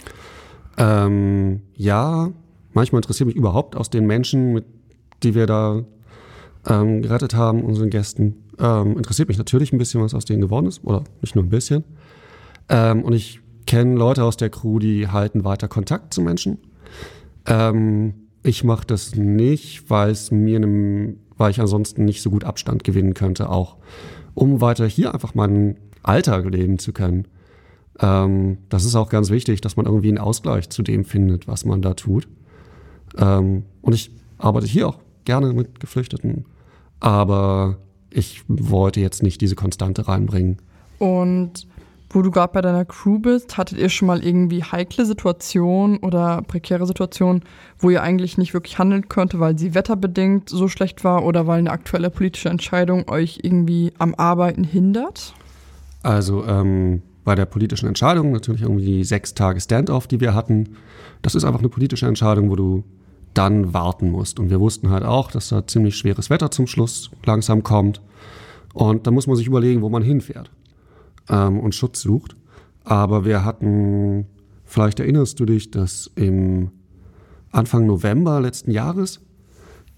Ähm, 0.78 1.62
ja, 1.76 2.30
manchmal 2.74 3.00
interessiert 3.00 3.28
mich 3.28 3.36
überhaupt 3.36 3.76
aus 3.76 3.90
den 3.90 4.06
Menschen, 4.06 4.54
mit, 4.54 4.66
die 5.24 5.36
wir 5.36 5.46
da 5.46 5.84
ähm, 6.68 7.02
gerettet 7.02 7.36
haben, 7.36 7.64
unseren 7.64 7.90
Gästen, 7.90 8.44
ähm, 8.60 8.98
interessiert 8.98 9.28
mich 9.28 9.38
natürlich 9.38 9.74
ein 9.74 9.78
bisschen, 9.78 10.02
was 10.02 10.14
aus 10.14 10.26
denen 10.26 10.42
geworden 10.42 10.68
ist. 10.68 10.84
Oder 10.84 11.04
nicht 11.22 11.36
nur 11.36 11.44
ein 11.44 11.50
bisschen. 11.50 11.84
Ähm, 12.70 13.04
und 13.04 13.14
ich 13.14 13.42
kenne 13.66 13.96
Leute 13.96 14.24
aus 14.24 14.38
der 14.38 14.50
Crew, 14.50 14.80
die 14.80 15.08
halten 15.08 15.44
weiter 15.44 15.68
Kontakt 15.68 16.14
zu 16.14 16.22
Menschen. 16.22 16.60
Ähm, 17.46 18.14
ich 18.44 18.64
mache 18.64 18.86
das 18.86 19.16
nicht, 19.16 19.90
weil 19.90 20.12
es 20.12 20.32
mir, 20.32 20.60
nem, 20.60 21.18
weil 21.38 21.52
ich 21.52 21.60
ansonsten 21.60 22.06
nicht 22.06 22.22
so 22.22 22.30
gut 22.30 22.44
Abstand 22.44 22.84
gewinnen 22.84 23.14
könnte, 23.14 23.50
auch 23.50 23.78
um 24.34 24.62
weiter 24.62 24.88
hier 24.88 25.14
einfach 25.14 25.36
meinen 25.36 25.78
Alltag 26.02 26.46
leben 26.46 26.80
zu 26.80 26.94
können. 26.94 27.28
Ähm, 28.00 28.58
das 28.70 28.86
ist 28.86 28.96
auch 28.96 29.10
ganz 29.10 29.30
wichtig, 29.30 29.62
dass 29.62 29.78
man 29.78 29.86
irgendwie 29.86 30.10
einen 30.10 30.18
Ausgleich 30.18 30.70
zu 30.70 30.84
dem 30.84 31.06
findet, 31.06 31.48
was 31.48 31.66
man 31.66 31.82
da 31.82 31.94
tut. 31.94 32.28
Ähm, 33.18 33.64
und 33.82 33.94
ich 33.94 34.12
arbeite 34.38 34.68
hier 34.68 34.88
auch 34.88 35.00
gerne 35.26 35.54
mit 35.54 35.80
Geflüchteten, 35.80 36.46
aber 37.00 37.78
ich 38.10 38.44
wollte 38.48 39.00
jetzt 39.00 39.24
nicht 39.24 39.42
diese 39.42 39.56
Konstante 39.56 40.08
reinbringen. 40.08 40.58
Und 41.00 41.68
wo 42.14 42.22
du 42.22 42.32
gerade 42.32 42.54
bei 42.54 42.62
deiner 42.62 42.86
Crew 42.86 43.18
bist, 43.20 43.58
hattet 43.58 43.80
ihr 43.80 43.90
schon 43.90 44.08
mal 44.08 44.24
irgendwie 44.24 44.64
heikle 44.64 45.06
Situationen 45.06 45.98
oder 45.98 46.44
prekäre 46.48 46.86
Situationen, 46.86 47.44
wo 47.80 47.90
ihr 47.90 48.04
eigentlich 48.04 48.38
nicht 48.38 48.54
wirklich 48.54 48.78
handeln 48.78 49.10
konnte, 49.10 49.40
weil 49.40 49.58
sie 49.58 49.74
wetterbedingt 49.74 50.50
so 50.50 50.68
schlecht 50.68 51.04
war 51.04 51.26
oder 51.26 51.48
weil 51.48 51.60
eine 51.60 51.72
aktuelle 51.72 52.10
politische 52.10 52.50
Entscheidung 52.50 53.10
euch 53.10 53.40
irgendwie 53.42 53.94
am 53.98 54.14
Arbeiten 54.16 54.64
hindert? 54.64 55.34
Also 56.04 56.46
ähm, 56.46 57.02
bei 57.24 57.34
der 57.34 57.46
politischen 57.46 57.88
Entscheidung 57.88 58.32
natürlich 58.32 58.62
irgendwie 58.62 58.86
die 58.86 59.04
sechs 59.04 59.34
Tage 59.34 59.60
Standoff, 59.60 60.08
die 60.08 60.20
wir 60.20 60.36
hatten. 60.36 60.76
Das 61.22 61.34
ist 61.36 61.46
einfach 61.46 61.60
eine 61.60 61.70
politische 61.70 62.06
Entscheidung, 62.08 62.50
wo 62.50 62.56
du 62.56 62.84
dann 63.34 63.74
warten 63.74 64.12
musst. 64.12 64.40
Und 64.40 64.52
wir 64.52 64.60
wussten 64.60 64.92
halt 64.92 65.04
auch, 65.04 65.32
dass 65.32 65.50
da 65.50 65.66
ziemlich 65.66 65.96
schweres 65.96 66.30
Wetter 66.30 66.52
zum 66.52 66.68
Schluss 66.68 67.10
langsam 67.26 67.64
kommt. 67.64 68.02
Und 68.74 69.08
da 69.08 69.12
muss 69.12 69.26
man 69.26 69.36
sich 69.36 69.48
überlegen, 69.48 69.82
wo 69.82 69.90
man 69.90 70.04
hinfährt 70.04 70.52
ähm, 71.30 71.60
und 71.60 71.76
Schutz 71.76 72.02
sucht. 72.02 72.36
Aber 72.84 73.26
wir 73.26 73.46
hatten, 73.46 74.26
vielleicht 74.66 75.00
erinnerst 75.00 75.40
du 75.40 75.46
dich, 75.46 75.72
dass 75.72 76.12
im 76.16 76.72
Anfang 77.52 77.86
November 77.86 78.42
letzten 78.42 78.72
Jahres 78.72 79.22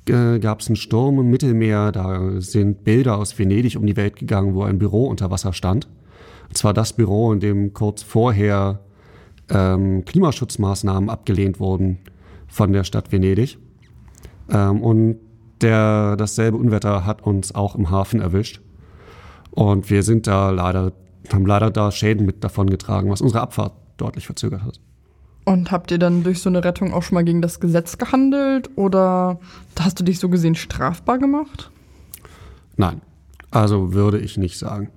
äh, 0.08 0.40
gab 0.40 0.60
es 0.60 0.68
einen 0.68 0.76
Sturm 0.76 1.20
im 1.20 1.30
Mittelmeer. 1.30 1.92
Da 1.92 2.42
sind 2.42 2.84
Bilder 2.84 3.18
aus 3.18 3.38
Venedig 3.38 3.78
um 3.78 3.86
die 3.86 3.98
Welt 3.98 4.18
gegangen, 4.18 4.54
wo 4.54 4.64
ein 4.64 4.78
Büro 4.78 5.06
unter 5.06 5.32
Wasser 5.32 5.54
stand. 5.54 5.88
Und 6.48 6.58
zwar 6.58 6.74
das 6.74 6.94
Büro, 6.94 7.34
in 7.34 7.40
dem 7.40 7.74
kurz 7.74 8.04
vorher 8.04 8.82
ähm, 9.50 10.06
Klimaschutzmaßnahmen 10.06 11.10
abgelehnt 11.10 11.60
wurden 11.60 12.00
von 12.48 12.72
der 12.72 12.84
Stadt 12.84 13.12
Venedig. 13.12 13.58
Ähm, 14.50 14.82
und 14.82 15.18
der, 15.62 16.16
dasselbe 16.18 16.58
Unwetter 16.58 17.06
hat 17.06 17.24
uns 17.24 17.56
auch 17.56 17.76
im 17.76 17.90
Hafen 17.90 18.22
erwischt. 18.22 18.62
Und 19.52 19.90
wir 19.90 20.04
sind 20.04 20.28
da 20.28 20.50
leider, 20.50 20.92
haben 21.34 21.46
leider 21.46 21.72
da 21.72 21.92
Schäden 21.92 22.26
mit 22.26 22.44
davon 22.44 22.70
getragen, 22.70 23.10
was 23.10 23.22
unsere 23.22 23.42
Abfahrt 23.42 23.74
deutlich 23.98 24.26
verzögert 24.26 24.64
hat. 24.64 24.80
Und 25.46 25.72
habt 25.72 25.92
ihr 25.92 26.00
dann 26.00 26.24
durch 26.24 26.42
so 26.42 26.50
eine 26.50 26.64
Rettung 26.64 26.92
auch 26.92 27.04
schon 27.04 27.16
mal 27.16 27.24
gegen 27.24 27.42
das 27.42 27.60
Gesetz 27.60 27.98
gehandelt 28.00 28.72
oder 28.76 29.40
hast 29.80 30.00
du 30.00 30.04
dich 30.04 30.20
so 30.20 30.28
gesehen 30.28 30.56
strafbar 30.56 31.20
gemacht? 31.20 31.70
Nein, 32.78 33.02
also 33.52 33.94
würde 33.94 34.20
ich 34.20 34.38
nicht 34.38 34.58
sagen. 34.58 34.90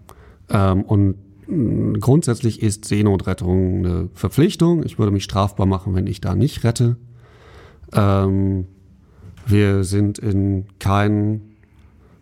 Ähm, 0.48 0.82
und 0.82 1.16
mh, 1.46 1.98
grundsätzlich 2.00 2.62
ist 2.62 2.86
Seenotrettung 2.86 3.84
eine 3.84 4.09
Verpflichtung. 4.14 4.84
Ich 4.84 4.98
würde 4.98 5.12
mich 5.12 5.24
strafbar 5.24 5.66
machen, 5.66 5.94
wenn 5.94 6.06
ich 6.06 6.22
da 6.22 6.34
nicht 6.34 6.64
rette. 6.64 6.96
Ähm, 7.92 8.66
wir 9.46 9.84
sind 9.84 10.18
in 10.18 10.66
kein 10.78 11.42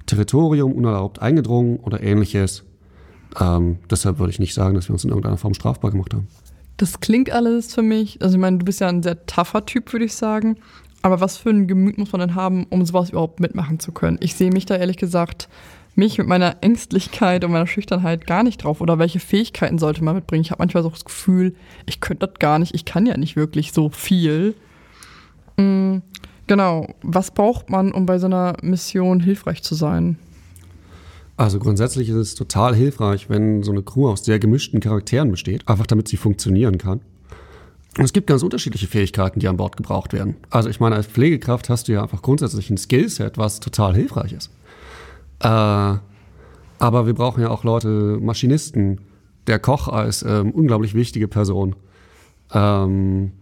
Territorium 0.06 0.72
unerlaubt 0.72 1.20
eingedrungen 1.20 1.78
oder 1.78 2.02
ähnliches. 2.02 2.64
Ähm, 3.40 3.78
deshalb 3.90 4.18
würde 4.18 4.30
ich 4.30 4.38
nicht 4.38 4.54
sagen, 4.54 4.74
dass 4.74 4.88
wir 4.88 4.94
uns 4.94 5.04
in 5.04 5.10
irgendeiner 5.10 5.36
Form 5.36 5.54
strafbar 5.54 5.90
gemacht 5.90 6.14
haben. 6.14 6.26
Das 6.76 7.00
klingt 7.00 7.30
alles 7.30 7.74
für 7.74 7.82
mich, 7.82 8.20
also 8.20 8.36
ich 8.36 8.40
meine, 8.40 8.58
du 8.58 8.64
bist 8.64 8.80
ja 8.80 8.88
ein 8.88 9.02
sehr 9.02 9.24
tougher 9.26 9.64
Typ, 9.64 9.92
würde 9.92 10.04
ich 10.04 10.14
sagen. 10.14 10.56
Aber 11.02 11.20
was 11.20 11.36
für 11.36 11.50
ein 11.50 11.68
Gemüt 11.68 11.98
muss 11.98 12.12
man 12.12 12.20
denn 12.20 12.34
haben, 12.34 12.64
um 12.68 12.84
sowas 12.84 13.10
überhaupt 13.10 13.38
mitmachen 13.40 13.78
zu 13.78 13.92
können? 13.92 14.18
Ich 14.20 14.34
sehe 14.34 14.50
mich 14.50 14.66
da 14.66 14.74
ehrlich 14.76 14.96
gesagt, 14.96 15.48
mich 15.94 16.18
mit 16.18 16.26
meiner 16.26 16.56
Ängstlichkeit 16.62 17.44
und 17.44 17.52
meiner 17.52 17.66
Schüchternheit 17.66 18.26
gar 18.26 18.42
nicht 18.42 18.64
drauf. 18.64 18.80
Oder 18.80 18.98
welche 18.98 19.20
Fähigkeiten 19.20 19.78
sollte 19.78 20.04
man 20.04 20.14
mitbringen? 20.16 20.42
Ich 20.42 20.50
habe 20.50 20.60
manchmal 20.60 20.82
so 20.82 20.90
das 20.90 21.04
Gefühl, 21.04 21.54
ich 21.86 22.00
könnte 22.00 22.26
das 22.26 22.38
gar 22.38 22.58
nicht, 22.58 22.74
ich 22.74 22.84
kann 22.84 23.06
ja 23.06 23.16
nicht 23.16 23.36
wirklich 23.36 23.72
so 23.72 23.88
viel. 23.88 24.54
Mm, 25.56 25.98
genau, 26.46 26.88
was 27.02 27.30
braucht 27.30 27.70
man, 27.70 27.92
um 27.92 28.04
bei 28.04 28.18
so 28.18 28.26
einer 28.26 28.56
Mission 28.62 29.20
hilfreich 29.20 29.62
zu 29.62 29.74
sein? 29.74 30.18
Also 31.36 31.58
grundsätzlich 31.58 32.08
ist 32.08 32.16
es 32.16 32.34
total 32.34 32.74
hilfreich, 32.74 33.28
wenn 33.28 33.62
so 33.62 33.70
eine 33.70 33.82
Crew 33.82 34.08
aus 34.08 34.24
sehr 34.24 34.38
gemischten 34.38 34.80
Charakteren 34.80 35.30
besteht, 35.30 35.68
einfach 35.68 35.86
damit 35.86 36.08
sie 36.08 36.16
funktionieren 36.16 36.78
kann. 36.78 37.00
Und 37.98 38.04
es 38.04 38.12
gibt 38.12 38.26
ganz 38.26 38.42
unterschiedliche 38.42 38.86
Fähigkeiten, 38.86 39.40
die 39.40 39.48
an 39.48 39.56
Bord 39.56 39.76
gebraucht 39.76 40.12
werden. 40.12 40.36
Also 40.50 40.68
ich 40.68 40.80
meine, 40.80 40.96
als 40.96 41.06
Pflegekraft 41.06 41.68
hast 41.68 41.88
du 41.88 41.92
ja 41.92 42.02
einfach 42.02 42.22
grundsätzlich 42.22 42.70
ein 42.70 42.76
Skillset, 42.76 43.38
was 43.38 43.60
total 43.60 43.94
hilfreich 43.94 44.32
ist. 44.32 44.50
Äh, 45.40 45.48
aber 46.78 47.06
wir 47.06 47.14
brauchen 47.14 47.40
ja 47.40 47.50
auch 47.50 47.64
Leute, 47.64 48.18
Maschinisten. 48.20 49.00
Der 49.46 49.58
Koch 49.58 49.88
als 49.88 50.22
ähm, 50.22 50.50
unglaublich 50.50 50.94
wichtige 50.94 51.28
Person. 51.28 51.76
Ähm, 52.52 53.32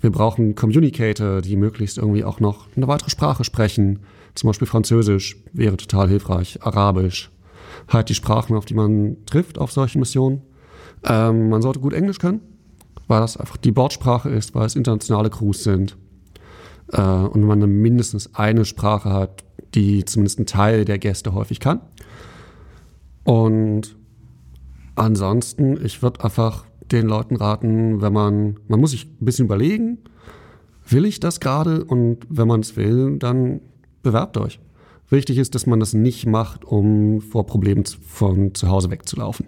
wir 0.00 0.10
brauchen 0.10 0.54
Communicator, 0.54 1.42
die 1.42 1.56
möglichst 1.56 1.98
irgendwie 1.98 2.24
auch 2.24 2.40
noch 2.40 2.66
eine 2.74 2.88
weitere 2.88 3.10
Sprache 3.10 3.44
sprechen. 3.44 4.00
Zum 4.34 4.48
Beispiel 4.48 4.66
Französisch 4.66 5.36
wäre 5.52 5.76
total 5.76 6.08
hilfreich, 6.08 6.58
Arabisch. 6.62 7.31
Halt 7.88 8.08
die 8.08 8.14
Sprachen, 8.14 8.56
auf 8.56 8.64
die 8.64 8.74
man 8.74 9.16
trifft 9.26 9.58
auf 9.58 9.72
solchen 9.72 10.00
Missionen. 10.00 10.42
Ähm, 11.04 11.48
man 11.48 11.62
sollte 11.62 11.80
gut 11.80 11.92
Englisch 11.92 12.18
können, 12.18 12.40
weil 13.08 13.20
das 13.20 13.36
einfach 13.36 13.56
die 13.56 13.72
Bordsprache 13.72 14.28
ist, 14.28 14.54
weil 14.54 14.66
es 14.66 14.76
internationale 14.76 15.30
Crews 15.30 15.64
sind. 15.64 15.96
Äh, 16.92 17.00
und 17.00 17.42
man 17.42 17.60
dann 17.60 17.70
mindestens 17.70 18.34
eine 18.34 18.64
Sprache 18.64 19.10
hat, 19.10 19.44
die 19.74 20.04
zumindest 20.04 20.38
ein 20.38 20.46
Teil 20.46 20.84
der 20.84 20.98
Gäste 20.98 21.34
häufig 21.34 21.60
kann. 21.60 21.80
Und 23.24 23.96
ansonsten, 24.94 25.84
ich 25.84 26.02
würde 26.02 26.24
einfach 26.24 26.66
den 26.90 27.06
Leuten 27.06 27.36
raten, 27.36 28.02
wenn 28.02 28.12
man, 28.12 28.56
man 28.68 28.80
muss 28.80 28.90
sich 28.90 29.06
ein 29.06 29.24
bisschen 29.24 29.46
überlegen, 29.46 29.98
will 30.86 31.04
ich 31.04 31.20
das 31.20 31.40
gerade? 31.40 31.84
Und 31.84 32.18
wenn 32.28 32.48
man 32.48 32.60
es 32.60 32.76
will, 32.76 33.18
dann 33.18 33.60
bewerbt 34.02 34.36
euch. 34.36 34.60
Wichtig 35.12 35.36
ist, 35.36 35.54
dass 35.54 35.66
man 35.66 35.78
das 35.78 35.92
nicht 35.92 36.24
macht, 36.24 36.64
um 36.64 37.20
vor 37.20 37.44
Problemen 37.44 37.84
von 37.84 38.54
zu 38.54 38.68
Hause 38.68 38.90
wegzulaufen. 38.90 39.46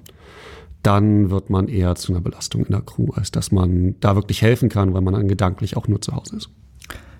Dann 0.82 1.30
wird 1.30 1.48
man 1.48 1.68
eher 1.68 1.94
zu 1.94 2.12
einer 2.12 2.20
Belastung 2.20 2.66
in 2.66 2.72
der 2.72 2.82
Crew, 2.82 3.08
als 3.14 3.30
dass 3.30 3.50
man 3.50 3.94
da 4.00 4.14
wirklich 4.14 4.42
helfen 4.42 4.68
kann, 4.68 4.92
weil 4.92 5.00
man 5.00 5.14
dann 5.14 5.26
gedanklich 5.26 5.78
auch 5.78 5.88
nur 5.88 6.02
zu 6.02 6.14
Hause 6.14 6.36
ist. 6.36 6.50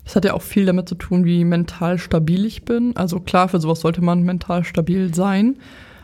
Das 0.04 0.14
hat 0.14 0.26
ja 0.26 0.34
auch 0.34 0.42
viel 0.42 0.66
damit 0.66 0.90
zu 0.90 0.94
tun, 0.94 1.24
wie 1.24 1.42
mental 1.42 1.96
stabil 1.96 2.44
ich 2.44 2.66
bin. 2.66 2.94
Also 2.96 3.18
klar, 3.18 3.48
für 3.48 3.60
sowas 3.60 3.80
sollte 3.80 4.02
man 4.02 4.24
mental 4.24 4.62
stabil 4.62 5.14
sein. 5.14 5.56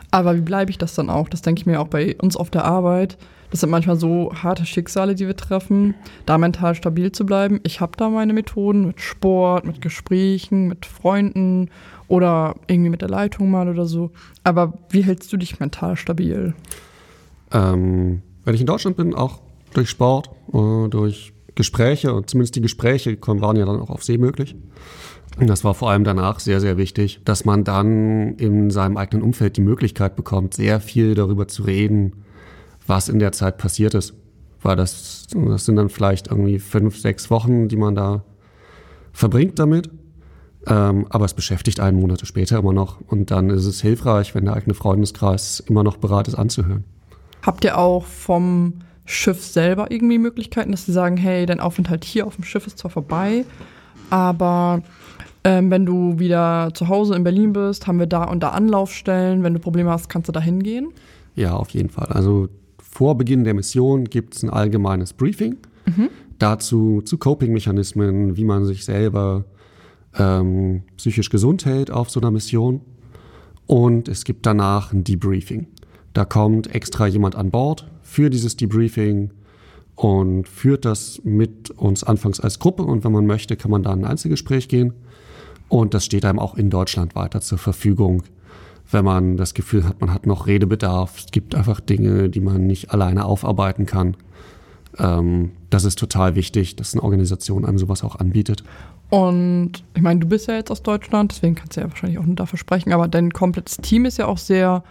Aber 0.09 0.35
wie 0.35 0.41
bleibe 0.41 0.71
ich 0.71 0.79
das 0.79 0.95
dann 0.95 1.11
auch? 1.11 1.29
Das 1.29 1.43
denke 1.43 1.59
ich 1.59 1.67
mir 1.67 1.79
auch 1.79 1.89
bei 1.89 2.15
uns 2.17 2.35
auf 2.35 2.49
der 2.49 2.65
Arbeit. 2.65 3.19
Das 3.51 3.59
sind 3.59 3.69
manchmal 3.69 3.97
so 3.97 4.31
harte 4.33 4.65
Schicksale, 4.65 5.13
die 5.13 5.27
wir 5.27 5.35
treffen, 5.35 5.93
da 6.25 6.37
mental 6.39 6.73
stabil 6.73 7.11
zu 7.11 7.25
bleiben. 7.25 7.59
Ich 7.63 7.81
habe 7.81 7.91
da 7.97 8.09
meine 8.09 8.33
Methoden 8.33 8.87
mit 8.87 8.99
Sport, 9.01 9.65
mit 9.65 9.81
Gesprächen, 9.81 10.69
mit 10.69 10.85
Freunden 10.85 11.69
oder 12.11 12.55
irgendwie 12.67 12.89
mit 12.89 13.01
der 13.01 13.09
Leitung 13.09 13.49
mal 13.49 13.69
oder 13.69 13.85
so. 13.85 14.11
Aber 14.43 14.73
wie 14.89 15.01
hältst 15.01 15.31
du 15.31 15.37
dich 15.37 15.61
mental 15.61 15.95
stabil? 15.95 16.53
Ähm, 17.53 18.21
wenn 18.43 18.53
ich 18.53 18.59
in 18.59 18.67
Deutschland 18.67 18.97
bin, 18.97 19.15
auch 19.15 19.39
durch 19.73 19.89
Sport, 19.89 20.29
äh, 20.53 20.89
durch 20.89 21.31
Gespräche 21.55 22.13
und 22.13 22.29
zumindest 22.29 22.57
die 22.57 22.61
Gespräche 22.61 23.17
waren 23.21 23.55
ja 23.55 23.65
dann 23.65 23.79
auch 23.79 23.89
auf 23.89 24.03
See 24.03 24.17
möglich. 24.17 24.55
Und 25.39 25.49
das 25.49 25.63
war 25.63 25.73
vor 25.73 25.89
allem 25.89 26.03
danach 26.03 26.41
sehr, 26.41 26.59
sehr 26.59 26.75
wichtig, 26.75 27.21
dass 27.23 27.45
man 27.45 27.63
dann 27.63 28.35
in 28.35 28.71
seinem 28.71 28.97
eigenen 28.97 29.23
Umfeld 29.23 29.55
die 29.55 29.61
Möglichkeit 29.61 30.17
bekommt, 30.17 30.53
sehr 30.53 30.81
viel 30.81 31.15
darüber 31.15 31.47
zu 31.47 31.63
reden, 31.63 32.25
was 32.85 33.07
in 33.07 33.19
der 33.19 33.31
Zeit 33.31 33.57
passiert 33.57 33.93
ist. 33.93 34.13
Weil 34.61 34.75
das, 34.75 35.27
das 35.33 35.65
sind 35.65 35.77
dann 35.77 35.87
vielleicht 35.87 36.27
irgendwie 36.27 36.59
fünf, 36.59 36.99
sechs 36.99 37.31
Wochen, 37.31 37.69
die 37.69 37.77
man 37.77 37.95
da 37.95 38.25
verbringt 39.13 39.59
damit. 39.59 39.89
Ähm, 40.67 41.07
aber 41.09 41.25
es 41.25 41.33
beschäftigt 41.33 41.79
einen 41.79 41.99
Monate 41.99 42.25
später 42.25 42.59
immer 42.59 42.73
noch. 42.73 42.99
Und 43.07 43.31
dann 43.31 43.49
ist 43.49 43.65
es 43.65 43.81
hilfreich, 43.81 44.35
wenn 44.35 44.45
der 44.45 44.55
eigene 44.55 44.73
Freundeskreis 44.73 45.59
immer 45.67 45.83
noch 45.83 45.97
bereit 45.97 46.27
ist 46.27 46.35
anzuhören. 46.35 46.83
Habt 47.41 47.63
ihr 47.63 47.77
auch 47.77 48.05
vom 48.05 48.73
Schiff 49.05 49.43
selber 49.43 49.89
irgendwie 49.89 50.19
Möglichkeiten, 50.19 50.71
dass 50.71 50.85
sie 50.85 50.91
sagen, 50.91 51.17
hey, 51.17 51.45
dein 51.45 51.59
Aufenthalt 51.59 52.05
hier 52.05 52.27
auf 52.27 52.35
dem 52.35 52.43
Schiff 52.43 52.67
ist 52.67 52.77
zwar 52.77 52.91
vorbei, 52.91 53.45
aber 54.09 54.83
ähm, 55.43 55.71
wenn 55.71 55.85
du 55.85 56.19
wieder 56.19 56.69
zu 56.73 56.87
Hause 56.87 57.15
in 57.15 57.23
Berlin 57.23 57.53
bist, 57.53 57.87
haben 57.87 57.97
wir 57.97 58.05
da 58.05 58.25
und 58.25 58.41
da 58.41 58.49
Anlaufstellen. 58.49 59.43
Wenn 59.43 59.53
du 59.53 59.59
Probleme 59.59 59.89
hast, 59.89 60.07
kannst 60.07 60.27
du 60.27 60.31
da 60.31 60.39
hingehen? 60.39 60.89
Ja, 61.35 61.53
auf 61.53 61.69
jeden 61.71 61.89
Fall. 61.89 62.07
Also 62.07 62.49
vor 62.77 63.17
Beginn 63.17 63.43
der 63.43 63.53
Mission 63.53 64.05
gibt 64.05 64.35
es 64.35 64.43
ein 64.43 64.49
allgemeines 64.49 65.13
Briefing 65.13 65.57
mhm. 65.85 66.09
dazu 66.37 67.01
zu 67.03 67.17
Coping-Mechanismen, 67.17 68.37
wie 68.37 68.45
man 68.45 68.65
sich 68.65 68.85
selber 68.85 69.45
ähm, 70.17 70.83
psychisch 70.97 71.29
gesund 71.29 71.65
hält 71.65 71.91
auf 71.91 72.09
so 72.09 72.19
einer 72.19 72.31
Mission. 72.31 72.81
Und 73.67 74.07
es 74.07 74.23
gibt 74.23 74.45
danach 74.45 74.91
ein 74.91 75.03
Debriefing. 75.03 75.67
Da 76.13 76.25
kommt 76.25 76.73
extra 76.73 77.07
jemand 77.07 77.35
an 77.35 77.51
Bord 77.51 77.89
für 78.01 78.29
dieses 78.29 78.57
Debriefing 78.57 79.31
und 79.95 80.47
führt 80.47 80.83
das 80.83 81.21
mit 81.23 81.69
uns 81.71 82.03
anfangs 82.03 82.39
als 82.39 82.59
Gruppe. 82.59 82.83
Und 82.83 83.03
wenn 83.03 83.11
man 83.11 83.25
möchte, 83.25 83.55
kann 83.55 83.71
man 83.71 83.83
da 83.83 83.93
in 83.93 83.99
ein 83.99 84.11
Einzelgespräch 84.11 84.67
gehen. 84.67 84.93
Und 85.69 85.93
das 85.93 86.05
steht 86.05 86.25
einem 86.25 86.39
auch 86.39 86.55
in 86.55 86.69
Deutschland 86.69 87.15
weiter 87.15 87.39
zur 87.39 87.57
Verfügung 87.57 88.23
wenn 88.91 89.05
man 89.05 89.37
das 89.37 89.53
Gefühl 89.53 89.85
hat, 89.85 90.01
man 90.01 90.13
hat 90.13 90.25
noch 90.25 90.47
Redebedarf. 90.47 91.19
Es 91.19 91.31
gibt 91.31 91.55
einfach 91.55 91.79
Dinge, 91.79 92.29
die 92.29 92.41
man 92.41 92.67
nicht 92.67 92.91
alleine 92.91 93.25
aufarbeiten 93.25 93.85
kann. 93.85 94.17
Ähm, 94.97 95.51
das 95.69 95.85
ist 95.85 95.97
total 95.97 96.35
wichtig, 96.35 96.75
dass 96.75 96.93
eine 96.93 97.03
Organisation 97.03 97.65
einem 97.65 97.77
sowas 97.77 98.03
auch 98.03 98.17
anbietet. 98.17 98.63
Und 99.11 99.83
ich 99.93 100.01
meine, 100.01 100.21
du 100.21 100.27
bist 100.27 100.47
ja 100.47 100.55
jetzt 100.55 100.71
aus 100.71 100.83
Deutschland, 100.83 101.33
deswegen 101.33 101.53
kannst 101.53 101.75
du 101.75 101.81
ja 101.81 101.89
wahrscheinlich 101.89 102.17
auch 102.17 102.25
nur 102.25 102.35
dafür 102.35 102.57
sprechen, 102.57 102.93
aber 102.93 103.09
dein 103.09 103.31
komplettes 103.31 103.75
Team 103.77 104.05
ist 104.05 104.17
ja 104.17 104.25
auch 104.25 104.37
sehr 104.37 104.83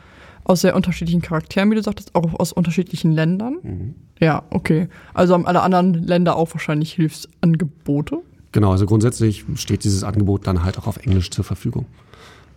aus 0.44 0.60
sehr 0.60 0.76
unterschiedlichen 0.76 1.22
Charakteren, 1.22 1.70
wie 1.70 1.74
du 1.74 1.82
sagtest, 1.82 2.14
auch 2.14 2.34
aus 2.38 2.52
unterschiedlichen 2.52 3.12
Ländern. 3.12 3.58
Mhm. 3.62 3.94
Ja, 4.18 4.42
okay. 4.50 4.88
Also 5.14 5.32
haben 5.32 5.46
alle 5.46 5.62
anderen 5.62 5.94
Länder 5.94 6.36
auch 6.36 6.52
wahrscheinlich 6.52 6.92
Hilfsangebote? 6.92 8.18
Genau, 8.52 8.72
also 8.72 8.84
grundsätzlich 8.84 9.44
steht 9.54 9.84
dieses 9.84 10.04
Angebot 10.04 10.46
dann 10.46 10.64
halt 10.64 10.78
auch 10.78 10.86
auf 10.86 10.98
Englisch 10.98 11.30
zur 11.30 11.44
Verfügung. 11.44 11.86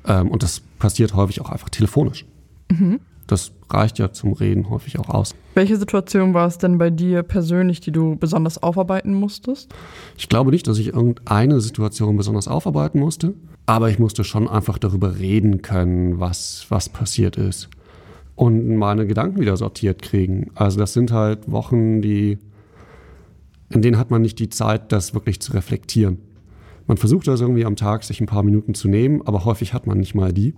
Ähm, 0.05 0.29
und 0.29 0.43
das 0.43 0.59
passiert 0.79 1.13
häufig 1.13 1.39
auch 1.39 1.49
einfach 1.49 1.69
telefonisch. 1.69 2.25
Mhm. 2.69 2.99
Das 3.27 3.51
reicht 3.69 3.99
ja 3.99 4.11
zum 4.11 4.33
Reden 4.33 4.69
häufig 4.69 4.99
auch 4.99 5.09
aus. 5.09 5.33
Welche 5.55 5.77
Situation 5.77 6.33
war 6.33 6.47
es 6.47 6.57
denn 6.57 6.77
bei 6.77 6.89
dir 6.89 7.23
persönlich, 7.23 7.79
die 7.79 7.91
du 7.91 8.15
besonders 8.15 8.61
aufarbeiten 8.61 9.13
musstest? 9.13 9.73
Ich 10.17 10.29
glaube 10.29 10.51
nicht, 10.51 10.67
dass 10.67 10.77
ich 10.77 10.87
irgendeine 10.87 11.61
Situation 11.61 12.17
besonders 12.17 12.47
aufarbeiten 12.47 12.99
musste. 12.99 13.33
Aber 13.65 13.89
ich 13.89 13.97
musste 13.97 14.23
schon 14.23 14.49
einfach 14.49 14.77
darüber 14.77 15.19
reden 15.19 15.61
können, 15.61 16.19
was, 16.19 16.65
was 16.69 16.89
passiert 16.89 17.37
ist. 17.37 17.69
Und 18.35 18.75
meine 18.75 19.07
Gedanken 19.07 19.39
wieder 19.39 19.55
sortiert 19.55 20.01
kriegen. 20.01 20.51
Also 20.55 20.79
das 20.79 20.93
sind 20.93 21.11
halt 21.11 21.49
Wochen, 21.49 22.01
die, 22.01 22.39
in 23.69 23.81
denen 23.81 23.97
hat 23.97 24.11
man 24.11 24.21
nicht 24.21 24.39
die 24.39 24.49
Zeit, 24.49 24.91
das 24.91 25.13
wirklich 25.13 25.39
zu 25.39 25.53
reflektieren. 25.53 26.17
Man 26.87 26.97
versucht 26.97 27.27
das 27.27 27.39
irgendwie 27.39 27.65
am 27.65 27.77
Tag, 27.77 28.03
sich 28.03 28.19
ein 28.19 28.25
paar 28.25 28.43
Minuten 28.43 28.73
zu 28.73 28.89
nehmen, 28.89 29.21
aber 29.25 29.45
häufig 29.45 29.73
hat 29.73 29.87
man 29.87 29.99
nicht 29.99 30.15
mal 30.15 30.33
die. 30.33 30.55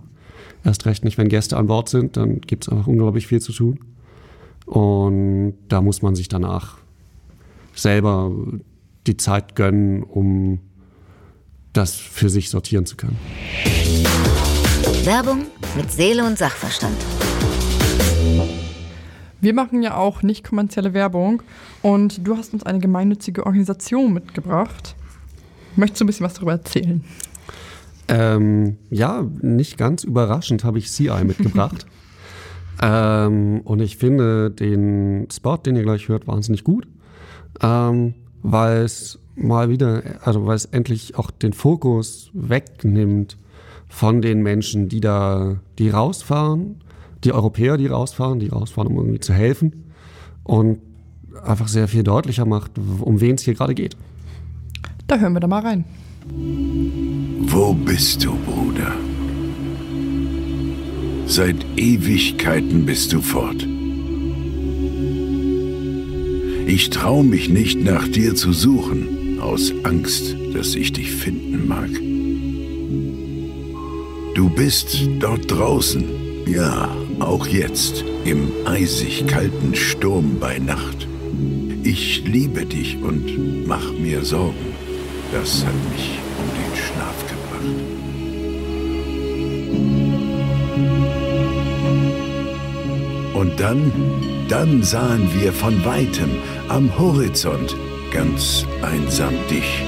Erst 0.66 0.84
recht 0.84 1.04
nicht, 1.04 1.16
wenn 1.16 1.28
Gäste 1.28 1.56
an 1.56 1.68
Bord 1.68 1.88
sind, 1.88 2.16
dann 2.16 2.40
gibt 2.40 2.64
es 2.64 2.68
einfach 2.68 2.88
unglaublich 2.88 3.28
viel 3.28 3.40
zu 3.40 3.52
tun. 3.52 3.78
Und 4.64 5.54
da 5.68 5.80
muss 5.80 6.02
man 6.02 6.16
sich 6.16 6.26
danach 6.26 6.78
selber 7.72 8.32
die 9.06 9.16
Zeit 9.16 9.54
gönnen, 9.54 10.02
um 10.02 10.58
das 11.72 11.94
für 11.94 12.28
sich 12.28 12.50
sortieren 12.50 12.84
zu 12.84 12.96
können. 12.96 13.16
Werbung 15.04 15.46
mit 15.76 15.92
Seele 15.92 16.26
und 16.26 16.36
Sachverstand. 16.36 16.96
Wir 19.40 19.54
machen 19.54 19.84
ja 19.84 19.96
auch 19.96 20.22
nicht 20.22 20.42
kommerzielle 20.42 20.94
Werbung 20.94 21.44
und 21.82 22.26
du 22.26 22.36
hast 22.36 22.52
uns 22.54 22.64
eine 22.64 22.80
gemeinnützige 22.80 23.46
Organisation 23.46 24.12
mitgebracht. 24.12 24.96
Möchtest 25.76 26.00
du 26.00 26.04
ein 26.04 26.08
bisschen 26.08 26.26
was 26.26 26.34
darüber 26.34 26.52
erzählen? 26.52 27.04
Ähm, 28.08 28.76
ja, 28.90 29.24
nicht 29.42 29.78
ganz 29.78 30.04
überraschend 30.04 30.64
habe 30.64 30.78
ich 30.78 30.90
CI 30.90 31.24
mitgebracht. 31.24 31.86
ähm, 32.82 33.60
und 33.64 33.80
ich 33.80 33.96
finde 33.96 34.50
den 34.50 35.28
Spot, 35.32 35.56
den 35.56 35.76
ihr 35.76 35.82
gleich 35.82 36.08
hört, 36.08 36.26
wahnsinnig 36.26 36.62
gut, 36.62 36.86
ähm, 37.62 38.14
weil 38.42 38.82
es 38.82 39.18
mal 39.34 39.68
wieder, 39.68 40.02
also 40.22 40.46
weil 40.46 40.56
es 40.56 40.66
endlich 40.66 41.16
auch 41.18 41.30
den 41.30 41.52
Fokus 41.52 42.30
wegnimmt 42.32 43.36
von 43.88 44.22
den 44.22 44.42
Menschen, 44.42 44.88
die 44.88 45.00
da, 45.00 45.56
die 45.78 45.90
rausfahren, 45.90 46.76
die 47.24 47.32
Europäer, 47.32 47.76
die 47.76 47.86
rausfahren, 47.86 48.38
die 48.38 48.48
rausfahren, 48.48 48.90
um 48.90 48.96
irgendwie 48.96 49.20
zu 49.20 49.32
helfen 49.32 49.84
und 50.44 50.78
einfach 51.44 51.68
sehr 51.68 51.88
viel 51.88 52.02
deutlicher 52.02 52.46
macht, 52.46 52.72
um 53.00 53.20
wen 53.20 53.34
es 53.34 53.42
hier 53.42 53.54
gerade 53.54 53.74
geht. 53.74 53.96
Da 55.06 55.18
hören 55.18 55.34
wir 55.34 55.40
da 55.40 55.46
mal 55.46 55.62
rein. 55.62 55.84
Wo 56.28 57.72
bist 57.72 58.24
du, 58.24 58.34
Bruder? 58.36 58.92
Seit 61.26 61.64
Ewigkeiten 61.76 62.84
bist 62.84 63.12
du 63.12 63.20
fort. 63.20 63.66
Ich 66.66 66.90
trau 66.90 67.22
mich 67.22 67.48
nicht 67.48 67.82
nach 67.82 68.08
dir 68.08 68.34
zu 68.34 68.52
suchen, 68.52 69.38
aus 69.40 69.72
Angst, 69.84 70.36
dass 70.52 70.74
ich 70.74 70.92
dich 70.92 71.12
finden 71.12 71.66
mag. 71.68 71.90
Du 74.34 74.48
bist 74.50 75.08
dort 75.20 75.50
draußen, 75.50 76.04
ja, 76.46 76.94
auch 77.20 77.46
jetzt, 77.46 78.04
im 78.24 78.50
eisig 78.66 79.26
kalten 79.26 79.74
Sturm 79.74 80.38
bei 80.40 80.58
Nacht. 80.58 81.06
Ich 81.82 82.24
liebe 82.26 82.66
dich 82.66 82.96
und 83.00 83.66
mach 83.66 83.92
mir 83.92 84.24
Sorgen. 84.24 84.75
Das 85.32 85.64
hat 85.64 85.74
mich 85.90 86.18
um 86.38 86.48
den 86.54 86.76
Schlaf 86.76 87.18
gebracht. 87.26 87.96
Und 93.34 93.60
dann, 93.60 93.92
dann 94.48 94.82
sahen 94.82 95.28
wir 95.34 95.52
von 95.52 95.84
weitem 95.84 96.30
am 96.68 96.96
Horizont 96.98 97.76
ganz 98.12 98.66
einsam 98.82 99.34
dich. 99.50 99.85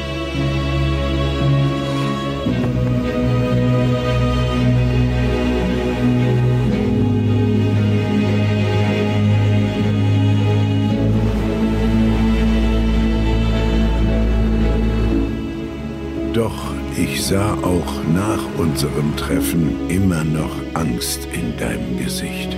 Ich 17.12 17.24
sah 17.24 17.54
auch 17.62 18.04
nach 18.14 18.42
unserem 18.58 19.16
Treffen 19.16 19.88
immer 19.88 20.24
noch 20.24 20.54
Angst 20.74 21.26
in 21.32 21.56
deinem 21.56 21.98
Gesicht. 21.98 22.56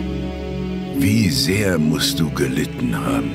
Wie 0.99 1.29
sehr 1.29 1.79
musst 1.79 2.19
du 2.21 2.31
gelitten 2.31 2.95
haben? 2.97 3.31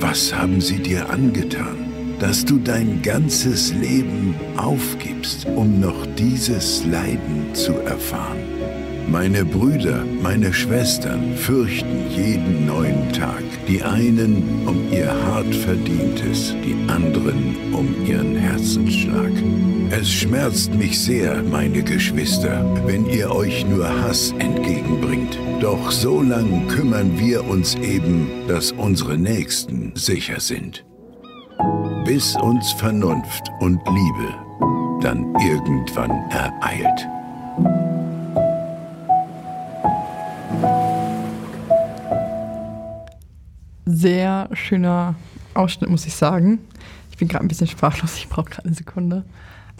Was 0.00 0.34
haben 0.34 0.60
sie 0.60 0.78
dir 0.78 1.08
angetan, 1.10 1.76
dass 2.18 2.44
du 2.44 2.58
dein 2.58 3.02
ganzes 3.02 3.72
Leben 3.72 4.34
aufgibst, 4.56 5.46
um 5.46 5.80
noch 5.80 6.06
dieses 6.16 6.84
Leiden 6.84 7.54
zu 7.54 7.72
erfahren? 7.72 8.38
Meine 9.10 9.44
Brüder, 9.44 10.04
meine 10.22 10.52
Schwestern 10.52 11.34
fürchten 11.36 12.10
jeden 12.10 12.66
neuen 12.66 13.10
Tag. 13.12 13.42
Die 13.66 13.82
einen 13.82 14.66
um 14.66 14.92
ihr 14.92 15.10
hart 15.26 15.54
verdientes, 15.54 16.54
die 16.64 16.76
anderen 16.90 17.56
um 17.72 17.94
ihren 18.04 18.36
Herzensschlag. 18.36 19.32
Es 19.90 20.12
schmerzt 20.12 20.74
mich 20.74 21.00
sehr, 21.00 21.42
meine 21.42 21.82
Geschwister, 21.82 22.62
wenn 22.86 23.06
ihr 23.06 23.30
euch 23.34 23.64
nur 23.64 23.88
Hass 23.88 24.32
entgegenbringt. 24.38 25.38
Doch 25.60 25.90
so 25.90 26.20
lang 26.20 26.68
kümmern 26.68 27.18
wir 27.18 27.44
uns 27.44 27.74
eben, 27.76 28.28
dass 28.46 28.72
unsere 28.72 29.16
Nächsten 29.16 29.96
sicher 29.96 30.40
sind. 30.40 30.84
Bis 32.04 32.36
uns 32.36 32.72
Vernunft 32.72 33.48
und 33.60 33.80
Liebe 33.88 34.34
dann 35.02 35.34
irgendwann 35.40 36.10
ereilt. 36.30 37.08
Sehr 43.86 44.50
schöner 44.52 45.14
Ausschnitt, 45.54 45.88
muss 45.88 46.06
ich 46.06 46.14
sagen. 46.14 46.58
Ich 47.10 47.16
bin 47.16 47.26
gerade 47.26 47.44
ein 47.44 47.48
bisschen 47.48 47.66
sprachlos, 47.66 48.16
ich 48.16 48.28
brauche 48.28 48.50
gerade 48.50 48.66
eine 48.66 48.74
Sekunde. 48.74 49.24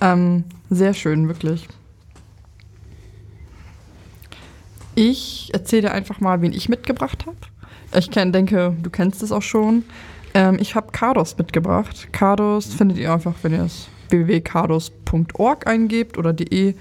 Ähm, 0.00 0.44
sehr 0.70 0.94
schön, 0.94 1.28
wirklich. 1.28 1.68
Ich 4.94 5.50
erzähle 5.52 5.92
einfach 5.92 6.20
mal, 6.20 6.42
wen 6.42 6.52
ich 6.52 6.68
mitgebracht 6.68 7.26
habe. 7.26 7.36
Ich 7.96 8.10
kenn, 8.10 8.32
denke, 8.32 8.76
du 8.82 8.90
kennst 8.90 9.22
es 9.22 9.32
auch 9.32 9.42
schon. 9.42 9.84
Ähm, 10.34 10.58
ich 10.60 10.74
habe 10.74 10.92
Cardos 10.92 11.38
mitgebracht. 11.38 12.08
Cardos 12.12 12.74
findet 12.74 12.98
ihr 12.98 13.12
einfach, 13.12 13.34
wenn 13.42 13.52
ihr 13.52 13.62
es 13.62 13.88
www.cardos.org 14.10 15.66
eingebt 15.66 16.18
oder 16.18 16.32
de, 16.32 16.74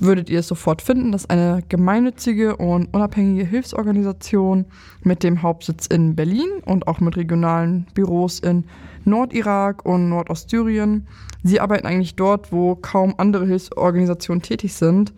würdet 0.00 0.30
ihr 0.30 0.40
es 0.40 0.48
sofort 0.48 0.82
finden. 0.82 1.12
Das 1.12 1.22
ist 1.22 1.30
eine 1.30 1.62
gemeinnützige 1.68 2.56
und 2.56 2.92
unabhängige 2.94 3.44
Hilfsorganisation 3.44 4.66
mit 5.02 5.22
dem 5.22 5.42
Hauptsitz 5.42 5.86
in 5.86 6.14
Berlin 6.14 6.48
und 6.64 6.86
auch 6.86 7.00
mit 7.00 7.16
regionalen 7.16 7.86
Büros 7.94 8.40
in 8.40 8.64
Nordirak 9.04 9.84
und 9.84 10.08
Nordostsyrien. 10.08 11.06
Sie 11.42 11.60
arbeiten 11.60 11.86
eigentlich 11.86 12.16
dort, 12.16 12.52
wo 12.52 12.74
kaum 12.76 13.14
andere 13.18 13.46
Hilfsorganisationen 13.46 14.42
tätig 14.42 14.74
sind, 14.74 15.12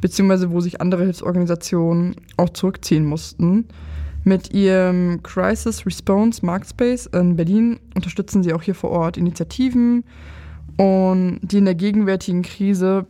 beziehungsweise 0.00 0.50
wo 0.50 0.60
sich 0.60 0.80
andere 0.80 1.04
Hilfsorganisationen 1.04 2.16
auch 2.36 2.50
zurückziehen 2.50 3.04
mussten. 3.04 3.66
Mit 4.24 4.54
ihrem 4.54 5.22
Crisis 5.22 5.84
Response 5.84 6.44
Markspace 6.46 7.06
in 7.06 7.34
Berlin 7.34 7.80
unterstützen 7.96 8.42
sie 8.42 8.52
auch 8.52 8.62
hier 8.62 8.76
vor 8.76 8.90
Ort 8.90 9.16
Initiativen 9.16 10.04
und 10.76 11.40
die 11.42 11.58
in 11.58 11.64
der 11.64 11.74
gegenwärtigen 11.74 12.42
Krise 12.42 13.06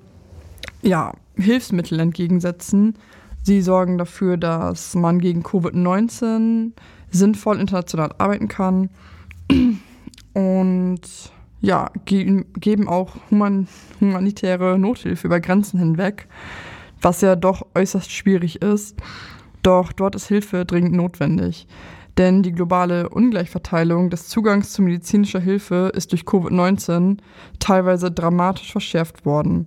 ja, 0.83 1.13
Hilfsmittel 1.37 2.01
entgegensetzen. 2.01 2.95
Sie 3.43 3.61
sorgen 3.63 3.99
dafür, 3.99 4.37
dass 4.37 4.95
man 4.95 5.19
gegen 5.19 5.43
Covid-19 5.43 6.73
sinnvoll 7.11 7.59
international 7.59 8.15
arbeiten 8.19 8.49
kann 8.49 8.91
und 10.35 11.01
ja, 11.61 11.91
ge 12.05 12.45
geben 12.55 12.89
auch 12.89 13.17
human 13.31 13.69
humanitäre 14.01 14.79
Nothilfe 14.79 15.27
über 15.27 15.41
Grenzen 15.41 15.79
hinweg, 15.79 16.27
was 17.01 17.21
ja 17.21 17.37
doch 17.37 17.67
äußerst 17.75 18.11
schwierig 18.11 18.63
ist. 18.63 18.97
Doch 19.63 19.93
dort 19.93 20.17
ist 20.17 20.27
Hilfe 20.27 20.65
dringend 20.65 20.95
notwendig. 20.95 21.69
Denn 22.19 22.43
die 22.43 22.53
globale 22.53 23.09
Ungleichverteilung 23.09 24.11
des 24.11 24.29
Zugangs 24.29 24.73
zu 24.73 24.83
medizinischer 24.83 25.41
Hilfe 25.41 25.91
ist 25.95 26.13
durch 26.13 26.23
Covid-19 26.23 27.19
teilweise 27.59 28.11
dramatisch 28.11 28.73
verschärft 28.73 29.25
worden. 29.25 29.67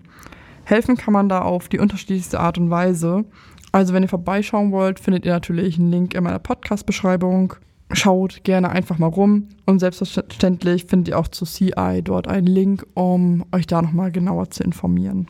Helfen 0.65 0.97
kann 0.97 1.13
man 1.13 1.29
da 1.29 1.41
auf 1.41 1.69
die 1.69 1.79
unterschiedlichste 1.79 2.39
Art 2.39 2.57
und 2.57 2.69
Weise. 2.71 3.23
Also 3.71 3.93
wenn 3.93 4.03
ihr 4.03 4.09
vorbeischauen 4.09 4.71
wollt, 4.71 4.99
findet 4.99 5.25
ihr 5.25 5.33
natürlich 5.33 5.77
einen 5.77 5.91
Link 5.91 6.15
in 6.15 6.23
meiner 6.23 6.39
Podcast-Beschreibung. 6.39 7.53
Schaut 7.91 8.43
gerne 8.43 8.69
einfach 8.69 8.97
mal 8.97 9.07
rum 9.07 9.49
und 9.67 9.77
selbstverständlich 9.77 10.85
findet 10.85 11.09
ihr 11.09 11.19
auch 11.19 11.27
zu 11.27 11.45
CI 11.45 12.01
dort 12.03 12.27
einen 12.27 12.47
Link, 12.47 12.83
um 12.95 13.45
euch 13.51 13.67
da 13.67 13.81
nochmal 13.81 14.11
genauer 14.11 14.49
zu 14.49 14.63
informieren. 14.63 15.27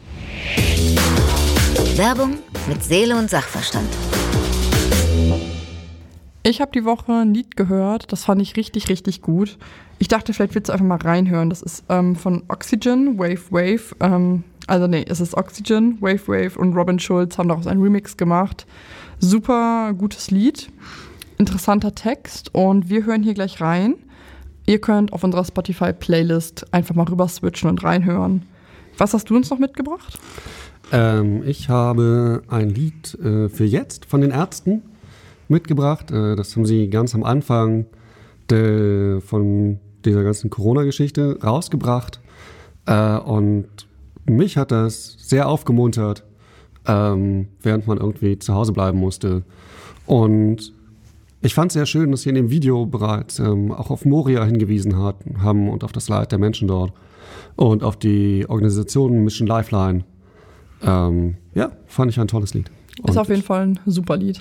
Werbung 1.97 2.37
mit 2.69 2.81
Seele 2.81 3.17
und 3.17 3.29
Sachverstand. 3.29 3.89
Ich 6.43 6.61
habe 6.61 6.71
die 6.71 6.85
Woche 6.85 7.11
ein 7.11 7.33
Lied 7.33 7.57
gehört, 7.57 8.11
das 8.13 8.23
fand 8.23 8.41
ich 8.41 8.55
richtig, 8.55 8.87
richtig 8.87 9.21
gut. 9.21 9.57
Ich 9.97 10.07
dachte, 10.07 10.33
vielleicht 10.33 10.55
willst 10.55 10.69
du 10.69 10.73
einfach 10.73 10.85
mal 10.85 10.97
reinhören. 10.97 11.49
Das 11.49 11.61
ist 11.61 11.83
ähm, 11.89 12.15
von 12.15 12.43
Oxygen, 12.47 13.17
Wave 13.17 13.51
Wave. 13.51 13.95
Ähm, 13.99 14.43
also 14.67 14.87
nee, 14.87 15.05
es 15.07 15.19
ist 15.19 15.35
Oxygen, 15.35 16.01
Wave 16.01 16.27
Wave 16.27 16.59
und 16.59 16.73
Robin 16.73 16.99
Schulz 16.99 17.37
haben 17.37 17.49
daraus 17.49 17.67
einen 17.67 17.81
Remix 17.81 18.17
gemacht. 18.17 18.65
Super 19.19 19.93
gutes 19.97 20.31
Lied, 20.31 20.69
interessanter 21.37 21.95
Text 21.95 22.53
und 22.53 22.89
wir 22.89 23.05
hören 23.05 23.23
hier 23.23 23.33
gleich 23.33 23.61
rein. 23.61 23.95
Ihr 24.65 24.81
könnt 24.81 25.13
auf 25.13 25.23
unserer 25.23 25.45
Spotify-Playlist 25.45 26.73
einfach 26.73 26.95
mal 26.95 27.07
rüber 27.07 27.27
switchen 27.27 27.69
und 27.69 27.83
reinhören. 27.83 28.43
Was 28.97 29.13
hast 29.13 29.29
du 29.29 29.35
uns 29.35 29.49
noch 29.49 29.59
mitgebracht? 29.59 30.17
Ähm, 30.91 31.43
ich 31.45 31.69
habe 31.69 32.43
ein 32.47 32.69
Lied 32.69 33.15
äh, 33.15 33.49
für 33.49 33.65
jetzt 33.65 34.05
von 34.05 34.21
den 34.21 34.31
Ärzten 34.31 34.81
mitgebracht. 35.47 36.11
Äh, 36.11 36.35
das 36.35 36.55
haben 36.55 36.65
sie 36.65 36.89
ganz 36.89 37.13
am 37.13 37.23
Anfang 37.23 37.85
de, 38.49 39.21
von 39.21 39.79
dieser 40.03 40.23
ganzen 40.23 40.49
Corona-Geschichte 40.49 41.39
rausgebracht. 41.43 42.19
Äh, 42.85 43.17
und 43.17 43.67
mich 44.25 44.57
hat 44.57 44.71
das 44.71 45.15
sehr 45.19 45.47
aufgemuntert, 45.47 46.23
ähm, 46.87 47.47
während 47.61 47.87
man 47.87 47.97
irgendwie 47.97 48.37
zu 48.39 48.53
Hause 48.53 48.73
bleiben 48.73 48.99
musste. 48.99 49.43
Und 50.05 50.73
ich 51.41 51.53
fand 51.53 51.71
es 51.71 51.73
sehr 51.73 51.85
schön, 51.85 52.11
dass 52.11 52.23
sie 52.23 52.29
in 52.29 52.35
dem 52.35 52.49
Video 52.49 52.85
bereits 52.85 53.39
ähm, 53.39 53.71
auch 53.71 53.91
auf 53.91 54.05
Moria 54.05 54.43
hingewiesen 54.43 54.97
hat, 54.97 55.17
haben 55.39 55.69
und 55.69 55.83
auf 55.83 55.91
das 55.91 56.09
Leid 56.09 56.31
der 56.31 56.39
Menschen 56.39 56.67
dort 56.67 56.93
und 57.55 57.83
auf 57.83 57.97
die 57.97 58.45
Organisation 58.47 59.23
Mission 59.23 59.47
Lifeline. 59.47 60.03
Ähm, 60.81 61.37
ja, 61.53 61.71
fand 61.85 62.11
ich 62.11 62.19
ein 62.19 62.27
tolles 62.27 62.53
Lied. 62.53 62.69
Und 63.01 63.09
ist 63.09 63.17
auf 63.17 63.29
jeden 63.29 63.43
Fall 63.43 63.67
ein 63.67 63.79
super 63.85 64.17
Lied. 64.17 64.39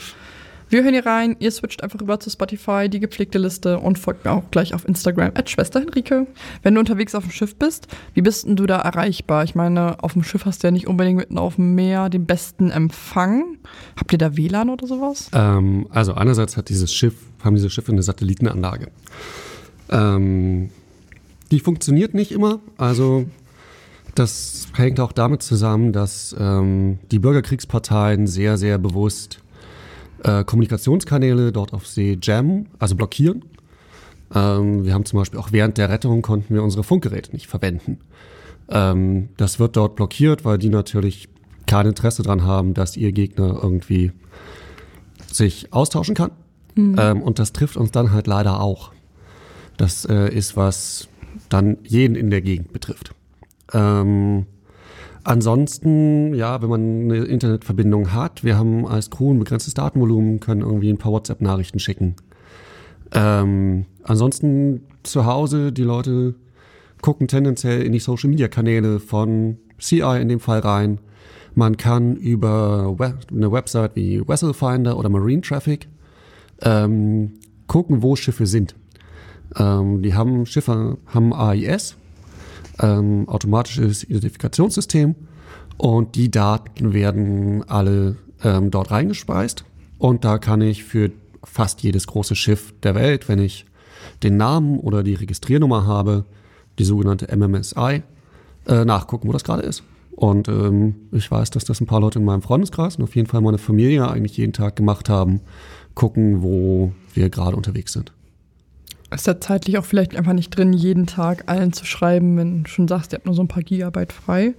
Wir 0.69 0.83
hören 0.83 0.95
hier 0.95 1.07
rein, 1.07 1.37
ihr 1.39 1.51
switcht 1.51 1.83
einfach 1.83 2.01
rüber 2.01 2.19
zu 2.19 2.31
Spotify, 2.31 2.89
die 2.89 3.01
gepflegte 3.01 3.39
Liste 3.39 3.79
und 3.79 3.99
folgt 3.99 4.25
mir 4.25 4.33
auch 4.33 4.51
gleich 4.51 4.75
auf 4.75 4.89
Instagram 4.89 5.33
at 5.35 5.51
Schwester 5.51 5.81
Henrike. 5.81 6.27
Wenn 6.63 6.75
du 6.75 6.81
unterwegs 6.81 7.15
auf 7.15 7.25
dem 7.25 7.33
Schiff 7.33 7.57
bist, 7.57 7.89
wie 8.15 8.23
bist 8.23 8.47
denn 8.47 8.57
du 8.57 8.67
da 8.67 8.79
erreichbar? 8.79 9.45
Ich 9.45 9.55
meine, 9.55 10.03
auf 10.03 10.15
dem 10.15 10.25
Schiff 10.25 10.47
hast 10.47 10.63
du 10.63 10.69
ja 10.69 10.71
nicht 10.71 10.87
unbedingt 10.87 11.19
mitten 11.19 11.39
auf 11.39 11.57
dem 11.57 11.75
Meer 11.75 12.09
den 12.09 12.27
besten 12.27 12.71
Empfang. 12.71 13.59
Habt 13.97 14.13
ihr 14.13 14.19
da 14.19 14.37
WLAN 14.37 14.71
oder 14.71 14.87
sowas? 14.87 15.31
Ähm, 15.33 15.87
also 15.91 16.15
einerseits 16.15 16.57
hat 16.57 16.69
dieses 16.69 16.93
Schiff, 16.93 17.15
haben 17.43 17.55
diese 17.55 17.71
Schiffe 17.71 17.93
eine 17.93 18.03
Satellitenanlage. 18.03 18.89
Ähm, 19.91 20.71
die 21.51 21.61
funktioniert 21.61 22.15
nicht 22.15 22.33
immer, 22.33 22.61
also 22.79 23.27
das 24.15 24.69
hängt 24.75 25.01
auch 25.01 25.13
damit 25.13 25.43
zusammen, 25.43 25.93
dass 25.93 26.35
ähm, 26.39 26.99
die 27.11 27.19
Bürgerkriegsparteien 27.19 28.27
sehr, 28.27 28.57
sehr 28.57 28.79
bewusst 28.79 29.41
äh, 30.25 30.45
Kommunikationskanäle 30.45 31.53
dort 31.53 31.73
auf 31.73 31.87
See 31.87 32.19
jammen, 32.21 32.69
also 32.79 32.97
blockieren. 32.97 33.45
Ähm, 34.35 34.85
wir 34.85 34.95
haben 34.95 35.05
zum 35.05 35.19
Beispiel 35.19 35.39
auch 35.39 35.53
während 35.53 35.79
der 35.79 35.89
Rettung 35.89 36.23
konnten 36.23 36.55
wir 36.55 36.63
unsere 36.63 36.83
Funkgeräte 36.83 37.33
nicht 37.33 37.47
verwenden. 37.47 37.99
Ähm, 38.69 39.29
das 39.37 39.59
wird 39.59 39.77
dort 39.77 39.97
blockiert, 39.97 40.45
weil 40.45 40.59
die 40.59 40.71
natürlich 40.71 41.29
kein 41.67 41.87
Interesse 41.87 42.23
daran 42.23 42.43
haben, 42.43 42.75
dass 42.75 42.97
ihr 42.97 43.13
Gegner 43.13 43.59
irgendwie 43.63 44.13
sich 45.31 45.73
austauschen 45.73 46.15
kann. 46.15 46.31
Mhm. 46.75 46.97
Ähm, 46.99 47.23
und 47.23 47.39
das 47.39 47.53
trifft 47.53 47.77
uns 47.77 47.91
dann 47.91 48.13
halt 48.13 48.27
leider 48.27 48.61
auch. 48.61 48.93
Das 49.77 50.05
äh, 50.05 50.29
ist, 50.29 50.57
was 50.57 51.09
dann 51.49 51.79
jeden 51.85 52.17
in 52.17 52.31
der 52.31 52.41
Gegend 52.41 52.73
betrifft. 52.73 53.15
Ähm, 53.73 54.47
Ansonsten, 55.25 56.35
ja, 56.35 56.61
wenn 56.61 56.69
man 56.69 56.81
eine 56.81 57.25
Internetverbindung 57.25 58.13
hat, 58.13 58.45
wir 58.45 58.59
haben 58.59 58.87
als 58.87 59.11
Crew 59.11 59.33
ein 59.33 59.39
begrenztes 59.39 59.73
Datenvolumen, 59.73 60.39
können 60.39 60.61
irgendwie 60.61 60.91
ein 60.91 60.99
paar 60.99 61.13
WhatsApp-Nachrichten 61.13 61.79
schicken. 61.79 62.15
Ähm, 63.13 63.87
ansonsten 64.03 64.83
zu 65.03 65.25
Hause, 65.25 65.73
die 65.73 65.83
Leute 65.83 66.35
gucken 67.01 67.27
tendenziell 67.27 67.83
in 67.83 67.93
die 67.93 68.01
Social-Media-Kanäle 68.01 69.01
von 69.01 69.57
CI 69.79 70.21
in 70.21 70.29
dem 70.29 70.41
Fall 70.41 70.61
rein. 70.61 71.01
Man 71.55 71.77
kann 71.77 72.17
über 72.17 72.95
eine 73.31 73.53
Website 73.53 73.93
wie 73.95 74.21
Vesselfinder 74.27 74.99
oder 74.99 75.09
Marine 75.09 75.41
Traffic 75.41 75.89
ähm, 76.63 77.35
gucken, 77.67 78.03
wo 78.03 78.17
Schiffe 78.17 78.47
sind. 78.47 78.75
Ähm, 79.57 80.03
die 80.03 80.15
haben 80.15 80.47
Schiffe 80.47 80.99
haben 81.07 81.33
AIS, 81.33 81.97
ähm, 82.81 83.29
automatisches 83.29 84.05
Identifikationssystem 84.05 85.15
und 85.77 86.15
die 86.15 86.31
Daten 86.31 86.93
werden 86.93 87.69
alle 87.69 88.17
ähm, 88.43 88.71
dort 88.71 88.91
reingespeist 88.91 89.65
und 89.99 90.25
da 90.25 90.39
kann 90.39 90.61
ich 90.61 90.85
für 90.85 91.11
fast 91.43 91.83
jedes 91.83 92.07
große 92.07 92.35
Schiff 92.35 92.75
der 92.83 92.95
Welt, 92.95 93.29
wenn 93.29 93.39
ich 93.39 93.67
den 94.23 94.37
Namen 94.37 94.79
oder 94.79 95.03
die 95.03 95.15
Registriernummer 95.15 95.87
habe, 95.87 96.25
die 96.79 96.85
sogenannte 96.85 97.35
MMSI, 97.35 98.03
äh, 98.67 98.85
nachgucken, 98.85 99.29
wo 99.29 99.33
das 99.33 99.45
gerade 99.45 99.63
ist. 99.63 99.83
Und 100.17 100.49
ähm, 100.49 100.95
ich 101.13 101.31
weiß, 101.31 101.51
dass 101.51 101.65
das 101.65 101.81
ein 101.81 101.87
paar 101.87 102.01
Leute 102.01 102.19
in 102.19 102.25
meinem 102.25 102.43
Freundeskreis 102.43 102.97
und 102.97 103.05
auf 103.05 103.17
jeden 103.17 103.29
Fall 103.29 103.41
meine 103.41 103.59
Familie 103.59 104.09
eigentlich 104.09 104.37
jeden 104.37 104.53
Tag 104.53 104.77
gemacht 104.77 105.09
haben, 105.09 105.41
gucken, 105.95 106.43
wo 106.43 106.93
wir 107.15 107.31
gerade 107.31 107.57
unterwegs 107.57 107.93
sind. 107.93 108.13
Ist 109.11 109.29
da 109.29 109.41
zeitlich 109.41 109.79
auch 109.79 109.85
vielleicht 109.85 110.17
einfach 110.17 110.33
nicht 110.33 110.51
drin, 110.51 110.73
jeden 110.73 111.07
Tag 111.07 111.45
allen 111.47 111.73
zu 111.73 111.85
schreiben, 111.85 112.37
wenn 112.37 112.65
du 112.65 112.71
schon 112.71 112.89
sagst, 112.89 113.13
ihr 113.13 113.17
habt 113.17 113.27
nur 113.27 113.35
so 113.35 113.43
ein 113.43 113.49
paar 113.49 113.63
Gigabyte 113.63 114.13
frei? 114.13 114.55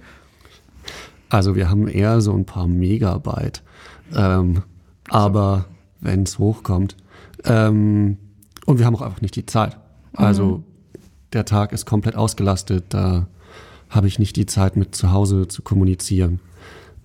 Also 1.28 1.56
wir 1.56 1.68
haben 1.68 1.88
eher 1.88 2.20
so 2.20 2.32
ein 2.32 2.44
paar 2.44 2.66
Megabyte. 2.66 3.62
Ähm, 4.14 4.62
aber 5.08 5.66
wenn 6.00 6.22
es 6.22 6.38
hochkommt. 6.38 6.96
Ähm, 7.44 8.18
und 8.64 8.78
wir 8.78 8.86
haben 8.86 8.96
auch 8.96 9.02
einfach 9.02 9.20
nicht 9.20 9.36
die 9.36 9.46
Zeit. 9.46 9.76
Also 10.12 10.58
mhm. 10.58 10.64
der 11.32 11.44
Tag 11.44 11.72
ist 11.72 11.86
komplett 11.86 12.16
ausgelastet. 12.16 12.86
Da 12.90 13.26
habe 13.90 14.08
ich 14.08 14.18
nicht 14.18 14.36
die 14.36 14.46
Zeit, 14.46 14.76
mit 14.76 14.94
zu 14.94 15.12
Hause 15.12 15.48
zu 15.48 15.62
kommunizieren. 15.62 16.40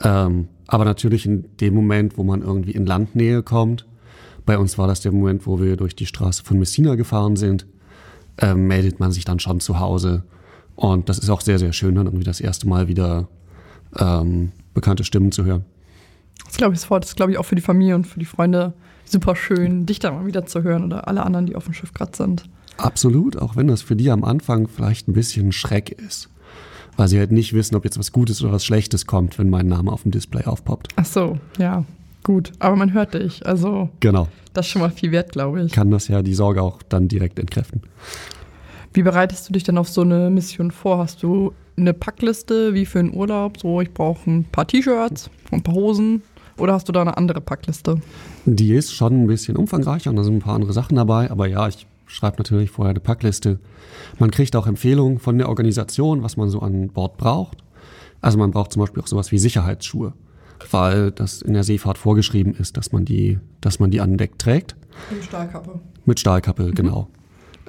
Ähm, 0.04 0.48
aber 0.68 0.86
natürlich 0.86 1.26
in 1.26 1.46
dem 1.58 1.74
Moment, 1.74 2.18
wo 2.18 2.24
man 2.24 2.42
irgendwie 2.42 2.72
in 2.72 2.86
Landnähe 2.86 3.44
kommt, 3.44 3.86
bei 4.52 4.58
uns 4.58 4.78
war 4.78 4.86
das 4.86 5.00
der 5.00 5.14
Moment, 5.14 5.48
wo 5.48 5.62
wir 5.62 5.78
durch 5.78 5.96
die 5.96 6.06
Straße 6.06 6.44
von 6.44 6.60
Messina 6.60 6.96
gefahren 6.96 7.38
sind. 7.38 7.66
Ähm, 8.38 8.68
meldet 8.68 9.00
man 9.00 9.14
sich 9.14 9.24
dann 9.24 9.40
schon 9.40 9.62
zu 9.62 9.80
Hause. 9.80 10.24
Und 10.76 11.08
das 11.08 11.20
ist 11.20 11.30
auch 11.30 11.40
sehr, 11.40 11.58
sehr 11.58 11.72
schön, 11.72 11.96
dann 11.96 12.06
irgendwie 12.08 12.26
das 12.26 12.42
erste 12.42 12.68
Mal 12.68 12.90
wieder 12.90 13.30
ähm, 13.98 14.52
bekannte 14.74 15.06
Stimmen 15.06 15.32
zu 15.32 15.46
hören. 15.46 15.64
Das 16.44 16.58
glaube 16.58 16.74
ich 16.74 16.82
sofort. 16.82 17.06
Das 17.06 17.16
glaube 17.16 17.32
ich 17.32 17.38
auch 17.38 17.46
für 17.46 17.56
die 17.56 17.62
Familie 17.62 17.96
und 17.96 18.06
für 18.06 18.20
die 18.20 18.26
Freunde 18.26 18.74
super 19.06 19.38
schön, 19.38 19.86
dich 19.86 20.00
da 20.00 20.12
mal 20.12 20.26
wieder 20.26 20.46
zu 20.46 20.64
hören 20.64 20.84
oder 20.84 21.08
alle 21.08 21.24
anderen, 21.24 21.46
die 21.46 21.56
auf 21.56 21.64
dem 21.64 21.74
Schiff 21.74 21.94
gerade 21.94 22.12
sind. 22.14 22.44
Absolut, 22.76 23.38
auch 23.38 23.56
wenn 23.56 23.68
das 23.68 23.82
für 23.82 23.96
die 23.96 24.12
am 24.12 24.26
Anfang 24.26 24.68
vielleicht 24.68 25.08
ein 25.08 25.14
bisschen 25.14 25.54
Schreck 25.54 25.92
ist. 25.92 26.30
Weil 26.98 27.08
sie 27.08 27.20
halt 27.20 27.32
nicht 27.32 27.54
wissen, 27.54 27.78
ob 27.78 27.86
jetzt 27.86 27.98
was 27.98 28.12
Gutes 28.12 28.44
oder 28.44 28.52
was 28.52 28.66
Schlechtes 28.66 29.06
kommt, 29.06 29.40
wenn 29.40 29.50
mein 29.50 29.68
Name 29.68 29.94
auf 29.94 30.02
dem 30.02 30.12
Display 30.12 30.44
aufpoppt. 30.44 30.90
Ach 30.98 31.06
so, 31.06 31.38
ja. 31.58 31.86
Gut, 32.24 32.52
aber 32.60 32.76
man 32.76 32.94
hört 32.94 33.14
dich. 33.14 33.46
Also 33.46 33.90
genau. 34.00 34.28
das 34.54 34.68
ist 34.68 34.72
schon 34.72 34.82
mal 34.82 34.92
viel 34.92 35.12
wert, 35.12 35.32
glaube 35.32 35.64
ich. 35.64 35.72
Kann 35.72 35.92
das 35.92 36.08
ja 36.08 36.22
die 36.22 36.34
Sorge 36.34 36.62
auch 36.62 36.82
dann 36.84 37.08
direkt 37.08 37.40
entkräften. 37.40 37.82
Wie 38.94 39.04
bereitest 39.04 39.48
du 39.48 39.54
dich 39.54 39.64
denn 39.64 39.78
auf 39.78 39.90
so 39.90 40.02
eine 40.02 40.30
Mission 40.30 40.72
vor? 40.72 41.00
Hast 41.00 41.24
du 41.24 41.54
eine 41.78 41.94
Packliste 41.94 42.74
wie 42.74 42.86
für 42.86 43.00
einen 43.00 43.16
Urlaub? 43.16 43.60
So, 43.60 43.82
ich 43.82 43.94
brauche 43.94 44.30
ein 44.30 44.44
paar 44.44 44.68
T-Shirts, 44.68 45.30
ein 45.52 45.64
paar 45.64 45.76
Hosen. 45.76 46.22
Oder 46.58 46.74
hast 46.74 46.88
du 46.88 46.92
da 46.92 47.02
eine 47.02 47.18
andere 47.18 47.42
Packliste? 47.42 48.02
Die 48.46 48.74
ist 48.74 48.94
schon 48.94 49.24
ein 49.24 49.28
bisschen 49.28 49.56
umfangreicher 49.56 50.10
und 50.10 50.18
da 50.18 50.24
sind 50.24 50.36
ein 50.36 50.42
paar 50.42 50.56
andere 50.56 50.74
Sachen 50.74 50.98
dabei. 50.98 51.32
Aber 51.32 51.48
ja, 51.48 51.68
ich 51.68 51.88
schreibe 52.06 52.38
natürlich 52.38 52.70
vorher 52.70 52.92
eine 52.92 53.00
Packliste. 53.00 53.60
Man 54.20 54.30
kriegt 54.30 54.56
auch 54.56 54.68
Empfehlungen 54.68 55.18
von 55.18 55.38
der 55.38 55.50
Organisation, 55.50 56.22
was 56.22 56.38
man 56.38 56.50
so 56.50 56.60
an 56.60 56.90
Bord 56.90 57.18
braucht. 57.18 57.60
Also 58.20 58.38
man 58.38 58.52
braucht 58.52 58.74
zum 58.74 58.82
Beispiel 58.82 59.02
auch 59.02 59.08
sowas 59.08 59.32
wie 59.32 59.40
Sicherheitsschuhe 59.40 60.14
weil 60.70 61.12
das 61.12 61.42
in 61.42 61.54
der 61.54 61.64
Seefahrt 61.64 61.98
vorgeschrieben 61.98 62.54
ist, 62.56 62.78
dass 62.78 62.92
man 62.92 63.06
die, 63.06 63.40
dass 63.62 63.80
man 63.80 63.92
die 63.92 64.02
an 64.02 64.18
Deck 64.18 64.38
trägt. 64.38 64.76
Mit 65.12 65.24
Stahlkappe. 65.24 65.80
Mit 66.06 66.20
Stahlkappe, 66.20 66.64
mhm. 66.64 66.76
genau. 66.76 67.08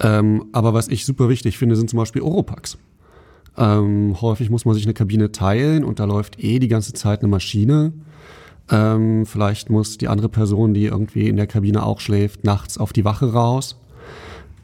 Ähm, 0.01 0.47
aber 0.53 0.75
was 0.75 0.89
ich 0.89 1.05
super 1.05 1.29
wichtig 1.29 1.59
finde, 1.59 1.77
sind 1.77 1.91
zum 1.91 1.99
Beispiel 1.99 2.23
Oropax. 2.23 2.79
Ähm, 3.57 4.17
häufig 4.21 4.51
muss 4.51 4.65
man 4.65 4.75
sich 4.75 4.85
eine 4.85 4.95
Kabine 4.95 5.31
teilen 5.33 5.85
und 5.85 6.01
da 6.01 6.05
läuft 6.05 6.43
eh 6.43 6.59
die 6.59 6.69
ganze 6.69 6.95
Zeit 6.95 7.21
eine 7.21 7.29
Maschine. 7.29 7.93
Ähm, 8.71 9.27
vielleicht 9.27 9.69
muss 9.69 9.99
die 9.99 10.09
andere 10.09 10.29
Person, 10.29 10.73
die 10.73 10.87
irgendwie 10.87 11.29
in 11.29 11.37
der 11.37 11.47
Kabine 11.47 11.85
auch 11.85 12.01
schläft, 12.01 12.45
nachts 12.45 12.79
auf 12.79 12.93
die 12.93 13.05
Wache 13.05 13.33
raus. 13.33 13.79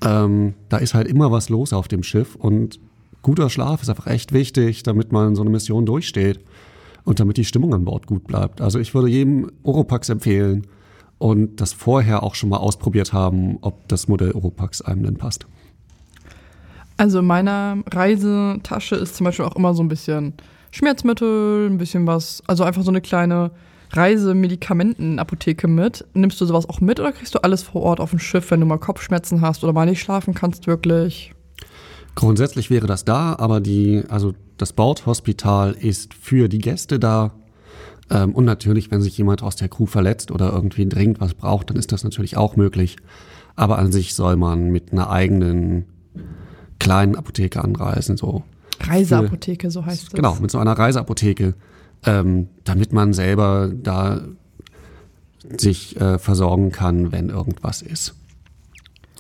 Ähm, 0.05 0.55
da 0.69 0.79
ist 0.79 0.95
halt 0.95 1.09
immer 1.09 1.31
was 1.31 1.49
los 1.49 1.73
auf 1.73 1.89
dem 1.89 2.03
Schiff 2.03 2.37
und 2.37 2.81
guter 3.21 3.51
Schlaf 3.51 3.83
ist 3.83 3.91
einfach 3.91 4.07
echt 4.07 4.33
wichtig, 4.33 4.85
damit 4.85 5.13
man 5.13 5.35
so 5.35 5.43
eine 5.43 5.51
Mission 5.51 5.85
durchsteht 5.85 6.41
und 7.09 7.21
damit 7.21 7.39
die 7.39 7.45
Stimmung 7.47 7.73
an 7.73 7.87
Bord 7.87 8.07
gut 8.07 8.27
bleibt. 8.27 8.61
Also 8.61 8.79
ich 8.79 8.95
würde 8.95 9.09
jedem 9.09 9.51
Oropax 9.63 10.11
empfehlen 10.11 10.67
und 11.17 11.59
das 11.59 11.73
vorher 11.73 12.23
auch 12.23 12.35
schon 12.35 12.51
mal 12.51 12.59
ausprobiert 12.59 13.15
haben, 13.15 13.57
ob 13.63 13.89
das 13.89 14.09
Modell 14.09 14.33
Oropax 14.33 14.83
einem 14.83 15.05
denn 15.05 15.17
passt. 15.17 15.47
Also 16.99 17.21
in 17.21 17.25
meiner 17.25 17.79
Reisetasche 17.91 18.95
ist 18.95 19.17
zum 19.17 19.25
Beispiel 19.25 19.47
auch 19.47 19.57
immer 19.57 19.73
so 19.73 19.83
ein 19.83 19.89
bisschen 19.89 20.35
Schmerzmittel, 20.71 21.71
ein 21.71 21.79
bisschen 21.79 22.07
was, 22.07 22.43
also 22.47 22.63
einfach 22.65 22.83
so 22.83 22.91
eine 22.91 23.01
kleine 23.01 23.53
Reisemedikamentenapotheke 23.93 25.67
mit. 25.67 26.05
Nimmst 26.13 26.39
du 26.43 26.45
sowas 26.45 26.69
auch 26.69 26.83
mit 26.83 27.01
oder 27.01 27.13
kriegst 27.13 27.35
du 27.35 27.39
alles 27.39 27.63
vor 27.63 27.85
Ort 27.85 28.01
auf 28.01 28.11
dem 28.11 28.19
Schiff, 28.19 28.51
wenn 28.51 28.61
du 28.61 28.67
mal 28.67 28.77
Kopfschmerzen 28.77 29.41
hast 29.41 29.65
oder 29.65 29.73
mal 29.73 29.87
nicht 29.87 30.01
schlafen 30.03 30.35
kannst 30.35 30.67
wirklich? 30.67 31.33
Grundsätzlich 32.17 32.69
wäre 32.69 32.87
das 32.87 33.07
da, 33.07 33.35
aber 33.39 33.63
die, 33.63 34.03
also 34.11 34.35
das 34.59 34.73
Bordhospital 34.73 35.73
ist 35.73 36.15
für 36.15 36.49
die 36.49 36.59
Gäste 36.59 36.99
da. 36.99 37.33
Ähm, 38.11 38.35
und 38.35 38.45
natürlich, 38.45 38.91
wenn 38.91 39.01
sich 39.01 39.17
jemand 39.17 39.43
aus 39.43 39.57
der 39.57 39.69
Crew 39.69 39.87
verletzt 39.87 40.31
oder 40.31 40.53
irgendwie 40.53 40.89
dringend 40.89 41.21
was 41.21 41.35
braucht, 41.35 41.71
dann 41.71 41.77
ist 41.77 41.93
das 41.93 42.05
natürlich 42.05 42.37
auch 42.37 42.57
möglich. 42.57 42.97
Aber 43.57 43.79
an 43.79 43.93
sich 43.93 44.15
soll 44.15 44.37
man 44.37 44.71
mit 44.71 44.93
einer 44.93 45.11
eigenen 45.11 45.87
kleinen 46.79 47.17
Apotheke 47.17 47.63
anreisen, 47.63 48.17
so. 48.17 48.45
Reiseapotheke, 48.81 49.71
so 49.71 49.85
heißt 49.85 50.05
es. 50.05 50.11
Genau, 50.11 50.37
mit 50.41 50.51
so 50.51 50.59
einer 50.59 50.73
Reiseapotheke, 50.73 51.55
ähm, 52.07 52.49
damit 52.65 52.93
man 52.93 53.13
selber 53.13 53.71
da 53.75 54.21
sich 55.57 56.01
äh, 56.01 56.19
versorgen 56.19 56.71
kann, 56.71 57.11
wenn 57.11 57.31
irgendwas 57.31 57.83
ist. 57.83 58.15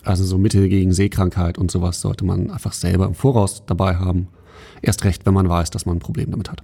Also 0.05 0.25
so 0.25 0.39
Mittel 0.39 0.69
gegen 0.69 0.93
Seekrankheit 0.93 1.59
und 1.59 1.71
sowas 1.71 2.01
sollte 2.01 2.25
man 2.25 2.51
einfach 2.51 2.73
selber 2.73 3.07
im 3.07 3.15
Voraus 3.15 3.65
dabei 3.67 3.97
haben. 3.97 4.29
Erst 4.83 5.05
recht, 5.05 5.27
wenn 5.27 5.35
man 5.35 5.49
weiß, 5.49 5.71
dass 5.71 5.87
man 5.87 5.97
ein 5.97 6.01
Problem 6.01 6.31
damit 6.31 6.51
hat. 6.51 6.63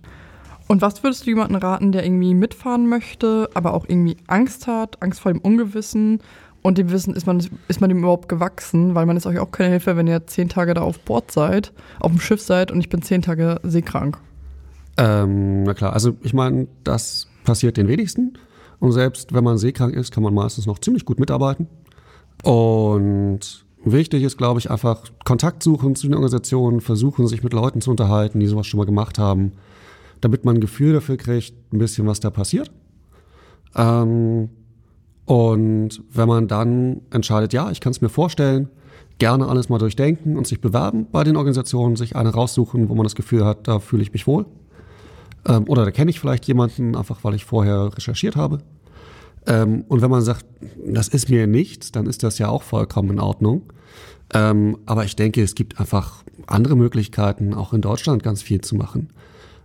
Und 0.67 0.81
was 0.81 1.03
würdest 1.03 1.27
du 1.27 1.31
jemandem 1.31 1.59
raten, 1.59 1.93
der 1.93 2.05
irgendwie 2.05 2.35
mitfahren 2.35 2.89
möchte, 2.89 3.51
aber 3.55 3.75
auch 3.75 3.85
irgendwie 3.87 4.17
Angst 4.27 4.67
hat, 4.67 5.03
Angst 5.03 5.21
vor 5.21 5.33
dem 5.33 5.41
Ungewissen 5.41 6.21
und 6.63 6.79
dem 6.79 6.91
Wissen, 6.91 7.15
ist 7.15 7.27
man, 7.27 7.47
ist 7.69 7.81
man 7.81 7.91
dem 7.91 7.99
überhaupt 7.99 8.29
gewachsen? 8.29 8.95
Weil 8.95 9.05
man 9.05 9.17
ist 9.17 9.27
euch 9.27 9.39
auch 9.39 9.51
keine 9.51 9.71
Hilfe, 9.71 9.97
wenn 9.97 10.07
ihr 10.07 10.27
zehn 10.27 10.49
Tage 10.49 10.73
da 10.73 10.81
auf 10.81 10.99
Bord 11.01 11.31
seid, 11.31 11.73
auf 12.01 12.11
dem 12.11 12.21
Schiff 12.21 12.41
seid 12.41 12.71
und 12.71 12.81
ich 12.81 12.89
bin 12.89 13.03
zehn 13.03 13.21
Tage 13.21 13.61
seekrank. 13.63 14.19
Ähm, 14.97 15.65
na 15.65 15.75
klar, 15.75 15.93
also 15.93 16.17
ich 16.23 16.33
meine, 16.33 16.69
das 16.83 17.29
passiert 17.45 17.77
den 17.77 17.89
wenigsten. 17.89 18.39
Und 18.81 18.93
selbst 18.93 19.35
wenn 19.35 19.45
man 19.45 19.59
seekrank 19.59 19.95
ist, 19.95 20.13
kann 20.13 20.23
man 20.23 20.35
meistens 20.35 20.67
noch 20.67 20.79
ziemlich 20.79 21.05
gut 21.05 21.21
mitarbeiten. 21.21 21.69
Und 22.43 23.64
wichtig 23.85 24.23
ist, 24.23 24.37
glaube 24.37 24.61
ich, 24.61 24.71
einfach 24.71 25.03
Kontakt 25.25 25.63
suchen 25.63 25.97
zu 25.97 26.07
den 26.07 26.15
Organisationen, 26.15 26.81
versuchen, 26.81 27.27
sich 27.27 27.43
mit 27.43 27.53
Leuten 27.53 27.81
zu 27.81 27.91
unterhalten, 27.91 28.41
die 28.41 28.47
sowas 28.47 28.67
schon 28.67 28.79
mal 28.79 28.87
gemacht 28.87 29.19
haben, 29.19 29.53
damit 30.21 30.45
man 30.45 30.57
ein 30.57 30.61
Gefühl 30.61 30.93
dafür 30.93 31.17
kriegt, 31.17 31.55
ein 31.73 31.79
bisschen, 31.79 32.07
was 32.07 32.21
da 32.21 32.31
passiert. 32.31 32.71
Ähm, 33.77 34.49
und 35.27 36.03
wenn 36.13 36.29
man 36.29 36.49
dann 36.49 37.01
entscheidet, 37.11 37.53
ja, 37.53 37.71
ich 37.71 37.81
kann 37.81 37.93
es 37.93 38.01
mir 38.01 38.09
vorstellen, 38.09 38.69
gerne 39.19 39.49
alles 39.49 39.69
mal 39.69 39.79
durchdenken 39.79 40.37
und 40.37 40.47
sich 40.47 40.61
bewerben 40.61 41.07
bei 41.11 41.25
den 41.25 41.37
Organisationen, 41.37 41.97
sich 41.97 42.17
eine 42.17 42.31
raussuchen, 42.31 42.89
wo 42.89 42.95
man 42.95 43.05
das 43.05 43.15
Gefühl 43.15 43.45
hat, 43.45 43.69
da 43.69 43.79
fühle 43.79 44.03
ich 44.03 44.13
mich 44.13 44.27
wohl. 44.27 44.47
Ähm, 45.47 45.65
oder 45.69 45.85
da 45.85 45.91
kenne 45.91 46.11
ich 46.11 46.21
vielleicht 46.21 46.47
jemanden, 46.47 46.97
einfach 46.97 47.23
weil 47.23 47.35
ich 47.35 47.45
vorher 47.45 47.97
recherchiert 47.97 48.37
habe. 48.37 48.59
Ähm, 49.47 49.85
und 49.89 50.03
wenn 50.03 50.11
man 50.11 50.23
sagt, 50.23 50.47
das 50.87 51.09
ist 51.09 51.29
mir 51.29 51.47
nichts, 51.47 51.93
dann 51.93 52.07
ist 52.07 52.23
das 52.23 52.39
ja 52.39 52.49
auch 52.49 52.63
vollkommen 52.63 53.11
in 53.11 53.21
Ordnung. 53.21 53.63
Ähm, 54.33 54.79
aber 54.87 55.05
ich 55.05 55.17
denke, 55.17 55.43
es 55.43 55.55
gibt 55.55 55.79
einfach 55.79 56.25
andere 56.47 56.77
Möglichkeiten, 56.77 57.55
auch 57.55 57.73
in 57.73 57.81
Deutschland 57.81 58.23
ganz 58.23 58.43
viel 58.43 58.61
zu 58.61 58.75
machen. 58.75 59.11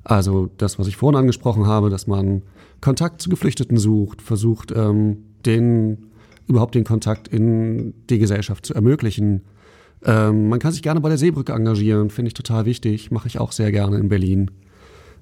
Also 0.03 0.49
das, 0.57 0.79
was 0.79 0.87
ich 0.87 0.97
vorhin 0.97 1.19
angesprochen 1.19 1.65
habe, 1.65 1.89
dass 1.89 2.07
man 2.07 2.41
Kontakt 2.81 3.21
zu 3.21 3.29
Geflüchteten 3.29 3.77
sucht, 3.77 4.21
versucht, 4.21 4.71
ähm, 4.75 5.17
den 5.45 6.09
überhaupt 6.47 6.75
den 6.75 6.83
Kontakt 6.83 7.27
in 7.27 7.93
die 8.09 8.19
Gesellschaft 8.19 8.65
zu 8.65 8.73
ermöglichen. 8.73 9.43
Ähm, 10.03 10.49
man 10.49 10.59
kann 10.59 10.71
sich 10.71 10.81
gerne 10.81 11.01
bei 11.01 11.09
der 11.09 11.17
Seebrücke 11.17 11.53
engagieren, 11.53 12.09
finde 12.09 12.29
ich 12.29 12.33
total 12.33 12.65
wichtig, 12.65 13.11
mache 13.11 13.27
ich 13.27 13.39
auch 13.39 13.51
sehr 13.51 13.71
gerne 13.71 13.97
in 13.97 14.09
Berlin. 14.09 14.51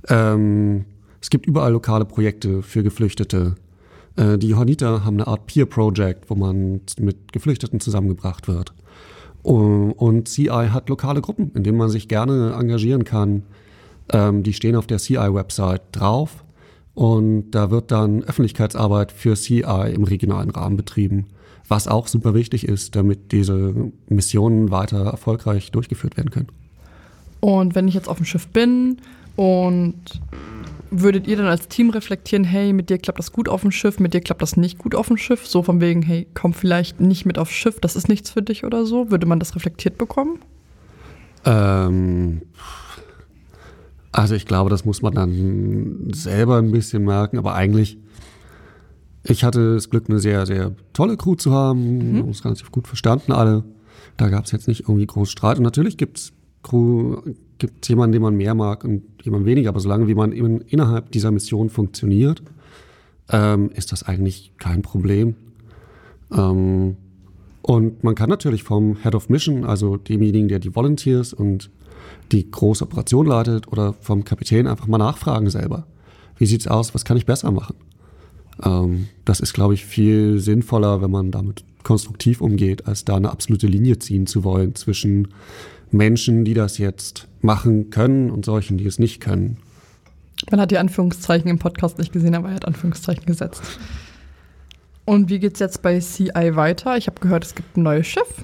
Ähm, 0.07 0.85
es 1.21 1.29
gibt 1.29 1.47
überall 1.47 1.71
lokale 1.71 2.05
Projekte 2.05 2.61
für 2.61 2.83
Geflüchtete. 2.83 3.55
Äh, 4.17 4.37
die 4.37 4.49
Johanniter 4.49 5.05
haben 5.05 5.15
eine 5.15 5.27
Art 5.27 5.45
Peer 5.47 5.65
Project, 5.65 6.29
wo 6.29 6.35
man 6.35 6.81
mit 6.99 7.31
Geflüchteten 7.31 7.79
zusammengebracht 7.79 8.47
wird. 8.47 8.73
Und 9.43 10.27
CI 10.27 10.67
hat 10.71 10.89
lokale 10.89 11.21
Gruppen, 11.21 11.51
in 11.53 11.63
denen 11.63 11.77
man 11.77 11.89
sich 11.89 12.09
gerne 12.09 12.53
engagieren 12.59 13.05
kann. 13.05 13.43
Ähm, 14.11 14.43
die 14.43 14.51
stehen 14.51 14.75
auf 14.75 14.87
der 14.87 14.97
CI-Website 14.97 15.83
drauf. 15.93 16.43
Und 16.93 17.51
da 17.51 17.69
wird 17.71 17.91
dann 17.91 18.23
Öffentlichkeitsarbeit 18.23 19.11
für 19.11 19.35
CI 19.35 19.93
im 19.93 20.03
regionalen 20.03 20.49
Rahmen 20.49 20.75
betrieben, 20.75 21.27
was 21.67 21.87
auch 21.87 22.07
super 22.07 22.33
wichtig 22.33 22.67
ist, 22.67 22.95
damit 22.95 23.31
diese 23.31 23.91
Missionen 24.09 24.71
weiter 24.71 25.05
erfolgreich 25.05 25.71
durchgeführt 25.71 26.17
werden 26.17 26.31
können. 26.31 26.47
Und 27.39 27.75
wenn 27.75 27.87
ich 27.87 27.93
jetzt 27.93 28.09
auf 28.09 28.17
dem 28.17 28.25
Schiff 28.25 28.47
bin 28.47 28.97
und 29.35 30.19
würdet 30.89 31.27
ihr 31.27 31.37
dann 31.37 31.47
als 31.47 31.67
Team 31.67 31.89
reflektieren, 31.89 32.43
hey, 32.43 32.73
mit 32.73 32.89
dir 32.89 32.97
klappt 32.97 33.19
das 33.19 33.31
gut 33.31 33.49
auf 33.49 33.61
dem 33.61 33.71
Schiff, 33.71 33.99
mit 33.99 34.13
dir 34.13 34.21
klappt 34.21 34.41
das 34.41 34.57
nicht 34.57 34.77
gut 34.77 34.95
auf 34.95 35.07
dem 35.07 35.17
Schiff? 35.17 35.45
So 35.47 35.63
von 35.63 35.81
wegen, 35.81 36.01
hey, 36.01 36.27
komm 36.33 36.53
vielleicht 36.53 36.99
nicht 36.99 37.25
mit 37.25 37.37
aufs 37.37 37.53
Schiff, 37.53 37.79
das 37.79 37.95
ist 37.95 38.09
nichts 38.09 38.29
für 38.29 38.41
dich 38.41 38.63
oder 38.63 38.85
so? 38.85 39.11
Würde 39.11 39.25
man 39.25 39.39
das 39.39 39.55
reflektiert 39.55 39.97
bekommen? 39.97 40.39
Ähm, 41.45 42.41
also 44.11 44.35
ich 44.35 44.45
glaube, 44.45 44.69
das 44.69 44.85
muss 44.85 45.01
man 45.01 45.13
dann 45.13 46.09
selber 46.13 46.57
ein 46.57 46.71
bisschen 46.71 47.03
merken, 47.03 47.37
aber 47.37 47.53
eigentlich, 47.53 47.97
ich 49.23 49.43
hatte 49.43 49.75
das 49.75 49.89
Glück, 49.89 50.09
eine 50.09 50.19
sehr, 50.19 50.45
sehr 50.45 50.73
tolle 50.93 51.17
Crew 51.17 51.35
zu 51.35 51.51
haben, 51.51 52.13
mhm. 52.13 52.21
uns 52.21 52.45
relativ 52.45 52.71
gut 52.71 52.87
verstanden 52.87 53.31
alle. 53.31 53.63
Da 54.15 54.29
gab 54.29 54.45
es 54.45 54.51
jetzt 54.51 54.67
nicht 54.67 54.81
irgendwie 54.81 55.05
groß 55.05 55.29
Streit. 55.29 55.57
Und 55.57 55.63
natürlich 55.63 55.97
gibt 55.97 56.17
es 56.17 56.33
Crew, 56.63 57.21
gibt 57.57 57.83
es 57.83 57.89
jemanden, 57.89 58.13
den 58.13 58.21
man 58.21 58.35
mehr 58.35 58.55
mag 58.55 58.83
und 58.83 59.03
jemanden 59.23 59.45
weniger, 59.45 59.69
aber 59.69 59.79
solange 59.79 60.07
wie 60.07 60.15
man 60.15 60.31
eben 60.31 60.61
innerhalb 60.61 61.11
dieser 61.11 61.31
Mission 61.31 61.69
funktioniert, 61.69 62.41
ähm, 63.29 63.69
ist 63.73 63.91
das 63.91 64.03
eigentlich 64.03 64.53
kein 64.57 64.81
Problem. 64.81 65.35
Ähm, 66.31 66.95
und 67.61 68.03
man 68.03 68.15
kann 68.15 68.29
natürlich 68.29 68.63
vom 68.63 68.97
Head 69.03 69.15
of 69.15 69.29
Mission, 69.29 69.65
also 69.65 69.97
demjenigen, 69.97 70.47
der 70.47 70.59
die 70.59 70.75
Volunteers 70.75 71.33
und 71.33 71.69
die 72.31 72.49
große 72.49 72.83
Operation 72.83 73.25
leitet, 73.25 73.67
oder 73.67 73.93
vom 73.93 74.23
Kapitän 74.23 74.67
einfach 74.67 74.87
mal 74.87 74.97
nachfragen 74.97 75.49
selber. 75.49 75.85
Wie 76.37 76.45
sieht's 76.45 76.67
aus? 76.67 76.93
Was 76.93 77.03
kann 77.03 77.17
ich 77.17 77.25
besser 77.25 77.51
machen? 77.51 77.75
Ähm, 78.63 79.07
das 79.25 79.39
ist, 79.39 79.53
glaube 79.53 79.73
ich, 79.73 79.85
viel 79.85 80.39
sinnvoller, 80.39 81.01
wenn 81.01 81.11
man 81.11 81.31
damit 81.31 81.63
konstruktiv 81.83 82.41
umgeht, 82.41 82.87
als 82.87 83.05
da 83.05 83.15
eine 83.15 83.31
absolute 83.31 83.67
Linie 83.67 83.99
ziehen 83.99 84.27
zu 84.27 84.43
wollen 84.43 84.75
zwischen 84.75 85.29
Menschen, 85.91 86.45
die 86.45 86.53
das 86.53 86.77
jetzt 86.77 87.27
machen 87.41 87.89
können 87.89 88.29
und 88.29 88.45
solchen, 88.45 88.77
die 88.77 88.85
es 88.85 88.99
nicht 88.99 89.21
können. 89.21 89.57
Man 90.51 90.59
hat 90.59 90.71
die 90.71 90.77
Anführungszeichen 90.77 91.49
im 91.49 91.59
Podcast 91.59 91.97
nicht 91.97 92.11
gesehen, 92.11 92.35
aber 92.35 92.49
er 92.49 92.55
hat 92.55 92.65
Anführungszeichen 92.65 93.25
gesetzt. 93.25 93.61
Und 95.05 95.29
wie 95.29 95.39
geht's 95.39 95.59
jetzt 95.59 95.81
bei 95.81 95.99
CI 95.99 96.55
weiter? 96.55 96.97
Ich 96.97 97.07
habe 97.07 97.19
gehört, 97.21 97.45
es 97.45 97.55
gibt 97.55 97.77
ein 97.77 97.83
neues 97.83 98.07
Schiff. 98.07 98.43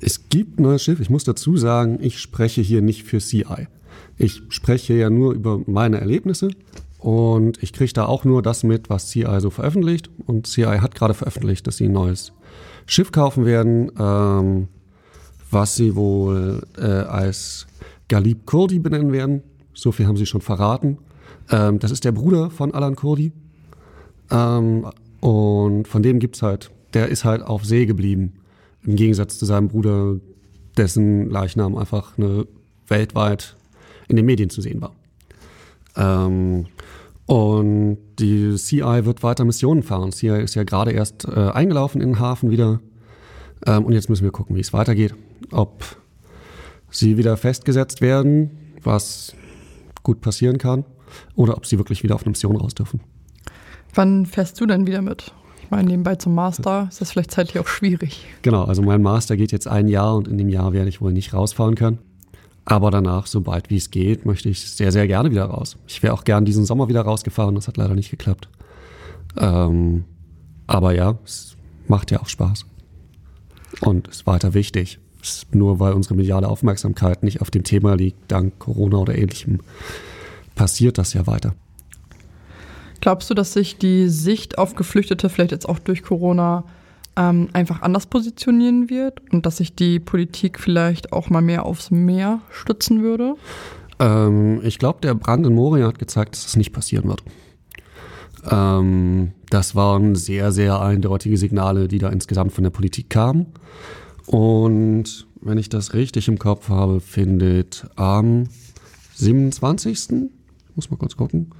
Es 0.00 0.28
gibt 0.28 0.60
ein 0.60 0.62
neues 0.62 0.84
Schiff. 0.84 1.00
Ich 1.00 1.10
muss 1.10 1.24
dazu 1.24 1.56
sagen, 1.56 1.98
ich 2.00 2.20
spreche 2.20 2.60
hier 2.60 2.82
nicht 2.82 3.04
für 3.04 3.18
CI. 3.18 3.68
Ich 4.16 4.42
spreche 4.50 4.94
ja 4.94 5.10
nur 5.10 5.32
über 5.32 5.60
meine 5.66 5.98
Erlebnisse 5.98 6.50
und 6.98 7.62
ich 7.62 7.72
kriege 7.72 7.92
da 7.92 8.06
auch 8.06 8.24
nur 8.24 8.42
das 8.42 8.64
mit, 8.64 8.90
was 8.90 9.08
CI 9.08 9.40
so 9.40 9.50
veröffentlicht. 9.50 10.10
Und 10.26 10.46
CI 10.46 10.78
hat 10.80 10.94
gerade 10.94 11.14
veröffentlicht, 11.14 11.66
dass 11.66 11.78
sie 11.78 11.86
ein 11.86 11.92
neues 11.92 12.32
Schiff 12.86 13.10
kaufen 13.10 13.44
werden. 13.44 13.90
Ähm, 13.98 14.68
was 15.50 15.76
sie 15.76 15.96
wohl 15.96 16.62
äh, 16.76 16.84
als 16.84 17.66
Galib 18.08 18.46
Kurdi 18.46 18.78
benennen 18.78 19.12
werden. 19.12 19.42
So 19.74 19.92
viel 19.92 20.06
haben 20.06 20.16
sie 20.16 20.26
schon 20.26 20.40
verraten. 20.40 20.98
Ähm, 21.50 21.78
das 21.78 21.90
ist 21.90 22.04
der 22.04 22.12
Bruder 22.12 22.50
von 22.50 22.74
Alan 22.74 22.96
Kurdi. 22.96 23.32
Ähm, 24.30 24.86
und 25.20 25.88
von 25.88 26.02
dem 26.02 26.18
gibt's 26.18 26.42
halt, 26.42 26.70
der 26.94 27.08
ist 27.08 27.24
halt 27.24 27.42
auf 27.42 27.64
See 27.64 27.86
geblieben. 27.86 28.34
Im 28.84 28.96
Gegensatz 28.96 29.38
zu 29.38 29.44
seinem 29.46 29.68
Bruder, 29.68 30.16
dessen 30.76 31.28
Leichnam 31.30 31.76
einfach 31.76 32.16
eine 32.16 32.46
weltweit 32.86 33.56
in 34.08 34.16
den 34.16 34.26
Medien 34.26 34.50
zu 34.50 34.60
sehen 34.60 34.80
war. 34.80 34.94
Ähm, 35.96 36.66
und 37.26 37.98
die 38.18 38.54
CI 38.56 39.04
wird 39.04 39.22
weiter 39.22 39.44
Missionen 39.44 39.82
fahren. 39.82 40.12
CI 40.12 40.40
ist 40.42 40.54
ja 40.54 40.64
gerade 40.64 40.92
erst 40.92 41.26
äh, 41.26 41.50
eingelaufen 41.50 42.00
in 42.00 42.12
den 42.12 42.18
Hafen 42.20 42.50
wieder. 42.50 42.80
Ähm, 43.66 43.84
und 43.84 43.92
jetzt 43.92 44.08
müssen 44.08 44.24
wir 44.24 44.30
gucken, 44.30 44.56
wie 44.56 44.60
es 44.60 44.72
weitergeht 44.72 45.14
ob 45.50 45.84
sie 46.90 47.16
wieder 47.16 47.36
festgesetzt 47.36 48.00
werden, 48.00 48.50
was 48.82 49.34
gut 50.02 50.20
passieren 50.20 50.58
kann, 50.58 50.84
oder 51.34 51.56
ob 51.56 51.66
sie 51.66 51.78
wirklich 51.78 52.02
wieder 52.02 52.14
auf 52.14 52.22
eine 52.22 52.30
Mission 52.30 52.56
raus 52.56 52.74
dürfen. 52.74 53.00
Wann 53.94 54.26
fährst 54.26 54.60
du 54.60 54.66
denn 54.66 54.86
wieder 54.86 55.02
mit? 55.02 55.32
Ich 55.62 55.70
meine, 55.70 55.88
nebenbei 55.88 56.14
zum 56.16 56.34
Master 56.34 56.88
ist 56.90 57.00
das 57.00 57.10
vielleicht 57.10 57.30
zeitlich 57.30 57.58
auch 57.58 57.66
schwierig. 57.66 58.24
Genau, 58.42 58.64
also 58.64 58.82
mein 58.82 59.02
Master 59.02 59.36
geht 59.36 59.52
jetzt 59.52 59.68
ein 59.68 59.88
Jahr 59.88 60.16
und 60.16 60.28
in 60.28 60.38
dem 60.38 60.48
Jahr 60.48 60.72
werde 60.72 60.88
ich 60.88 61.00
wohl 61.00 61.12
nicht 61.12 61.34
rausfahren 61.34 61.74
können. 61.74 61.98
Aber 62.64 62.90
danach, 62.90 63.26
sobald 63.26 63.70
wie 63.70 63.76
es 63.76 63.90
geht, 63.90 64.26
möchte 64.26 64.48
ich 64.48 64.70
sehr, 64.70 64.92
sehr 64.92 65.06
gerne 65.06 65.30
wieder 65.30 65.44
raus. 65.44 65.76
Ich 65.86 66.02
wäre 66.02 66.12
auch 66.12 66.24
gern 66.24 66.44
diesen 66.44 66.64
Sommer 66.64 66.88
wieder 66.88 67.02
rausgefahren, 67.02 67.54
das 67.54 67.68
hat 67.68 67.78
leider 67.78 67.94
nicht 67.94 68.10
geklappt. 68.10 68.48
Ähm, 69.38 70.04
aber 70.66 70.94
ja, 70.94 71.18
es 71.24 71.56
macht 71.86 72.10
ja 72.10 72.20
auch 72.20 72.28
Spaß. 72.28 72.66
Und 73.80 74.08
ist 74.08 74.26
weiter 74.26 74.54
wichtig 74.54 74.98
nur 75.52 75.80
weil 75.80 75.92
unsere 75.92 76.14
mediale 76.14 76.48
Aufmerksamkeit 76.48 77.22
nicht 77.22 77.40
auf 77.40 77.50
dem 77.50 77.64
Thema 77.64 77.94
liegt, 77.94 78.30
dank 78.30 78.58
Corona 78.58 78.98
oder 78.98 79.16
ähnlichem, 79.16 79.60
passiert 80.54 80.98
das 80.98 81.12
ja 81.12 81.26
weiter. 81.26 81.54
Glaubst 83.00 83.30
du, 83.30 83.34
dass 83.34 83.52
sich 83.52 83.78
die 83.78 84.08
Sicht 84.08 84.58
auf 84.58 84.74
Geflüchtete 84.74 85.28
vielleicht 85.28 85.52
jetzt 85.52 85.68
auch 85.68 85.78
durch 85.78 86.02
Corona 86.02 86.64
ähm, 87.16 87.48
einfach 87.52 87.82
anders 87.82 88.06
positionieren 88.06 88.90
wird 88.90 89.20
und 89.32 89.46
dass 89.46 89.58
sich 89.58 89.74
die 89.74 90.00
Politik 90.00 90.58
vielleicht 90.58 91.12
auch 91.12 91.30
mal 91.30 91.42
mehr 91.42 91.64
aufs 91.64 91.90
Meer 91.90 92.40
stützen 92.50 93.02
würde? 93.02 93.34
Ähm, 94.00 94.60
ich 94.64 94.78
glaube, 94.78 94.98
der 95.02 95.14
Brand 95.14 95.46
in 95.46 95.54
Moria 95.54 95.86
hat 95.86 95.98
gezeigt, 95.98 96.34
dass 96.34 96.44
das 96.44 96.56
nicht 96.56 96.72
passieren 96.72 97.08
wird. 97.08 97.22
Ähm, 98.50 99.32
das 99.50 99.74
waren 99.74 100.14
sehr, 100.14 100.52
sehr 100.52 100.80
eindeutige 100.80 101.36
Signale, 101.36 101.88
die 101.88 101.98
da 101.98 102.08
insgesamt 102.08 102.52
von 102.52 102.64
der 102.64 102.70
Politik 102.70 103.10
kamen. 103.10 103.46
Und 104.26 105.26
wenn 105.40 105.58
ich 105.58 105.68
das 105.68 105.94
richtig 105.94 106.28
im 106.28 106.38
Kopf 106.38 106.68
habe, 106.68 107.00
findet 107.00 107.86
am 107.96 108.44
27. 109.14 110.30
muss 110.74 110.90
mal 110.90 110.96
kurz 110.96 111.16
gucken. 111.16 111.50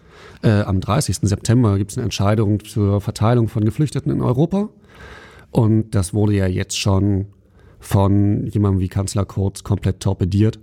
Äh, 0.42 0.62
am 0.62 0.80
30. 0.80 1.18
September 1.22 1.78
gibt 1.78 1.90
es 1.90 1.98
eine 1.98 2.04
Entscheidung 2.04 2.64
zur 2.64 3.00
Verteilung 3.00 3.48
von 3.48 3.64
Geflüchteten 3.64 4.12
in 4.12 4.22
Europa. 4.22 4.68
Und 5.50 5.94
das 5.94 6.14
wurde 6.14 6.34
ja 6.34 6.46
jetzt 6.46 6.78
schon 6.78 7.26
von 7.80 8.46
jemandem 8.46 8.80
wie 8.80 8.88
Kanzler 8.88 9.24
Kurz 9.24 9.64
komplett 9.64 10.00
torpediert. 10.00 10.58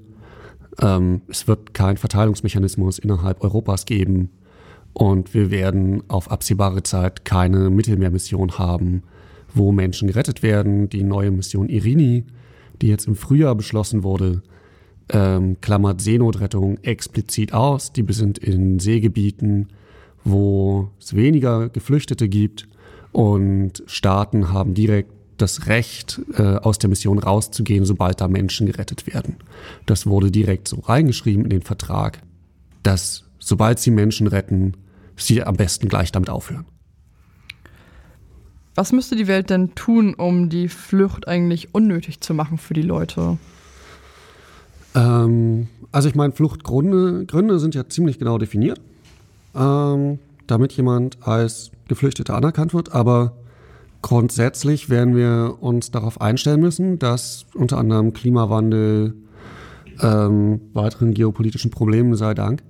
Ähm, 0.82 1.22
es 1.28 1.48
wird 1.48 1.74
keinen 1.74 1.98
Verteilungsmechanismus 1.98 3.00
innerhalb 3.00 3.44
Europas 3.44 3.86
geben. 3.86 4.30
Und 4.96 5.34
wir 5.34 5.52
werden 5.52 6.04
auf 6.08 6.32
absehbare 6.32 6.82
Zeit 6.82 7.26
keine 7.26 7.70
Mittelmeermission 7.70 8.58
haben, 8.58 9.04
wo 9.54 9.74
Menschen 9.74 10.08
gerettet 10.08 10.42
werden. 10.42 10.90
Die 10.90 11.04
neue 11.04 11.32
Mission 11.32 11.68
Irini, 11.68 12.24
die 12.82 12.88
jetzt 12.88 13.06
im 13.06 13.16
Frühjahr 13.16 13.56
beschlossen 13.56 14.04
wurde, 14.04 14.42
ähm, 15.10 15.58
klammert 15.60 16.00
Seenotrettung 16.00 16.78
explizit 16.82 17.54
aus. 17.54 17.92
Die 17.92 18.06
sind 18.10 18.38
in 18.38 18.80
Seegebieten, 18.80 19.68
wo 20.24 20.90
es 20.98 21.14
weniger 21.14 21.68
Geflüchtete 21.68 22.30
gibt 22.30 22.66
und 23.12 23.84
Staaten 23.88 24.54
haben 24.54 24.76
direkt 24.76 25.12
das 25.36 25.68
Recht, 25.68 26.22
äh, 26.38 26.56
aus 26.56 26.80
der 26.80 26.90
Mission 26.90 27.20
rauszugehen, 27.20 27.84
sobald 27.84 28.22
da 28.22 28.30
Menschen 28.30 28.66
gerettet 28.66 29.14
werden. 29.14 29.36
Das 29.86 30.08
wurde 30.08 30.32
direkt 30.32 30.70
so 30.70 30.80
reingeschrieben 30.80 31.44
in 31.44 31.50
den 31.50 31.62
Vertrag, 31.64 32.22
dass 32.82 33.26
sobald 33.40 33.80
sie 33.80 33.92
Menschen 33.92 34.28
retten, 34.28 34.74
sie 35.18 35.44
am 35.44 35.56
besten 35.56 35.88
gleich 35.88 36.12
damit 36.12 36.30
aufhören. 36.30 36.66
Was 38.76 38.92
müsste 38.92 39.16
die 39.16 39.28
Welt 39.28 39.50
denn 39.50 39.74
tun, 39.74 40.14
um 40.14 40.50
die 40.50 40.68
Flucht 40.68 41.28
eigentlich 41.28 41.74
unnötig 41.74 42.20
zu 42.20 42.34
machen 42.34 42.58
für 42.58 42.74
die 42.74 42.82
Leute? 42.82 43.38
Ähm, 44.96 45.68
also 45.94 46.10
ich 46.10 46.16
meine, 46.16 46.34
Fluchtgründe 46.34 47.26
Gründe 47.26 47.60
sind 47.60 47.74
ja 47.74 47.88
ziemlich 47.88 48.20
genau 48.20 48.38
definiert, 48.38 48.82
ähm, 49.56 50.20
damit 50.48 50.74
jemand 50.74 51.26
als 51.26 51.72
Geflüchteter 51.88 52.36
anerkannt 52.36 52.74
wird. 52.74 52.94
Aber 52.94 53.38
grundsätzlich 54.02 54.90
werden 54.90 55.16
wir 55.16 55.58
uns 55.62 55.92
darauf 55.92 56.20
einstellen 56.20 56.60
müssen, 56.60 57.00
dass 57.00 57.46
unter 57.54 57.78
anderem 57.78 58.12
Klimawandel, 58.12 59.16
ähm, 60.02 60.60
weiteren 60.74 61.14
geopolitischen 61.14 61.72
Problemen 61.72 62.16
sei 62.16 62.34
Dank, 62.34 62.62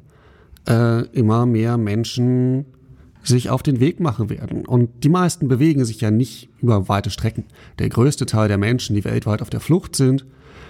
äh, 0.68 1.06
immer 1.08 1.46
mehr 1.46 1.78
Menschen 1.78 2.66
sich 3.24 3.50
auf 3.50 3.64
den 3.64 3.80
Weg 3.80 4.00
machen 4.00 4.30
werden. 4.30 4.66
Und 4.66 5.04
die 5.04 5.10
meisten 5.10 5.48
bewegen 5.48 5.84
sich 5.84 6.02
ja 6.02 6.12
nicht 6.12 6.50
über 6.62 6.88
weite 6.88 7.10
Strecken. 7.10 7.46
Der 7.80 7.90
größte 7.90 8.26
Teil 8.26 8.48
der 8.48 8.58
Menschen, 8.58 8.96
die 8.96 9.04
weltweit 9.04 9.42
auf 9.42 9.50
der 9.50 9.60
Flucht 9.60 9.96
sind, 9.96 10.26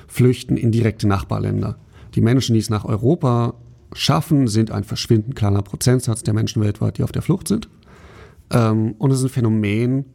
flüchten 0.08 0.58
in 0.58 0.72
direkte 0.72 1.08
Nachbarländer. 1.08 1.78
Die 2.16 2.22
Menschen, 2.22 2.54
die 2.54 2.60
es 2.60 2.70
nach 2.70 2.86
Europa 2.86 3.56
schaffen, 3.94 4.48
sind 4.48 4.72
ein 4.72 4.84
verschwindend 4.84 5.36
kleiner 5.36 5.62
Prozentsatz 5.62 6.24
der 6.24 6.34
Menschen 6.34 6.62
weltweit, 6.62 6.98
die 6.98 7.04
auf 7.04 7.12
der 7.12 7.22
Flucht 7.22 7.48
sind. 7.48 7.70
Ähm, 8.52 8.96
und 8.98 9.12
es 9.12 9.20
ist 9.20 9.26
ein 9.26 9.30
Phänomen, 9.30 10.06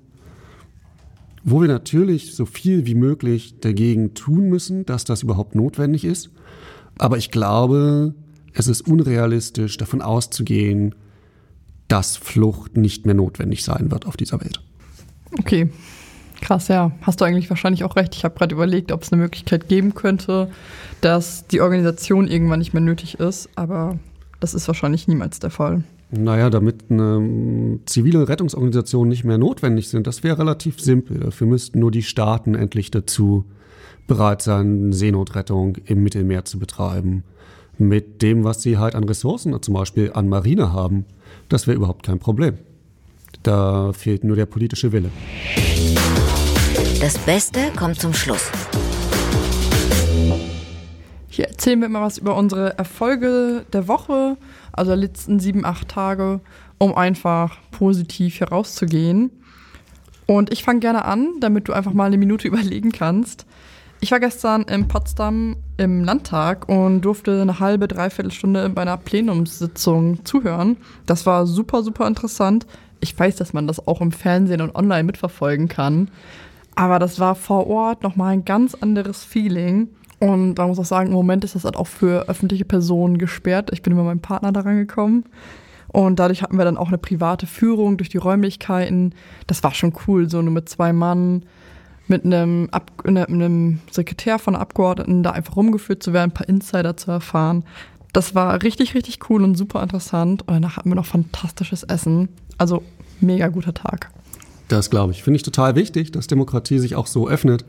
wo 1.42 1.60
wir 1.60 1.68
natürlich 1.68 2.34
so 2.34 2.44
viel 2.44 2.86
wie 2.86 2.94
möglich 2.94 3.60
dagegen 3.60 4.14
tun 4.14 4.48
müssen, 4.48 4.84
dass 4.86 5.04
das 5.04 5.22
überhaupt 5.22 5.54
notwendig 5.54 6.04
ist. 6.04 6.30
Aber 6.98 7.16
ich 7.16 7.30
glaube, 7.30 8.14
es 8.52 8.68
ist 8.68 8.82
unrealistisch 8.82 9.76
davon 9.76 10.02
auszugehen, 10.02 10.94
dass 11.88 12.16
Flucht 12.16 12.76
nicht 12.76 13.06
mehr 13.06 13.14
notwendig 13.14 13.64
sein 13.64 13.90
wird 13.90 14.06
auf 14.06 14.16
dieser 14.16 14.40
Welt. 14.40 14.60
Okay, 15.38 15.70
krass, 16.40 16.68
ja. 16.68 16.92
Hast 17.02 17.20
du 17.20 17.24
eigentlich 17.24 17.50
wahrscheinlich 17.50 17.84
auch 17.84 17.96
recht. 17.96 18.14
Ich 18.14 18.24
habe 18.24 18.36
gerade 18.36 18.54
überlegt, 18.54 18.92
ob 18.92 19.02
es 19.02 19.12
eine 19.12 19.22
Möglichkeit 19.22 19.68
geben 19.68 19.94
könnte, 19.94 20.50
dass 21.00 21.46
die 21.46 21.60
Organisation 21.60 22.28
irgendwann 22.28 22.60
nicht 22.60 22.72
mehr 22.72 22.82
nötig 22.82 23.18
ist, 23.18 23.48
aber 23.56 23.98
das 24.38 24.54
ist 24.54 24.66
wahrscheinlich 24.68 25.08
niemals 25.08 25.38
der 25.40 25.50
Fall. 25.50 25.84
Naja, 26.12 26.50
damit 26.50 26.90
eine 26.90 27.78
zivile 27.86 28.28
Rettungsorganisation 28.28 29.08
nicht 29.08 29.22
mehr 29.22 29.38
notwendig 29.38 29.88
sind, 29.88 30.06
das 30.08 30.24
wäre 30.24 30.38
relativ 30.38 30.80
simpel. 30.80 31.20
Dafür 31.20 31.46
müssten 31.46 31.78
nur 31.78 31.92
die 31.92 32.02
Staaten 32.02 32.54
endlich 32.56 32.90
dazu 32.90 33.44
bereit 34.08 34.42
sein, 34.42 34.92
Seenotrettung 34.92 35.76
im 35.84 36.02
Mittelmeer 36.02 36.44
zu 36.44 36.58
betreiben. 36.58 37.22
Mit 37.80 38.20
dem, 38.20 38.44
was 38.44 38.60
sie 38.60 38.76
halt 38.76 38.94
an 38.94 39.04
Ressourcen, 39.04 39.56
zum 39.62 39.72
Beispiel 39.72 40.12
an 40.12 40.28
Marine 40.28 40.70
haben. 40.70 41.06
Das 41.48 41.66
wäre 41.66 41.78
überhaupt 41.78 42.04
kein 42.04 42.18
Problem. 42.18 42.58
Da 43.42 43.94
fehlt 43.94 44.22
nur 44.22 44.36
der 44.36 44.44
politische 44.44 44.92
Wille. 44.92 45.08
Das 47.00 47.16
Beste 47.16 47.70
kommt 47.74 47.98
zum 47.98 48.12
Schluss. 48.12 48.50
Hier 51.30 51.48
erzählen 51.48 51.80
wir 51.80 51.88
mal 51.88 52.02
was 52.02 52.18
über 52.18 52.36
unsere 52.36 52.76
Erfolge 52.76 53.64
der 53.72 53.88
Woche, 53.88 54.36
also 54.72 54.90
der 54.90 54.98
letzten 54.98 55.40
sieben, 55.40 55.64
acht 55.64 55.88
Tage, 55.88 56.40
um 56.76 56.94
einfach 56.94 57.56
positiv 57.70 58.40
herauszugehen. 58.40 59.30
Und 60.26 60.52
ich 60.52 60.64
fange 60.64 60.80
gerne 60.80 61.06
an, 61.06 61.40
damit 61.40 61.66
du 61.66 61.72
einfach 61.72 61.94
mal 61.94 62.04
eine 62.04 62.18
Minute 62.18 62.46
überlegen 62.46 62.92
kannst. 62.92 63.46
Ich 64.00 64.12
war 64.12 64.20
gestern 64.20 64.64
in 64.64 64.86
Potsdam 64.86 65.56
im 65.80 66.04
Landtag 66.04 66.68
und 66.68 67.00
durfte 67.00 67.40
eine 67.40 67.58
halbe, 67.58 67.88
dreiviertel 67.88 68.30
Stunde 68.30 68.68
bei 68.68 68.82
einer 68.82 68.98
Plenumssitzung 68.98 70.24
zuhören. 70.26 70.76
Das 71.06 71.24
war 71.24 71.46
super, 71.46 71.82
super 71.82 72.06
interessant. 72.06 72.66
Ich 73.00 73.18
weiß, 73.18 73.36
dass 73.36 73.54
man 73.54 73.66
das 73.66 73.88
auch 73.88 74.02
im 74.02 74.12
Fernsehen 74.12 74.60
und 74.60 74.74
online 74.74 75.04
mitverfolgen 75.04 75.68
kann. 75.68 76.10
Aber 76.74 76.98
das 76.98 77.18
war 77.18 77.34
vor 77.34 77.66
Ort 77.66 78.02
nochmal 78.02 78.34
ein 78.34 78.44
ganz 78.44 78.74
anderes 78.74 79.24
Feeling. 79.24 79.88
Und 80.18 80.56
da 80.56 80.66
muss 80.66 80.78
auch 80.78 80.84
sagen, 80.84 81.08
im 81.08 81.14
Moment 81.14 81.44
ist 81.44 81.54
das 81.54 81.64
halt 81.64 81.76
auch 81.76 81.86
für 81.86 82.28
öffentliche 82.28 82.66
Personen 82.66 83.16
gesperrt. 83.16 83.70
Ich 83.72 83.80
bin 83.80 83.96
mit 83.96 84.04
meinem 84.04 84.20
Partner 84.20 84.52
daran 84.52 84.76
gekommen. 84.76 85.24
Und 85.88 86.18
dadurch 86.18 86.42
hatten 86.42 86.58
wir 86.58 86.66
dann 86.66 86.76
auch 86.76 86.88
eine 86.88 86.98
private 86.98 87.46
Führung 87.46 87.96
durch 87.96 88.10
die 88.10 88.18
Räumlichkeiten. 88.18 89.14
Das 89.46 89.62
war 89.64 89.72
schon 89.72 89.94
cool, 90.06 90.28
so 90.28 90.42
nur 90.42 90.52
mit 90.52 90.68
zwei 90.68 90.92
Mann 90.92 91.46
mit 92.10 92.24
einem, 92.24 92.68
Ab 92.72 92.90
ne, 93.08 93.26
einem 93.26 93.80
Sekretär 93.90 94.38
von 94.38 94.56
Abgeordneten 94.56 95.22
da 95.22 95.30
einfach 95.30 95.56
rumgeführt 95.56 96.02
zu 96.02 96.12
werden, 96.12 96.30
ein 96.30 96.34
paar 96.34 96.48
Insider 96.48 96.96
zu 96.96 97.10
erfahren. 97.10 97.64
Das 98.12 98.34
war 98.34 98.62
richtig, 98.62 98.94
richtig 98.94 99.30
cool 99.30 99.42
und 99.44 99.54
super 99.54 99.82
interessant. 99.82 100.42
Und 100.42 100.54
danach 100.54 100.76
hatten 100.76 100.90
wir 100.90 100.96
noch 100.96 101.06
fantastisches 101.06 101.84
Essen. 101.84 102.28
Also 102.58 102.82
mega 103.20 103.48
guter 103.48 103.72
Tag. 103.72 104.10
Das 104.68 104.90
glaube 104.90 105.12
ich. 105.12 105.22
Finde 105.22 105.36
ich 105.36 105.42
total 105.42 105.76
wichtig, 105.76 106.12
dass 106.12 106.26
Demokratie 106.26 106.78
sich 106.78 106.96
auch 106.96 107.06
so 107.06 107.28
öffnet, 107.28 107.64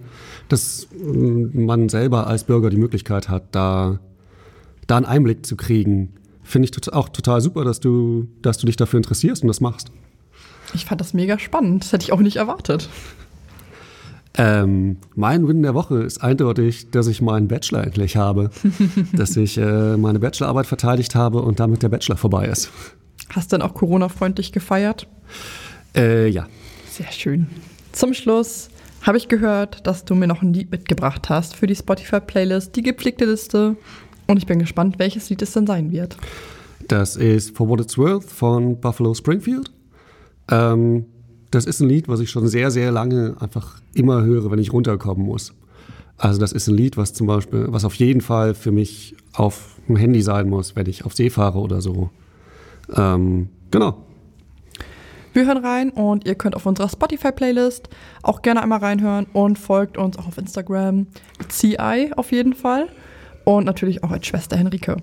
dass 0.50 0.88
mm, 0.92 1.64
man 1.66 1.90
selber 1.90 2.28
als 2.28 2.44
Bürger 2.44 2.70
die 2.70 2.78
Möglichkeit 2.78 3.30
hat, 3.30 3.44
da, 3.52 4.00
da 4.88 4.98
einen 4.98 5.06
Einblick 5.06 5.46
zu 5.46 5.56
kriegen. 5.56 6.14
Finde 6.44 6.68
ich 6.68 6.94
auch 6.94 7.10
total 7.10 7.42
super, 7.42 7.64
dass 7.64 7.80
du, 7.80 8.28
dass 8.42 8.58
du 8.58 8.66
dich 8.66 8.76
dafür 8.76 8.98
interessierst 8.98 9.44
und 9.44 9.48
das 9.48 9.62
machst. 9.62 9.92
Ich 10.74 10.86
fand 10.86 11.02
das 11.02 11.14
mega 11.14 11.38
spannend. 11.38 11.84
Das 11.84 11.94
hätte 11.94 12.04
ich 12.04 12.12
auch 12.12 12.20
nicht 12.20 12.38
erwartet. 12.38 12.90
Ähm, 14.38 14.98
mein 15.16 15.48
Win 15.48 15.62
der 15.62 15.74
Woche 15.74 16.04
ist 16.04 16.24
eindeutig, 16.24 16.90
dass 16.92 17.08
ich 17.08 17.22
meinen 17.22 17.48
Bachelor 17.48 17.84
endlich 17.84 18.16
habe. 18.16 18.50
dass 19.14 19.36
ich 19.36 19.58
äh, 19.58 19.98
meine 19.98 20.20
Bachelorarbeit 20.20 20.68
verteidigt 20.68 21.16
habe 21.16 21.42
und 21.42 21.60
damit 21.60 21.84
der 21.84 21.90
Bachelor 21.90 22.18
vorbei 22.18 22.46
ist. 22.46 22.72
Hast 23.30 23.52
du 23.52 23.58
dann 23.58 23.68
auch 23.68 23.74
Corona-freundlich 23.74 24.52
gefeiert? 24.52 25.08
Äh, 25.96 26.30
ja. 26.30 26.48
Sehr 26.90 27.12
schön. 27.12 27.48
Zum 27.92 28.14
Schluss 28.14 28.70
habe 29.02 29.18
ich 29.18 29.28
gehört, 29.28 29.86
dass 29.88 30.06
du 30.06 30.16
mir 30.16 30.28
noch 30.28 30.42
ein 30.42 30.54
Lied 30.54 30.72
mitgebracht 30.72 31.30
hast 31.30 31.56
für 31.56 31.68
die 31.68 31.76
Spotify-Playlist, 31.76 32.76
die 32.76 32.84
gepflegte 32.84 33.26
Liste. 33.26 33.76
Und 34.28 34.38
ich 34.38 34.46
bin 34.46 34.60
gespannt, 34.60 35.00
welches 35.00 35.30
Lied 35.30 35.42
es 35.42 35.52
dann 35.54 35.68
sein 35.68 35.92
wird. 35.92 36.16
Das 36.88 37.16
ist 37.16 37.56
For 37.56 37.68
What 37.68 37.82
It's 37.82 37.98
Worth 37.98 38.26
von 38.26 38.80
Buffalo 38.80 39.14
Springfield. 39.14 39.72
Ähm, 40.50 41.06
das 41.52 41.66
ist 41.66 41.82
ein 41.82 41.90
Lied, 41.90 42.08
was 42.08 42.20
ich 42.20 42.30
schon 42.30 42.48
sehr, 42.48 42.72
sehr 42.72 42.92
lange 42.92 43.36
einfach 43.40 43.80
immer 43.94 44.24
höre, 44.24 44.50
wenn 44.52 44.60
ich 44.60 44.74
runterkommen 44.74 45.26
muss. 45.26 45.54
Also 46.18 46.40
das 46.40 46.52
ist 46.54 46.68
ein 46.68 46.76
Lied, 46.76 46.98
was 46.98 47.14
zum 47.14 47.28
Beispiel, 47.28 47.66
was 47.70 47.84
auf 47.84 47.96
jeden 47.96 48.22
Fall 48.22 48.54
für 48.54 48.72
mich 48.72 49.16
auf 49.34 49.76
dem 49.88 49.96
Handy 49.96 50.22
sein 50.22 50.50
muss, 50.50 50.76
wenn 50.76 50.88
ich 50.88 51.06
auf 51.06 51.14
See 51.14 51.30
fahre 51.30 51.60
oder 51.60 51.82
so. 51.82 52.10
Ähm, 52.96 53.50
genau. 53.70 53.98
Wir 55.34 55.46
hören 55.46 55.58
rein 55.58 55.90
und 55.92 56.26
ihr 56.26 56.36
könnt 56.36 56.56
auf 56.56 56.66
unserer 56.66 56.90
Spotify-Playlist 56.90 57.90
auch 58.22 58.42
gerne 58.42 58.62
einmal 58.62 58.80
reinhören 58.80 59.28
und 59.34 59.58
folgt 59.58 59.98
uns 59.98 60.18
auch 60.18 60.28
auf 60.28 60.38
Instagram. 60.38 61.08
CI 61.48 62.12
auf 62.16 62.32
jeden 62.32 62.54
Fall. 62.54 62.90
Und 63.44 63.66
natürlich 63.66 64.04
auch 64.04 64.12
als 64.12 64.28
Schwester 64.28 64.58
Henrike. 64.58 64.98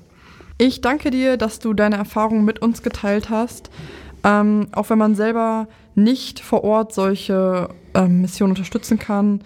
Ich 0.58 0.80
danke 0.80 1.10
dir, 1.10 1.36
dass 1.36 1.60
du 1.60 1.72
deine 1.72 1.96
Erfahrungen 1.96 2.44
mit 2.44 2.60
uns 2.60 2.82
geteilt 2.82 3.30
hast. 3.30 3.70
Ähm, 4.22 4.68
auch 4.72 4.90
wenn 4.90 4.98
man 4.98 5.14
selber 5.14 5.68
nicht 5.98 6.40
vor 6.40 6.64
Ort 6.64 6.94
solche 6.94 7.68
ähm, 7.94 8.22
Missionen 8.22 8.52
unterstützen 8.52 8.98
kann, 8.98 9.40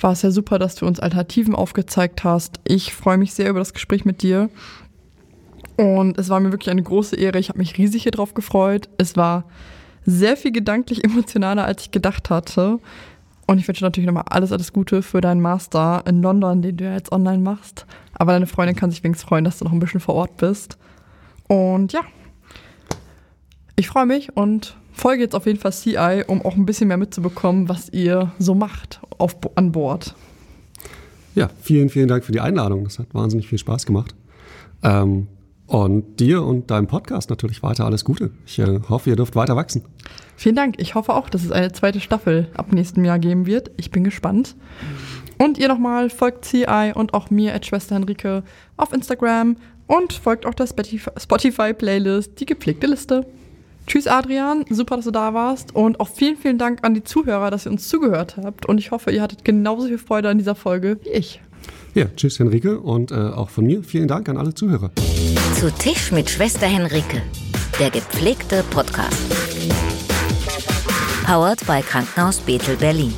war 0.00 0.12
es 0.12 0.22
ja 0.22 0.30
super, 0.30 0.58
dass 0.58 0.74
du 0.76 0.86
uns 0.86 1.00
Alternativen 1.00 1.54
aufgezeigt 1.54 2.24
hast. 2.24 2.60
Ich 2.64 2.94
freue 2.94 3.18
mich 3.18 3.34
sehr 3.34 3.50
über 3.50 3.58
das 3.58 3.74
Gespräch 3.74 4.04
mit 4.04 4.22
dir. 4.22 4.48
Und 5.76 6.18
es 6.18 6.28
war 6.28 6.40
mir 6.40 6.50
wirklich 6.50 6.70
eine 6.70 6.82
große 6.82 7.16
Ehre. 7.16 7.38
Ich 7.38 7.48
habe 7.48 7.58
mich 7.58 7.78
riesig 7.78 8.02
hier 8.02 8.12
drauf 8.12 8.34
gefreut. 8.34 8.88
Es 8.98 9.16
war 9.16 9.44
sehr 10.04 10.36
viel 10.36 10.52
gedanklich 10.52 11.04
emotionaler, 11.04 11.64
als 11.64 11.82
ich 11.82 11.90
gedacht 11.90 12.30
hatte. 12.30 12.80
Und 13.46 13.58
ich 13.58 13.66
wünsche 13.66 13.84
natürlich 13.84 14.06
nochmal 14.06 14.26
alles, 14.28 14.52
alles 14.52 14.72
Gute 14.72 15.02
für 15.02 15.20
deinen 15.20 15.40
Master 15.40 16.02
in 16.06 16.20
London, 16.22 16.62
den 16.62 16.76
du 16.76 16.84
ja 16.84 16.92
jetzt 16.92 17.12
online 17.12 17.38
machst. 17.38 17.86
Aber 18.12 18.32
deine 18.32 18.46
Freundin 18.46 18.76
kann 18.76 18.90
sich 18.90 19.02
wenigstens 19.02 19.28
freuen, 19.28 19.44
dass 19.44 19.58
du 19.58 19.64
noch 19.64 19.72
ein 19.72 19.78
bisschen 19.78 20.00
vor 20.00 20.16
Ort 20.16 20.36
bist. 20.36 20.76
Und 21.46 21.92
ja, 21.92 22.00
ich 23.76 23.88
freue 23.88 24.06
mich 24.06 24.36
und 24.36 24.76
folge 24.98 25.22
jetzt 25.22 25.34
auf 25.34 25.46
jeden 25.46 25.58
Fall 25.58 25.72
CI, 25.72 26.24
um 26.26 26.42
auch 26.42 26.56
ein 26.56 26.66
bisschen 26.66 26.88
mehr 26.88 26.96
mitzubekommen, 26.96 27.68
was 27.68 27.88
ihr 27.90 28.32
so 28.38 28.54
macht 28.54 29.00
auf, 29.18 29.36
an 29.54 29.72
Bord. 29.72 30.14
Ja, 31.34 31.50
vielen, 31.60 31.88
vielen 31.88 32.08
Dank 32.08 32.24
für 32.24 32.32
die 32.32 32.40
Einladung. 32.40 32.86
Es 32.86 32.98
hat 32.98 33.14
wahnsinnig 33.14 33.48
viel 33.48 33.58
Spaß 33.58 33.86
gemacht. 33.86 34.14
Ähm, 34.82 35.28
und 35.66 36.18
dir 36.18 36.42
und 36.42 36.70
deinem 36.70 36.86
Podcast 36.86 37.28
natürlich 37.28 37.62
weiter 37.62 37.84
alles 37.84 38.04
Gute. 38.04 38.30
Ich 38.46 38.58
äh, 38.58 38.80
hoffe, 38.88 39.10
ihr 39.10 39.16
dürft 39.16 39.36
weiter 39.36 39.54
wachsen. 39.54 39.84
Vielen 40.36 40.56
Dank. 40.56 40.76
Ich 40.78 40.94
hoffe 40.94 41.14
auch, 41.14 41.28
dass 41.28 41.44
es 41.44 41.52
eine 41.52 41.72
zweite 41.72 42.00
Staffel 42.00 42.48
ab 42.54 42.72
nächstem 42.72 43.04
Jahr 43.04 43.18
geben 43.18 43.46
wird. 43.46 43.70
Ich 43.76 43.90
bin 43.90 44.02
gespannt. 44.02 44.56
Und 45.36 45.58
ihr 45.58 45.68
nochmal 45.68 46.10
folgt 46.10 46.46
CI 46.46 46.92
und 46.94 47.12
auch 47.12 47.30
mir, 47.30 47.54
at 47.54 47.66
Schwester 47.66 47.94
Henrike, 47.94 48.42
auf 48.76 48.92
Instagram 48.92 49.56
und 49.86 50.12
folgt 50.12 50.46
auch 50.46 50.54
der 50.54 50.66
Spotify-Playlist, 50.66 52.40
die 52.40 52.46
gepflegte 52.46 52.86
Liste. 52.86 53.26
Tschüss 53.88 54.06
Adrian, 54.06 54.66
super, 54.68 54.96
dass 54.96 55.06
du 55.06 55.10
da 55.10 55.32
warst 55.32 55.74
und 55.74 55.98
auch 55.98 56.08
vielen, 56.08 56.36
vielen 56.36 56.58
Dank 56.58 56.80
an 56.82 56.92
die 56.92 57.02
Zuhörer, 57.02 57.50
dass 57.50 57.66
ihr 57.66 57.72
uns 57.72 57.88
zugehört 57.88 58.36
habt 58.36 58.66
und 58.66 58.76
ich 58.76 58.90
hoffe, 58.90 59.10
ihr 59.10 59.22
hattet 59.22 59.46
genauso 59.46 59.86
viel 59.88 59.96
Freude 59.96 60.28
an 60.28 60.36
dieser 60.36 60.54
Folge 60.54 60.98
wie 61.04 61.08
ich. 61.08 61.40
Ja, 61.94 62.04
tschüss 62.14 62.38
Henrike 62.38 62.80
und 62.80 63.12
äh, 63.12 63.14
auch 63.14 63.48
von 63.48 63.64
mir 63.64 63.82
vielen 63.82 64.06
Dank 64.06 64.28
an 64.28 64.36
alle 64.36 64.52
Zuhörer. 64.52 64.90
Zu 65.54 65.72
Tisch 65.72 66.12
mit 66.12 66.28
Schwester 66.28 66.66
Henrike, 66.66 67.22
der 67.80 67.88
gepflegte 67.88 68.62
Podcast. 68.70 69.16
Powered 71.24 71.66
bei 71.66 71.80
Krankenhaus 71.80 72.40
Bethel 72.40 72.76
Berlin. 72.76 73.14